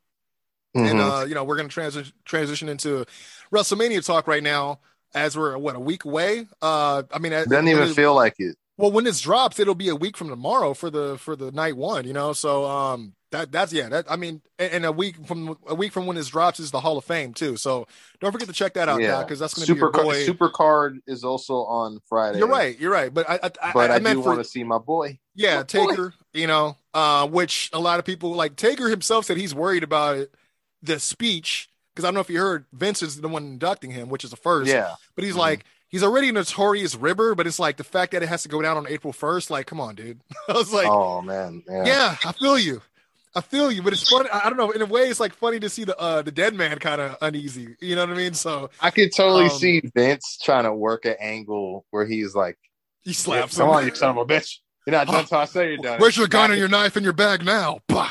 and 0.74 0.98
Mhm. 1.00 1.22
uh, 1.22 1.24
you 1.24 1.34
know 1.34 1.42
we're 1.42 1.56
going 1.56 1.68
to 1.68 1.72
transition 1.72 2.12
transition 2.26 2.68
into 2.68 3.06
WrestleMania 3.52 4.04
talk 4.04 4.26
right 4.26 4.42
now 4.42 4.80
as 5.14 5.36
we're 5.36 5.56
what 5.56 5.74
a 5.74 5.80
week 5.80 6.04
away. 6.04 6.46
Uh, 6.60 7.02
I 7.10 7.18
mean, 7.18 7.32
it 7.32 7.48
doesn't 7.48 7.68
even 7.68 7.88
it- 7.88 7.94
feel 7.94 8.14
like 8.14 8.34
it. 8.38 8.56
well 8.76 8.92
when 8.92 9.04
this 9.04 9.20
drops, 9.20 9.58
it'll 9.58 9.74
be 9.74 9.88
a 9.88 9.96
week 9.96 10.16
from 10.16 10.28
tomorrow 10.28 10.74
for 10.74 10.90
the 10.90 11.16
for 11.18 11.34
the 11.34 11.50
night 11.50 11.76
one. 11.76 12.06
You 12.06 12.12
know, 12.12 12.32
so 12.34 12.66
um, 12.66 13.14
that 13.36 13.52
that's 13.52 13.72
yeah. 13.72 13.88
That 13.88 14.10
I 14.10 14.16
mean, 14.16 14.40
and, 14.58 14.84
a 14.84 14.92
week 14.92 15.16
from 15.26 15.56
a 15.66 15.74
week 15.74 15.92
from 15.92 16.06
when 16.06 16.16
this 16.16 16.28
drops 16.28 16.58
is 16.60 16.70
the 16.70 16.80
Hall 16.80 16.96
of 16.98 17.04
Fame 17.04 17.34
too. 17.34 17.56
So 17.56 17.86
don't 18.20 18.32
forget 18.32 18.48
to 18.48 18.54
check 18.54 18.74
that 18.74 18.88
out, 18.88 19.00
Yeah. 19.00 19.22
because 19.22 19.38
that's 19.38 19.54
going 19.54 19.66
to 19.66 19.72
be 19.74 19.78
Super 19.80 19.96
your 19.96 20.04
boy. 20.04 20.24
Super 20.24 20.48
Card 20.48 20.98
is 21.06 21.24
also 21.24 21.54
on 21.64 22.00
Friday. 22.08 22.38
you're 22.38 22.48
right. 22.48 22.78
You're 22.78 22.92
right. 22.92 23.12
But 23.12 23.28
I 23.28 23.34
I, 23.42 23.50
I, 23.62 23.72
But 23.72 23.90
I, 23.90 23.94
I 23.96 23.98
do 23.98 24.20
want 24.20 24.38
to 24.38 24.44
see 24.44 24.64
my 24.64 24.78
boy. 24.78 25.18
yeah, 25.34 25.56
My 25.56 25.62
boy. 25.62 25.66
Taker, 25.66 26.14
you 26.32 26.46
know, 26.46 26.76
uh, 26.94 27.26
which 27.28 27.70
a 27.72 27.78
lot 27.80 27.98
of 27.98 28.04
people 28.04 28.32
like 28.34 28.56
Taker 28.56 28.88
himself 28.88 29.24
said 29.26 29.36
he's 29.36 29.54
worried 29.54 29.82
about 29.82 30.16
it, 30.16 30.34
the 30.82 30.98
speech, 31.00 31.68
because 31.94 32.04
I 32.04 32.08
don't 32.08 32.14
know 32.14 32.20
if 32.20 32.30
you 32.30 32.38
heard 32.38 32.64
Vince 32.72 33.02
is 33.02 33.20
the 33.20 33.28
one 33.28 33.44
inducting 33.44 33.90
him, 33.90 34.08
which 34.08 34.24
is 34.24 34.30
the 34.30 34.36
first. 34.36 34.70
Yeah. 34.70 34.94
But 35.14 35.24
he's 35.24 35.34
Mhm. 35.34 35.38
like, 35.38 35.64
he's 35.88 36.02
already 36.02 36.28
a 36.28 36.32
notorious 36.32 36.94
ribber, 36.94 37.34
but 37.34 37.46
it's 37.46 37.58
like 37.58 37.76
the 37.76 37.84
fact 37.84 38.12
that 38.12 38.22
it 38.22 38.28
has 38.28 38.42
to 38.42 38.48
go 38.48 38.60
down 38.60 38.76
on 38.76 38.86
April 38.88 39.12
1st, 39.12 39.50
like, 39.50 39.66
come 39.66 39.80
on, 39.80 39.94
dude. 39.94 40.20
I 40.48 40.52
was 40.52 40.72
like, 40.72 40.86
oh 40.88 41.22
man. 41.22 41.62
Yeah. 41.68 41.84
yeah, 41.86 42.16
I 42.24 42.32
feel 42.32 42.58
you. 42.58 42.82
I 43.36 43.42
feel 43.42 43.70
you, 43.70 43.82
but 43.82 43.92
it's 43.92 44.08
funny. 44.08 44.28
I 44.32 44.48
don't 44.48 44.56
know. 44.56 44.70
In 44.70 44.80
a 44.80 44.86
way, 44.86 45.02
it's 45.02 45.20
like 45.20 45.34
funny 45.34 45.60
to 45.60 45.68
see 45.68 45.84
the 45.84 45.96
uh 45.98 46.22
the 46.22 46.32
dead 46.32 46.54
man 46.54 46.78
kind 46.78 47.00
of 47.02 47.16
uneasy. 47.20 47.76
You 47.80 47.94
know 47.94 48.06
what 48.06 48.14
I 48.14 48.16
mean? 48.16 48.32
So 48.34 48.70
I 48.80 48.90
could 48.90 49.12
totally 49.14 49.44
Um, 49.44 49.50
see 49.50 49.82
Vince 49.94 50.38
trying 50.42 50.64
to 50.64 50.72
work 50.72 51.04
an 51.04 51.16
angle 51.20 51.84
where 51.90 52.06
he's 52.06 52.34
like, 52.34 52.56
he 53.02 53.12
slaps 53.12 53.58
"Come 53.58 53.68
him. 53.68 53.74
on, 53.76 53.86
you 53.86 53.94
son 53.94 54.10
of 54.10 54.16
a 54.16 54.24
bitch! 54.24 54.56
You're 54.86 54.92
not 54.96 55.06
done 55.08 55.26
I 55.30 55.44
say 55.44 55.68
you're 55.68 55.76
done." 55.78 56.00
Where's 56.00 56.16
your 56.16 56.28
gun 56.28 56.50
and 56.50 56.58
your 56.58 56.68
knife 56.68 56.96
and 56.96 57.04
your 57.04 57.12
bag 57.12 57.44
now? 57.44 57.80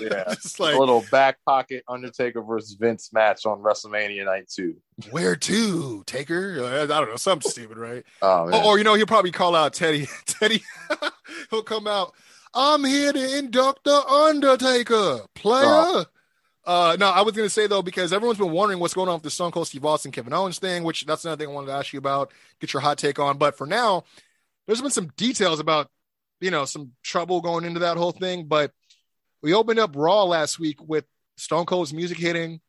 Yeah. 0.00 0.24
Just 0.34 0.60
like 0.60 0.74
a 0.74 0.78
little 0.78 1.04
back 1.10 1.38
pocket 1.46 1.84
Undertaker 1.88 2.42
versus 2.42 2.74
Vince 2.80 3.12
match 3.12 3.44
on 3.44 3.58
WrestleMania 3.58 4.24
night 4.24 4.48
two. 4.48 4.76
Where 5.10 5.36
to, 5.36 6.02
Taker? 6.06 6.56
Uh, 6.60 6.84
I 6.84 6.86
don't 6.86 7.10
know, 7.10 7.16
something 7.16 7.50
stupid, 7.50 7.76
right? 7.76 8.04
Oh. 8.22 8.48
Or, 8.50 8.64
or, 8.64 8.78
you 8.78 8.84
know, 8.84 8.94
he'll 8.94 9.06
probably 9.06 9.30
call 9.32 9.54
out 9.54 9.74
Teddy. 9.74 10.08
Teddy, 10.26 10.62
he'll 11.50 11.62
come 11.62 11.86
out. 11.86 12.14
I'm 12.54 12.84
here 12.84 13.12
to 13.12 13.38
induct 13.38 13.84
the 13.84 13.96
Undertaker, 13.96 15.20
player. 15.34 15.64
Oh. 15.66 16.04
Uh, 16.66 16.96
no, 16.98 17.10
I 17.10 17.22
was 17.22 17.34
gonna 17.34 17.50
say 17.50 17.66
though 17.66 17.82
because 17.82 18.12
everyone's 18.12 18.38
been 18.38 18.50
wondering 18.50 18.80
what's 18.80 18.94
going 18.94 19.08
on 19.08 19.16
with 19.16 19.22
the 19.22 19.30
Stone 19.30 19.50
Cold 19.50 19.66
Steve 19.66 19.84
Austin 19.84 20.12
Kevin 20.12 20.32
Owens 20.32 20.58
thing, 20.58 20.82
which 20.82 21.04
that's 21.04 21.24
another 21.24 21.44
thing 21.44 21.50
I 21.50 21.54
wanted 21.54 21.66
to 21.66 21.74
ask 21.74 21.92
you 21.92 21.98
about. 21.98 22.32
Get 22.60 22.72
your 22.72 22.80
hot 22.80 22.96
take 22.96 23.18
on. 23.18 23.36
But 23.36 23.58
for 23.58 23.66
now, 23.66 24.04
there's 24.66 24.80
been 24.80 24.90
some 24.90 25.12
details 25.16 25.60
about 25.60 25.90
you 26.40 26.50
know 26.50 26.64
some 26.64 26.92
trouble 27.02 27.42
going 27.42 27.64
into 27.64 27.80
that 27.80 27.98
whole 27.98 28.12
thing. 28.12 28.46
But 28.46 28.72
we 29.42 29.52
opened 29.52 29.78
up 29.78 29.94
Raw 29.94 30.24
last 30.24 30.58
week 30.58 30.78
with 30.82 31.04
Stone 31.36 31.66
Cold's 31.66 31.92
music 31.92 32.16
hitting, 32.16 32.62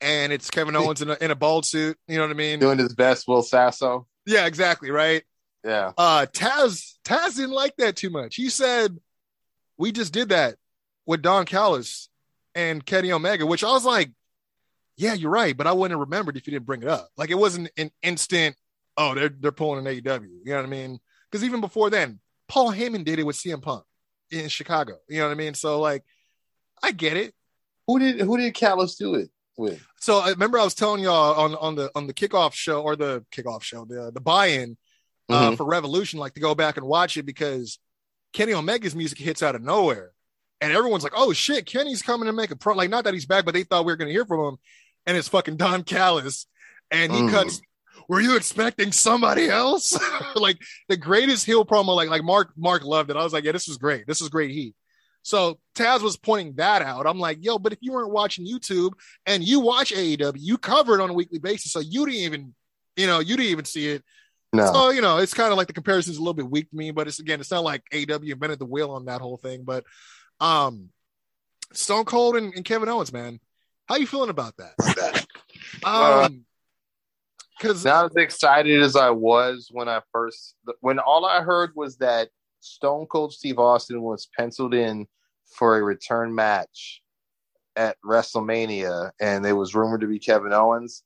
and 0.00 0.32
it's 0.32 0.48
Kevin 0.48 0.74
Owens 0.74 1.02
in 1.02 1.10
a, 1.10 1.18
in 1.20 1.30
a 1.30 1.36
bald 1.36 1.66
suit. 1.66 1.98
You 2.08 2.16
know 2.16 2.22
what 2.22 2.30
I 2.30 2.34
mean? 2.34 2.60
Doing 2.60 2.78
his 2.78 2.94
best, 2.94 3.28
Will 3.28 3.42
Sasso. 3.42 4.06
Yeah, 4.24 4.46
exactly. 4.46 4.90
Right. 4.90 5.22
Yeah. 5.66 5.92
Uh, 5.98 6.26
Taz 6.32 6.94
Taz 7.04 7.34
didn't 7.34 7.50
like 7.50 7.76
that 7.78 7.96
too 7.96 8.08
much. 8.08 8.36
He 8.36 8.50
said, 8.50 8.96
"We 9.76 9.90
just 9.90 10.12
did 10.12 10.28
that 10.28 10.56
with 11.06 11.22
Don 11.22 11.44
Callis 11.44 12.08
and 12.54 12.86
Kenny 12.86 13.10
Omega," 13.10 13.44
which 13.44 13.64
I 13.64 13.72
was 13.72 13.84
like, 13.84 14.12
"Yeah, 14.96 15.14
you're 15.14 15.30
right," 15.30 15.56
but 15.56 15.66
I 15.66 15.72
wouldn't 15.72 15.98
have 15.98 16.08
remembered 16.08 16.36
if 16.36 16.46
you 16.46 16.52
didn't 16.52 16.66
bring 16.66 16.82
it 16.82 16.88
up. 16.88 17.08
Like 17.16 17.30
it 17.30 17.38
wasn't 17.38 17.70
an 17.76 17.90
instant. 18.00 18.54
Oh, 18.96 19.14
they're 19.14 19.28
they're 19.28 19.50
pulling 19.50 19.84
an 19.84 19.92
AEW. 19.92 20.22
You 20.22 20.40
know 20.44 20.56
what 20.56 20.66
I 20.66 20.68
mean? 20.68 21.00
Because 21.30 21.42
even 21.42 21.60
before 21.60 21.90
then, 21.90 22.20
Paul 22.48 22.72
Heyman 22.72 23.04
did 23.04 23.18
it 23.18 23.26
with 23.26 23.34
CM 23.34 23.60
Punk 23.60 23.84
in 24.30 24.48
Chicago. 24.48 24.98
You 25.08 25.18
know 25.18 25.26
what 25.26 25.32
I 25.32 25.36
mean? 25.36 25.54
So 25.54 25.80
like, 25.80 26.04
I 26.80 26.92
get 26.92 27.16
it. 27.16 27.34
Who 27.88 27.98
did 27.98 28.20
who 28.20 28.36
did 28.36 28.54
Callis 28.54 28.94
do 28.94 29.16
it 29.16 29.30
with? 29.56 29.84
So 29.98 30.18
I 30.18 30.30
remember 30.30 30.60
I 30.60 30.64
was 30.64 30.74
telling 30.74 31.02
y'all 31.02 31.34
on 31.34 31.56
on 31.56 31.74
the 31.74 31.90
on 31.96 32.06
the 32.06 32.14
kickoff 32.14 32.52
show 32.52 32.82
or 32.82 32.94
the 32.94 33.24
kickoff 33.32 33.64
show 33.64 33.84
the 33.84 34.12
the 34.14 34.20
buy-in 34.20 34.76
uh, 35.28 35.50
Mhm. 35.52 35.56
for 35.56 35.66
Revolution, 35.66 36.18
like 36.18 36.34
to 36.34 36.40
go 36.40 36.54
back 36.54 36.76
and 36.76 36.86
watch 36.86 37.16
it 37.16 37.24
because 37.24 37.78
Kenny 38.32 38.52
Omega's 38.52 38.94
music 38.94 39.18
hits 39.18 39.42
out 39.42 39.54
of 39.54 39.62
nowhere, 39.62 40.12
and 40.60 40.72
everyone's 40.72 41.02
like, 41.04 41.12
"Oh 41.16 41.32
shit, 41.32 41.66
Kenny's 41.66 42.02
coming 42.02 42.26
to 42.26 42.32
make 42.32 42.50
a 42.50 42.56
pro." 42.56 42.74
Like 42.74 42.90
not 42.90 43.04
that 43.04 43.14
he's 43.14 43.26
back, 43.26 43.44
but 43.44 43.54
they 43.54 43.64
thought 43.64 43.84
we 43.84 43.92
were 43.92 43.96
going 43.96 44.08
to 44.08 44.12
hear 44.14 44.26
from 44.26 44.40
him, 44.40 44.56
and 45.06 45.16
it's 45.16 45.28
fucking 45.28 45.56
Don 45.56 45.82
Callis, 45.84 46.46
and 46.90 47.12
he 47.12 47.22
Mm. 47.22 47.30
cuts. 47.30 47.60
Were 48.08 48.20
you 48.20 48.36
expecting 48.36 48.92
somebody 48.92 49.48
else? 49.48 49.92
like 50.36 50.58
the 50.88 50.96
greatest 50.96 51.44
heel 51.44 51.64
promo, 51.64 51.96
like 51.96 52.08
like 52.08 52.22
Mark 52.22 52.52
Mark 52.56 52.84
loved 52.84 53.10
it. 53.10 53.16
I 53.16 53.24
was 53.24 53.32
like, 53.32 53.44
yeah, 53.44 53.52
this 53.52 53.68
is 53.68 53.78
great. 53.78 54.06
This 54.06 54.20
is 54.20 54.28
great 54.28 54.50
heat. 54.52 54.74
So 55.22 55.58
Taz 55.74 56.02
was 56.02 56.16
pointing 56.16 56.54
that 56.54 56.82
out. 56.82 57.04
I'm 57.04 57.18
like, 57.18 57.38
yo, 57.40 57.58
but 57.58 57.72
if 57.72 57.78
you 57.80 57.90
weren't 57.92 58.12
watching 58.12 58.46
YouTube 58.46 58.92
and 59.24 59.42
you 59.42 59.58
watch 59.58 59.90
AEW, 59.92 60.34
you 60.38 60.56
cover 60.56 60.94
it 60.94 61.00
on 61.02 61.10
a 61.10 61.14
weekly 61.14 61.40
basis, 61.40 61.72
so 61.72 61.80
you 61.80 62.06
didn't 62.06 62.20
even, 62.20 62.54
you 62.94 63.08
know, 63.08 63.18
you 63.18 63.36
didn't 63.36 63.50
even 63.50 63.64
see 63.64 63.88
it. 63.88 64.04
No. 64.52 64.72
So 64.72 64.90
you 64.90 65.00
know, 65.00 65.18
it's 65.18 65.34
kind 65.34 65.50
of 65.50 65.58
like 65.58 65.66
the 65.66 65.72
comparison's 65.72 66.16
a 66.16 66.20
little 66.20 66.34
bit 66.34 66.50
weak 66.50 66.70
to 66.70 66.76
me, 66.76 66.90
but 66.90 67.08
it's 67.08 67.18
again, 67.18 67.40
it's 67.40 67.50
not 67.50 67.64
like 67.64 67.82
AEW 67.92 68.32
invented 68.32 68.58
the 68.58 68.66
wheel 68.66 68.90
on 68.92 69.06
that 69.06 69.20
whole 69.20 69.36
thing. 69.36 69.64
But 69.64 69.84
um, 70.40 70.90
Stone 71.72 72.04
Cold 72.04 72.36
and, 72.36 72.54
and 72.54 72.64
Kevin 72.64 72.88
Owens, 72.88 73.12
man, 73.12 73.40
how 73.86 73.96
you 73.96 74.06
feeling 74.06 74.30
about 74.30 74.54
that? 74.56 75.26
Um, 75.84 76.44
because 77.58 77.84
Not 77.84 78.06
as 78.06 78.16
excited 78.16 78.82
as 78.82 78.96
I 78.96 79.10
was 79.10 79.68
when 79.70 79.88
I 79.88 80.00
first 80.12 80.54
when 80.80 80.98
all 80.98 81.24
I 81.24 81.42
heard 81.42 81.72
was 81.74 81.96
that 81.98 82.28
Stone 82.60 83.06
Cold 83.06 83.32
Steve 83.32 83.58
Austin 83.58 84.02
was 84.02 84.28
penciled 84.36 84.74
in 84.74 85.06
for 85.46 85.78
a 85.78 85.82
return 85.82 86.34
match 86.34 87.02
at 87.74 87.96
WrestleMania, 88.04 89.10
and 89.20 89.44
it 89.46 89.52
was 89.52 89.74
rumored 89.74 90.00
to 90.02 90.06
be 90.06 90.18
Kevin 90.18 90.52
Owens. 90.52 91.02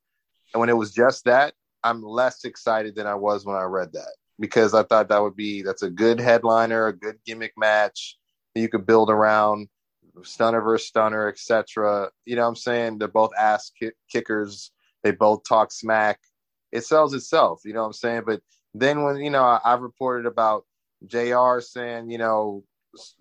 And 0.52 0.60
when 0.60 0.68
it 0.68 0.76
was 0.76 0.92
just 0.92 1.24
that, 1.24 1.54
I'm 1.82 2.02
less 2.02 2.44
excited 2.44 2.94
than 2.94 3.06
I 3.06 3.14
was 3.14 3.44
when 3.44 3.56
I 3.56 3.62
read 3.62 3.92
that 3.92 4.12
because 4.38 4.74
I 4.74 4.82
thought 4.82 5.08
that 5.08 5.22
would 5.22 5.36
be 5.36 5.62
that's 5.62 5.82
a 5.82 5.90
good 5.90 6.20
headliner, 6.20 6.86
a 6.86 6.96
good 6.96 7.16
gimmick 7.26 7.52
match 7.56 8.16
that 8.54 8.60
you 8.60 8.68
could 8.68 8.86
build 8.86 9.10
around 9.10 9.68
stunner 10.22 10.60
versus 10.60 10.88
stunner, 10.88 11.28
etc. 11.28 12.10
You 12.24 12.36
know 12.36 12.42
what 12.42 12.48
I'm 12.48 12.56
saying? 12.56 12.98
They're 12.98 13.08
both 13.08 13.30
ass 13.38 13.70
kick- 13.78 13.96
kickers. 14.10 14.72
They 15.02 15.12
both 15.12 15.44
talk 15.48 15.72
smack. 15.72 16.20
It 16.72 16.84
sells 16.84 17.14
itself. 17.14 17.62
You 17.64 17.72
know 17.72 17.80
what 17.80 17.86
I'm 17.86 17.92
saying? 17.94 18.22
But 18.26 18.40
then 18.74 19.02
when 19.02 19.16
you 19.16 19.30
know 19.30 19.42
I, 19.42 19.60
I've 19.64 19.80
reported 19.80 20.26
about 20.26 20.64
Jr. 21.06 21.60
saying 21.60 22.10
you 22.10 22.18
know 22.18 22.64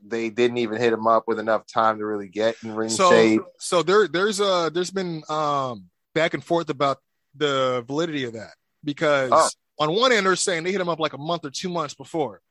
they 0.05 0.29
didn't 0.29 0.57
even 0.57 0.79
hit 0.79 0.93
him 0.93 1.07
up 1.07 1.25
with 1.27 1.39
enough 1.39 1.65
time 1.67 1.99
to 1.99 2.05
really 2.05 2.27
get 2.27 2.57
in 2.63 2.71
ring 2.71 2.89
so 2.89 3.11
shape. 3.11 3.41
so 3.59 3.83
there 3.83 4.07
there's 4.07 4.41
uh 4.41 4.69
there's 4.69 4.91
been 4.91 5.23
um 5.29 5.85
back 6.15 6.33
and 6.33 6.43
forth 6.43 6.69
about 6.69 6.97
the 7.35 7.83
validity 7.87 8.23
of 8.25 8.33
that 8.33 8.51
because 8.83 9.31
Oh. 9.33 9.49
on 9.79 9.93
one 9.95 10.11
end 10.11 10.25
they're 10.25 10.35
saying 10.35 10.63
they 10.63 10.71
hit 10.71 10.81
him 10.81 10.89
up 10.89 10.99
like 10.99 11.13
a 11.13 11.17
month 11.17 11.45
or 11.45 11.49
two 11.49 11.69
months 11.69 11.93
before 11.93 12.41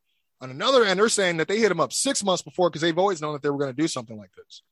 on 0.41 0.51
another 0.51 0.85
end 0.85 0.99
they're 1.01 1.09
saying 1.09 1.37
that 1.39 1.49
they 1.49 1.59
hit 1.59 1.71
him 1.73 1.81
up 1.81 1.93
six 1.93 2.23
months 2.23 2.43
before 2.43 2.71
because 2.71 2.83
they've 2.83 2.99
always 2.99 3.21
known 3.21 3.33
that 3.33 3.43
they 3.43 3.51
were 3.51 3.59
going 3.59 3.71
to 3.75 3.83
do 3.83 3.89
something 3.89 4.17
like 4.17 4.31
this 4.37 4.63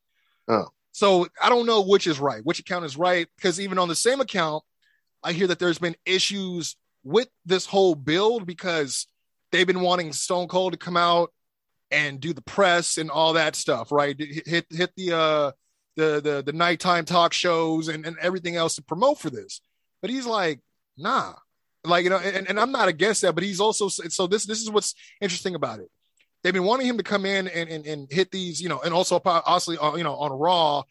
Oh. 0.49 0.69
so 0.93 1.27
i 1.43 1.49
don't 1.49 1.66
know 1.66 1.83
which 1.83 2.07
is 2.07 2.20
right 2.20 2.45
which 2.45 2.61
account 2.61 2.85
is 2.85 2.97
right 2.97 3.27
because 3.37 3.61
even 3.61 3.78
on 3.78 3.89
the 3.89 3.97
same 3.97 4.20
account 4.20 4.62
i 5.24 5.33
hear 5.33 5.49
that 5.49 5.59
there's 5.59 5.78
been 5.78 5.97
issues 6.05 6.77
with 7.05 7.28
this 7.45 7.66
whole 7.66 7.95
build 7.95 8.47
because 8.47 9.07
they've 9.51 9.66
been 9.66 9.81
wanting 9.81 10.12
stone 10.12 10.47
cold 10.47 10.73
to 10.73 10.78
come 10.78 10.97
out 10.97 11.33
and 11.91 12.20
do 12.20 12.33
the 12.33 12.43
press 12.43 12.99
and 12.99 13.11
all 13.11 13.33
that 13.35 13.57
stuff 13.57 13.91
right 13.93 14.16
hit 14.19 14.47
hit, 14.47 14.66
hit 14.70 14.91
the 14.97 15.12
uh 15.12 15.51
the 15.97 16.20
the 16.20 16.43
the 16.45 16.53
nighttime 16.53 17.05
talk 17.07 17.33
shows 17.33 17.89
and, 17.89 18.05
and 18.07 18.16
everything 18.20 18.55
else 18.55 18.74
to 18.77 18.83
promote 18.83 19.19
for 19.19 19.31
this. 19.31 19.62
But 20.07 20.12
he's 20.15 20.24
like, 20.27 20.61
nah. 20.97 21.33
Like, 21.85 22.05
you 22.05 22.11
know, 22.11 22.19
and, 22.19 22.49
and 22.49 22.61
I'm 22.61 22.70
not 22.70 22.87
against 22.87 23.23
that, 23.23 23.35
but 23.35 23.43
he's 23.43 23.59
also 23.59 23.89
so 23.89 24.28
this 24.28 24.47
this 24.47 24.61
is 24.62 24.70
what's 24.70 24.95
interesting 25.20 25.57
about 25.57 25.81
it. 25.81 25.89
They've 26.45 26.53
been 26.53 26.62
wanting 26.62 26.87
him 26.87 26.97
to 26.99 27.03
come 27.03 27.27
in 27.27 27.49
and 27.49 27.69
and, 27.69 27.85
and 27.85 28.07
hit 28.09 28.31
these, 28.31 28.61
you 28.61 28.69
know, 28.69 28.78
and 28.81 28.95
also 28.95 29.20
obviously 29.24 29.78
uh, 29.78 29.97
you 29.97 30.05
know 30.05 30.15
on 30.15 30.31
Raw 30.31 30.85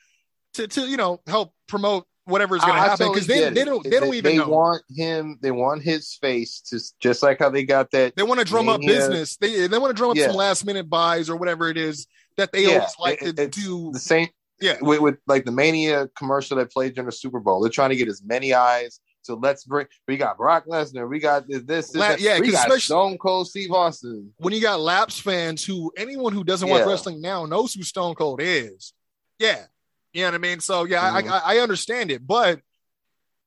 to 0.55 0.67
to 0.67 0.81
you 0.81 0.97
know 0.97 1.21
help 1.27 1.53
promote 1.69 2.05
whatever 2.25 2.57
is 2.57 2.61
going 2.61 2.73
to 2.75 2.79
happen 2.81 2.97
totally 3.07 3.13
because 3.21 3.27
they, 3.27 3.49
they 3.51 3.63
don't 3.63 3.83
they 3.85 3.99
don't 4.01 4.13
even 4.13 4.23
they 4.33 4.37
know. 4.37 4.49
want 4.49 4.83
him. 4.93 5.39
They 5.41 5.51
want 5.51 5.81
his 5.81 6.13
face 6.15 6.59
to 6.71 6.81
just 6.99 7.23
like 7.23 7.39
how 7.39 7.49
they 7.49 7.63
got 7.63 7.91
that. 7.91 8.17
they 8.17 8.23
want 8.23 8.41
to 8.41 8.45
drum 8.45 8.67
up 8.67 8.81
business. 8.81 9.37
They 9.37 9.67
they 9.67 9.77
want 9.77 9.91
to 9.91 9.97
drum 9.97 10.09
up 10.11 10.17
Yeah. 10.17 10.27
some 10.27 10.35
last 10.35 10.65
minute 10.65 10.89
buys 10.89 11.29
or 11.29 11.37
whatever 11.37 11.69
it 11.69 11.77
is 11.77 12.05
that 12.35 12.51
they 12.51 12.63
Yeah, 12.63 12.73
always 12.79 12.95
like 12.99 13.21
it- 13.21 13.37
to 13.37 13.47
do. 13.47 13.91
the 13.93 13.99
same. 13.99 14.27
Yeah. 14.61 14.77
with, 14.81 14.99
with 14.99 15.15
like 15.27 15.45
the 15.45 15.51
Mania 15.51 16.09
commercial 16.17 16.57
that 16.57 16.71
played 16.71 16.95
during 16.95 17.07
the 17.07 17.11
Super 17.11 17.39
Bowl. 17.41 17.61
They're 17.61 17.69
trying 17.69 17.89
to 17.91 17.95
get 17.97 18.07
as 18.07 18.21
many 18.23 18.53
eyes. 18.53 18.99
So 19.25 19.35
let's 19.41 19.63
bring. 19.63 19.87
We 20.07 20.17
got 20.17 20.37
Brock 20.37 20.65
Lesnar. 20.67 21.09
We 21.09 21.19
got 21.19 21.47
this. 21.47 21.63
this, 21.63 21.87
this 21.91 21.95
La- 21.95 22.15
yeah, 22.19 22.39
we 22.39 22.51
got 22.51 22.67
especially- 22.67 22.79
Stone 22.79 23.17
Cold 23.17 23.47
Steve 23.47 23.71
Austin. 23.71 24.31
when 24.37 24.53
you 24.53 24.61
got 24.61 24.79
Laps 24.79 25.19
fans 25.19 25.65
who 25.65 25.91
anyone 25.97 26.31
who 26.31 26.43
doesn't 26.43 26.69
watch 26.69 26.85
wrestling 26.85 27.21
now 27.21 27.45
knows 27.45 27.73
who 27.73 27.81
Stone 27.83 28.15
Cold 28.15 28.39
is. 28.41 28.93
Yeah. 29.39 29.65
You 30.13 30.21
know 30.21 30.27
what 30.27 30.35
I 30.35 30.37
mean? 30.37 30.59
So 30.59 30.85
yeah, 30.85 31.09
Mhm. 31.21 31.29
I, 31.29 31.37
I 31.37 31.55
I 31.55 31.59
understand 31.59 32.11
it, 32.11 32.25
but 32.25 32.61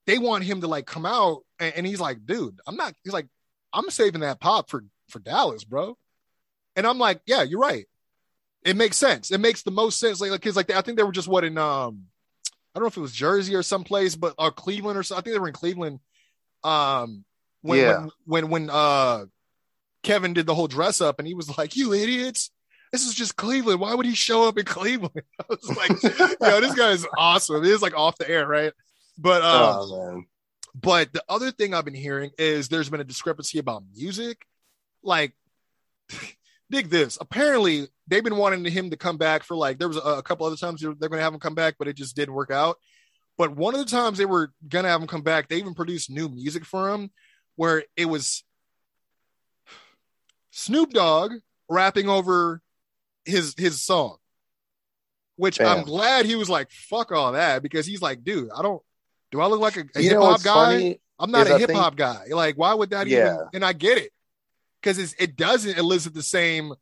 they 0.07 0.19
want 0.19 0.45
him 0.45 0.61
to 0.63 0.67
like 0.67 0.85
come 0.87 1.07
out 1.07 1.45
and, 1.61 1.73
and 1.77 1.87
he's 1.87 2.01
like, 2.01 2.27
dude, 2.27 2.59
I'm 2.67 2.77
not 2.77 2.93
he's 3.05 3.13
like, 3.13 3.27
I'm 3.73 3.89
saving 3.91 4.21
that 4.23 4.41
pop 4.41 4.69
for 4.69 4.85
for 5.09 5.21
Dallas, 5.21 5.65
bro. 5.65 5.97
And 6.77 6.87
I'm 6.87 6.99
like, 6.99 7.21
yeah, 7.27 7.43
you're 7.43 7.61
right. 7.61 7.87
It 8.65 8.77
makes 8.77 8.97
sense. 8.97 9.31
It 9.31 9.39
makes 9.39 9.63
the 9.63 9.71
most 9.71 9.99
sense. 10.01 10.21
Like, 10.21 10.33
because 10.33 10.57
like 10.57 10.71
I 10.71 10.81
think 10.83 10.97
they 10.99 11.05
were 11.05 11.13
just 11.13 11.29
what 11.29 11.45
in 11.45 11.57
um 11.57 12.07
I 12.75 12.79
don't 12.79 12.85
know 12.85 12.89
if 12.89 12.97
it 12.97 13.01
was 13.01 13.13
Jersey 13.13 13.55
or 13.55 13.63
someplace, 13.63 14.15
but 14.15 14.35
or 14.39 14.51
Cleveland 14.51 14.99
or 14.99 15.03
something. 15.03 15.21
I 15.21 15.25
think 15.25 15.35
they 15.35 15.41
were 15.41 15.49
in 15.49 15.55
Cleveland. 15.55 16.01
Um 16.65 17.25
when 17.63 17.79
Yeah. 17.79 17.99
when 17.99 18.11
when 18.25 18.51
when 18.51 18.71
uh 18.71 19.27
Kevin 20.03 20.33
did 20.33 20.47
the 20.47 20.55
whole 20.55 20.69
dress 20.69 21.01
up 21.01 21.19
and 21.19 21.27
he 21.27 21.35
was 21.35 21.57
like, 21.59 21.77
You 21.77 21.93
idiots. 21.93 22.51
This 22.93 23.05
is 23.07 23.15
just 23.15 23.37
Cleveland. 23.37 23.81
Why 23.81 23.95
would 23.95 24.07
he 24.07 24.15
show 24.15 24.49
up 24.49 24.57
in 24.59 24.65
Cleveland? 24.65 25.23
I 25.41 25.45
was 25.49 25.77
like, 25.77 26.03
yo, 26.41 26.61
this 26.61 26.75
guy 26.75 26.91
is 26.93 27.07
awesome. 27.19 27.63
It 27.63 27.71
is 27.71 27.83
like 27.83 27.95
off 27.95 28.17
the 28.17 28.29
air, 28.31 28.47
right? 28.47 28.73
But 29.19 29.43
um, 29.43 29.75
oh 29.79 30.23
but 30.81 31.13
the 31.13 31.23
other 31.29 31.51
thing 31.51 31.75
I've 31.75 31.85
been 31.85 31.93
hearing 31.93 32.31
is 32.39 32.69
there's 32.69 32.89
been 32.89 33.01
a 33.01 33.05
discrepancy 33.05 33.59
about 33.59 33.83
music. 33.95 34.47
Like, 35.03 35.35
dig 36.71 36.89
this. 36.89 37.19
Apparently, 37.21 37.89
they've 38.07 38.25
been 38.25 38.37
wanting 38.37 38.65
him 38.65 38.91
to 38.91 38.97
come 38.97 39.17
back 39.17 39.43
for 39.43 39.57
like 39.57 39.79
there 39.79 39.89
was 39.89 39.97
a, 39.97 40.01
a 40.01 40.23
couple 40.23 40.47
other 40.47 40.57
times 40.57 40.81
they're, 40.81 40.95
they're 40.99 41.09
going 41.09 41.19
to 41.19 41.25
have 41.25 41.35
him 41.35 41.41
come 41.41 41.55
back, 41.55 41.77
but 41.79 41.89
it 41.89 41.97
just 41.97 42.17
didn't 42.17 42.35
work 42.35 42.51
out. 42.51 42.77
But 43.37 43.55
one 43.57 43.75
of 43.75 43.81
the 43.81 43.91
times 43.91 44.19
they 44.19 44.27
were 44.27 44.53
going 44.69 44.85
to 44.85 44.89
have 44.89 45.01
him 45.01 45.07
come 45.07 45.23
back, 45.23 45.49
they 45.49 45.57
even 45.57 45.75
produced 45.75 46.11
new 46.11 46.29
music 46.29 46.65
for 46.65 46.91
him, 46.91 47.11
where 47.57 47.85
it 47.97 48.07
was 48.07 48.43
Snoop 50.51 50.91
Dogg 50.91 51.33
rapping 51.69 52.09
over 52.09 52.61
his 53.25 53.55
his 53.57 53.83
song. 53.83 54.17
Which 55.37 55.61
I'm 55.61 55.85
glad 55.85 56.27
he 56.27 56.35
was 56.35 56.51
like, 56.51 56.69
fuck 56.73 57.13
all 57.13 57.33
that, 57.33 57.63
because 57.63 57.87
he's 57.87 58.03
like, 58.03 58.25
dude, 58.25 58.51
I 58.57 58.63
don't 58.63 58.83
do 59.31 59.41
I 59.41 59.47
look 59.47 59.61
like 59.61 59.77
a, 59.77 59.85
a 59.95 60.03
hip 60.03 60.19
hop 60.19 60.43
guy? 60.43 60.99
I'm 61.21 61.31
not 61.31 61.47
a 61.47 61.59
hip 61.59 61.71
hop 61.71 61.95
guy. 61.95 62.25
Like, 62.31 62.57
why 62.57 62.75
would 62.75 62.91
that 62.91 63.07
even? 63.07 63.23
And 63.55 63.65
I 63.65 63.73
get 63.73 63.99
it 63.99 64.11
because 64.83 65.15
it 65.19 65.37
doesn't 65.37 65.79
elicit 65.79 66.15
the 66.15 66.23
same 66.23 66.75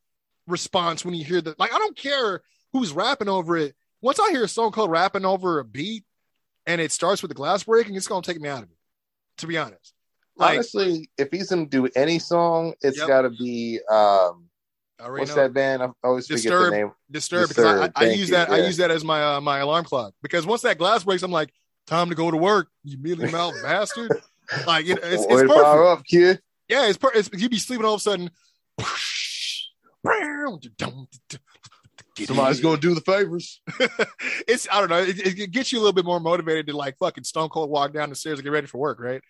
response 0.47 1.05
when 1.05 1.15
you 1.15 1.25
hear 1.25 1.41
the 1.41 1.55
like. 1.59 1.73
I 1.73 1.79
don't 1.79 1.97
care 1.97 2.43
who's 2.73 2.93
rapping 2.93 3.29
over 3.29 3.57
it. 3.57 3.75
Once 4.01 4.21
I 4.21 4.31
hear 4.31 4.45
a 4.45 4.49
song 4.49 4.73
called 4.73 4.91
rapping 4.91 5.25
over 5.25 5.59
a 5.59 5.65
beat 5.65 6.05
and 6.67 6.81
it 6.81 6.93
starts 6.93 7.23
with 7.23 7.31
the 7.31 7.35
glass 7.35 7.65
breaking, 7.65 7.95
it's 7.95 8.09
gonna 8.09 8.23
take 8.23 8.41
me 8.41 8.49
out 8.49 8.63
of 8.63 8.71
it. 8.71 8.77
To 9.39 9.47
be 9.47 9.59
honest, 9.59 9.93
like 10.37 10.55
Honestly, 10.55 11.11
if 11.19 11.31
he's 11.31 11.51
gonna 11.51 11.67
do 11.67 11.89
any 11.95 12.19
song, 12.19 12.75
it's 12.81 12.99
Yep. 12.99 13.09
got 13.09 13.23
to 13.23 13.31
be 13.31 13.81
um, 13.91 14.49
what's 14.99 15.31
know. 15.31 15.43
that 15.43 15.53
band? 15.53 15.83
I 15.83 15.89
always 16.05 16.27
forget 16.27 16.43
Disturb. 16.43 16.71
the 16.71 16.77
name. 16.77 16.93
Disturb 17.11 17.49
because 17.49 17.65
I, 17.65 17.73
Disturb, 17.73 17.93
I, 17.97 18.05
I 18.05 18.09
use 18.09 18.31
you, 18.31 18.37
that 18.37 18.51
I 18.51 18.59
use 18.59 18.77
that 18.79 18.91
as 18.91 19.05
my 19.05 19.37
uh, 19.37 19.41
my 19.41 19.59
alarm 19.59 19.85
clock 19.85 20.15
because 20.23 20.47
once 20.47 20.63
that 20.63 20.79
glass 20.79 21.05
breaks, 21.05 21.23
I'm 21.23 21.31
like, 21.31 21.53
time 21.87 22.09
to 22.09 22.15
go 22.15 22.31
to 22.31 22.37
work. 22.37 22.69
You 22.85 22.99
mealy 22.99 23.31
mouth 23.31 23.63
bastard. 23.63 24.13
Like 24.65 24.87
it, 24.87 24.99
it's, 25.03 25.25
it's 25.25 25.43
perfect. 25.43 25.59
up, 25.59 26.05
kid. 26.05 26.41
Yeah, 26.69 26.89
it's, 26.89 26.99
it's 27.15 27.31
you 27.33 27.49
be 27.49 27.59
sleeping 27.59 27.87
all 27.87 27.95
of 27.95 27.99
a 27.99 28.03
sudden. 28.03 28.31
Somebody's 32.25 32.61
going 32.61 32.77
to 32.77 32.81
do 32.81 32.95
the 32.95 33.01
favors. 33.03 33.61
it's 34.49 34.67
I 34.73 34.81
don't 34.81 34.89
know. 34.89 34.99
It, 34.99 35.39
it 35.39 35.51
gets 35.51 35.71
you 35.71 35.79
a 35.79 35.81
little 35.81 35.93
bit 35.93 36.05
more 36.07 36.19
motivated 36.21 36.67
to 36.69 36.77
like 36.77 36.97
fucking 36.99 37.25
Stone 37.25 37.51
Cold 37.51 37.69
walk 37.69 37.93
down 37.93 38.09
the 38.09 38.15
stairs 38.15 38.39
and 38.39 38.45
get 38.45 38.53
ready 38.53 38.67
for 38.67 38.79
work, 38.79 38.99
right? 39.01 39.21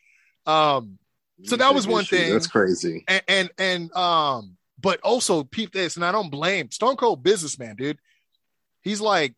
Um, 0.46 0.98
So 1.44 1.56
that 1.56 1.74
was 1.74 1.86
one 1.86 2.04
thing. 2.04 2.32
That's 2.32 2.46
crazy. 2.46 3.04
and 3.08 3.22
and 3.26 3.50
and 3.58 3.96
um, 3.96 4.56
but 4.80 5.00
also 5.00 5.42
peep 5.42 5.72
this, 5.72 5.96
and 5.96 6.04
I 6.04 6.12
don't 6.12 6.30
blame 6.30 6.70
Stone 6.70 6.96
Cold 6.96 7.22
businessman, 7.24 7.74
dude. 7.76 7.98
He's 8.82 9.00
like, 9.00 9.34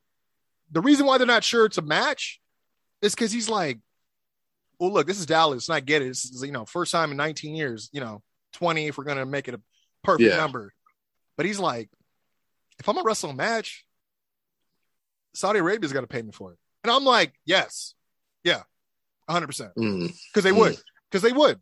the 0.70 0.82
reason 0.82 1.06
why 1.06 1.16
they're 1.16 1.26
not 1.26 1.44
sure 1.44 1.64
it's 1.64 1.78
a 1.78 1.82
match 1.82 2.40
is 3.00 3.14
because 3.14 3.32
he's 3.32 3.48
like, 3.48 3.78
well, 4.78 4.92
look, 4.92 5.06
this 5.06 5.18
is 5.18 5.26
Dallas, 5.26 5.68
and 5.68 5.76
I 5.76 5.80
get 5.80 6.02
it. 6.02 6.06
This 6.08 6.24
is 6.24 6.42
you 6.44 6.52
know 6.52 6.64
first 6.64 6.92
time 6.92 7.10
in 7.10 7.16
19 7.16 7.54
years, 7.54 7.88
you 7.92 8.00
know, 8.00 8.22
20 8.54 8.86
if 8.86 8.98
we're 8.98 9.04
gonna 9.04 9.26
make 9.26 9.48
it 9.48 9.54
a 9.54 9.60
perfect 10.02 10.30
Yeah. 10.30 10.36
number. 10.36 10.72
But 11.36 11.46
he's 11.46 11.58
like, 11.58 11.88
if 12.78 12.88
I'm 12.88 12.94
gonna 12.94 13.04
wrestle 13.06 13.30
a 13.30 13.34
match, 13.34 13.84
Saudi 15.34 15.58
Arabia's 15.60 15.92
got 15.92 16.00
to 16.00 16.06
pay 16.06 16.22
me 16.22 16.32
for 16.32 16.52
it, 16.52 16.58
and 16.84 16.90
I'm 16.90 17.04
like, 17.04 17.34
yes, 17.44 17.94
yeah, 18.44 18.62
100 19.26 19.46
percent 19.46 19.72
Mm. 19.76 20.12
because 20.32 20.44
they 20.44 20.52
would 20.52 20.76
because 21.10 21.22
they 21.22 21.32
would 21.32 21.60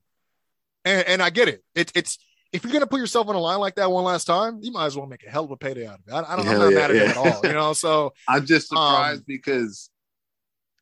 and, 0.84 1.06
and 1.08 1.22
i 1.22 1.30
get 1.30 1.48
it. 1.48 1.62
it 1.74 1.90
it's 1.94 2.18
if 2.52 2.62
you're 2.62 2.72
gonna 2.72 2.86
put 2.86 3.00
yourself 3.00 3.28
on 3.28 3.34
a 3.34 3.38
line 3.40 3.58
like 3.58 3.74
that 3.74 3.90
one 3.90 4.04
last 4.04 4.24
time 4.24 4.60
you 4.62 4.70
might 4.72 4.86
as 4.86 4.96
well 4.96 5.06
make 5.06 5.24
a 5.26 5.30
hell 5.30 5.44
of 5.44 5.50
a 5.50 5.56
payday 5.56 5.86
out 5.86 5.98
of 5.98 6.00
it 6.06 6.12
i, 6.12 6.32
I 6.32 6.36
don't 6.36 6.44
Hell 6.46 6.54
i'm 6.54 6.60
not 6.60 6.70
yeah, 6.72 6.78
mad 6.78 6.90
at 6.92 6.96
it 6.96 7.10
at 7.10 7.16
all 7.16 7.40
you 7.44 7.52
know 7.52 7.72
so 7.72 8.12
I'm 8.28 8.46
just 8.46 8.72
Um, 8.72 8.78
surprised 8.78 9.26
because, 9.26 9.90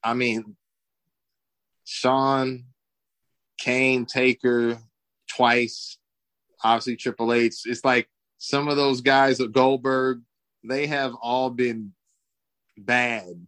I 0.02 0.12
mean, 0.14 0.56
Shawn, 1.84 2.64
Kane, 3.58 4.06
Taker, 4.06 4.78
twice, 5.28 5.98
obviously 6.62 6.96
Triple 6.96 7.32
H. 7.32 7.62
It's 7.66 7.84
like 7.84 8.08
some 8.38 8.68
of 8.68 8.76
those 8.76 9.00
guys 9.00 9.40
at 9.40 9.52
Goldberg, 9.52 10.22
they 10.62 10.86
have 10.86 11.14
all 11.20 11.50
been 11.50 11.92
bad. 12.76 13.46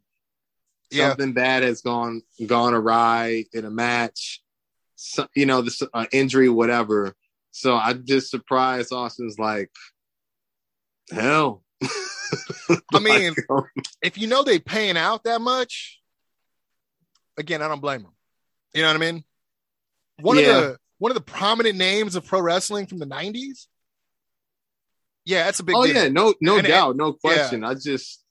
Yeah. 0.90 1.08
Something 1.08 1.32
bad 1.32 1.62
has 1.62 1.80
gone 1.80 2.22
gone 2.46 2.74
awry 2.74 3.44
in 3.52 3.64
a 3.64 3.70
match. 3.70 4.42
So, 4.94 5.26
you 5.34 5.44
know, 5.44 5.62
this 5.62 5.82
uh, 5.92 6.06
injury, 6.12 6.48
whatever. 6.48 7.14
So 7.50 7.74
I'm 7.74 8.06
just 8.06 8.30
surprised 8.30 8.92
Austin's 8.92 9.38
like, 9.38 9.70
hell. 11.10 11.64
I 12.94 13.00
mean, 13.00 13.34
if 14.02 14.16
you 14.16 14.26
know 14.26 14.42
they 14.42 14.58
paying 14.58 14.96
out 14.96 15.24
that 15.24 15.40
much 15.40 16.00
again 17.38 17.62
i 17.62 17.68
don't 17.68 17.80
blame 17.80 18.02
them 18.02 18.12
you 18.76 18.82
know 18.82 18.88
what 18.88 18.96
i 18.96 18.98
mean 19.12 19.24
one 20.20 20.38
Yeah. 20.38 20.42
of 20.58 20.62
the 20.62 20.78
one 20.98 21.10
of 21.10 21.16
the 21.16 21.22
prominent 21.22 21.76
names 21.76 22.14
of 22.16 22.24
pro 22.26 22.40
wrestling 22.40 22.86
from 22.86 22.98
the 22.98 23.06
90s 23.06 23.66
yeah 25.24 25.44
that's 25.44 25.60
a 25.60 25.64
big 25.64 25.74
oh 25.76 25.84
deal. 25.86 25.94
yeah, 25.94 26.08
no, 26.08 26.34
no 26.40 26.58
And- 26.58 26.66
doubt, 26.66 26.96
no 26.96 27.12
question. 27.12 27.64
I 27.64 27.74
just 27.74 28.22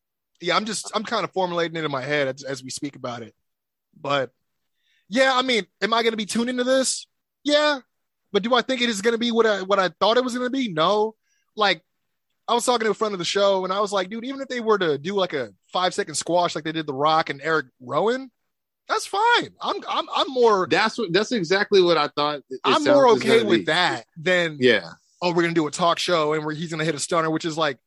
yeah, 0.42 0.56
I'm 0.56 0.66
just 0.66 0.92
I'm 0.96 1.04
kind 1.04 1.24
of 1.24 1.32
formulating 1.32 1.78
it 1.78 1.86
in 1.86 1.92
my 1.92 2.02
head 2.02 2.28
as, 2.28 2.44
as 2.44 2.64
we 2.64 2.70
speak 2.70 2.96
about 2.96 3.22
it. 3.22 3.34
But 4.00 4.32
yeah, 5.10 5.32
I 5.34 5.42
mean, 5.42 5.66
am 5.82 5.94
I 5.94 6.04
going 6.04 6.12
to 6.12 6.18
be 6.18 6.26
tuned 6.26 6.50
into 6.50 6.64
this? 6.66 7.08
Yeah, 7.44 7.80
but 8.34 8.44
do 8.44 8.54
I 8.54 8.62
think 8.62 8.82
it 8.82 8.90
is 8.90 9.02
going 9.02 9.14
to 9.14 9.18
be 9.18 9.32
what 9.32 9.46
I 9.46 9.62
what 9.62 9.80
I 9.80 9.90
thought 10.00 10.18
it 10.18 10.24
was 10.24 10.34
going 10.38 10.46
to 10.46 10.50
be? 10.52 10.72
No. 10.72 11.16
Like 11.56 11.82
I 12.48 12.54
was 12.54 12.66
talking 12.66 12.86
to 12.86 12.92
a 12.92 12.94
friend 12.96 13.14
of 13.14 13.20
the 13.20 13.26
show, 13.26 13.64
and 13.64 13.74
I 13.74 13.80
was 13.80 13.92
like, 13.94 14.10
dude, 14.10 14.26
even 14.26 14.42
if 14.42 14.48
they 14.50 14.60
were 14.60 14.78
to 14.78 14.98
do 14.98 15.16
like 15.16 15.34
a 15.34 15.50
five 15.72 15.94
second 15.94 16.16
squash 16.16 16.54
like 16.54 16.64
they 16.66 16.72
did 16.74 16.86
The 16.88 16.94
Rock 16.94 17.30
and 17.30 17.42
Eric 17.42 17.68
Rowan, 17.82 18.30
that's 18.88 19.08
fine. 19.08 19.50
I'm 19.62 19.78
I'm 19.88 20.06
I'm 20.14 20.32
more 20.32 20.68
that's 20.70 20.98
what 20.98 21.12
that's 21.12 21.32
exactly 21.32 21.82
what 21.82 21.98
I 21.98 22.08
thought. 22.10 22.42
I'm 22.64 22.84
more 22.84 23.10
okay 23.12 23.44
with 23.44 23.62
be. 23.62 23.66
that 23.66 24.06
than 24.18 24.58
Yeah, 24.60 24.90
oh, 25.22 25.34
we're 25.34 25.42
gonna 25.42 25.54
do 25.54 25.68
a 25.68 25.72
talk 25.72 25.98
show 25.98 26.34
and 26.34 26.46
where 26.46 26.54
he's 26.54 26.70
gonna 26.72 26.86
hit 26.86 26.96
a 26.96 27.00
stunner, 27.00 27.32
which 27.32 27.46
is 27.46 27.58
like, 27.58 27.78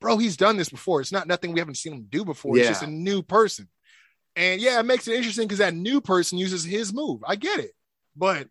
bro, 0.00 0.18
he's 0.18 0.36
done 0.36 0.56
this 0.56 0.68
before. 0.68 1.00
It's 1.00 1.12
not 1.12 1.28
nothing 1.28 1.52
we 1.52 1.60
haven't 1.60 1.76
seen 1.76 1.92
him 1.92 2.06
do 2.08 2.24
before. 2.24 2.58
It's 2.58 2.68
just 2.68 2.82
a 2.82 2.88
new 2.88 3.22
person. 3.22 3.68
And 4.34 4.60
yeah, 4.60 4.80
it 4.80 4.84
makes 4.84 5.06
it 5.08 5.16
interesting 5.16 5.46
because 5.46 5.58
that 5.58 5.74
new 5.74 6.00
person 6.00 6.38
uses 6.38 6.64
his 6.64 6.92
move. 6.92 7.22
I 7.26 7.36
get 7.36 7.60
it. 7.60 7.72
But 8.16 8.48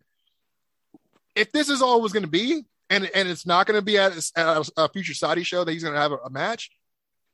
if 1.34 1.52
this 1.52 1.68
is 1.68 1.82
all 1.82 1.98
it 1.98 2.02
was 2.02 2.12
gonna 2.12 2.26
be, 2.26 2.64
and 2.88 3.10
and 3.14 3.28
it's 3.28 3.46
not 3.46 3.66
gonna 3.66 3.82
be 3.82 3.98
at 3.98 4.16
a, 4.16 4.40
at 4.40 4.70
a 4.78 4.88
future 4.88 5.14
Saudi 5.14 5.42
show 5.42 5.64
that 5.64 5.72
he's 5.72 5.84
gonna 5.84 5.98
have 5.98 6.12
a, 6.12 6.16
a 6.16 6.30
match, 6.30 6.70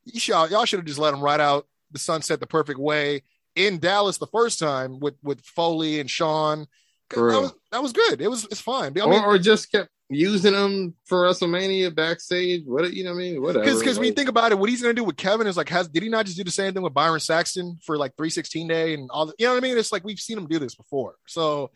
you 0.05 0.19
should, 0.19 0.51
y'all 0.51 0.65
should 0.65 0.81
have 0.81 0.87
just 0.87 0.99
let 0.99 1.15
him 1.15 1.21
ride 1.21 1.41
out 1.41 1.69
the 1.93 1.99
sunset 2.01 2.41
the 2.41 2.47
perfect 2.47 2.81
way 2.81 3.23
in 3.57 3.79
Dallas 3.79 4.19
the 4.19 4.27
first 4.27 4.59
time 4.59 5.01
with 5.01 5.15
with 5.23 5.41
Foley 5.43 6.01
and 6.01 6.11
Shawn. 6.11 6.67
That 7.11 7.21
was, 7.21 7.53
that 7.71 7.83
was 7.83 7.93
good. 7.93 8.21
It 8.21 8.29
was 8.29 8.45
it's 8.45 8.61
fine. 8.61 8.99
I 8.99 9.07
mean, 9.07 9.23
or, 9.23 9.35
or 9.35 9.39
just 9.39 9.71
kept 9.71 9.89
using 10.09 10.53
them 10.53 10.95
for 11.05 11.23
WrestleMania 11.23 11.95
backstage. 11.95 12.63
What 12.67 12.93
you 12.93 13.05
know? 13.05 13.11
what 13.11 13.17
I 13.17 13.19
mean, 13.19 13.43
whatever. 13.43 13.65
Because 13.65 13.81
because 13.81 13.99
when 13.99 14.09
you 14.09 14.15
think 14.15 14.29
about 14.29 14.53
it, 14.53 14.59
what 14.59 14.71
he's 14.71 14.83
gonna 14.83 14.95
do 14.95 15.05
with 15.05 15.17
Kevin 15.17 15.47
is 15.47 15.57
like, 15.57 15.69
has 15.69 15.89
did 15.89 16.03
he 16.03 16.09
not 16.09 16.27
just 16.27 16.37
do 16.37 16.45
the 16.45 16.51
same 16.51 16.73
thing 16.73 16.83
with 16.83 16.95
Byron 16.95 17.21
Saxton 17.21 17.79
for 17.85 17.97
like 17.97 18.13
316 18.17 18.69
day 18.69 18.95
and 18.95 19.11
all 19.11 19.27
the, 19.27 19.35
you 19.39 19.47
know 19.47 19.53
what 19.53 19.59
I 19.59 19.67
mean? 19.67 19.79
It's 19.79 19.93
like 19.93 20.05
we've 20.05 20.19
seen 20.19 20.39
him 20.39 20.47
do 20.47 20.59
this 20.59 20.75
before. 20.75 21.15
So 21.27 21.71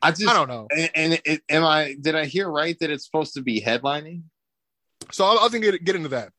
I 0.00 0.10
just 0.10 0.28
I 0.28 0.34
don't 0.34 0.48
know. 0.48 0.68
And, 0.74 0.90
and 0.94 1.20
it, 1.24 1.42
am 1.48 1.64
I? 1.64 1.96
Did 2.00 2.14
I 2.14 2.26
hear 2.26 2.48
right 2.48 2.76
that 2.80 2.90
it's 2.90 3.04
supposed 3.04 3.34
to 3.34 3.42
be 3.42 3.60
headlining? 3.60 4.22
So 5.12 5.24
I'll, 5.24 5.38
I'll 5.38 5.48
think 5.48 5.64
get 5.64 5.82
get 5.82 5.96
into 5.96 6.10
that. 6.10 6.30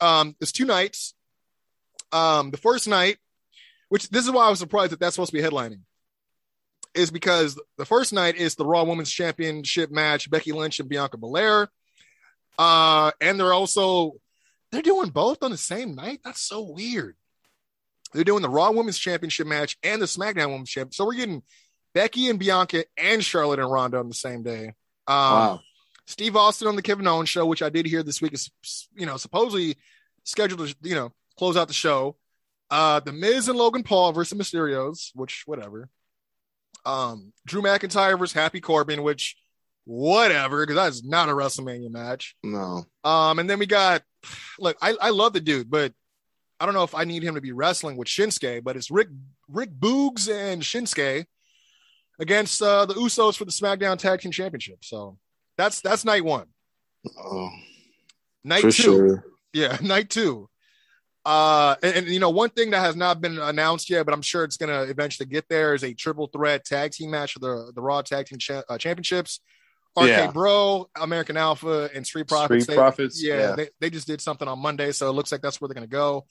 Um, 0.00 0.36
there's 0.38 0.52
two 0.52 0.66
nights. 0.66 1.14
Um, 2.12 2.50
the 2.50 2.58
first 2.58 2.86
night, 2.86 3.16
which 3.94 4.08
this 4.08 4.24
is 4.24 4.32
why 4.32 4.44
I 4.44 4.50
was 4.50 4.58
surprised 4.58 4.90
that 4.90 4.98
that's 4.98 5.14
supposed 5.14 5.30
to 5.30 5.36
be 5.36 5.40
headlining, 5.40 5.82
is 6.94 7.12
because 7.12 7.56
the 7.78 7.84
first 7.84 8.12
night 8.12 8.34
is 8.34 8.56
the 8.56 8.66
Raw 8.66 8.82
Women's 8.82 9.12
Championship 9.12 9.88
match, 9.88 10.28
Becky 10.28 10.50
Lynch 10.50 10.80
and 10.80 10.88
Bianca 10.88 11.16
Belair. 11.16 11.68
Uh, 12.58 13.12
and 13.20 13.38
they're 13.38 13.52
also 13.52 14.14
they're 14.72 14.82
doing 14.82 15.10
both 15.10 15.44
on 15.44 15.52
the 15.52 15.56
same 15.56 15.94
night. 15.94 16.18
That's 16.24 16.40
so 16.40 16.62
weird. 16.62 17.14
They're 18.12 18.24
doing 18.24 18.42
the 18.42 18.48
Raw 18.48 18.72
Women's 18.72 18.98
Championship 18.98 19.46
match 19.46 19.78
and 19.84 20.02
the 20.02 20.06
SmackDown 20.06 20.50
Women's 20.50 20.70
Championship. 20.70 20.94
So 20.94 21.04
we're 21.04 21.14
getting 21.14 21.44
Becky 21.94 22.28
and 22.28 22.40
Bianca 22.40 22.86
and 22.96 23.24
Charlotte 23.24 23.60
and 23.60 23.70
Ronda 23.70 23.98
on 23.98 24.08
the 24.08 24.14
same 24.14 24.42
day. 24.42 24.74
Um, 25.06 25.14
wow. 25.16 25.60
Steve 26.08 26.34
Austin 26.34 26.66
on 26.66 26.74
the 26.74 26.82
Kevin 26.82 27.06
Owens 27.06 27.28
show, 27.28 27.46
which 27.46 27.62
I 27.62 27.68
did 27.68 27.86
hear 27.86 28.02
this 28.02 28.20
week 28.20 28.32
is, 28.32 28.50
you 28.96 29.06
know, 29.06 29.18
supposedly 29.18 29.76
scheduled 30.24 30.66
to, 30.66 30.74
you 30.82 30.96
know, 30.96 31.12
close 31.38 31.56
out 31.56 31.68
the 31.68 31.74
show. 31.74 32.16
Uh, 32.74 32.98
the 32.98 33.12
Miz 33.12 33.48
and 33.48 33.56
Logan 33.56 33.84
Paul 33.84 34.10
versus 34.12 34.36
Mysterios, 34.36 35.10
which 35.14 35.44
whatever. 35.46 35.88
Um, 36.84 37.32
Drew 37.46 37.62
McIntyre 37.62 38.18
versus 38.18 38.34
Happy 38.34 38.60
Corbin, 38.60 39.04
which 39.04 39.36
whatever, 39.84 40.66
because 40.66 40.74
that's 40.74 41.04
not 41.04 41.28
a 41.28 41.32
WrestleMania 41.32 41.88
match. 41.88 42.34
No. 42.42 42.84
Um, 43.04 43.38
and 43.38 43.48
then 43.48 43.60
we 43.60 43.66
got, 43.66 44.02
look, 44.58 44.76
I, 44.82 44.96
I 45.00 45.10
love 45.10 45.34
the 45.34 45.40
dude, 45.40 45.70
but 45.70 45.92
I 46.58 46.66
don't 46.66 46.74
know 46.74 46.82
if 46.82 46.96
I 46.96 47.04
need 47.04 47.22
him 47.22 47.36
to 47.36 47.40
be 47.40 47.52
wrestling 47.52 47.96
with 47.96 48.08
Shinsuke, 48.08 48.64
but 48.64 48.76
it's 48.76 48.90
Rick 48.90 49.08
Rick 49.48 49.70
Boogs 49.78 50.28
and 50.28 50.60
Shinsuke 50.60 51.26
against 52.18 52.60
uh, 52.60 52.86
the 52.86 52.94
Usos 52.94 53.36
for 53.36 53.44
the 53.44 53.52
SmackDown 53.52 53.98
Tag 53.98 54.20
Team 54.20 54.32
Championship. 54.32 54.78
So 54.84 55.16
that's 55.56 55.80
that's 55.80 56.04
night 56.04 56.24
one. 56.24 56.46
Oh, 57.18 57.50
Night 58.42 58.62
for 58.62 58.70
two, 58.72 58.82
sure. 58.82 59.24
yeah, 59.52 59.78
night 59.82 60.10
two. 60.10 60.48
Uh, 61.24 61.74
and, 61.82 61.96
and, 61.96 62.06
you 62.08 62.20
know, 62.20 62.28
one 62.30 62.50
thing 62.50 62.70
that 62.70 62.80
has 62.80 62.96
not 62.96 63.20
been 63.20 63.38
announced 63.38 63.88
yet, 63.88 64.04
but 64.04 64.12
I'm 64.12 64.20
sure 64.22 64.44
it's 64.44 64.58
going 64.58 64.68
to 64.68 64.90
eventually 64.90 65.26
get 65.26 65.48
there 65.48 65.74
is 65.74 65.82
a 65.82 65.94
triple 65.94 66.26
threat 66.26 66.64
tag 66.66 66.90
team 66.92 67.10
match 67.10 67.32
for 67.32 67.38
the 67.38 67.72
the 67.74 67.80
Raw 67.80 68.02
Tag 68.02 68.26
Team 68.26 68.38
cha- 68.38 68.62
uh, 68.68 68.76
Championships. 68.78 69.40
RK 69.96 70.06
Yeah. 70.08 70.30
Bro, 70.32 70.90
American 71.00 71.36
Alpha, 71.36 71.88
and 71.94 72.04
Street 72.06 72.26
Profits. 72.28 72.64
Street 72.64 72.74
They- 72.74 72.78
Profits. 72.78 73.22
yeah, 73.22 73.36
Yeah. 73.50 73.54
They, 73.56 73.68
they 73.80 73.90
just 73.90 74.06
did 74.06 74.20
something 74.20 74.48
on 74.48 74.58
Monday, 74.58 74.92
so 74.92 75.08
it 75.08 75.12
looks 75.12 75.32
like 75.32 75.40
that's 75.40 75.60
where 75.60 75.68
they're 75.68 75.74
going 75.74 75.88
to 75.88 75.90
go. 75.90 76.26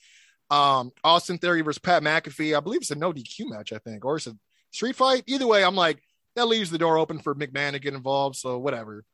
Um, 0.52 0.91
Austin 1.03 1.38
Theory 1.40 1.61
versus 1.61 1.80
Pat 1.80 2.03
McAfee. 2.03 2.56
I 2.56 2.60
believe 2.60 2.82
it's 2.82 2.91
a 2.91 2.95
no 2.95 3.11
DQ 3.14 3.49
match, 3.49 3.74
I 3.74 3.78
think, 3.80 4.06
or 4.06 4.18
it's 4.18 4.28
a 4.28 4.36
street 4.72 4.95
fight. 4.95 5.24
Either 5.28 5.48
way, 5.48 5.64
I'm 5.64 5.76
like 5.76 6.03
that 6.36 6.45
leaves 6.48 6.70
the 6.70 6.78
door 6.78 6.98
open 6.98 7.20
for 7.20 7.34
McMahon 7.34 7.72
to 7.72 7.80
get 7.80 7.94
involved. 7.94 8.36
So 8.36 8.60
whatever, 8.60 9.06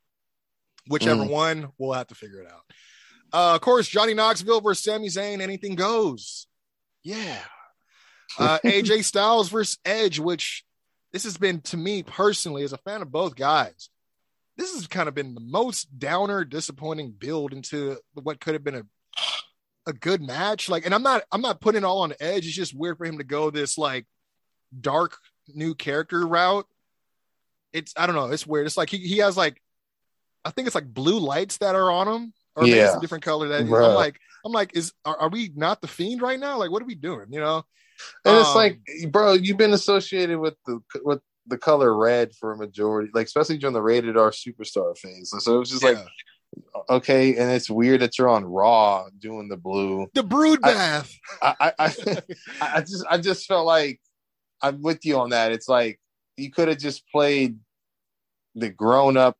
whichever 0.87 1.23
Mm. 1.23 1.29
one, 1.29 1.69
we'll 1.77 1.93
have 1.93 2.07
to 2.07 2.15
figure 2.15 2.41
it 2.41 2.51
out. 2.51 2.63
Uh, 3.31 3.55
of 3.55 3.61
course, 3.61 3.87
Johnny 3.87 4.13
Knoxville 4.13 4.61
versus 4.61 4.83
Sami 4.83 5.07
Zayn. 5.07 5.41
Anything 5.41 5.75
goes. 5.75 6.47
Yeah. 7.03 7.39
Uh, 8.37 8.59
AJ 8.65 9.03
Styles 9.03 9.49
versus 9.49 9.77
Edge, 9.85 10.19
which 10.19 10.63
this 11.11 11.23
has 11.23 11.37
been 11.37 11.61
to 11.61 11.77
me 11.77 12.03
personally, 12.03 12.63
as 12.63 12.73
a 12.73 12.77
fan 12.77 13.01
of 13.01 13.11
both 13.11 13.35
guys, 13.35 13.89
this 14.57 14.73
has 14.73 14.87
kind 14.87 15.07
of 15.07 15.15
been 15.15 15.35
the 15.35 15.41
most 15.41 15.97
downer, 15.97 16.43
disappointing 16.43 17.11
build 17.11 17.53
into 17.53 17.97
what 18.13 18.39
could 18.39 18.53
have 18.53 18.63
been 18.63 18.75
a 18.75 18.83
a 19.85 19.93
good 19.93 20.21
match. 20.21 20.69
Like, 20.69 20.85
and 20.85 20.93
I'm 20.93 21.03
not 21.03 21.23
I'm 21.31 21.41
not 21.41 21.61
putting 21.61 21.79
it 21.79 21.85
all 21.85 22.01
on 22.01 22.13
Edge. 22.19 22.45
It's 22.45 22.55
just 22.55 22.77
weird 22.77 22.97
for 22.97 23.05
him 23.05 23.17
to 23.17 23.23
go 23.23 23.49
this 23.49 23.77
like 23.77 24.05
dark 24.79 25.17
new 25.47 25.75
character 25.75 26.25
route. 26.25 26.67
It's 27.73 27.93
I 27.97 28.05
don't 28.05 28.15
know. 28.15 28.27
It's 28.27 28.47
weird. 28.47 28.65
It's 28.65 28.77
like 28.77 28.89
he, 28.89 28.97
he 28.97 29.17
has 29.17 29.35
like 29.35 29.61
I 30.45 30.51
think 30.51 30.67
it's 30.67 30.75
like 30.75 30.93
blue 30.93 31.19
lights 31.19 31.57
that 31.57 31.75
are 31.75 31.91
on 31.91 32.07
him, 32.07 32.33
or 32.59 32.67
maybe 32.67 32.77
it's 32.83 32.93
a 32.93 32.95
Yeah. 32.95 32.99
different 32.99 33.23
color. 33.23 33.47
That 33.49 33.61
I'm 33.61 33.93
like 33.93 34.19
I'm 34.45 34.51
like 34.51 34.75
is 34.75 34.93
are, 35.05 35.17
are 35.17 35.29
we 35.29 35.51
not 35.55 35.81
the 35.81 35.87
fiend 35.87 36.21
right 36.21 36.39
now? 36.39 36.57
Like, 36.57 36.71
what 36.71 36.81
are 36.81 36.85
we 36.85 36.95
doing? 36.95 37.27
You 37.29 37.39
know? 37.39 37.65
And 38.25 38.37
it's 38.37 38.49
Um, 38.49 38.55
like, 38.55 38.79
bro, 39.11 39.33
you've 39.33 39.57
been 39.57 39.73
associated 39.73 40.39
with 40.39 40.55
the 40.65 40.79
with 41.03 41.21
the 41.47 41.57
color 41.57 41.95
red 41.95 42.33
for 42.35 42.51
a 42.51 42.57
majority, 42.57 43.09
like 43.13 43.25
especially 43.25 43.57
during 43.57 43.73
the 43.73 43.81
rated 43.81 44.17
R 44.17 44.31
superstar 44.31 44.97
phase. 44.97 45.33
So 45.39 45.55
it 45.55 45.59
was 45.59 45.69
just 45.69 45.83
like. 45.83 45.97
Okay, 46.89 47.35
and 47.37 47.51
it's 47.51 47.69
weird 47.69 48.01
that 48.01 48.17
you're 48.17 48.27
on 48.27 48.43
Raw 48.43 49.07
doing 49.19 49.49
the 49.49 49.57
blue. 49.57 50.07
The 50.13 50.23
brood 50.23 50.61
bath. 50.61 51.15
I, 51.41 51.53
I, 51.59 51.73
I, 51.79 51.91
I 52.59 52.81
just, 52.81 53.05
I 53.07 53.17
just 53.19 53.45
felt 53.45 53.67
like 53.67 54.01
I'm 54.61 54.81
with 54.81 55.05
you 55.05 55.19
on 55.19 55.29
that. 55.29 55.51
It's 55.51 55.69
like 55.69 55.99
you 56.37 56.49
could 56.49 56.67
have 56.67 56.79
just 56.79 57.07
played 57.11 57.59
the 58.55 58.69
grown 58.69 59.15
up. 59.15 59.37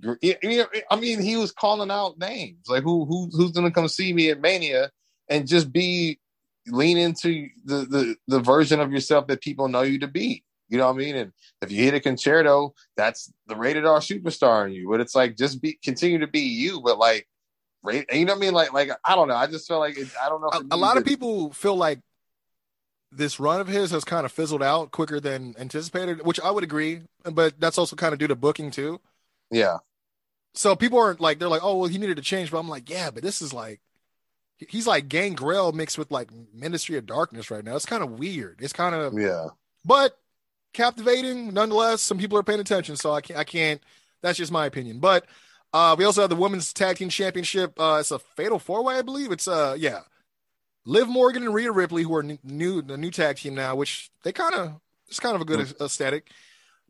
Gr- 0.00 0.14
you 0.22 0.36
know, 0.42 0.66
I 0.90 0.96
mean, 0.96 1.20
he 1.20 1.36
was 1.36 1.52
calling 1.52 1.90
out 1.90 2.18
names 2.18 2.68
like 2.68 2.82
who, 2.82 3.04
who, 3.04 3.28
who's 3.32 3.52
gonna 3.52 3.70
come 3.70 3.88
see 3.88 4.12
me 4.12 4.30
at 4.30 4.40
Mania, 4.40 4.90
and 5.28 5.46
just 5.46 5.72
be 5.72 6.18
lean 6.66 6.98
into 6.98 7.48
the 7.64 7.76
the 7.86 8.16
the 8.28 8.40
version 8.40 8.80
of 8.80 8.92
yourself 8.92 9.26
that 9.26 9.40
people 9.40 9.68
know 9.68 9.82
you 9.82 9.98
to 10.00 10.08
be. 10.08 10.44
You 10.68 10.78
know 10.78 10.86
what 10.86 10.94
I 10.94 10.98
mean? 10.98 11.16
And 11.16 11.32
if 11.60 11.70
you 11.70 11.84
hit 11.84 11.92
a 11.92 12.00
Con-Chair-To, 12.00 12.72
that's 12.96 13.30
the 13.46 13.56
rated 13.56 13.84
R 13.84 13.98
superstar 13.98 14.66
in 14.66 14.72
you. 14.72 14.88
But 14.88 15.00
it's 15.00 15.14
like 15.14 15.36
just 15.36 15.60
be 15.60 15.78
continue 15.84 16.18
to 16.20 16.26
be 16.26 16.40
you, 16.40 16.80
but 16.80 16.98
like. 16.98 17.28
Rate, 17.84 18.06
you 18.12 18.24
know 18.24 18.34
what 18.34 18.38
I 18.38 18.40
mean? 18.42 18.54
Like, 18.54 18.72
like 18.72 18.90
I 19.04 19.16
don't 19.16 19.26
know. 19.26 19.34
I 19.34 19.48
just 19.48 19.66
felt 19.66 19.80
like 19.80 19.98
it, 19.98 20.06
I 20.24 20.28
don't 20.28 20.40
know. 20.40 20.50
a, 20.52 20.76
a 20.76 20.78
lot 20.78 20.96
of 20.96 21.04
people 21.04 21.52
feel 21.52 21.74
like 21.74 21.98
this 23.10 23.38
run 23.38 23.60
of 23.60 23.66
his 23.66 23.90
has 23.90 24.04
kind 24.04 24.24
of 24.24 24.32
fizzled 24.32 24.62
out 24.62 24.90
quicker 24.92 25.20
than 25.20 25.54
anticipated, 25.58 26.24
which 26.24 26.40
I 26.40 26.52
would 26.52 26.64
agree, 26.64 27.02
but 27.24 27.60
that's 27.60 27.78
also 27.78 27.96
kind 27.96 28.12
of 28.12 28.18
due 28.18 28.28
to 28.28 28.36
booking 28.36 28.70
too. 28.70 29.00
Yeah, 29.52 29.78
So 30.54 30.74
people 30.74 30.98
aren't 30.98 31.20
like 31.20 31.38
they're 31.38 31.48
like, 31.48 31.62
oh 31.62 31.78
well, 31.78 31.88
he 31.88 31.98
needed 31.98 32.16
to 32.16 32.22
change, 32.22 32.50
but 32.50 32.58
I'm 32.58 32.68
like, 32.68 32.90
yeah, 32.90 33.10
but 33.10 33.22
this 33.22 33.42
is 33.42 33.52
like 33.52 33.80
he's 34.68 34.86
like 34.86 35.08
Gangrel 35.08 35.72
mixed 35.72 35.98
with 35.98 36.10
like 36.10 36.30
Ministry 36.54 36.96
of 36.96 37.06
Darkness 37.06 37.50
right 37.50 37.64
now. 37.64 37.76
It's 37.76 37.86
kind 37.86 38.02
of 38.02 38.18
weird. 38.18 38.58
It's 38.60 38.72
kind 38.72 38.94
of 38.94 39.18
yeah. 39.18 39.48
but 39.84 40.18
captivating 40.72 41.52
nonetheless. 41.52 42.02
Some 42.02 42.18
people 42.18 42.38
are 42.38 42.42
paying 42.42 42.60
attention, 42.60 42.96
so 42.96 43.12
I 43.12 43.20
can't. 43.20 43.38
I 43.38 43.44
can't. 43.44 43.80
That's 44.22 44.38
just 44.38 44.52
my 44.52 44.66
opinion. 44.66 45.00
But 45.00 45.26
uh, 45.72 45.96
we 45.98 46.04
also 46.04 46.20
have 46.20 46.30
the 46.30 46.36
women's 46.36 46.72
tag 46.72 46.96
team 46.96 47.08
championship. 47.08 47.78
Uh, 47.78 47.98
it's 48.00 48.10
a 48.10 48.18
fatal 48.18 48.58
four 48.58 48.84
way, 48.84 48.96
I 48.96 49.02
believe. 49.02 49.32
It's 49.32 49.48
uh, 49.48 49.76
yeah, 49.78 50.00
Liv 50.84 51.08
Morgan 51.08 51.44
and 51.44 51.54
Rhea 51.54 51.72
Ripley, 51.72 52.02
who 52.02 52.14
are 52.14 52.22
new, 52.22 52.82
the 52.82 52.96
new 52.96 53.10
tag 53.10 53.36
team 53.36 53.54
now, 53.54 53.76
which 53.76 54.10
they 54.22 54.32
kind 54.32 54.54
of 54.54 54.80
it's 55.08 55.20
kind 55.20 55.34
of 55.34 55.42
a 55.42 55.44
good 55.44 55.74
aesthetic. 55.80 56.30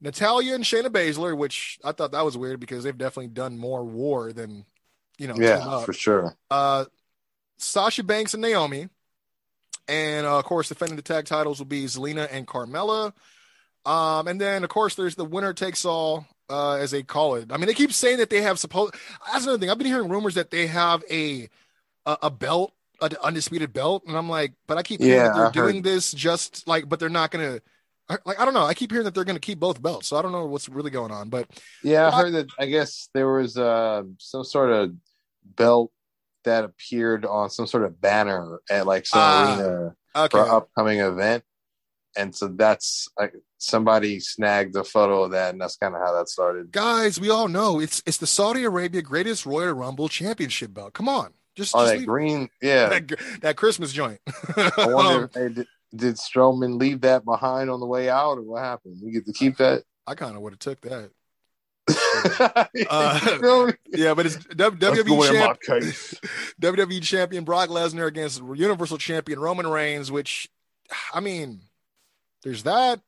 Natalya 0.03 0.55
and 0.55 0.65
Shayna 0.65 0.89
Baszler, 0.89 1.35
which 1.37 1.79
I 1.85 1.93
thought 1.93 2.13
that 2.13 2.25
was 2.25 2.37
weird 2.37 2.61
because 2.61 2.85
they've 2.85 2.97
definitely 2.99 3.29
done 3.29 3.57
more 3.57 3.85
war 3.85 4.33
than 4.33 4.67
you 5.19 5.29
know. 5.29 5.35
Yeah, 5.39 5.81
for 5.85 5.93
sure. 5.93 6.37
uh, 6.51 6.85
Sasha 7.59 8.03
Banks 8.03 8.35
and 8.35 8.43
Naomi. 8.43 8.89
And 9.89 10.27
uh, 10.27 10.39
of 10.39 10.45
course, 10.45 10.69
defending 10.69 10.97
the 10.97 11.03
tag 11.03 11.25
titles 11.27 11.59
will 11.59 11.67
be 11.67 11.85
Zelina 11.85 12.29
and 12.31 12.47
Carmella. 12.47 13.13
Um, 13.85 14.29
and 14.29 14.41
then, 14.41 14.63
of 14.63 14.71
course, 14.71 14.95
there's 14.95 15.17
the 15.17 15.25
winner 15.25 15.53
takes 15.53 15.85
all, 15.85 16.25
uh, 16.49 16.75
as 16.75 16.93
they 16.93 17.03
call 17.03 17.35
it. 17.35 17.51
I 17.51 17.57
mean, 17.57 17.67
they 17.67 17.75
keep 17.75 17.93
saying 17.93 18.19
that 18.19 18.31
they 18.31 18.43
have 18.43 18.59
supposed. 18.61 18.95
That's 19.33 19.45
another 19.45 19.59
thing. 19.59 19.71
I've 19.71 19.79
been 19.79 19.89
hearing 19.89 20.09
rumors 20.09 20.35
that 20.37 20.51
they 20.51 20.67
have 20.69 21.03
a 21.11 21.49
a, 22.07 22.17
a 22.25 22.31
belt, 22.31 22.73
an 23.01 23.11
undisputed 23.23 23.73
belt, 23.73 24.05
and 24.07 24.17
I'm 24.17 24.29
like, 24.29 24.53
but 24.69 24.79
I 24.79 24.83
keep 24.83 25.01
hearing 25.01 25.17
Yeah, 25.17 25.29
that 25.29 25.35
they're 25.35 25.47
I 25.49 25.51
doing 25.51 25.75
heard- 25.77 25.85
this 25.85 26.13
just 26.13 26.67
like, 26.69 26.89
but 26.89 27.01
they're 27.01 27.09
not 27.09 27.31
gonna. 27.33 27.61
I- 28.09 28.19
Like 28.25 28.39
I 28.39 28.45
don't 28.45 28.55
know. 28.55 28.65
I 28.65 28.75
keep 28.75 28.91
hearing 28.91 29.05
that 29.05 29.15
they're 29.15 29.25
going 29.25 29.37
to 29.37 29.41
keep 29.41 29.59
both 29.61 29.81
belts, 29.83 30.09
so 30.09 30.17
I 30.17 30.23
don't 30.23 30.33
know 30.33 30.47
what's 30.47 30.69
really 30.69 30.91
going 30.91 31.11
on. 31.13 31.29
But 31.29 31.49
Yeah, 31.83 32.09
I 32.09 32.21
heard 32.23 32.33
that. 32.35 32.47
I 32.59 32.67
guess 32.67 33.09
there 33.15 33.33
was 33.33 33.57
uh, 33.57 34.03
some 34.19 34.45
sort 34.45 34.71
of 34.71 34.93
belt 35.45 35.91
that 36.45 36.65
appeared 36.65 37.25
on 37.25 37.49
some 37.51 37.67
sort 37.67 37.85
of 37.85 38.01
banner 38.01 38.59
at 38.69 38.87
like 38.87 39.07
some 39.07 39.21
Ah, 39.23 39.55
arena 39.57 39.95
okay, 40.17 40.29
for 40.39 40.45
an 40.45 40.51
upcoming 40.51 40.99
event, 41.01 41.45
and 42.17 42.35
so 42.35 42.49
that's 42.49 43.09
like 43.19 43.33
somebody 43.59 44.19
snagged 44.19 44.75
a 44.77 44.83
photo 44.85 45.23
of 45.23 45.31
that, 45.31 45.53
and 45.53 45.61
that's 45.61 45.77
kind 45.77 45.95
of 45.95 46.01
how 46.01 46.13
that 46.15 46.29
started. 46.29 46.73
guys, 46.73 47.21
we 47.21 47.31
all 47.31 47.47
know 47.49 47.79
it's 47.81 48.03
it's 48.07 48.19
the 48.19 48.27
Saudi 48.27 48.65
Arabia 48.65 49.03
Greatest 49.03 49.47
Royal 49.47 49.73
Rumble 49.73 50.09
Championship 50.09 50.75
belt. 50.75 50.93
Come 50.95 51.09
on, 51.09 51.33
just, 51.55 51.75
Oh, 51.77 51.85
just 51.87 51.99
that 52.01 52.07
green, 52.07 52.51
yeah. 52.63 52.89
that, 52.89 53.13
that 53.43 53.57
Christmas 53.57 53.93
joint. 53.93 54.19
I 54.57 54.73
wonder, 54.89 54.91
Um, 54.91 55.25
if, 55.31 55.35
hey, 55.35 55.49
did, 55.55 55.67
did 55.95 56.17
Strowman 56.17 56.79
leave 56.79 57.03
that 57.03 57.25
behind 57.25 57.71
on 57.71 57.81
the 57.81 57.87
way 57.87 58.09
out, 58.09 58.39
or 58.39 58.43
what 58.43 58.63
happened? 58.63 59.01
We 59.03 59.13
get 59.13 59.27
to 59.27 59.33
keep 59.33 59.59
that. 59.59 59.85
I 60.07 60.15
kind 60.15 60.37
of 60.37 60.43
would 60.43 60.53
have 60.53 60.59
took 60.59 60.81
that. 60.83 61.11
uh, 62.91 63.73
Yeah, 63.89 64.15
but 64.15 64.27
it's 64.27 64.37
WWE, 64.37 65.33
champ- 65.33 65.61
case. 65.61 66.15
WWE 66.61 67.03
champion 67.03 67.45
Brock 67.45 67.69
Lesnar 67.69 68.07
against 68.07 68.41
Universal 68.41 68.99
champion 68.99 69.39
Roman 69.41 69.67
Reigns, 69.67 70.11
which, 70.11 70.49
I 71.13 71.21
mean, 71.21 71.61
there's 72.43 72.63
that. 72.65 73.01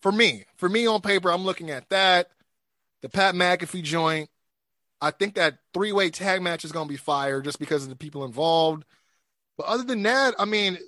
For 0.00 0.12
me, 0.12 0.44
for 0.56 0.68
me 0.68 0.86
on 0.86 1.00
paper, 1.00 1.32
I'm 1.32 1.44
looking 1.44 1.70
at 1.70 1.88
that. 1.88 2.28
The 3.02 3.08
Pat 3.08 3.34
McAfee 3.34 3.82
joint. 3.82 4.28
I 5.00 5.10
think 5.10 5.34
that 5.34 5.58
three 5.72 5.92
way 5.92 6.10
tag 6.10 6.40
match 6.42 6.64
is 6.64 6.72
going 6.72 6.86
to 6.86 6.92
be 6.92 6.96
fire 6.96 7.40
just 7.40 7.58
because 7.58 7.82
of 7.82 7.88
the 7.90 7.96
people 7.96 8.24
involved. 8.24 8.84
But 9.56 9.66
other 9.66 9.84
than 9.84 10.02
that, 10.02 10.34
I 10.38 10.44
mean, 10.44 10.78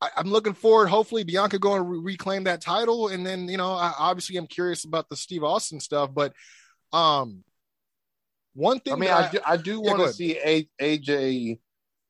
I, 0.00 0.08
I'm 0.16 0.30
looking 0.30 0.54
forward. 0.54 0.88
Hopefully, 0.88 1.24
Bianca 1.24 1.58
going 1.58 1.78
to 1.82 1.88
re- 1.88 2.12
reclaim 2.12 2.44
that 2.44 2.60
title, 2.60 3.08
and 3.08 3.26
then 3.26 3.48
you 3.48 3.56
know, 3.56 3.72
I 3.72 3.92
obviously 3.98 4.38
am 4.38 4.46
curious 4.46 4.84
about 4.84 5.08
the 5.08 5.16
Steve 5.16 5.44
Austin 5.44 5.80
stuff. 5.80 6.10
But 6.14 6.32
um, 6.92 7.44
one 8.54 8.80
thing 8.80 8.94
I 8.94 8.96
mean, 8.96 9.10
that 9.10 9.26
I 9.26 9.30
do, 9.30 9.38
I 9.46 9.56
do 9.56 9.80
Yeah, 9.84 9.90
want 9.90 10.02
to 10.08 10.12
see 10.14 10.38
A, 10.38 10.68
AJ 10.80 11.58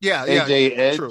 yeah, 0.00 0.24
yeah, 0.24 0.46
AJ 0.46 0.78
Edge, 0.78 0.96
true. 0.96 1.10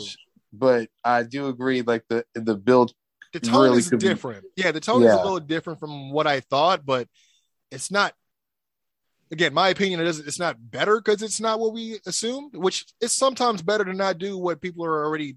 but 0.53 0.89
I 1.03 1.23
do 1.23 1.47
agree. 1.47 1.81
Like 1.81 2.03
the 2.09 2.25
the 2.33 2.55
build, 2.55 2.93
the 3.33 3.39
tone 3.39 3.63
really 3.63 3.77
is 3.79 3.89
could 3.89 3.99
be- 3.99 4.07
different. 4.07 4.45
yeah, 4.55 4.71
the 4.71 4.79
tone 4.79 5.03
is 5.03 5.13
a 5.13 5.17
little 5.23 5.39
different 5.39 5.79
from 5.79 6.11
what 6.11 6.27
I 6.27 6.39
thought, 6.39 6.85
but 6.85 7.07
it's 7.71 7.91
not. 7.91 8.13
Again, 9.31 9.53
my 9.53 9.69
opinion 9.69 9.99
is 9.99 10.17
it's 10.17 10.39
not 10.39 10.55
better 10.59 10.99
because 10.99 11.21
it's 11.21 11.39
not 11.39 11.59
what 11.59 11.71
we 11.71 11.99
assumed, 12.07 12.55
which 12.55 12.87
is 12.99 13.11
sometimes 13.11 13.61
better 13.61 13.85
to 13.85 13.93
not 13.93 14.17
do 14.17 14.35
what 14.39 14.59
people 14.59 14.83
are 14.83 15.05
already, 15.05 15.35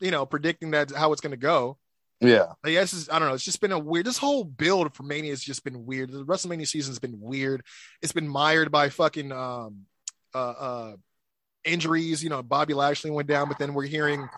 you 0.00 0.10
know, 0.10 0.26
predicting 0.26 0.70
that 0.72 0.90
how 0.90 1.12
it's 1.12 1.20
going 1.20 1.32
to 1.32 1.36
go. 1.36 1.78
yeah, 2.20 2.52
yeah, 2.64 2.80
this 2.80 2.92
is, 2.92 3.08
I 3.08 3.18
don't 3.18 3.28
know. 3.28 3.34
It's 3.34 3.44
just 3.44 3.60
been 3.60 3.72
a 3.72 3.78
weird. 3.78 4.06
This 4.06 4.18
whole 4.18 4.44
build 4.44 4.94
for 4.94 5.02
Mania 5.04 5.30
has 5.30 5.42
just 5.42 5.62
been 5.64 5.86
weird. 5.86 6.10
The 6.10 6.24
WrestleMania 6.24 6.66
season's 6.66 6.98
been 6.98 7.20
weird. 7.20 7.62
It's 8.02 8.12
been 8.12 8.28
mired 8.28 8.72
by 8.72 8.88
fucking 8.88 9.30
um, 9.30 9.82
uh, 10.34 10.38
uh, 10.38 10.92
injuries. 11.64 12.22
You 12.24 12.30
know, 12.30 12.42
Bobby 12.42 12.74
Lashley 12.74 13.10
went 13.10 13.28
down, 13.28 13.48
but 13.48 13.58
then 13.58 13.72
we're 13.74 13.86
hearing, 13.86 14.28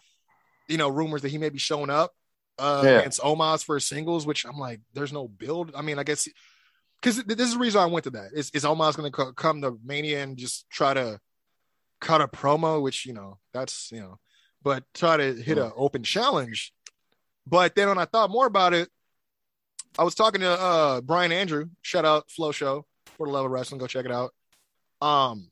you 0.68 0.76
know, 0.76 0.88
rumors 0.88 1.22
that 1.22 1.30
he 1.30 1.38
may 1.38 1.48
be 1.48 1.58
showing 1.58 1.88
up 1.90 2.12
uh, 2.58 2.82
Yeah. 2.84 2.98
against 2.98 3.20
Omos 3.20 3.64
for 3.64 3.80
singles. 3.80 4.26
Which 4.26 4.44
I'm 4.44 4.58
like, 4.58 4.80
there's 4.92 5.12
no 5.12 5.26
build. 5.28 5.72
I 5.74 5.82
mean, 5.82 5.98
I 5.98 6.02
guess 6.04 6.28
because 7.00 7.22
this 7.24 7.40
is 7.48 7.54
the 7.54 7.60
reason 7.60 7.80
I 7.80 7.86
went 7.86 8.04
to 8.04 8.10
that. 8.10 8.32
Is 8.34 8.50
is 8.50 8.64
Omos 8.64 8.96
going 8.96 9.10
to 9.10 9.32
come 9.32 9.62
to 9.62 9.78
Mania 9.82 10.22
and 10.22 10.36
just 10.36 10.68
try 10.68 10.92
to 10.92 11.18
cut 12.00 12.20
a 12.20 12.28
promo? 12.28 12.82
Which 12.82 13.06
you 13.06 13.14
know, 13.14 13.38
that's 13.54 13.90
you 13.90 14.00
know, 14.00 14.18
but 14.62 14.84
try 14.94 15.16
to 15.16 15.34
hit 15.34 15.58
an 15.58 15.72
open 15.76 16.02
challenge. 16.02 16.72
But 17.46 17.74
then 17.74 17.88
when 17.88 17.98
I 17.98 18.04
thought 18.04 18.30
more 18.30 18.46
about 18.46 18.74
it, 18.74 18.88
I 19.98 20.04
was 20.04 20.14
talking 20.14 20.40
to 20.42 20.50
uh 20.50 21.00
Brian 21.00 21.32
Andrew, 21.32 21.66
shout 21.82 22.04
out 22.04 22.30
Flow 22.30 22.52
Show 22.52 22.86
for 23.16 23.26
the 23.26 23.32
love 23.32 23.44
of 23.44 23.50
wrestling, 23.50 23.78
go 23.78 23.86
check 23.86 24.04
it 24.04 24.12
out. 24.12 24.32
Um, 25.00 25.50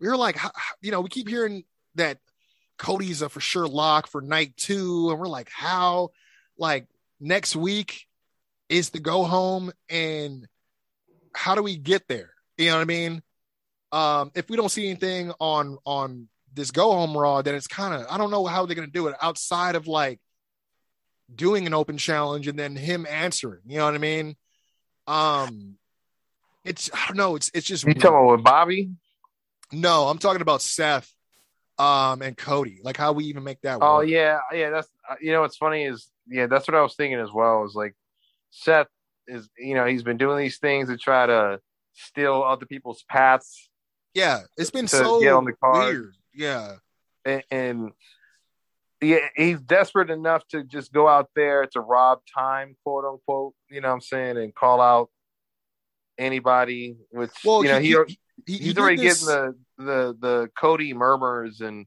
we 0.00 0.08
were 0.08 0.16
like, 0.16 0.38
you 0.80 0.90
know, 0.90 1.00
we 1.00 1.08
keep 1.08 1.28
hearing 1.28 1.64
that 1.96 2.18
Cody's 2.78 3.22
a 3.22 3.28
for 3.28 3.40
sure 3.40 3.66
lock 3.66 4.06
for 4.06 4.20
night 4.20 4.56
two, 4.56 5.10
and 5.10 5.18
we're 5.18 5.28
like, 5.28 5.50
how? 5.50 6.10
Like 6.58 6.86
next 7.20 7.56
week 7.56 8.06
is 8.68 8.90
the 8.90 9.00
go 9.00 9.24
home, 9.24 9.72
and 9.88 10.46
how 11.34 11.54
do 11.54 11.62
we 11.62 11.76
get 11.76 12.08
there? 12.08 12.30
You 12.56 12.70
know 12.70 12.76
what 12.76 12.82
I 12.82 12.84
mean? 12.84 13.22
Um, 13.92 14.30
if 14.34 14.48
we 14.48 14.56
don't 14.56 14.70
see 14.70 14.86
anything 14.88 15.32
on 15.38 15.78
on 15.84 16.28
this 16.56 16.70
go 16.70 16.90
home 16.92 17.16
raw, 17.16 17.42
then 17.42 17.54
it's 17.54 17.66
kind 17.68 17.94
of 17.94 18.06
I 18.10 18.18
don't 18.18 18.30
know 18.30 18.44
how 18.46 18.66
they're 18.66 18.74
gonna 18.74 18.88
do 18.88 19.06
it 19.08 19.14
outside 19.22 19.76
of 19.76 19.86
like 19.86 20.18
doing 21.32 21.66
an 21.66 21.74
open 21.74 21.98
challenge 21.98 22.48
and 22.48 22.58
then 22.58 22.74
him 22.74 23.06
answering. 23.08 23.60
You 23.66 23.78
know 23.78 23.84
what 23.84 23.94
I 23.94 23.98
mean? 23.98 24.36
Um, 25.06 25.76
it's 26.64 26.90
I 26.92 27.06
don't 27.08 27.16
know. 27.16 27.36
It's 27.36 27.50
it's 27.54 27.66
just 27.66 27.86
you 27.86 27.94
talking 27.94 28.08
about 28.08 28.32
with 28.32 28.44
Bobby? 28.44 28.90
no. 29.72 30.08
I'm 30.08 30.18
talking 30.18 30.42
about 30.42 30.62
Seth, 30.62 31.12
um, 31.78 32.22
and 32.22 32.36
Cody. 32.36 32.80
Like 32.82 32.96
how 32.96 33.12
we 33.12 33.26
even 33.26 33.44
make 33.44 33.60
that 33.60 33.78
Oh 33.80 33.98
work. 33.98 34.08
yeah, 34.08 34.40
yeah. 34.52 34.70
That's 34.70 34.88
uh, 35.08 35.14
you 35.20 35.32
know 35.32 35.42
what's 35.42 35.56
funny 35.56 35.84
is 35.84 36.10
yeah, 36.26 36.46
that's 36.46 36.66
what 36.66 36.74
I 36.74 36.82
was 36.82 36.96
thinking 36.96 37.20
as 37.20 37.30
well. 37.32 37.64
Is 37.64 37.74
like 37.74 37.94
Seth 38.50 38.88
is 39.28 39.48
you 39.58 39.74
know 39.74 39.84
he's 39.84 40.02
been 40.02 40.16
doing 40.16 40.38
these 40.38 40.58
things 40.58 40.88
to 40.88 40.96
try 40.96 41.26
to 41.26 41.60
steal 41.92 42.42
other 42.42 42.66
people's 42.66 43.04
paths 43.08 43.68
yeah. 44.16 44.40
It's 44.56 44.70
been 44.70 44.88
so 44.88 45.20
get 45.20 45.34
on 45.34 45.44
the 45.44 45.52
card. 45.52 45.94
weird. 45.94 46.14
Yeah, 46.36 46.74
and, 47.24 47.42
and 47.50 47.92
yeah, 49.00 49.28
he's 49.34 49.60
desperate 49.60 50.10
enough 50.10 50.46
to 50.48 50.62
just 50.62 50.92
go 50.92 51.08
out 51.08 51.30
there 51.34 51.66
to 51.66 51.80
rob 51.80 52.20
time, 52.34 52.76
quote 52.84 53.04
unquote. 53.04 53.54
You 53.70 53.80
know 53.80 53.88
what 53.88 53.94
I'm 53.94 54.00
saying, 54.00 54.36
and 54.36 54.54
call 54.54 54.80
out 54.80 55.10
anybody. 56.18 56.96
Which 57.10 57.30
well, 57.44 57.62
you 57.62 57.70
know 57.70 57.78
he, 57.78 57.88
he, 57.88 57.94
he, 57.94 58.18
he, 58.46 58.52
he 58.58 58.64
he's 58.64 58.78
already 58.78 58.96
this- 58.96 59.24
getting 59.24 59.54
the 59.78 59.84
the 59.84 60.16
the 60.20 60.50
Cody 60.58 60.92
murmurs 60.92 61.60
and 61.60 61.86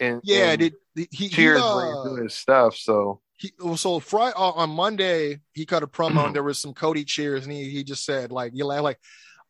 and 0.00 0.20
yeah. 0.24 0.50
and 0.50 0.58
Did 0.58 0.74
he, 0.94 1.08
he 1.10 1.28
cheers 1.28 1.60
uh, 1.60 1.74
when 1.74 1.86
he's 1.86 2.04
doing 2.04 2.22
his 2.24 2.34
stuff. 2.34 2.76
So 2.76 3.20
he 3.36 3.52
so 3.76 4.00
Friday 4.00 4.34
on 4.36 4.70
Monday 4.70 5.40
he 5.52 5.64
cut 5.66 5.82
a 5.82 5.86
promo 5.86 6.26
and 6.26 6.34
there 6.34 6.42
was 6.42 6.58
some 6.58 6.74
Cody 6.74 7.04
cheers 7.04 7.44
and 7.44 7.52
he 7.52 7.70
he 7.70 7.84
just 7.84 8.04
said 8.04 8.32
like 8.32 8.52
you 8.54 8.64
like 8.64 8.98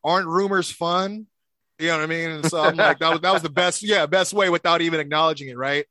aren't 0.04 0.28
rumors 0.28 0.70
fun 0.70 1.26
You 1.80 1.88
know 1.88 1.96
what 1.98 2.04
I 2.04 2.06
mean? 2.06 2.30
And 2.30 2.46
so 2.46 2.60
I'm 2.60 2.76
like, 2.76 2.98
that 2.98 3.10
was 3.10 3.20
that 3.20 3.32
was 3.32 3.42
the 3.42 3.50
best, 3.50 3.82
yeah, 3.82 4.06
best 4.06 4.32
way 4.32 4.50
without 4.50 4.80
even 4.80 5.00
acknowledging 5.00 5.48
it, 5.48 5.56
right? 5.56 5.86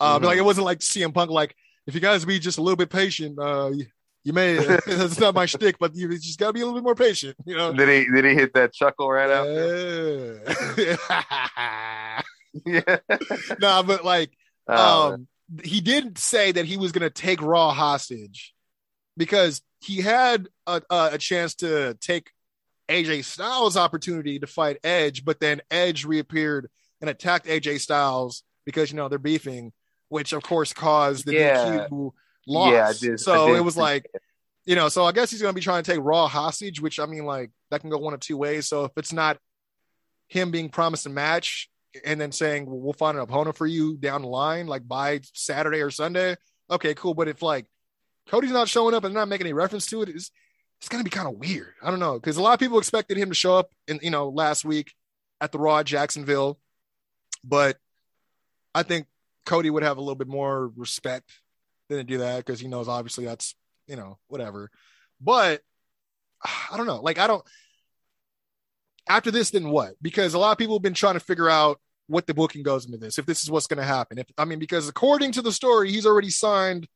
Uh, 0.00 0.18
but 0.18 0.26
like 0.26 0.38
it 0.38 0.44
wasn't 0.44 0.64
like 0.64 0.80
CM 0.80 1.14
Punk, 1.14 1.30
like 1.30 1.54
if 1.86 1.94
you 1.94 2.00
guys 2.00 2.24
be 2.24 2.38
just 2.38 2.58
a 2.58 2.62
little 2.62 2.76
bit 2.76 2.90
patient, 2.90 3.38
uh, 3.38 3.70
you, 3.72 3.86
you 4.24 4.32
may. 4.32 4.54
it's 4.86 5.20
not 5.20 5.34
my 5.34 5.46
shtick, 5.46 5.76
but 5.78 5.94
you 5.94 6.08
just 6.18 6.38
gotta 6.38 6.52
be 6.52 6.60
a 6.60 6.64
little 6.64 6.78
bit 6.78 6.84
more 6.84 6.94
patient, 6.94 7.36
you 7.46 7.56
know. 7.56 7.72
Did 7.72 7.88
he 7.88 8.10
did 8.12 8.24
he 8.24 8.34
hit 8.34 8.52
that 8.54 8.72
chuckle 8.72 9.10
right 9.10 9.30
after? 9.30 10.42
Yeah. 10.76 12.22
Yeah. 12.66 12.98
no, 13.60 13.82
but 13.82 14.04
like 14.04 14.30
Oh, 14.68 15.14
um, 15.14 15.28
he 15.62 15.80
didn't 15.80 16.18
say 16.18 16.52
that 16.52 16.64
he 16.66 16.76
was 16.76 16.92
going 16.92 17.02
to 17.02 17.10
take 17.10 17.42
Raw 17.42 17.70
hostage 17.70 18.54
because 19.16 19.60
he 19.80 20.00
had 20.00 20.48
a, 20.66 20.82
a 20.90 21.18
chance 21.18 21.56
to 21.56 21.94
take 22.00 22.30
AJ 22.92 23.24
Styles' 23.24 23.76
opportunity 23.76 24.38
to 24.38 24.46
fight 24.46 24.78
Edge, 24.84 25.24
but 25.24 25.40
then 25.40 25.60
Edge 25.70 26.04
reappeared 26.04 26.70
and 27.00 27.08
attacked 27.10 27.46
AJ 27.46 27.80
Styles 27.80 28.42
because 28.64 28.90
you 28.90 28.96
know 28.96 29.08
they're 29.08 29.18
beefing, 29.18 29.72
which 30.08 30.32
of 30.32 30.42
course 30.42 30.72
caused 30.72 31.26
the 31.26 31.34
Yeah. 31.34 31.86
DQ 31.88 32.12
loss. 32.46 32.72
Yeah, 32.72 32.92
did- 33.10 33.20
so 33.20 33.54
it 33.54 33.64
was 33.64 33.76
like, 33.76 34.06
you 34.64 34.76
know, 34.76 34.88
so 34.88 35.04
I 35.04 35.12
guess 35.12 35.30
he's 35.30 35.42
going 35.42 35.52
to 35.52 35.58
be 35.58 35.64
trying 35.64 35.82
to 35.82 35.90
take 35.90 36.00
Raw 36.02 36.28
hostage, 36.28 36.80
which 36.80 37.00
I 37.00 37.06
mean, 37.06 37.24
like 37.24 37.50
that 37.70 37.80
can 37.80 37.90
go 37.90 37.98
one 37.98 38.14
of 38.14 38.20
two 38.20 38.36
ways. 38.36 38.68
So 38.68 38.84
if 38.84 38.92
it's 38.96 39.12
not 39.12 39.38
him 40.28 40.50
being 40.50 40.68
promised 40.68 41.06
a 41.06 41.10
match 41.10 41.68
and 42.04 42.20
then 42.20 42.32
saying 42.32 42.66
well, 42.66 42.78
we'll 42.78 42.92
find 42.92 43.16
an 43.16 43.22
opponent 43.22 43.56
for 43.56 43.66
you 43.66 43.96
down 43.96 44.22
the 44.22 44.28
line, 44.28 44.66
like 44.66 44.86
by 44.86 45.20
Saturday 45.34 45.80
or 45.80 45.90
Sunday, 45.90 46.36
okay, 46.70 46.94
cool. 46.94 47.14
But 47.14 47.28
if 47.28 47.42
like 47.42 47.66
Cody's 48.28 48.52
not 48.52 48.68
showing 48.68 48.94
up 48.94 49.04
and 49.04 49.14
not 49.14 49.28
making 49.28 49.46
any 49.46 49.52
reference 49.54 49.86
to 49.86 50.02
it, 50.02 50.08
it's 50.08 50.30
it's 50.82 50.88
gonna 50.88 51.04
be 51.04 51.10
kind 51.10 51.28
of 51.28 51.34
weird. 51.34 51.74
I 51.80 51.90
don't 51.90 52.00
know 52.00 52.14
because 52.14 52.36
a 52.38 52.42
lot 52.42 52.54
of 52.54 52.58
people 52.58 52.78
expected 52.78 53.16
him 53.16 53.28
to 53.28 53.36
show 53.36 53.56
up 53.56 53.70
in 53.86 54.00
you 54.02 54.10
know 54.10 54.28
last 54.28 54.64
week 54.64 54.92
at 55.40 55.52
the 55.52 55.58
Raw 55.58 55.84
Jacksonville, 55.84 56.58
but 57.44 57.76
I 58.74 58.82
think 58.82 59.06
Cody 59.46 59.70
would 59.70 59.84
have 59.84 59.96
a 59.96 60.00
little 60.00 60.16
bit 60.16 60.26
more 60.26 60.72
respect 60.76 61.30
than 61.88 61.98
to 61.98 62.04
do 62.04 62.18
that 62.18 62.38
because 62.38 62.58
he 62.58 62.66
knows 62.66 62.88
obviously 62.88 63.24
that's 63.24 63.54
you 63.86 63.94
know 63.94 64.18
whatever. 64.26 64.72
But 65.20 65.60
I 66.44 66.76
don't 66.76 66.86
know. 66.86 67.00
Like 67.00 67.20
I 67.20 67.28
don't. 67.28 67.44
After 69.08 69.30
this, 69.30 69.50
then 69.50 69.68
what? 69.68 69.94
Because 70.02 70.34
a 70.34 70.38
lot 70.38 70.50
of 70.50 70.58
people 70.58 70.74
have 70.74 70.82
been 70.82 70.94
trying 70.94 71.14
to 71.14 71.20
figure 71.20 71.48
out 71.48 71.80
what 72.08 72.26
the 72.26 72.34
booking 72.34 72.64
goes 72.64 72.86
into 72.86 72.98
this. 72.98 73.18
If 73.18 73.26
this 73.26 73.44
is 73.44 73.50
what's 73.50 73.68
going 73.68 73.78
to 73.78 73.84
happen. 73.84 74.18
If 74.18 74.26
I 74.36 74.46
mean, 74.46 74.58
because 74.58 74.88
according 74.88 75.30
to 75.32 75.42
the 75.42 75.52
story, 75.52 75.92
he's 75.92 76.06
already 76.06 76.30
signed 76.30 76.88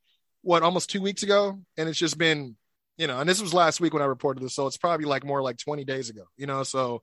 what 0.42 0.64
almost 0.64 0.90
two 0.90 1.00
weeks 1.00 1.22
ago, 1.22 1.60
and 1.76 1.88
it's 1.88 1.98
just 1.98 2.18
been 2.18 2.56
you 2.96 3.06
know, 3.06 3.20
and 3.20 3.28
this 3.28 3.40
was 3.40 3.52
last 3.52 3.80
week 3.80 3.92
when 3.92 4.02
I 4.02 4.06
reported 4.06 4.42
this, 4.42 4.54
so 4.54 4.66
it's 4.66 4.76
probably 4.76 5.06
like 5.06 5.24
more 5.24 5.42
like 5.42 5.58
20 5.58 5.84
days 5.84 6.08
ago, 6.10 6.24
you 6.36 6.46
know. 6.46 6.62
So 6.62 7.02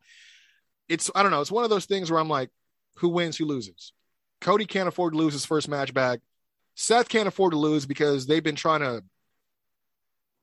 it's 0.89 1.11
I 1.13 1.21
don't 1.21 1.31
know, 1.31 1.41
it's 1.41 1.51
one 1.51 1.63
of 1.63 1.69
those 1.69 1.85
things 1.85 2.09
where 2.09 2.19
I'm 2.19 2.29
like, 2.29 2.49
who 2.97 3.09
wins, 3.09 3.37
who 3.37 3.45
loses? 3.45 3.93
Cody 4.41 4.65
can't 4.65 4.87
afford 4.87 5.13
to 5.13 5.19
lose 5.19 5.33
his 5.33 5.45
first 5.45 5.69
match 5.69 5.93
back. 5.93 6.19
Seth 6.75 7.09
can't 7.09 7.27
afford 7.27 7.51
to 7.51 7.57
lose 7.57 7.85
because 7.85 8.25
they've 8.25 8.43
been 8.43 8.55
trying 8.55 8.81
to. 8.81 9.03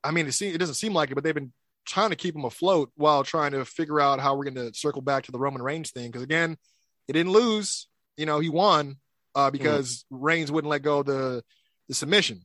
I 0.03 0.13
mean, 0.13 0.27
it, 0.27 0.33
seem, 0.33 0.55
it 0.55 0.59
doesn't 0.59 0.77
seem 0.77 0.95
like 0.95 1.11
it, 1.11 1.15
but 1.15 1.25
they've 1.25 1.35
been 1.35 1.53
trying 1.85 2.11
to 2.11 2.17
keep 2.17 2.35
him 2.35 2.45
afloat 2.45 2.91
while 2.95 3.25
trying 3.25 3.53
to 3.53 3.65
figure 3.65 4.01
out 4.01 4.21
how 4.21 4.35
we're 4.35 4.51
going 4.51 4.55
to 4.55 4.73
circle 4.73 5.03
back 5.03 5.25
to 5.25 5.33
the 5.33 5.39
Roman 5.39 5.61
Reigns 5.61 5.91
thing. 5.91 6.07
Because 6.07 6.23
again, 6.23 6.57
he 7.07 7.13
didn't 7.13 7.33
lose. 7.33 7.89
You 8.17 8.27
know, 8.27 8.39
he 8.39 8.49
won 8.49 8.97
uh, 9.35 9.51
because 9.51 10.05
Reigns 10.11 10.51
wouldn't 10.51 10.71
let 10.71 10.83
go 10.83 11.01
of 11.01 11.07
the 11.07 11.43
the 11.89 11.95
submission. 11.95 12.43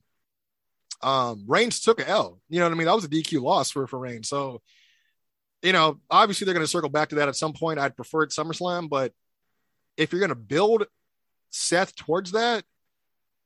Um, 1.02 1.44
Reigns 1.46 1.80
took 1.80 2.00
a 2.00 2.08
L. 2.08 2.40
You 2.48 2.58
know 2.58 2.66
what 2.66 2.72
I 2.72 2.76
mean? 2.76 2.86
That 2.86 2.94
was 2.94 3.04
a 3.04 3.08
DQ 3.08 3.42
loss 3.42 3.70
for 3.70 3.86
for 3.86 3.98
Reigns. 3.98 4.28
So, 4.28 4.62
you 5.62 5.72
know, 5.72 6.00
obviously 6.10 6.44
they're 6.44 6.54
going 6.54 6.64
to 6.64 6.70
circle 6.70 6.90
back 6.90 7.10
to 7.10 7.16
that 7.16 7.28
at 7.28 7.36
some 7.36 7.52
point. 7.52 7.78
I'd 7.78 7.96
prefer 7.96 8.22
it 8.22 8.30
SummerSlam, 8.30 8.88
but 8.88 9.12
if 9.96 10.12
you're 10.12 10.20
going 10.20 10.30
to 10.30 10.34
build 10.34 10.86
Seth 11.50 11.94
towards 11.96 12.32
that, 12.32 12.64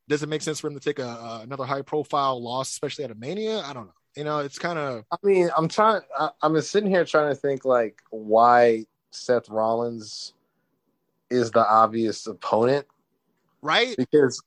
does 0.09 0.23
it 0.23 0.29
make 0.29 0.43
sense 0.43 0.59
for 0.59 0.67
him 0.67 0.75
to 0.75 0.81
take 0.81 0.99
a, 0.99 1.07
a 1.07 1.41
another 1.43 1.65
high 1.65 1.83
profile 1.83 2.43
loss, 2.43 2.71
especially 2.71 3.05
at 3.05 3.11
a 3.11 3.15
Mania? 3.15 3.61
I 3.61 3.73
don't 3.73 3.87
know. 3.87 3.93
You 4.17 4.25
know, 4.25 4.41
it's 4.41 4.59
kind 4.59 4.79
of 4.79 5.05
I 5.13 5.17
mean, 5.23 5.51
I'm 5.57 5.69
trying. 5.69 6.03
I, 6.19 6.31
I'm 6.43 6.61
sitting 6.61 6.91
here 6.91 7.05
trying 7.05 7.31
to 7.31 7.37
think 7.37 7.65
like 7.65 8.03
why 8.11 8.87
Seth 9.13 9.49
Rollins 9.49 10.35
is 11.31 11.53
the 11.53 11.65
obvious 11.67 12.27
opponent 12.27 12.87
right. 13.63 13.95
because. 13.97 14.43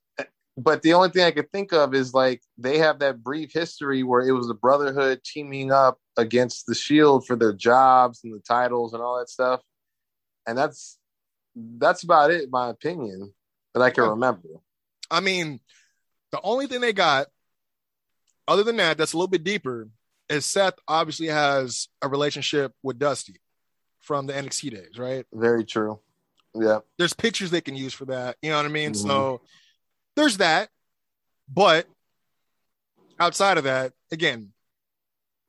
But 0.55 0.83
the 0.83 0.93
only 0.93 1.09
thing 1.09 1.23
I 1.23 1.31
could 1.31 1.51
think 1.51 1.73
of 1.73 1.95
is 1.95 2.13
like 2.13 2.41
they 2.57 2.77
have 2.77 2.99
that 2.99 3.23
brief 3.23 3.51
history 3.51 4.03
where 4.03 4.21
it 4.21 4.31
was 4.33 4.47
the 4.47 4.53
Brotherhood 4.53 5.21
teaming 5.23 5.71
up 5.71 5.99
against 6.15 6.67
the 6.67 6.75
Shield 6.75 7.25
for 7.25 7.35
their 7.35 7.53
jobs 7.53 8.21
and 8.23 8.33
the 8.33 8.39
titles 8.39 8.93
and 8.93 9.01
all 9.01 9.17
that 9.17 9.29
stuff, 9.29 9.61
and 10.45 10.57
that's 10.57 10.99
that's 11.55 12.03
about 12.03 12.31
it, 12.31 12.43
in 12.43 12.49
my 12.49 12.69
opinion, 12.69 13.33
that 13.73 13.81
I 13.81 13.89
can 13.91 14.03
Yeah. 14.03 14.09
remember. 14.11 14.47
I 15.11 15.19
mean, 15.19 15.59
the 16.31 16.41
only 16.41 16.65
thing 16.65 16.81
they 16.81 16.93
got, 16.93 17.27
other 18.47 18.63
than 18.63 18.77
that, 18.77 18.97
that's 18.97 19.13
a 19.13 19.17
little 19.17 19.27
bit 19.27 19.43
deeper, 19.43 19.87
is 20.29 20.45
Seth 20.47 20.75
obviously 20.87 21.27
has 21.27 21.89
a 22.01 22.07
relationship 22.07 22.73
with 22.81 22.97
Dusty 22.97 23.39
from 23.99 24.25
the 24.25 24.33
NXT 24.33 24.71
days, 24.71 24.97
right? 24.97 25.27
Very 25.31 25.63
true. 25.63 25.99
Yeah. 26.55 26.79
There's 26.97 27.13
pictures 27.13 27.51
they 27.51 27.61
can 27.61 27.75
use 27.75 27.93
for 27.93 28.05
that. 28.05 28.37
You 28.41 28.49
know 28.49 28.57
what 28.57 28.65
I 28.65 28.69
mean? 28.69 28.93
Mhm. 28.93 28.97
So 29.07 29.41
there's 30.15 30.37
that. 30.37 30.69
But 31.47 31.87
outside 33.19 33.57
of 33.57 33.65
that, 33.65 33.93
again, 34.11 34.53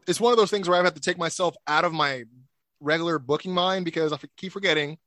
it's 0.07 0.21
one 0.21 0.33
of 0.33 0.39
those 0.39 0.51
things 0.51 0.69
where 0.69 0.79
I 0.79 0.85
have 0.85 0.95
to 0.95 1.01
take 1.01 1.19
myself 1.19 1.57
out 1.67 1.85
of 1.85 1.93
my 1.93 2.25
regular 2.81 3.19
booking 3.19 3.53
mind 3.55 3.85
because 3.85 4.13
I 4.13 4.19
keep 4.37 4.53
forgetting 4.53 4.99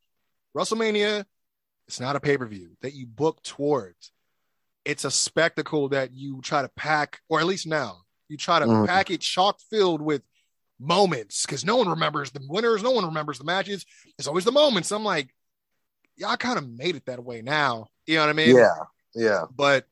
WrestleMania, 0.56 1.26
it's 1.88 2.00
not 2.00 2.16
a 2.16 2.20
pay 2.20 2.38
per 2.38 2.46
view 2.48 2.72
that 2.82 2.94
you 2.94 3.06
book 3.06 3.42
towards. 3.44 4.12
It's 4.86 5.06
a 5.06 5.12
spectacle 5.12 5.90
that 5.90 6.14
you 6.14 6.42
try 6.42 6.62
to 6.62 6.70
pack, 6.70 7.20
or 7.30 7.40
at 7.40 7.46
least 7.46 7.68
now, 7.68 8.02
you 8.28 8.38
try 8.38 8.60
to 8.60 8.66
Mhm. 8.66 8.88
pack 8.88 9.12
it 9.12 9.22
chock 9.22 9.60
filled 9.70 10.02
with 10.02 10.24
moments 10.80 11.46
because 11.46 11.66
no 11.66 11.76
one 11.76 11.90
remembers 11.90 12.32
the 12.32 12.46
winners, 12.48 12.84
no 12.84 12.92
one 12.92 13.06
remembers 13.06 13.38
the 13.38 13.44
matches. 13.44 13.86
It's 14.18 14.28
always 14.28 14.46
the 14.46 14.52
moments. 14.52 14.92
I'm 14.92 15.04
like, 15.04 15.34
y'all 16.16 16.38
kind 16.38 16.58
of 16.58 16.68
made 16.68 16.96
it 16.96 17.06
that 17.06 17.24
way 17.24 17.42
now. 17.42 17.88
You 18.06 18.16
know 18.16 18.22
what 18.22 18.30
I 18.30 18.34
mean? 18.34 18.56
Yeah. 18.56 18.76
Yeah. 19.18 19.46
But 19.54 19.86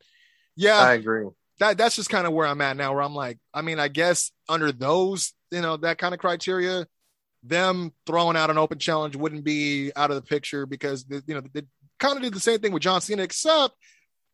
yeah, 0.56 0.77
I 0.77 0.93
agree. 0.93 1.27
that 1.60 1.77
that's 1.77 1.95
just 1.95 2.10
kind 2.10 2.26
of 2.27 2.34
where 2.34 2.47
I'm 2.47 2.61
at 2.61 2.77
now. 2.77 2.93
Where 2.93 3.02
I'm 3.02 3.15
like, 3.15 3.39
I 3.53 3.61
mean, 3.61 3.80
I 3.80 3.88
guess 3.88 4.31
under 4.47 4.72
those, 4.72 5.34
you 5.52 5.61
know, 5.61 5.77
that 5.77 5.97
kind 5.97 6.14
of 6.14 6.19
criteria, 6.19 6.88
them 7.43 7.91
throwing 8.06 8.38
out 8.38 8.49
an 8.49 8.57
open 8.57 8.80
challenge 8.80 9.15
wouldn't 9.15 9.43
be 9.43 9.91
out 9.95 10.11
of 10.11 10.15
the 10.15 10.22
picture 10.22 10.65
because 10.65 11.03
the, 11.06 11.23
you 11.27 11.34
know 11.35 11.41
they 11.53 11.64
kind 11.99 12.18
of 12.18 12.23
did 12.23 12.34
the 12.34 12.39
same 12.39 12.60
thing 12.60 12.72
with 12.72 12.84
John 12.84 13.02
Cena, 13.02 13.23
except 13.23 13.76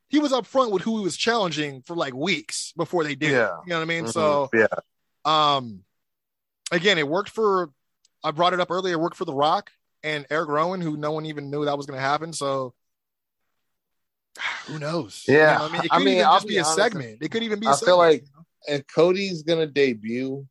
he 0.09 0.19
was 0.19 0.34
up 0.34 0.45
front 0.45 0.72
with 0.72 0.81
who 0.84 0.97
he 0.99 1.03
was 1.03 1.15
challenging 1.18 1.81
for 1.84 1.95
like 1.95 2.13
weeks 2.13 2.73
before 2.76 3.03
they 3.03 3.15
did. 3.15 3.31
it. 3.31 3.35
Yeah. 3.35 3.57
You 3.65 3.69
know 3.69 3.77
what 3.77 3.84
I 3.84 3.85
mean? 3.85 4.05
Mhm. 4.05 4.13
So 4.13 4.49
yeah. 4.53 4.68
um, 5.26 5.81
again, 6.72 6.97
it 6.97 7.07
worked 7.07 7.30
for. 7.30 7.69
I 8.23 8.31
brought 8.31 8.53
it 8.53 8.59
up 8.59 8.69
earlier. 8.69 8.93
It 8.93 8.99
worked 8.99 9.18
for 9.18 9.26
The 9.26 9.34
Rock 9.34 9.72
and 10.03 10.26
Eric 10.30 10.49
Rowan, 10.49 10.80
who 10.81 10.95
no 10.95 11.11
one 11.11 11.26
even 11.26 11.49
knew 11.49 11.65
that 11.65 11.76
was 11.77 11.88
going 11.88 11.97
to 11.97 12.01
happen. 12.05 12.34
So 12.34 12.73
who 14.67 14.79
knows? 14.79 15.23
You 15.27 15.37
Yeah. 15.37 15.57
know, 15.57 15.65
I 15.65 15.69
mean, 15.71 15.81
it 15.83 15.87
I 15.91 15.97
could 15.97 16.05
mean, 16.05 16.13
even 16.15 16.25
I'll 16.25 16.35
just 16.35 16.47
be 16.47 16.53
be 16.53 16.57
a 16.57 16.61
honest. 16.61 16.75
segment. 16.75 17.17
It 17.21 17.31
could 17.31 17.43
even 17.43 17.59
be. 17.59 17.67
a 17.67 17.69
I 17.69 17.73
segment, 17.73 17.85
feel 17.87 17.97
like- 17.97 18.21
you 18.23 18.27
know? 18.35 18.45
and 18.75 18.87
Cody's 18.87 19.41
gonna 19.43 19.65
debut, 19.67 20.45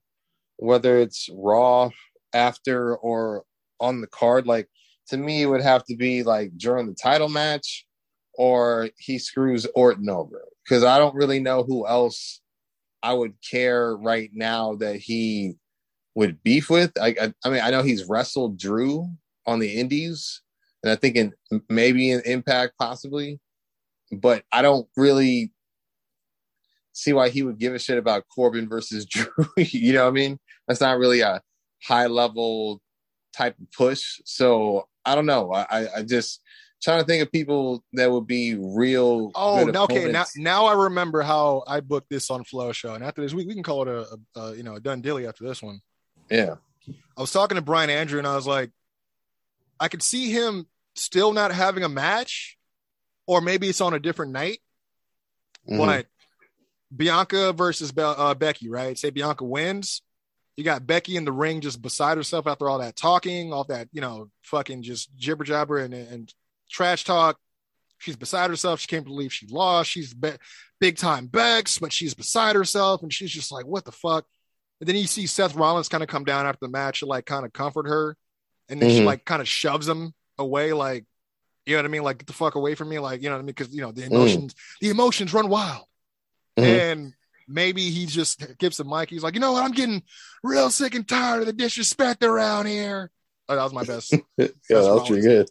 whether 0.57 0.99
it's 0.99 1.29
Raw 1.33 1.91
after 2.33 2.97
or 2.97 3.45
on 3.79 4.01
the 4.01 4.07
card, 4.09 4.47
like 4.47 4.69
to 5.09 5.17
me, 5.17 5.43
it 5.43 5.47
would 5.47 5.63
have 5.63 5.85
to 5.85 5.97
be 5.97 6.23
like 6.23 6.57
during 6.57 6.87
the 6.87 6.95
title 6.95 7.29
match, 7.29 7.87
or 8.35 8.91
he 8.99 9.19
screws 9.19 9.67
Orton 9.75 10.09
over 10.09 10.45
because 10.65 10.85
I 10.85 10.99
don't 10.99 11.15
really 11.15 11.41
know 11.41 11.63
who 11.63 11.87
else 11.87 12.41
I 13.03 13.13
would 13.15 13.35
care 13.49 13.97
right 13.97 14.31
now 14.33 14.75
that 14.77 14.97
he 14.97 15.55
would 16.15 16.43
beef 16.43 16.69
with. 16.69 16.93
I, 17.01 17.15
I, 17.21 17.35
I 17.45 17.51
mean, 17.51 17.61
I 17.63 17.71
know 17.71 17.83
he's 17.83 18.05
wrestled 18.09 18.59
Drew 18.59 19.09
on 19.47 19.59
the 19.61 19.81
Indies, 19.81 20.43
and 20.83 20.91
I 20.93 20.97
think 20.97 21.17
in 21.17 21.33
maybe 21.69 22.11
in 22.11 22.21
Impact 22.25 22.75
possibly, 22.79 23.41
but 24.11 24.45
I 24.53 24.63
don't 24.63 24.89
really 24.97 25.53
see 26.93 27.13
why 27.13 27.29
he 27.31 27.43
would 27.43 27.59
give 27.59 27.75
a 27.75 27.79
shit 27.79 27.99
about 27.99 28.25
Corbin 28.29 28.69
versus 28.69 29.05
Drew. 29.07 29.27
you 29.57 29.93
know 29.93 30.05
what 30.05 30.11
I 30.11 30.13
mean? 30.13 30.39
That's 30.67 30.81
not 30.81 30.99
really 30.99 31.21
a 31.21 31.41
high 31.83 32.07
level 32.07 32.81
type 33.33 33.57
of 33.59 33.71
push. 33.73 34.21
So 34.25 34.89
I 35.05 35.15
don't 35.15 35.27
know. 35.27 35.53
I, 35.53 35.99
I, 35.99 36.03
just 36.03 36.41
trying 36.83 37.01
to 37.01 37.07
think 37.07 37.23
of 37.23 37.33
people 37.33 37.85
that 37.95 38.11
would 38.11 38.27
be 38.27 38.55
real. 38.55 39.31
Oh, 39.35 39.69
okay. 39.85 40.11
Now, 40.11 40.25
now 40.37 40.67
I 40.67 40.75
remember 40.75 41.23
how 41.23 41.65
I 41.67 41.81
booked 41.81 42.11
this 42.11 42.31
on 42.31 42.45
Flow 42.45 42.73
Show, 42.73 42.95
and 42.95 43.05
after 43.05 43.23
this, 43.23 43.35
we, 43.35 43.47
we 43.47 43.55
can 43.55 43.63
call 43.63 43.83
it 43.83 43.89
a, 43.89 44.19
a, 44.37 44.41
a 44.41 44.57
you 44.57 44.63
know 44.63 44.75
a 44.75 44.81
done 44.81 45.01
dilly 45.01 45.27
after 45.27 45.45
this 45.45 45.63
one. 45.63 45.81
yeah, 46.31 46.57
I 47.17 47.21
was 47.21 47.33
talking 47.33 47.57
to 47.57 47.63
Brian 47.63 47.91
Andrew, 47.91 48.19
and 48.19 48.27
I 48.27 48.37
was 48.37 48.47
like, 48.47 48.71
I 49.79 49.89
could 49.89 50.03
see 50.03 50.31
him 50.31 50.67
still 50.95 51.33
not 51.33 51.53
having 51.53 51.85
a 51.85 51.89
match, 51.89 52.59
or 53.31 53.41
maybe 53.41 53.69
it's 53.69 53.81
on 53.81 53.95
a 53.95 54.01
different 54.01 54.33
night. 54.33 54.59
Mhm. 55.69 55.79
But 55.79 56.07
Bianca 56.95 57.53
versus 57.53 57.93
Be- 57.93 58.03
uh, 58.03 58.35
Becky, 58.35 58.69
right? 58.69 58.99
Say 58.99 59.11
Bianca 59.11 59.45
wins. 59.45 60.03
You 60.57 60.65
got 60.65 60.85
Becky 60.85 61.15
in 61.17 61.25
the 61.25 61.31
ring 61.33 61.61
just 61.61 61.81
beside 61.81 62.17
herself 62.17 62.49
after 62.49 62.69
all 62.69 62.81
that 62.81 62.97
talking, 62.97 63.53
all 63.53 63.63
that, 63.65 63.89
you 63.93 64.01
know, 64.01 64.31
fucking 64.43 64.83
just 64.83 65.15
jibber 65.17 65.45
jabber 65.45 65.79
and, 65.79 65.95
and 65.95 66.35
trash 66.69 67.05
talk. 67.05 67.39
She's 67.99 68.17
beside 68.17 68.51
herself. 68.51 68.81
She 68.81 68.89
can't 68.89 69.05
believe 69.05 69.33
she 69.33 69.47
lost. 69.47 69.91
She's 69.91 70.13
be- 70.13 70.33
big 70.81 70.97
time 70.97 71.29
Bex, 71.29 71.79
but 71.79 71.93
she's 71.93 72.15
beside 72.15 72.57
herself 72.57 73.03
and 73.03 73.13
she's 73.13 73.31
just 73.31 73.53
like, 73.53 73.65
what 73.65 73.85
the 73.85 73.93
fuck? 73.93 74.27
And 74.81 74.89
then 74.89 74.97
you 74.97 75.07
see 75.07 75.27
Seth 75.29 75.55
Rollins 75.55 75.89
kind 75.89 76.03
of 76.03 76.09
come 76.09 76.25
down 76.25 76.47
after 76.47 76.67
the 76.67 76.69
match 76.73 76.99
to 77.01 77.07
like 77.07 77.27
kind 77.27 77.47
of 77.47 77.53
comfort 77.53 77.87
her. 77.87 78.17
And 78.69 78.83
then 78.83 78.91
she 78.91 79.01
Mhm. 79.03 79.05
like 79.05 79.25
kind 79.25 79.41
of 79.41 79.47
shoves 79.49 79.87
him 79.87 80.15
away, 80.37 80.73
like, 80.73 81.05
you 81.71 81.77
know 81.77 81.83
what 81.83 81.89
I 81.89 81.93
mean? 81.93 82.03
Like, 82.03 82.19
get 82.19 82.27
the 82.27 82.33
fuck 82.33 82.55
away 82.57 82.75
from 82.75 82.89
me. 82.89 82.99
Like, 82.99 83.23
you 83.23 83.29
know 83.29 83.37
what 83.37 83.41
I 83.41 83.43
mean? 83.43 83.55
Because, 83.55 83.73
you 83.75 83.81
know, 83.81 83.93
the 83.93 84.05
emotions, 84.05 84.55
the 84.81 84.91
emotions 84.91 85.33
run 85.33 85.49
wild. 85.49 85.85
Mhm. 86.59 86.65
And 86.93 87.15
maybe 87.49 87.89
he 87.91 88.07
just 88.07 88.59
gives 88.59 88.77
the 88.77 88.85
mic. 88.85 89.09
He's 89.11 89.23
like, 89.23 89.35
you 89.35 89.41
know 89.41 89.53
what? 89.53 89.65
I'm 89.65 89.73
getting 89.73 90.03
real 90.43 90.69
sick 90.71 90.95
and 90.95 91.07
tired 91.09 91.41
of 91.41 91.47
the 91.47 91.53
disrespect 91.53 92.23
around 92.25 92.67
here. 92.67 93.11
Oh, 93.49 93.57
that 93.57 93.63
was 93.65 93.73
my 93.73 93.85
best. 93.85 94.13
yeah, 94.37 94.47
that 94.69 94.83
was 94.95 95.09
pretty 95.09 95.23
good. 95.23 95.49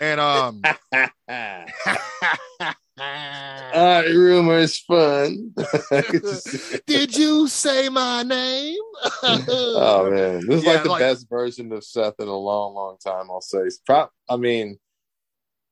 and 0.00 0.20
um, 0.20 0.62
Uh, 2.98 4.02
rumor 4.06 4.58
is 4.58 4.78
fun. 4.78 5.52
did 6.86 7.16
you 7.16 7.48
say 7.48 7.88
my 7.88 8.22
name? 8.22 8.76
oh 9.22 10.10
man, 10.10 10.46
this 10.46 10.58
is 10.58 10.64
Yeah, 10.64 10.72
like 10.74 10.82
the 10.82 10.88
like- 10.90 11.00
best 11.00 11.28
version 11.28 11.72
of 11.72 11.82
Seth 11.84 12.14
in 12.20 12.28
a 12.28 12.36
long, 12.36 12.74
long 12.74 12.98
time. 13.04 13.30
I'll 13.30 13.40
say. 13.40 13.60
It's 13.60 13.78
prob- 13.78 14.10
I 14.28 14.36
mean, 14.36 14.78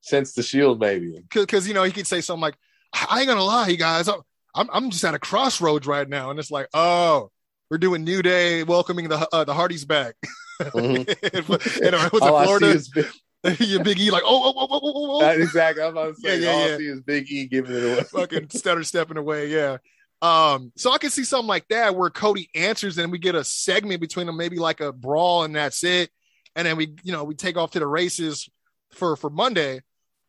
since 0.01 0.33
the 0.35 0.43
Shield, 0.43 0.81
maybe. 0.81 1.23
because 1.33 1.67
you 1.69 1.75
know 1.75 1.83
he 1.83 1.93
could 1.93 2.07
say 2.07 2.21
something 2.21 2.41
like, 2.43 2.55
"I 2.95 3.19
ain't 3.21 3.29
gonna 3.29 3.43
lie, 3.45 3.69
you 3.69 3.77
guys, 3.77 4.09
I'm 4.09 4.69
I'm, 4.73 4.91
just 4.91 5.05
at 5.05 5.15
a 5.15 5.19
crossroads 5.19 5.87
right 5.87 6.09
now," 6.09 6.31
and 6.31 6.39
it's 6.39 6.51
like, 6.51 6.69
"Oh, 6.75 7.31
we're 7.71 7.79
doing 7.79 8.05
New 8.05 8.23
Day, 8.23 8.63
welcoming 8.65 9.09
the 9.09 9.29
uh, 9.33 9.45
the 9.45 9.55
Hardys 9.55 9.85
back." 9.85 10.15
Mhm. 10.61 11.81
and 11.87 11.95
uh, 11.95 12.11
was 12.13 12.21
All 12.21 12.45
Florida? 12.45 12.67
is 12.67 12.91
Big- 12.91 13.07
Your 13.61 13.83
Big 13.83 13.99
E, 13.99 14.11
like, 14.11 14.23
oh, 14.27 14.43
oh, 14.45 14.53
oh, 14.55 14.69
oh, 14.71 14.81
oh, 14.83 15.17
oh, 15.17 15.21
That- 15.21 15.41
exactly. 15.41 15.83
I'm 15.83 15.93
about 15.93 16.15
to 16.17 16.21
say. 16.21 16.39
Yeah, 16.39 16.45
yeah, 16.45 16.53
all 16.53 16.69
yeah. 16.69 16.75
I 16.75 16.79
see 16.79 16.87
is 16.87 17.01
Big 17.01 17.31
E 17.33 17.47
giving 17.47 17.75
it 17.75 17.83
away. 17.83 18.03
fucking 18.03 18.51
stutter 18.51 18.85
stepping 18.85 19.17
away. 19.17 19.47
Yeah. 19.49 19.79
Um, 20.21 20.71
so 20.77 20.93
I 20.93 20.99
can 20.99 21.09
see 21.09 21.25
something 21.25 21.47
like 21.49 21.67
that 21.69 21.97
where 21.97 22.11
Cody 22.11 22.51
answers 22.55 22.99
and 22.99 23.11
we 23.11 23.19
get 23.19 23.35
a 23.35 23.43
segment 23.43 24.03
between 24.03 24.27
them, 24.27 24.37
maybe 24.37 24.59
like 24.59 24.81
a 24.81 24.93
brawl, 24.93 25.45
and 25.45 25.57
that's 25.57 25.83
it. 25.83 26.11
And 26.55 26.67
then 26.67 26.77
we, 26.77 26.95
you 27.03 27.13
know, 27.13 27.25
we 27.25 27.35
take 27.35 27.57
off 27.57 27.71
to 27.71 27.79
the 27.79 27.87
races 27.87 28.47
for 28.93 29.17
for 29.17 29.31
Monday. 29.31 29.81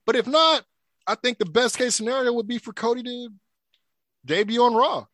But 0.06 0.16
if 0.16 0.28
not, 0.28 0.64
I 1.08 1.16
think 1.16 1.38
the 1.38 1.46
best 1.46 1.78
case 1.78 1.96
scenario 1.96 2.34
would 2.34 2.48
be 2.48 2.58
for 2.58 2.74
Cody 2.74 3.04
to 3.04 3.30
debut 4.26 4.62
on 4.64 4.74
Raw. 4.74 5.06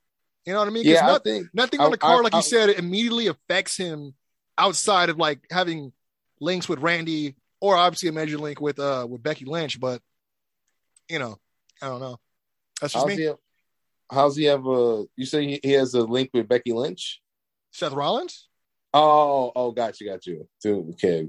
You 0.45 0.53
know 0.53 0.59
what 0.59 0.68
I 0.68 0.72
mean? 0.72 0.84
'Cause 0.84 0.93
yeah, 0.93 1.03
I 1.05 1.11
not- 1.14 1.23
think. 1.23 1.47
nothing 1.53 1.80
on 1.80 1.91
the 1.91 1.97
card, 1.97 2.19
I- 2.19 2.23
like 2.23 2.34
I- 2.34 2.38
you 2.38 2.43
said, 2.43 2.69
it 2.69 2.80
immediately 2.80 3.27
affects 3.27 3.76
him 3.77 4.15
outside 4.57 5.09
of 5.09 5.18
like 5.18 5.39
having 5.51 5.91
links 6.39 6.69
with 6.69 6.80
Randy 6.80 7.35
or 7.59 7.76
obviously 7.76 8.09
a 8.09 8.11
major 8.14 8.38
link 8.38 8.61
with 8.61 8.80
uh 8.80 9.05
with 9.09 9.22
Becky 9.23 9.45
Lynch. 9.45 9.80
But 9.80 10.01
you 11.09 11.19
know, 11.19 11.39
I 11.81 11.88
don't 11.88 11.99
know. 11.99 12.19
That's 12.81 12.93
just 12.93 13.05
How's 13.07 13.18
me. 13.18 13.23
he? 13.23 13.31
How's 14.09 14.35
he 14.38 14.45
have 14.45 14.65
a? 14.68 15.05
You 15.15 15.26
say 15.26 15.59
he 15.61 15.72
has 15.73 15.93
a 15.93 16.01
link 16.01 16.30
with 16.34 16.47
Becky 16.47 16.72
Lynch? 16.72 17.22
Seth 17.72 17.93
Rollins. 17.93 18.47
Oh, 18.99 19.52
oh, 19.56 19.72
got 19.72 19.99
you, 19.99 20.10
got 20.10 20.26
you. 20.26 20.48
Dude, 20.61 20.90
okay. 20.91 21.28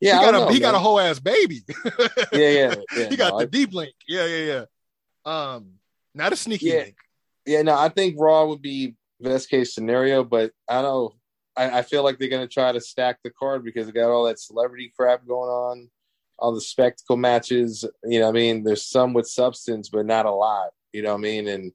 Yeah, 0.00 0.18
I 0.18 0.24
got 0.24 0.30
don't 0.32 0.42
a 0.42 0.46
know, 0.46 0.52
he 0.52 0.60
got 0.60 0.74
a 0.74 0.78
whole 0.78 1.00
ass 1.00 1.18
baby. 1.18 1.62
Yeah, 2.32 2.48
yeah, 2.48 2.74
yeah. 2.96 3.08
he 3.08 3.16
got 3.16 3.32
no, 3.32 3.38
the 3.38 3.44
I- 3.44 3.46
deep 3.46 3.72
link. 3.72 3.94
Yeah, 4.06 4.26
yeah, 4.26 4.44
yeah. 4.44 4.64
Um, 5.24 5.72
not 6.14 6.32
a 6.32 6.36
sneaky 6.36 6.66
Yeah. 6.66 6.74
link. 6.82 6.96
Yeah, 7.46 7.62
no, 7.62 7.74
I 7.78 7.88
think 7.88 8.16
Raw 8.18 8.46
would 8.46 8.60
be 8.62 8.96
best 9.20 9.48
case 9.48 9.74
scenario, 9.74 10.24
but 10.24 10.50
I 10.68 10.82
don't 10.82 10.84
know. 10.84 11.14
I, 11.56 11.78
I 11.78 11.82
feel 11.82 12.02
like 12.02 12.18
they're 12.18 12.28
gonna 12.28 12.46
try 12.48 12.72
to 12.72 12.80
stack 12.80 13.18
the 13.24 13.30
card 13.30 13.64
because 13.64 13.86
they 13.86 13.92
got 13.92 14.10
all 14.10 14.24
that 14.24 14.38
celebrity 14.40 14.92
crap 14.96 15.26
going 15.26 15.48
on, 15.48 15.90
all 16.38 16.54
the 16.54 16.60
spectacle 16.60 17.16
matches. 17.16 17.84
You 18.04 18.18
know, 18.20 18.26
what 18.26 18.36
I 18.36 18.40
mean, 18.40 18.62
there's 18.64 18.86
some 18.86 19.14
with 19.14 19.26
substance, 19.28 19.88
but 19.88 20.04
not 20.06 20.26
a 20.26 20.30
lot. 20.32 20.70
You 20.92 21.02
know 21.02 21.12
what 21.12 21.18
I 21.20 21.22
mean? 21.22 21.48
And 21.48 21.72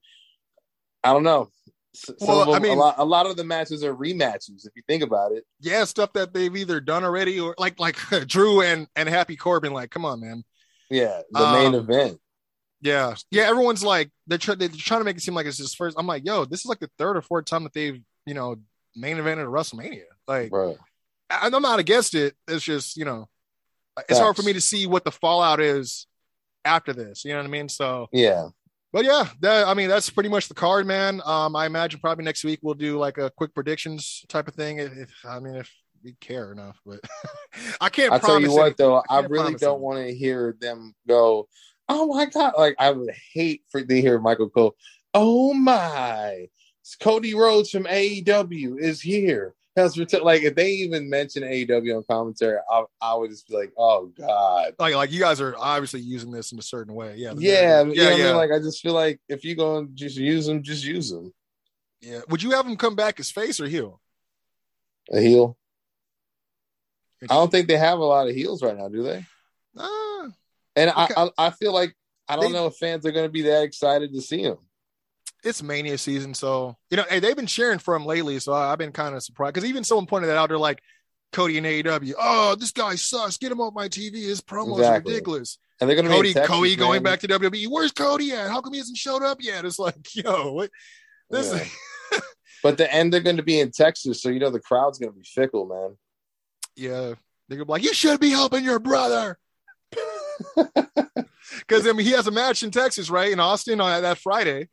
I 1.03 1.13
don't 1.13 1.23
know. 1.23 1.49
Some 1.93 2.15
Well, 2.21 2.45
them, 2.45 2.55
I 2.55 2.59
mean- 2.59 2.77
a 2.77 2.79
lot, 2.79 2.95
a 2.99 3.03
lot 3.05 3.25
of 3.25 3.35
the 3.35 3.43
matches 3.43 3.83
are 3.83 3.93
rematches. 3.95 4.65
If 4.65 4.71
you 4.75 4.81
think 4.87 5.03
about 5.03 5.33
it, 5.33 5.45
Yeah, 5.59 5.83
stuff 5.83 6.13
that 6.13 6.33
they've 6.33 6.55
either 6.55 6.79
done 6.79 7.03
already 7.03 7.39
or 7.39 7.53
like 7.57 7.79
like 7.79 7.97
Drew 8.27 8.61
and 8.61 8.87
and 8.95 9.09
Happy 9.09 9.35
Corbin. 9.35 9.73
Like, 9.73 9.89
come 9.91 10.05
on, 10.05 10.21
man. 10.21 10.43
yeah, 10.89 11.21
the 11.31 11.51
main 11.51 11.75
Um, 11.75 11.75
event. 11.75 12.19
Yeah, 12.81 13.15
yeah. 13.29 13.43
Everyone's 13.43 13.83
like 13.83 14.09
they're, 14.25 14.37
try- 14.37 14.55
they're 14.55 14.69
trying 14.69 15.01
to 15.01 15.03
make 15.05 15.17
it 15.17 15.21
seem 15.21 15.35
like 15.35 15.45
it's 15.45 15.57
his 15.57 15.75
first. 15.75 15.95
I'm 15.99 16.07
like, 16.07 16.25
yo, 16.25 16.45
this 16.45 16.61
is 16.61 16.65
like 16.65 16.79
the 16.79 16.89
third 16.97 17.15
or 17.17 17.21
fourth 17.21 17.45
time 17.45 17.63
that 17.63 17.73
they've 17.73 18.01
you 18.25 18.33
know 18.33 18.55
main 18.95 19.17
evented 19.17 19.45
WrestleMania. 19.47 20.03
Like, 20.27 20.49
Bro. 20.49 20.77
I- 21.29 21.49
I'm 21.53 21.61
not 21.61 21.79
against 21.79 22.15
it. 22.15 22.35
It's 22.47 22.63
just 22.63 22.95
you 22.97 23.05
know, 23.05 23.27
it's 24.09 24.17
hard 24.19 24.35
for 24.35 24.43
me 24.43 24.53
to 24.53 24.61
see 24.61 24.87
what 24.87 25.03
the 25.03 25.11
fallout 25.11 25.59
is 25.59 26.07
after 26.65 26.93
this. 26.93 27.23
You 27.25 27.31
know 27.33 27.39
what 27.39 27.45
I 27.45 27.49
mean? 27.49 27.69
So, 27.69 28.07
Yeah, 28.11 28.47
but 28.91 29.05
yeah, 29.05 29.27
that 29.41 29.67
I 29.67 29.73
mean 29.73 29.89
that's 29.89 30.09
pretty 30.09 30.29
much 30.29 30.47
the 30.47 30.53
card, 30.53 30.85
man. 30.85 31.21
Um, 31.25 31.55
I 31.55 31.65
imagine 31.65 31.99
probably 31.99 32.25
next 32.25 32.43
week 32.43 32.59
we'll 32.61 32.73
do 32.73 32.97
like 32.97 33.17
a 33.17 33.29
quick 33.31 33.53
predictions 33.53 34.23
type 34.27 34.47
of 34.47 34.55
thing. 34.55 34.79
If, 34.79 34.95
if 34.97 35.11
I 35.25 35.39
mean 35.39 35.55
if 35.55 35.71
we 36.03 36.13
care 36.19 36.51
enough, 36.51 36.79
but 36.85 36.99
I 37.81 37.89
can't. 37.89 38.11
I 38.11 38.19
tell 38.19 38.39
you 38.39 38.51
what, 38.51 38.65
any- 38.67 38.75
though, 38.77 38.97
I 39.09 39.21
can't 39.21 39.31
really 39.31 39.55
don't 39.55 39.81
want 39.81 39.99
to 39.99 40.13
hear 40.13 40.55
them 40.59 40.93
go, 41.07 41.47
"Oh 41.87 42.07
my 42.07 42.25
god!" 42.25 42.53
Like 42.57 42.75
I 42.79 42.91
would 42.91 43.13
hate 43.33 43.63
for 43.69 43.83
to 43.83 44.01
hear 44.01 44.19
Michael 44.19 44.49
Cole, 44.49 44.75
"Oh 45.13 45.53
my, 45.53 46.49
Cody 46.99 47.33
Rhodes 47.33 47.69
from 47.69 47.85
AEW 47.85 48.79
is 48.79 49.01
here." 49.01 49.55
Has 49.77 49.95
reti-" 49.95 50.21
like 50.23 50.43
if 50.43 50.53
they 50.55 50.69
even 50.71 51.09
mention 51.09 51.43
AEW 51.43 51.97
on 51.97 52.03
commentary, 52.09 52.59
I, 52.69 52.83
I 53.01 53.15
would 53.15 53.29
just 53.29 53.47
be 53.47 53.55
like, 53.55 53.71
"Oh 53.77 54.07
god." 54.17 54.75
like 54.79 54.95
like 54.95 55.11
you 55.11 55.19
guys 55.19 55.39
are 55.39 55.55
obviously 55.57 56.01
using 56.01 56.29
this 56.31 56.51
in 56.51 56.59
a 56.59 56.61
certain 56.61 56.93
way. 56.93 57.15
Yeah, 57.15 57.33
Yeah, 57.37 57.83
yeah, 57.83 58.09
yeah. 58.09 58.09
I 58.09 58.17
mean? 58.17 58.35
Like 58.35 58.51
I 58.51 58.59
just 58.59 58.81
feel 58.81 58.93
like 58.93 59.19
if 59.29 59.43
you 59.45 59.55
go 59.55 59.77
and 59.77 59.95
just 59.95 60.17
use 60.17 60.45
them, 60.45 60.61
just 60.61 60.83
use 60.83 61.09
them. 61.09 61.33
yeah. 62.01 62.19
Would 62.29 62.43
you 62.43 62.51
have 62.51 62.65
him 62.67 62.75
come 62.75 62.95
back 62.95 63.19
as 63.19 63.31
face 63.31 63.59
or 63.61 63.67
heel? 63.67 64.01
A 65.11 65.19
heel. 65.21 65.57
I 67.23 67.27
don't 67.27 67.51
think 67.51 67.67
they 67.67 67.77
have 67.77 67.99
a 67.99 68.03
lot 68.03 68.27
of 68.27 68.35
heels 68.35 68.63
right 68.63 68.75
now, 68.77 68.89
do 68.89 69.03
they? 69.03 69.25
Ah, 69.77 70.27
And 70.75 70.89
Okay. 70.89 71.13
I, 71.15 71.23
I, 71.37 71.47
I 71.47 71.49
feel 71.51 71.71
like 71.73 71.95
I 72.27 72.35
don't 72.35 72.45
They- 72.51 72.57
know 72.57 72.65
if 72.67 72.75
fans 72.77 73.05
are 73.05 73.11
going 73.11 73.25
to 73.25 73.31
be 73.31 73.43
that 73.43 73.63
excited 73.63 74.13
to 74.13 74.21
see 74.21 74.41
him. 74.41 74.57
It's 75.43 75.63
Mania 75.63 75.97
season, 75.97 76.33
so 76.33 76.77
you 76.89 76.97
know, 76.97 77.05
hey, 77.09 77.19
they've 77.19 77.35
been 77.35 77.47
cheering 77.47 77.79
for 77.79 77.95
him 77.95 78.05
lately. 78.05 78.39
So 78.39 78.53
I, 78.53 78.71
I've 78.71 78.77
been 78.77 78.91
kind 78.91 79.15
of 79.15 79.23
surprised 79.23 79.53
because 79.55 79.69
even 79.69 79.83
someone 79.83 80.05
pointed 80.05 80.27
that 80.27 80.37
out. 80.37 80.49
They're 80.49 80.57
like, 80.57 80.81
Cody 81.31 81.57
and 81.57 81.65
AEW. 81.65 82.13
Oh, 82.19 82.55
this 82.55 82.71
guy 82.71 82.95
sucks. 82.95 83.37
Get 83.37 83.51
him 83.51 83.61
off 83.61 83.73
my 83.73 83.87
TV. 83.87 84.23
His 84.23 84.41
promos 84.41 84.77
Exactly. 84.77 85.13
are 85.13 85.15
ridiculous. 85.15 85.57
And 85.79 85.89
they're 85.89 85.95
going 85.95 86.07
to 86.07 86.11
Cody, 86.13 86.29
be 86.29 86.33
Texas, 86.33 86.55
Cody 86.55 86.75
going 86.75 87.01
back 87.03 87.21
to 87.21 87.27
WWE. 87.27 87.67
Where's 87.67 87.91
Cody 87.91 88.31
at? 88.33 88.49
How 88.51 88.61
come 88.61 88.73
he 88.73 88.79
hasn't 88.79 88.97
showed 88.97 89.23
up 89.23 89.39
yet? 89.41 89.65
It's 89.65 89.79
like, 89.79 89.95
yo, 90.15 90.51
what? 90.53 90.69
This 91.29 91.53
Yeah. 91.53 92.19
But 92.63 92.77
the 92.77 92.93
end, 92.93 93.11
they're 93.11 93.21
going 93.21 93.37
to 93.37 93.43
be 93.43 93.59
in 93.59 93.71
Texas, 93.71 94.21
so 94.21 94.29
you 94.29 94.39
know 94.39 94.51
the 94.51 94.59
crowd's 94.59 94.99
going 94.99 95.11
to 95.11 95.17
be 95.17 95.25
fickle, 95.25 95.65
man. 95.65 95.97
yeah, 96.75 97.15
they're 97.47 97.57
gonna 97.57 97.65
be 97.65 97.71
like, 97.71 97.83
you 97.83 97.93
should 97.93 98.19
be 98.19 98.29
helping 98.29 98.63
your 98.63 98.79
brother. 98.79 99.39
Because 101.59 101.87
I 101.87 101.91
mean, 101.91 102.05
he 102.05 102.13
has 102.13 102.27
a 102.27 102.31
match 102.31 102.63
in 102.63 102.71
Texas, 102.71 103.09
right? 103.09 103.31
In 103.31 103.39
Austin 103.39 103.81
on 103.81 104.03
that 104.03 104.17
Friday. 104.17 104.69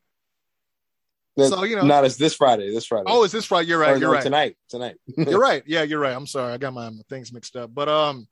So, 1.47 1.63
you 1.63 1.75
know- 1.75 1.83
not 1.83 2.05
as 2.05 2.17
this 2.17 2.33
Friday. 2.35 2.73
This 2.73 2.85
Friday. 2.85 3.05
Oh, 3.07 3.23
is 3.23 3.31
this 3.31 3.45
Friday? 3.45 3.69
You're 3.69 3.79
right. 3.79 3.95
Or 3.95 3.97
You're 3.97 4.09
no, 4.09 4.13
right. 4.13 4.23
Tonight, 4.23 4.57
tonight. 4.69 4.95
You're 5.17 5.39
right. 5.39 5.63
Yeah, 5.65 5.83
you're 5.83 5.99
right. 5.99 6.15
I'm 6.15 6.27
sorry. 6.27 6.53
I 6.53 6.57
got 6.57 6.73
my 6.73 6.91
things 7.09 7.31
mixed 7.31 7.55
up. 7.55 7.73
But 7.73 7.87
um, 7.87 8.27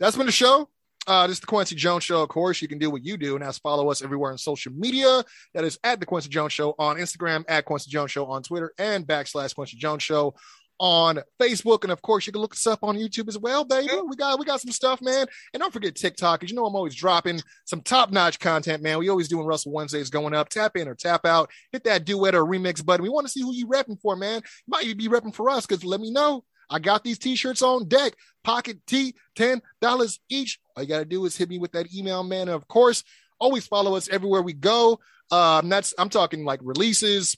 that's 0.00 0.16
been 0.16 0.26
the 0.26 0.32
show. 0.32 0.68
Uh, 1.06 1.28
this 1.28 1.36
is 1.36 1.40
the 1.40 1.46
Quincy 1.46 1.76
Jones 1.76 2.02
Show. 2.02 2.20
Of 2.22 2.28
course, 2.28 2.60
you 2.60 2.66
can 2.66 2.78
do 2.78 2.90
what 2.90 3.04
you 3.04 3.16
do, 3.16 3.36
and 3.36 3.44
that's 3.44 3.58
follow 3.58 3.90
us 3.90 4.02
everywhere 4.02 4.32
on 4.32 4.38
social 4.38 4.72
media. 4.72 5.22
That 5.54 5.62
is 5.62 5.78
at 5.84 6.00
the 6.00 6.06
Quincy 6.06 6.28
Jones 6.28 6.52
Show 6.52 6.74
on 6.80 6.96
Instagram, 6.96 7.44
at 7.46 7.64
Quincy 7.64 7.90
Jones 7.90 8.10
Show 8.10 8.26
on 8.26 8.42
Twitter, 8.42 8.72
and 8.76 9.06
backslash 9.06 9.54
Quincy 9.54 9.76
Jones 9.76 10.02
Show 10.02 10.34
on 10.78 11.20
Facebook. 11.40 11.82
And 11.82 11.92
of 11.92 12.02
course, 12.02 12.26
you 12.26 12.32
can 12.32 12.42
look 12.42 12.54
us 12.54 12.66
up 12.66 12.80
on 12.82 12.96
YouTube 12.96 13.28
as 13.28 13.38
well, 13.38 13.64
baby. 13.64 13.88
We 14.06 14.16
got 14.16 14.38
we 14.38 14.44
got 14.44 14.60
some 14.60 14.72
stuff, 14.72 15.00
man. 15.00 15.26
And 15.52 15.60
don't 15.60 15.72
forget 15.72 15.94
TikTok, 15.94 16.40
because 16.40 16.50
you 16.50 16.56
know 16.56 16.66
I'm 16.66 16.74
always 16.74 16.94
dropping 16.94 17.40
some 17.64 17.80
top-notch 17.80 18.38
content, 18.38 18.82
man. 18.82 18.98
We 18.98 19.08
always 19.08 19.28
doing 19.28 19.46
Russell 19.46 19.72
Wednesdays 19.72 20.10
going 20.10 20.34
up. 20.34 20.48
Tap 20.48 20.76
in 20.76 20.88
or 20.88 20.94
tap 20.94 21.24
out. 21.24 21.50
Hit 21.72 21.84
that 21.84 22.04
duet 22.04 22.34
or 22.34 22.44
remix 22.44 22.84
button. 22.84 23.02
We 23.02 23.08
want 23.08 23.26
to 23.26 23.32
see 23.32 23.42
who 23.42 23.54
you 23.54 23.66
repping 23.66 24.00
for, 24.00 24.16
man. 24.16 24.42
You 24.66 24.70
might 24.70 24.84
even 24.84 24.98
be 24.98 25.08
repping 25.08 25.34
for 25.34 25.50
us, 25.50 25.66
because 25.66 25.84
let 25.84 26.00
me 26.00 26.10
know. 26.10 26.44
I 26.68 26.78
got 26.78 27.04
these 27.04 27.18
t-shirts 27.18 27.62
on 27.62 27.88
deck. 27.88 28.14
Pocket 28.42 28.78
T, 28.86 29.14
$10 29.36 30.18
each. 30.28 30.58
All 30.76 30.82
you 30.82 30.88
got 30.88 30.98
to 30.98 31.04
do 31.04 31.24
is 31.24 31.36
hit 31.36 31.48
me 31.48 31.58
with 31.58 31.72
that 31.72 31.94
email, 31.94 32.22
man. 32.22 32.42
And 32.42 32.50
of 32.50 32.66
course, 32.68 33.02
always 33.38 33.66
follow 33.66 33.96
us 33.96 34.08
everywhere 34.08 34.42
we 34.42 34.52
go. 34.52 34.98
Um, 35.30 35.68
that's 35.68 35.94
I'm 35.98 36.08
talking 36.08 36.44
like 36.44 36.60
releases, 36.62 37.36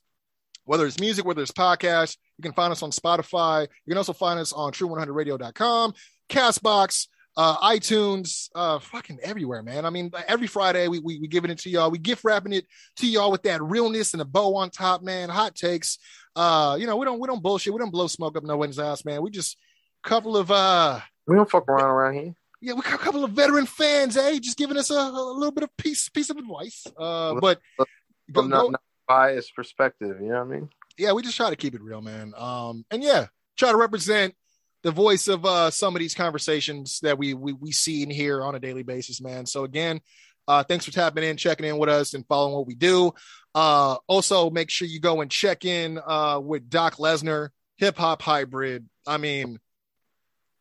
whether 0.65 0.87
it's 0.87 1.01
music, 1.01 1.25
whether 1.25 1.43
it's 1.43 1.53
podcasts. 1.53 2.17
You 2.39 2.43
can 2.43 2.53
find 2.53 2.73
us 2.73 2.83
on 2.83 2.91
Spotify. 2.91 3.63
You 3.63 3.91
can 3.91 3.99
also 3.99 4.13
find 4.13 4.39
us 4.39 4.53
on 4.53 4.73
true100radio.com, 4.73 5.93
Castbox, 6.29 7.09
uh, 7.37 7.57
iTunes, 7.59 8.49
uh, 8.55 8.79
fucking 8.79 9.19
everywhere, 9.23 9.63
man. 9.63 9.85
I 9.85 9.91
mean, 9.91 10.11
every 10.27 10.47
Friday 10.47 10.89
we, 10.89 11.01
we 11.01 11.19
we 11.19 11.29
giving 11.29 11.51
it 11.51 11.59
to 11.59 11.71
y'all. 11.71 11.91
We 11.91 11.99
gift 11.99 12.25
wrapping 12.25 12.53
it 12.53 12.67
to 12.97 13.07
y'all 13.07 13.31
with 13.31 13.43
that 13.43 13.63
realness 13.63 14.13
and 14.13 14.23
a 14.23 14.25
bow 14.25 14.57
on 14.57 14.71
top, 14.71 15.03
man. 15.03 15.29
Hot 15.29 15.55
takes. 15.55 15.99
Uh, 16.37 16.77
you 16.79 16.87
know, 16.87 16.97
we 16.97 17.05
don't 17.05 17.19
we 17.19 17.27
don't 17.27 17.43
bullshit. 17.43 17.73
We 17.73 17.79
don't 17.79 17.91
blow 17.91 18.07
smoke 18.07 18.37
up 18.37 18.45
no 18.45 18.57
one's 18.57 18.79
ass, 18.79 19.05
man. 19.05 19.23
We 19.23 19.31
just 19.31 19.57
couple 20.05 20.37
of 20.37 20.51
uh 20.51 21.01
We 21.27 21.35
don't 21.35 21.51
fuck 21.51 21.69
around 21.69 21.91
around 21.91 22.15
here. 22.15 22.35
yeah, 22.61 22.73
we 22.75 22.83
got 22.83 22.95
a 22.95 22.99
couple 22.99 23.25
of 23.25 23.33
veteran 23.33 23.67
fans, 23.67 24.17
eh? 24.17 24.39
Just 24.39 24.57
giving 24.57 24.77
us 24.77 24.91
a, 24.91 24.95
a 24.95 25.35
little 25.35 25.53
bit 25.53 25.65
of 25.65 25.77
piece 25.77 26.09
piece 26.09 26.31
of 26.31 26.37
advice. 26.37 26.87
Uh, 26.97 27.35
but 27.41 27.61
go, 27.79 27.85
From 28.33 28.49
not, 28.49 28.63
go, 28.63 28.69
not 28.71 28.83
biased 29.07 29.55
perspective, 29.55 30.19
you 30.21 30.29
know 30.29 30.45
what 30.45 30.55
I 30.55 30.59
mean? 30.59 30.69
Yeah, 30.99 31.13
we 31.13 31.23
just 31.23 31.37
try 31.37 31.51
to 31.51 31.57
keep 31.57 31.75
it 31.75 31.83
real, 31.83 32.03
man. 32.03 32.33
Um, 32.37 32.85
and 32.91 33.03
yeah, 33.03 33.27
try 33.57 33.71
to 33.71 33.77
represent 33.77 34.35
the 34.83 34.91
voice 34.91 35.27
of 35.29 35.45
uh 35.45 35.71
some 35.71 35.97
of 35.97 36.01
these 36.01 36.15
conversations 36.15 37.01
that 37.03 37.19
we 37.19 37.35
we 37.35 37.53
we 37.53 37.73
see 37.73 38.03
and 38.03 38.13
hear 38.13 38.43
on 38.43 38.55
a 38.55 38.61
daily 38.61 38.83
basis, 38.83 39.21
man. 39.21 39.47
So 39.47 39.65
again, 39.65 40.01
uh, 40.47 40.63
thanks 40.63 40.85
for 40.85 40.93
tapping 40.93 41.25
in, 41.25 41.37
checking 41.37 41.67
in 41.67 41.79
with 41.79 41.89
us, 41.89 42.15
and 42.15 42.27
following 42.27 42.55
what 42.55 42.67
we 42.67 42.75
do. 42.75 43.13
Uh, 43.55 43.97
also 44.07 44.51
make 44.51 44.71
sure 44.71 44.87
you 44.87 45.01
go 45.01 45.21
and 45.21 45.31
check 45.31 45.65
in 45.65 46.01
uh 46.07 46.41
with 46.43 46.69
Doc 46.71 46.97
Lesnar, 46.97 47.51
hip 47.77 47.97
hop 47.97 48.23
hybrid. 48.23 48.89
I 49.07 49.19
mean, 49.19 49.59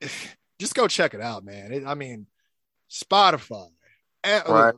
just 0.60 0.76
go 0.76 0.88
check 0.88 1.14
it 1.14 1.22
out, 1.22 1.44
man. 1.44 1.72
It, 1.72 1.84
I 1.86 1.96
mean, 1.96 2.28
Spotify. 2.90 3.70
Eh, 4.24 4.42
Right. 4.48 4.74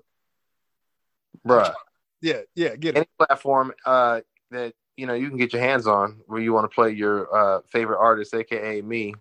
Bruh. 1.48 1.74
Yeah, 2.22 2.42
yeah, 2.54 2.76
get 2.76 2.96
it. 2.96 2.98
Any 2.98 3.08
platform 3.18 3.72
uh 3.86 4.22
that 4.52 4.74
you 5.00 5.06
know 5.06 5.14
you 5.14 5.30
can 5.30 5.38
get 5.38 5.54
your 5.54 5.62
hands 5.62 5.88
on 5.88 6.20
where 6.28 6.42
you 6.42 6.52
want 6.54 6.70
to 6.70 6.76
play 6.76 6.92
your 6.92 7.34
uh 7.36 7.62
favorite 7.72 8.00
artist, 8.00 8.34
aka 8.34 8.82
me. 8.82 9.16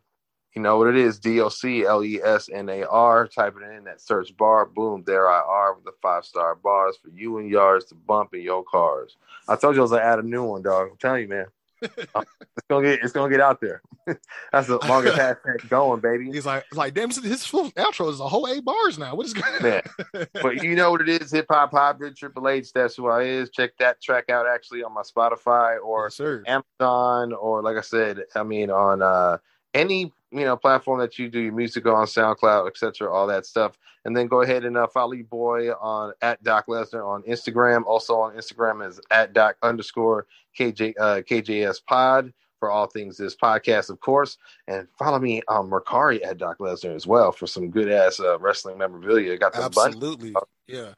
You 0.55 0.63
know 0.63 0.77
what 0.77 0.89
it 0.89 0.97
is, 0.97 1.21
D 1.21 1.41
O 1.41 1.51
C 1.51 1.85
L 1.85 2.03
E 2.03 2.21
S 2.21 2.49
N 2.53 2.69
A 2.69 2.83
R. 2.85 3.29
Type 3.29 3.55
it 3.57 3.77
in 3.77 3.85
that 3.85 4.01
search 4.01 4.37
bar, 4.37 4.67
boom, 4.67 5.05
there 5.07 5.29
I 5.29 5.41
are 5.41 5.75
with 5.75 5.85
the 5.85 5.93
five 6.03 6.25
star 6.25 6.57
bars 6.57 6.97
for 7.01 7.11
you 7.11 7.39
and 7.39 7.49
yours 7.49 7.85
to 7.87 7.95
bump 7.95 8.35
in 8.35 8.43
your 8.43 8.65
cars. 8.65 9.17
I 9.47 9.55
told 9.55 9.77
you 9.77 9.83
I 9.83 9.83
was 9.83 9.93
gonna 9.93 10.03
add 10.03 10.19
a 10.19 10.23
new 10.23 10.43
one, 10.43 10.63
dog. 10.63 10.89
I'm 10.91 10.97
telling 10.97 11.23
you, 11.23 11.29
man. 11.29 11.47
Uh, 11.83 12.23
it's 12.57 12.67
gonna 12.69 12.87
get 12.87 13.01
it's 13.03 13.13
gonna 13.13 13.31
get 13.31 13.41
out 13.41 13.61
there. 13.61 13.83
That's 14.53 14.67
the 14.67 14.79
longest 14.87 15.17
hashtag 15.19 15.69
going, 15.69 16.01
baby. 16.01 16.31
He's 16.33 16.47
like, 16.47 16.65
like, 16.75 16.95
damn, 16.95 17.11
his 17.11 17.45
full 17.45 17.71
outro 17.73 18.11
is 18.11 18.21
a 18.21 18.29
whole 18.29 18.49
eight 18.49 18.65
bars 18.65 18.99
now. 18.99 19.15
What 19.15 19.27
is 19.27 19.35
going 19.35 19.63
Man. 19.63 19.83
But 20.43 20.63
you 20.63 20.75
know 20.75 20.91
what 20.91 21.01
it 21.03 21.09
is, 21.09 21.31
hip 21.31 21.47
hop 21.51 21.73
hybrid 21.73 22.17
Triple 22.17 22.49
H. 22.49 22.73
That's 22.73 22.97
who 22.97 23.09
I 23.09 23.23
is. 23.23 23.51
Check 23.51 23.73
that 23.79 24.01
track 24.03 24.31
out 24.31 24.47
actually 24.47 24.83
on 24.83 24.93
my 24.93 25.03
Spotify 25.03 25.79
or 25.83 26.11
Yes. 26.19 26.43
Amazon 26.47 27.33
or 27.33 27.63
like 27.63 27.77
I 27.77 27.83
said, 27.83 28.25
I 28.35 28.43
mean 28.43 28.71
on 28.71 29.03
uh 29.03 29.39
any 29.75 30.13
you 30.31 30.45
know 30.45 30.57
platform 30.57 31.01
that 31.01 31.19
you 31.19 31.29
do 31.29 31.41
your 31.41 31.53
music 31.53 31.87
on, 31.87 32.07
SoundCloud, 32.07 32.67
etc., 32.69 33.13
all 33.13 33.27
that 33.29 33.47
stuff. 33.47 33.79
And 34.05 34.17
then 34.17 34.27
go 34.27 34.43
ahead 34.43 34.65
and 34.65 34.77
uh, 34.77 34.87
follow 34.87 35.13
your 35.13 35.25
boy 35.27 35.71
on 35.73 36.13
at 36.23 36.43
Doc 36.43 36.67
Lesnar 36.67 37.07
on 37.07 37.23
Instagram. 37.25 37.85
Also 37.87 38.15
on 38.19 38.35
Instagram 38.37 38.87
is 38.87 39.01
at 39.11 39.33
Doc 39.33 39.57
underscore 39.63 40.27
KJ 40.59 40.95
uh, 40.99 41.17
KJS 41.23 41.85
Pod 41.87 42.33
for 42.59 42.71
all 42.71 42.87
things 42.87 43.17
this 43.17 43.37
podcast, 43.37 43.89
of 43.91 44.01
course. 44.01 44.37
And 44.67 44.89
follow 44.99 45.19
me 45.19 45.43
on 45.49 45.69
Mercari 45.71 46.25
at 46.27 46.39
Doc 46.39 46.59
Lesnar 46.59 46.95
as 46.95 47.07
well 47.07 47.33
for 47.33 47.47
some 47.47 47.71
good 47.71 47.91
ass 47.91 48.19
uh, 48.19 48.39
wrestling 48.39 48.79
memorabilia. 48.79 49.37
Got 49.39 49.53
the 49.53 49.63
Absolutely. 49.63 50.35
Yeah. 50.67 50.93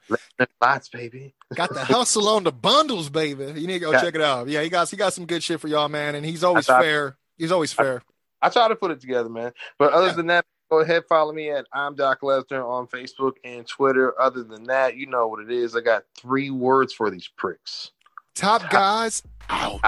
lots, 0.61 0.89
baby. 0.89 1.33
Got 1.53 1.73
the 1.73 1.83
hustle 1.85 2.27
on 2.29 2.43
the 2.43 2.51
bundles, 2.51 3.09
baby. 3.09 3.45
You 3.45 3.67
need 3.67 3.73
to 3.73 3.79
go 3.79 3.91
Yeah. 3.91 4.01
check 4.01 4.15
it 4.15 4.21
out. 4.21 4.47
Yeah, 4.47 4.61
he 4.63 4.69
got 4.69 4.89
he 4.89 4.97
got 4.97 5.13
some 5.13 5.25
good 5.25 5.43
shit 5.43 5.59
for 5.59 5.67
y'all, 5.67 5.89
man. 5.89 6.15
And 6.15 6.25
he's 6.25 6.43
always 6.43 6.65
thought- 6.65 6.81
fair. 6.81 7.17
He's 7.37 7.51
always 7.51 7.73
fair. 7.73 7.97
I 7.97 8.10
try 8.49 8.67
to 8.67 8.75
put 8.75 8.91
it 8.91 9.01
together, 9.01 9.29
man. 9.29 9.51
But 9.77 9.93
other 9.93 10.07
Yeah. 10.07 10.13
than 10.13 10.27
that, 10.27 10.45
go 10.69 10.79
ahead, 10.79 11.03
follow 11.07 11.33
me 11.33 11.51
at 11.51 11.65
I'm 11.73 11.95
Doc 11.95 12.21
Lesnar 12.21 12.65
on 12.67 12.87
Facebook 12.87 13.33
and 13.43 13.67
Twitter. 13.67 14.19
Other 14.19 14.43
than 14.43 14.63
that, 14.65 14.95
you 14.95 15.05
know 15.05 15.27
what 15.27 15.41
it 15.41 15.51
is. 15.51 15.75
I 15.75 15.81
got 15.81 16.03
three 16.17 16.49
words 16.49 16.93
for 16.93 17.09
these 17.09 17.27
pricks. 17.27 17.91
Top 18.35 18.69
guys 18.69 19.23
out. 19.49 19.81